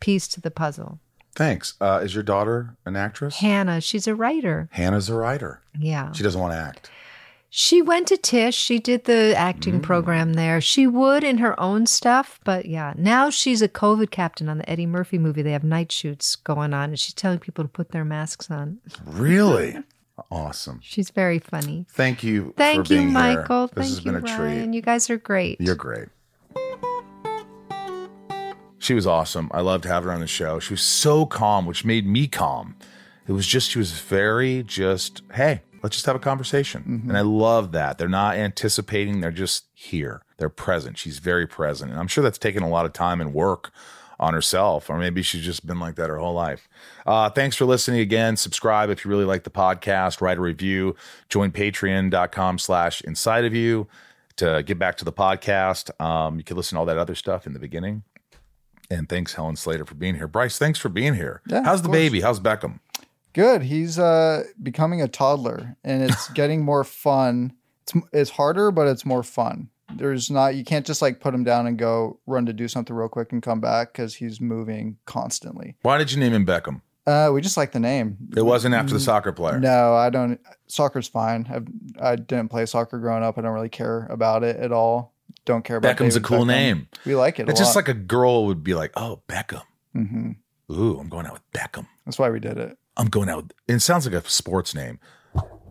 piece 0.00 0.28
to 0.28 0.40
the 0.40 0.50
puzzle. 0.50 1.00
Thanks. 1.34 1.74
Uh, 1.80 2.00
is 2.02 2.14
your 2.14 2.22
daughter 2.22 2.76
an 2.86 2.96
actress? 2.96 3.36
Hannah, 3.36 3.80
she's 3.80 4.06
a 4.06 4.14
writer. 4.14 4.68
Hannah's 4.72 5.08
a 5.10 5.14
writer. 5.14 5.60
Yeah. 5.78 6.12
She 6.12 6.22
doesn't 6.22 6.40
want 6.40 6.54
to 6.54 6.58
act. 6.58 6.90
She 7.50 7.80
went 7.80 8.08
to 8.08 8.16
Tisch. 8.16 8.54
She 8.54 8.78
did 8.78 9.04
the 9.04 9.34
acting 9.36 9.80
program 9.80 10.34
there. 10.34 10.60
She 10.60 10.86
would 10.86 11.24
in 11.24 11.38
her 11.38 11.58
own 11.60 11.86
stuff, 11.86 12.40
but 12.44 12.66
yeah, 12.66 12.92
now 12.96 13.30
she's 13.30 13.62
a 13.62 13.68
COVID 13.68 14.10
captain 14.10 14.48
on 14.48 14.58
the 14.58 14.68
Eddie 14.68 14.84
Murphy 14.84 15.16
movie. 15.16 15.42
They 15.42 15.52
have 15.52 15.64
night 15.64 15.92
shoots 15.92 16.36
going 16.36 16.74
on, 16.74 16.90
and 16.90 16.98
she's 16.98 17.14
telling 17.14 17.38
people 17.38 17.64
to 17.64 17.68
put 17.68 17.92
their 17.92 18.04
masks 18.04 18.50
on. 18.50 18.78
Really? 19.06 19.76
awesome. 20.30 20.80
She's 20.82 21.10
very 21.10 21.38
funny. 21.38 21.86
Thank 21.90 22.22
you. 22.22 22.52
Thank 22.56 22.88
for 22.88 22.92
you, 22.94 23.00
being 23.00 23.12
Michael. 23.12 23.68
Here. 23.68 23.74
This 23.76 23.84
Thank 23.84 23.88
has 23.88 24.00
been 24.00 24.12
you, 24.14 24.18
a 24.18 24.38
Ryan. 24.38 24.64
treat. 24.64 24.74
You 24.74 24.82
guys 24.82 25.08
are 25.08 25.18
great. 25.18 25.60
You're 25.60 25.76
great. 25.76 26.08
She 28.86 28.94
was 28.94 29.04
awesome. 29.04 29.50
I 29.52 29.62
loved 29.62 29.84
having 29.84 30.06
her 30.06 30.14
on 30.14 30.20
the 30.20 30.28
show. 30.28 30.60
She 30.60 30.72
was 30.72 30.80
so 30.80 31.26
calm, 31.26 31.66
which 31.66 31.84
made 31.84 32.06
me 32.06 32.28
calm. 32.28 32.76
It 33.26 33.32
was 33.32 33.44
just, 33.44 33.70
she 33.70 33.80
was 33.80 33.90
very 33.90 34.62
just, 34.62 35.22
hey, 35.34 35.62
let's 35.82 35.96
just 35.96 36.06
have 36.06 36.14
a 36.14 36.20
conversation. 36.20 37.02
And 37.08 37.18
I 37.18 37.22
love 37.22 37.72
that. 37.72 37.98
They're 37.98 38.08
not 38.08 38.36
anticipating, 38.36 39.20
they're 39.20 39.32
just 39.32 39.64
here. 39.74 40.22
They're 40.36 40.48
present. 40.48 40.98
She's 40.98 41.18
very 41.18 41.48
present. 41.48 41.90
And 41.90 41.98
I'm 41.98 42.06
sure 42.06 42.22
that's 42.22 42.38
taken 42.38 42.62
a 42.62 42.68
lot 42.68 42.86
of 42.86 42.92
time 42.92 43.20
and 43.20 43.34
work 43.34 43.72
on 44.20 44.34
herself, 44.34 44.88
or 44.88 44.98
maybe 44.98 45.20
she's 45.20 45.44
just 45.44 45.66
been 45.66 45.80
like 45.80 45.96
that 45.96 46.08
her 46.08 46.18
whole 46.18 46.34
life. 46.34 46.68
Uh, 47.04 47.28
thanks 47.28 47.56
for 47.56 47.64
listening 47.64 47.98
again. 47.98 48.36
Subscribe 48.36 48.88
if 48.88 49.04
you 49.04 49.10
really 49.10 49.24
like 49.24 49.42
the 49.42 49.50
podcast. 49.50 50.20
Write 50.20 50.38
a 50.38 50.40
review. 50.40 50.94
Join 51.28 51.50
patreon.com 51.50 52.60
slash 52.60 53.00
inside 53.00 53.44
of 53.44 53.52
you 53.52 53.88
to 54.36 54.62
get 54.62 54.78
back 54.78 54.96
to 54.98 55.04
the 55.04 55.12
podcast. 55.12 55.90
Um, 56.00 56.38
you 56.38 56.44
can 56.44 56.56
listen 56.56 56.76
to 56.76 56.78
all 56.78 56.86
that 56.86 56.98
other 56.98 57.16
stuff 57.16 57.48
in 57.48 57.52
the 57.52 57.58
beginning. 57.58 58.04
And 58.90 59.08
thanks, 59.08 59.34
Helen 59.34 59.56
Slater, 59.56 59.84
for 59.84 59.94
being 59.94 60.14
here. 60.14 60.28
Bryce, 60.28 60.58
thanks 60.58 60.78
for 60.78 60.88
being 60.88 61.14
here. 61.14 61.42
Yeah, 61.46 61.62
How's 61.64 61.82
the 61.82 61.88
course. 61.88 61.98
baby? 61.98 62.20
How's 62.20 62.40
Beckham? 62.40 62.80
Good. 63.32 63.62
He's 63.62 63.98
uh 63.98 64.44
becoming 64.62 65.02
a 65.02 65.08
toddler 65.08 65.76
and 65.84 66.02
it's 66.02 66.28
getting 66.34 66.64
more 66.64 66.84
fun. 66.84 67.52
It's 67.82 67.94
it's 68.12 68.30
harder, 68.30 68.70
but 68.70 68.86
it's 68.86 69.04
more 69.04 69.22
fun. 69.22 69.68
There's 69.94 70.30
not 70.30 70.54
you 70.54 70.64
can't 70.64 70.86
just 70.86 71.02
like 71.02 71.20
put 71.20 71.34
him 71.34 71.44
down 71.44 71.66
and 71.66 71.78
go 71.78 72.18
run 72.26 72.46
to 72.46 72.52
do 72.52 72.66
something 72.66 72.94
real 72.96 73.08
quick 73.08 73.32
and 73.32 73.42
come 73.42 73.60
back 73.60 73.92
because 73.92 74.14
he's 74.14 74.40
moving 74.40 74.96
constantly. 75.04 75.76
Why 75.82 75.98
did 75.98 76.12
you 76.12 76.18
name 76.18 76.32
him 76.32 76.46
Beckham? 76.46 76.80
Uh, 77.06 77.30
we 77.32 77.40
just 77.40 77.56
like 77.56 77.70
the 77.70 77.78
name. 77.78 78.16
It 78.36 78.42
wasn't 78.42 78.74
after 78.74 78.92
the 78.92 78.98
soccer 78.98 79.30
player. 79.32 79.60
No, 79.60 79.94
I 79.94 80.10
don't. 80.10 80.40
Soccer's 80.66 81.06
fine. 81.06 81.46
I've, 81.48 81.68
I 82.02 82.16
didn't 82.16 82.48
play 82.48 82.66
soccer 82.66 82.98
growing 82.98 83.22
up. 83.22 83.38
I 83.38 83.42
don't 83.42 83.52
really 83.52 83.68
care 83.68 84.06
about 84.10 84.42
it 84.42 84.56
at 84.56 84.72
all. 84.72 85.14
Don't 85.46 85.64
care 85.64 85.76
about 85.78 85.96
Beckham's 85.96 86.16
a 86.16 86.20
cool 86.20 86.40
Beckham. 86.40 86.46
name. 86.48 86.88
We 87.06 87.14
like 87.14 87.38
it. 87.40 87.48
It's 87.48 87.58
just 87.58 87.74
like 87.76 87.88
a 87.88 87.94
girl 87.94 88.44
would 88.46 88.62
be 88.62 88.74
like, 88.74 88.92
"Oh, 88.96 89.22
Beckham. 89.28 89.62
hmm 89.94 90.32
Ooh, 90.70 90.98
I'm 90.98 91.08
going 91.08 91.24
out 91.26 91.32
with 91.34 91.52
Beckham. 91.52 91.86
That's 92.04 92.18
why 92.18 92.28
we 92.30 92.40
did 92.40 92.58
it. 92.58 92.76
I'm 92.98 93.06
going 93.06 93.28
out." 93.30 93.44
With, 93.44 93.52
it 93.68 93.80
sounds 93.80 94.06
like 94.06 94.14
a 94.22 94.28
sports 94.28 94.74
name. 94.74 94.98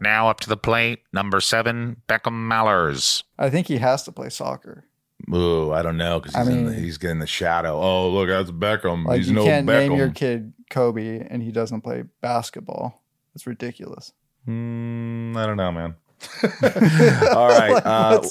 Now 0.01 0.29
up 0.29 0.39
to 0.41 0.49
the 0.49 0.57
plate, 0.57 0.99
number 1.13 1.39
seven, 1.41 2.01
Beckham 2.07 2.49
Mallers. 2.49 3.23
I 3.37 3.49
think 3.49 3.67
he 3.67 3.77
has 3.77 4.03
to 4.03 4.11
play 4.11 4.29
soccer. 4.29 4.85
Ooh, 5.33 5.71
I 5.71 5.81
don't 5.81 5.97
know 5.97 6.19
because 6.19 6.35
I 6.35 6.39
he's, 6.39 6.47
in 6.49 6.65
the, 6.65 6.71
mean- 6.71 6.83
he's 6.83 6.97
getting 6.97 7.19
the 7.19 7.27
shadow. 7.27 7.79
Oh, 7.79 8.09
look, 8.09 8.27
that's 8.29 8.51
Beckham. 8.51 9.05
Like 9.05 9.17
he's 9.17 9.29
you 9.29 9.35
no 9.35 9.43
can't 9.43 9.67
Beckham. 9.67 9.89
name 9.89 9.93
your 9.97 10.09
kid 10.11 10.53
Kobe 10.69 11.25
and 11.29 11.41
he 11.43 11.51
doesn't 11.51 11.81
play 11.81 12.03
basketball. 12.21 13.01
It's 13.33 13.45
ridiculous. 13.47 14.13
Mm, 14.47 15.35
I 15.35 15.45
don't 15.45 15.57
know, 15.57 15.71
man. 15.71 15.95
All 17.35 17.47
right. 17.49 17.71
Like, 17.71 17.85
uh, 17.85 18.21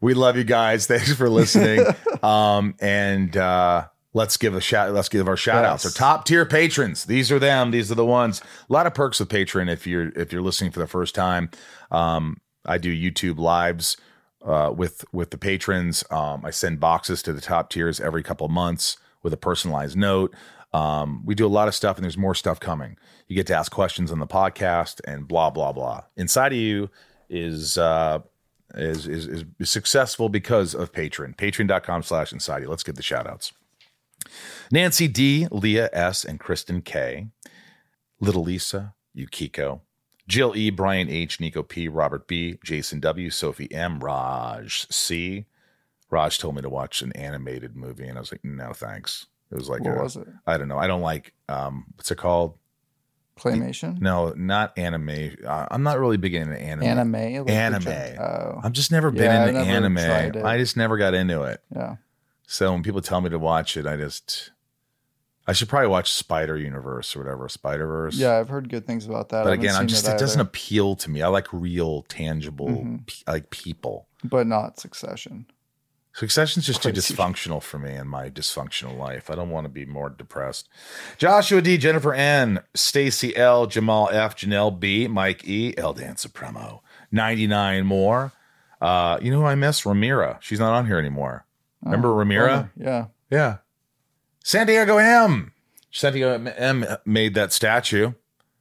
we 0.00 0.14
love 0.14 0.36
you 0.36 0.44
guys. 0.44 0.86
Thanks 0.88 1.12
for 1.14 1.28
listening. 1.28 1.84
um, 2.22 2.74
and 2.80 3.36
uh, 3.36 3.86
let's 4.12 4.36
give 4.36 4.54
a 4.54 4.60
shout. 4.60 4.92
Let's 4.92 5.08
give 5.08 5.28
our 5.28 5.36
shout 5.36 5.64
outs. 5.64 5.84
Our 5.84 5.92
top 5.92 6.24
tier 6.24 6.46
patrons. 6.46 7.04
These 7.04 7.30
are 7.32 7.38
them. 7.38 7.70
These 7.70 7.90
are 7.90 7.96
the 7.96 8.06
ones. 8.06 8.40
A 8.68 8.72
lot 8.72 8.86
of 8.86 8.94
perks 8.94 9.20
with 9.20 9.28
Patreon. 9.28 9.70
If 9.70 9.86
you're 9.86 10.10
if 10.16 10.32
you're 10.32 10.42
listening 10.42 10.70
for 10.70 10.80
the 10.80 10.86
first 10.86 11.14
time, 11.14 11.50
um, 11.90 12.40
I 12.64 12.78
do 12.78 12.94
YouTube 12.94 13.38
lives 13.38 13.96
uh, 14.44 14.72
with 14.74 15.04
with 15.12 15.30
the 15.30 15.38
patrons. 15.38 16.04
Um, 16.10 16.44
I 16.44 16.50
send 16.50 16.80
boxes 16.80 17.22
to 17.22 17.32
the 17.32 17.40
top 17.40 17.70
tiers 17.70 18.00
every 18.00 18.22
couple 18.22 18.46
of 18.46 18.52
months 18.52 18.96
with 19.22 19.32
a 19.32 19.38
personalized 19.38 19.96
note. 19.96 20.34
Um, 20.72 21.24
we 21.24 21.34
do 21.34 21.46
a 21.46 21.48
lot 21.48 21.66
of 21.66 21.74
stuff, 21.74 21.96
and 21.96 22.04
there's 22.04 22.18
more 22.18 22.34
stuff 22.34 22.60
coming. 22.60 22.98
You 23.26 23.36
get 23.36 23.46
to 23.48 23.54
ask 23.54 23.72
questions 23.72 24.12
on 24.12 24.18
the 24.18 24.26
podcast, 24.26 25.00
and 25.04 25.26
blah 25.26 25.50
blah 25.50 25.72
blah. 25.72 26.04
Inside 26.16 26.52
of 26.52 26.58
you 26.58 26.90
is 27.30 27.78
uh, 27.78 28.20
is, 28.78 29.06
is 29.06 29.26
is 29.26 29.70
successful 29.70 30.28
because 30.28 30.74
of 30.74 30.92
Patreon. 30.92 31.36
Patreon.com 31.36 32.02
slash 32.02 32.32
inside 32.32 32.62
you. 32.62 32.68
Let's 32.70 32.82
get 32.82 32.96
the 32.96 33.02
shout 33.02 33.26
outs. 33.26 33.52
Nancy 34.70 35.08
D, 35.08 35.46
Leah 35.50 35.88
S, 35.92 36.24
and 36.24 36.38
Kristen 36.40 36.82
K, 36.82 37.28
Little 38.20 38.42
Lisa, 38.42 38.94
Yukiko, 39.14 39.80
Jill 40.26 40.54
E, 40.56 40.70
Brian 40.70 41.08
H, 41.08 41.40
Nico 41.40 41.62
P, 41.62 41.88
Robert 41.88 42.26
B, 42.26 42.58
Jason 42.64 43.00
W, 43.00 43.30
Sophie 43.30 43.72
M, 43.72 44.00
Raj 44.00 44.86
C. 44.90 45.46
Raj 46.10 46.38
told 46.38 46.56
me 46.56 46.62
to 46.62 46.68
watch 46.68 47.02
an 47.02 47.12
animated 47.12 47.76
movie, 47.76 48.06
and 48.06 48.16
I 48.16 48.20
was 48.20 48.32
like, 48.32 48.44
no, 48.44 48.72
thanks. 48.72 49.26
It 49.50 49.56
was 49.56 49.68
like, 49.68 49.82
What 49.82 49.96
a- 49.98 50.02
was 50.02 50.16
it? 50.16 50.26
I 50.46 50.58
don't 50.58 50.68
know. 50.68 50.78
I 50.78 50.86
don't 50.86 51.00
like 51.02 51.32
um, 51.48 51.86
what's 51.96 52.10
it 52.10 52.18
called? 52.18 52.54
Claymation? 53.38 54.00
No, 54.00 54.32
not 54.36 54.76
anime. 54.78 55.36
Uh, 55.46 55.66
I'm 55.70 55.82
not 55.82 55.98
really 55.98 56.16
big 56.16 56.34
into 56.34 56.58
anime. 56.60 56.84
Anime? 56.86 57.12
Like 57.46 57.50
anime. 57.50 58.20
oh. 58.20 58.60
I've 58.62 58.72
just 58.72 58.90
never 58.92 59.10
been 59.10 59.22
Yeah, 59.24 59.46
into 59.48 59.52
never 59.64 59.70
anime. 60.36 60.46
I 60.46 60.58
just 60.58 60.76
never 60.76 60.96
got 60.98 61.14
into 61.14 61.42
it. 61.42 61.62
Yeah. 61.74 61.96
So 62.46 62.72
when 62.72 62.82
people 62.82 63.00
tell 63.00 63.20
me 63.20 63.30
to 63.30 63.38
watch 63.38 63.76
it, 63.76 63.86
I 63.86 63.96
just 63.96 64.50
I 65.46 65.52
should 65.52 65.68
probably 65.68 65.88
watch 65.88 66.12
Spider 66.12 66.58
Universe 66.58 67.14
or 67.16 67.20
whatever, 67.20 67.48
Spider 67.48 67.86
Verse. 67.86 68.14
Yeah, 68.16 68.38
I've 68.38 68.48
heard 68.50 68.68
good 68.68 68.86
things 68.86 69.06
about 69.06 69.30
that. 69.30 69.44
But 69.44 69.52
again, 69.54 69.74
I'm 69.74 69.86
just 69.86 70.06
it 70.06 70.12
it 70.12 70.18
doesn't 70.18 70.40
appeal 70.40 70.94
to 70.96 71.10
me. 71.10 71.22
I 71.22 71.28
like 71.28 71.52
real, 71.52 72.02
tangible, 72.02 72.68
Mhm. 72.68 73.06
pe- 73.06 73.32
like 73.32 73.50
people. 73.50 74.06
but 74.24 74.46
not 74.46 74.78
Succession. 74.80 75.46
Succession's 76.18 76.66
just 76.66 76.82
too 76.82 76.90
dysfunctional 76.90 77.62
for 77.62 77.78
me 77.78 77.94
in 77.94 78.08
my 78.08 78.28
dysfunctional 78.28 78.98
life. 78.98 79.30
I 79.30 79.36
don't 79.36 79.50
want 79.50 79.66
to 79.66 79.68
be 79.68 79.84
more 79.86 80.10
depressed. 80.10 80.68
Joshua 81.16 81.62
D, 81.62 81.78
Jennifer 81.78 82.12
N, 82.12 82.58
Stacy 82.74 83.36
L, 83.36 83.66
Jamal 83.68 84.08
F, 84.10 84.34
Janelle 84.36 84.78
B, 84.80 85.06
Mike 85.06 85.46
E, 85.46 85.74
El 85.78 85.92
Dan 85.94 86.16
Supremo, 86.16 86.82
99 87.12 87.86
more. 87.86 88.32
Uh, 88.80 89.18
you 89.22 89.30
know 89.30 89.38
who 89.42 89.46
I 89.46 89.54
miss? 89.54 89.82
Ramira. 89.82 90.38
She's 90.42 90.58
not 90.58 90.72
on 90.74 90.86
here 90.86 90.98
anymore. 90.98 91.46
Remember 91.84 92.08
Oh, 92.08 92.16
Ramira? 92.24 92.70
Yeah. 92.76 93.06
Yeah. 93.30 93.58
San 94.42 94.66
Diego 94.66 94.96
M. 94.98 95.52
San 95.92 96.14
Diego 96.14 96.32
M 96.56 96.84
made 97.04 97.34
that 97.34 97.52
statue, 97.52 98.12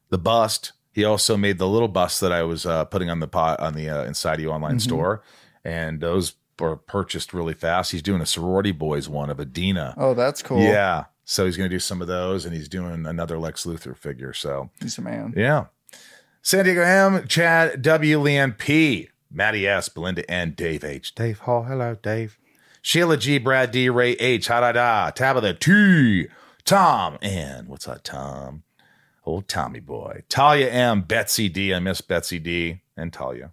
the 0.10 0.18
bust. 0.20 0.74
He 0.92 1.04
also 1.04 1.38
made 1.38 1.58
the 1.58 1.68
little 1.68 1.88
bust 1.88 2.22
that 2.22 2.32
I 2.32 2.44
was 2.44 2.68
uh, 2.68 2.86
putting 2.86 3.10
on 3.10 3.20
the 3.20 3.28
pot 3.28 3.60
on 3.60 3.74
the 3.74 3.90
uh, 3.90 4.04
Inside 4.04 4.40
You 4.42 4.52
online 4.52 4.76
Mhm. 4.78 4.82
store, 4.82 5.24
and 5.64 6.00
those 6.02 6.34
were 6.60 6.76
purchased 6.76 7.34
really 7.34 7.54
fast. 7.54 7.92
He's 7.92 8.02
doing 8.02 8.22
a 8.22 8.26
sorority 8.26 8.72
boys 8.72 9.08
one 9.10 9.30
of 9.30 9.40
Adina. 9.40 9.94
Oh, 9.98 10.14
that's 10.14 10.42
cool. 10.42 10.62
Yeah. 10.62 11.06
So 11.26 11.46
he's 11.46 11.58
going 11.58 11.70
to 11.70 11.76
do 11.76 11.80
some 11.80 12.02
of 12.02 12.08
those, 12.08 12.46
and 12.46 12.56
he's 12.56 12.70
doing 12.70 13.06
another 13.06 13.38
Lex 13.38 13.66
Luthor 13.66 13.98
figure. 13.98 14.34
So 14.34 14.70
He's 14.82 14.98
a 14.98 15.02
man. 15.02 15.34
yeah. 15.36 15.66
San 16.42 16.64
Diego 16.64 16.82
M, 16.82 17.28
Chad 17.28 17.82
W, 17.82 18.20
Leanne 18.22 18.58
P, 18.58 19.10
Maddie 19.30 19.68
S, 19.68 19.90
Belinda 19.90 20.30
N, 20.32 20.54
Dave 20.56 20.86
H, 20.86 21.14
Dave 21.14 21.40
Hall. 21.40 21.64
Hello, 21.64 21.96
Dave. 22.02 22.40
Sheila 22.82 23.18
G, 23.18 23.38
Brad 23.38 23.72
D, 23.72 23.90
Ray 23.90 24.12
H, 24.14 24.48
ha 24.48 24.62
da 24.62 24.72
da, 24.72 25.10
Tabitha 25.12 25.54
T, 25.56 26.28
Tom 26.64 27.18
N. 27.22 27.68
What's 27.68 27.88
up, 27.90 28.02
Tom? 28.04 28.64
Old 29.26 29.50
Tommy 29.50 29.82
boy. 29.82 30.24
Talia 30.30 30.70
M, 30.72 31.02
Betsy 31.02 31.50
D. 31.50 31.74
I 31.74 31.80
miss 31.80 32.00
Betsy 32.00 32.40
D 32.40 32.80
and 32.96 33.12
Talia. 33.12 33.52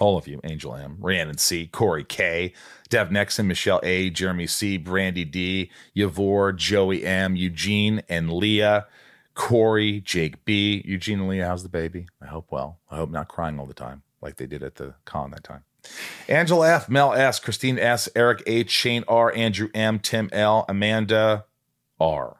All 0.00 0.16
of 0.16 0.28
you, 0.28 0.40
Angel 0.44 0.74
M, 0.74 0.96
Rhiannon 1.00 1.38
C, 1.38 1.66
Corey 1.66 2.04
K, 2.04 2.52
Dev 2.88 3.08
Nexon, 3.08 3.46
Michelle 3.46 3.80
A, 3.82 4.10
Jeremy 4.10 4.46
C, 4.46 4.76
Brandy 4.76 5.24
D, 5.24 5.70
Yavor, 5.96 6.54
Joey 6.54 7.04
M, 7.04 7.36
Eugene 7.36 8.02
and 8.08 8.32
Leah, 8.32 8.86
Corey, 9.34 10.00
Jake 10.00 10.44
B, 10.44 10.82
Eugene 10.84 11.20
and 11.20 11.28
Leah. 11.28 11.46
How's 11.46 11.62
the 11.62 11.68
baby? 11.68 12.06
I 12.22 12.26
hope 12.26 12.46
well. 12.50 12.78
I 12.90 12.96
hope 12.96 13.10
not 13.10 13.28
crying 13.28 13.58
all 13.58 13.66
the 13.66 13.74
time 13.74 14.02
like 14.20 14.36
they 14.36 14.46
did 14.46 14.62
at 14.62 14.76
the 14.76 14.94
con 15.04 15.30
that 15.30 15.44
time. 15.44 15.64
Angela 16.28 16.68
F, 16.74 16.88
Mel 16.88 17.12
S, 17.12 17.38
Christine 17.38 17.78
S, 17.78 18.08
Eric 18.14 18.42
H, 18.46 18.70
Shane 18.70 19.04
R, 19.08 19.34
Andrew 19.34 19.68
M, 19.74 19.98
Tim 19.98 20.28
L, 20.32 20.64
Amanda 20.68 21.44
R. 22.00 22.37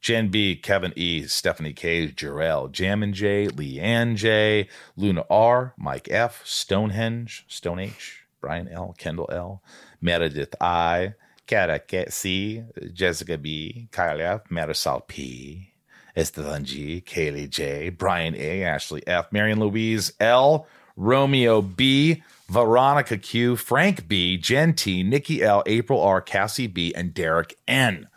Jen 0.00 0.28
B, 0.28 0.56
Kevin 0.56 0.92
E, 0.96 1.26
Stephanie 1.26 1.74
K, 1.74 2.08
Jarrell, 2.08 2.72
Jammin 2.72 3.12
J, 3.12 3.48
Leanne 3.48 4.16
J, 4.16 4.68
Luna 4.96 5.24
R, 5.28 5.74
Mike 5.76 6.08
F, 6.10 6.42
Stonehenge, 6.44 7.44
Stone 7.48 7.80
H, 7.80 8.24
Brian 8.40 8.68
L, 8.68 8.94
Kendall 8.96 9.28
L, 9.30 9.62
Meredith 10.00 10.54
I, 10.60 11.14
Kara 11.46 11.80
C, 12.10 12.62
Jessica 12.92 13.36
B, 13.36 13.88
Kyle 13.90 14.20
F, 14.20 14.48
Marisol 14.48 15.06
P, 15.06 15.72
Esteban 16.16 16.64
G, 16.64 17.02
Kaylee 17.04 17.50
J, 17.50 17.90
Brian 17.90 18.34
A, 18.36 18.62
Ashley 18.62 19.06
F, 19.06 19.30
Marion 19.32 19.60
Louise 19.60 20.12
L, 20.20 20.66
Romeo 20.96 21.60
B, 21.60 22.22
Veronica 22.48 23.16
Q, 23.18 23.56
Frank 23.56 24.08
B, 24.08 24.36
Jen 24.36 24.74
T, 24.74 25.02
Nikki 25.02 25.42
L, 25.42 25.62
April 25.66 26.00
R, 26.00 26.20
Cassie 26.20 26.66
B, 26.66 26.94
and 26.94 27.12
Derek 27.14 27.56
N. 27.66 28.08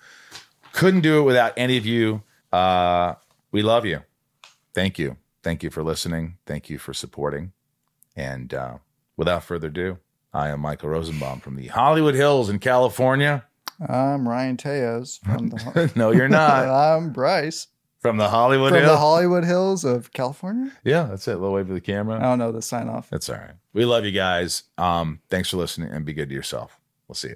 Couldn't 0.74 1.02
do 1.02 1.20
it 1.20 1.24
without 1.24 1.54
any 1.56 1.78
of 1.78 1.86
you. 1.86 2.24
Uh, 2.52 3.14
we 3.52 3.62
love 3.62 3.86
you. 3.86 4.02
Thank 4.74 5.00
you. 5.00 5.18
Thank 5.44 5.64
you 5.64 5.70
for 5.70 5.84
listening. 5.84 6.38
Thank 6.46 6.70
you 6.70 6.78
for 6.78 6.94
supporting. 6.94 7.54
And 8.16 8.54
uh, 8.54 8.78
without 9.16 9.44
further 9.44 9.68
ado, 9.68 10.00
I 10.34 10.50
am 10.50 10.60
Michael 10.62 10.90
Rosenbaum 10.90 11.40
from 11.40 11.56
the 11.56 11.68
Hollywood 11.68 12.16
Hills 12.16 12.50
in 12.50 12.60
California. 12.60 13.46
I'm 13.88 14.28
Ryan 14.28 14.58
Tejas 14.58 15.20
from 15.24 15.48
the. 15.50 15.92
no, 15.96 16.12
you're 16.12 16.28
not. 16.30 16.68
I'm 16.70 17.12
Bryce 17.12 17.68
From 18.00 18.18
the 18.18 18.30
Hollywood 18.30 18.70
from 18.72 18.80
Hills. 18.82 18.92
the 18.92 18.98
Hollywood 18.98 19.44
Hills 19.44 19.84
of 19.84 20.12
California. 20.14 20.72
yeah, 20.84 21.04
that's 21.04 21.28
it. 21.28 21.32
A 21.36 21.38
little 21.38 21.54
wave 21.54 21.68
to 21.68 21.74
the 21.74 21.82
camera. 21.82 22.18
I 22.18 22.22
don't 22.22 22.40
know 22.40 22.52
the 22.52 22.62
sign 22.62 22.88
off. 22.90 23.10
That's 23.10 23.30
all 23.30 23.36
right. 23.36 23.52
We 23.74 23.86
love 23.86 24.06
you 24.06 24.12
guys. 24.12 24.64
Um, 24.78 25.20
thanks 25.30 25.50
for 25.50 25.58
listening 25.58 25.90
and 25.92 26.06
be 26.06 26.14
good 26.14 26.30
to 26.30 26.36
yourself. 26.36 26.80
We'll 27.08 27.16
see 27.16 27.30
you. 27.30 27.36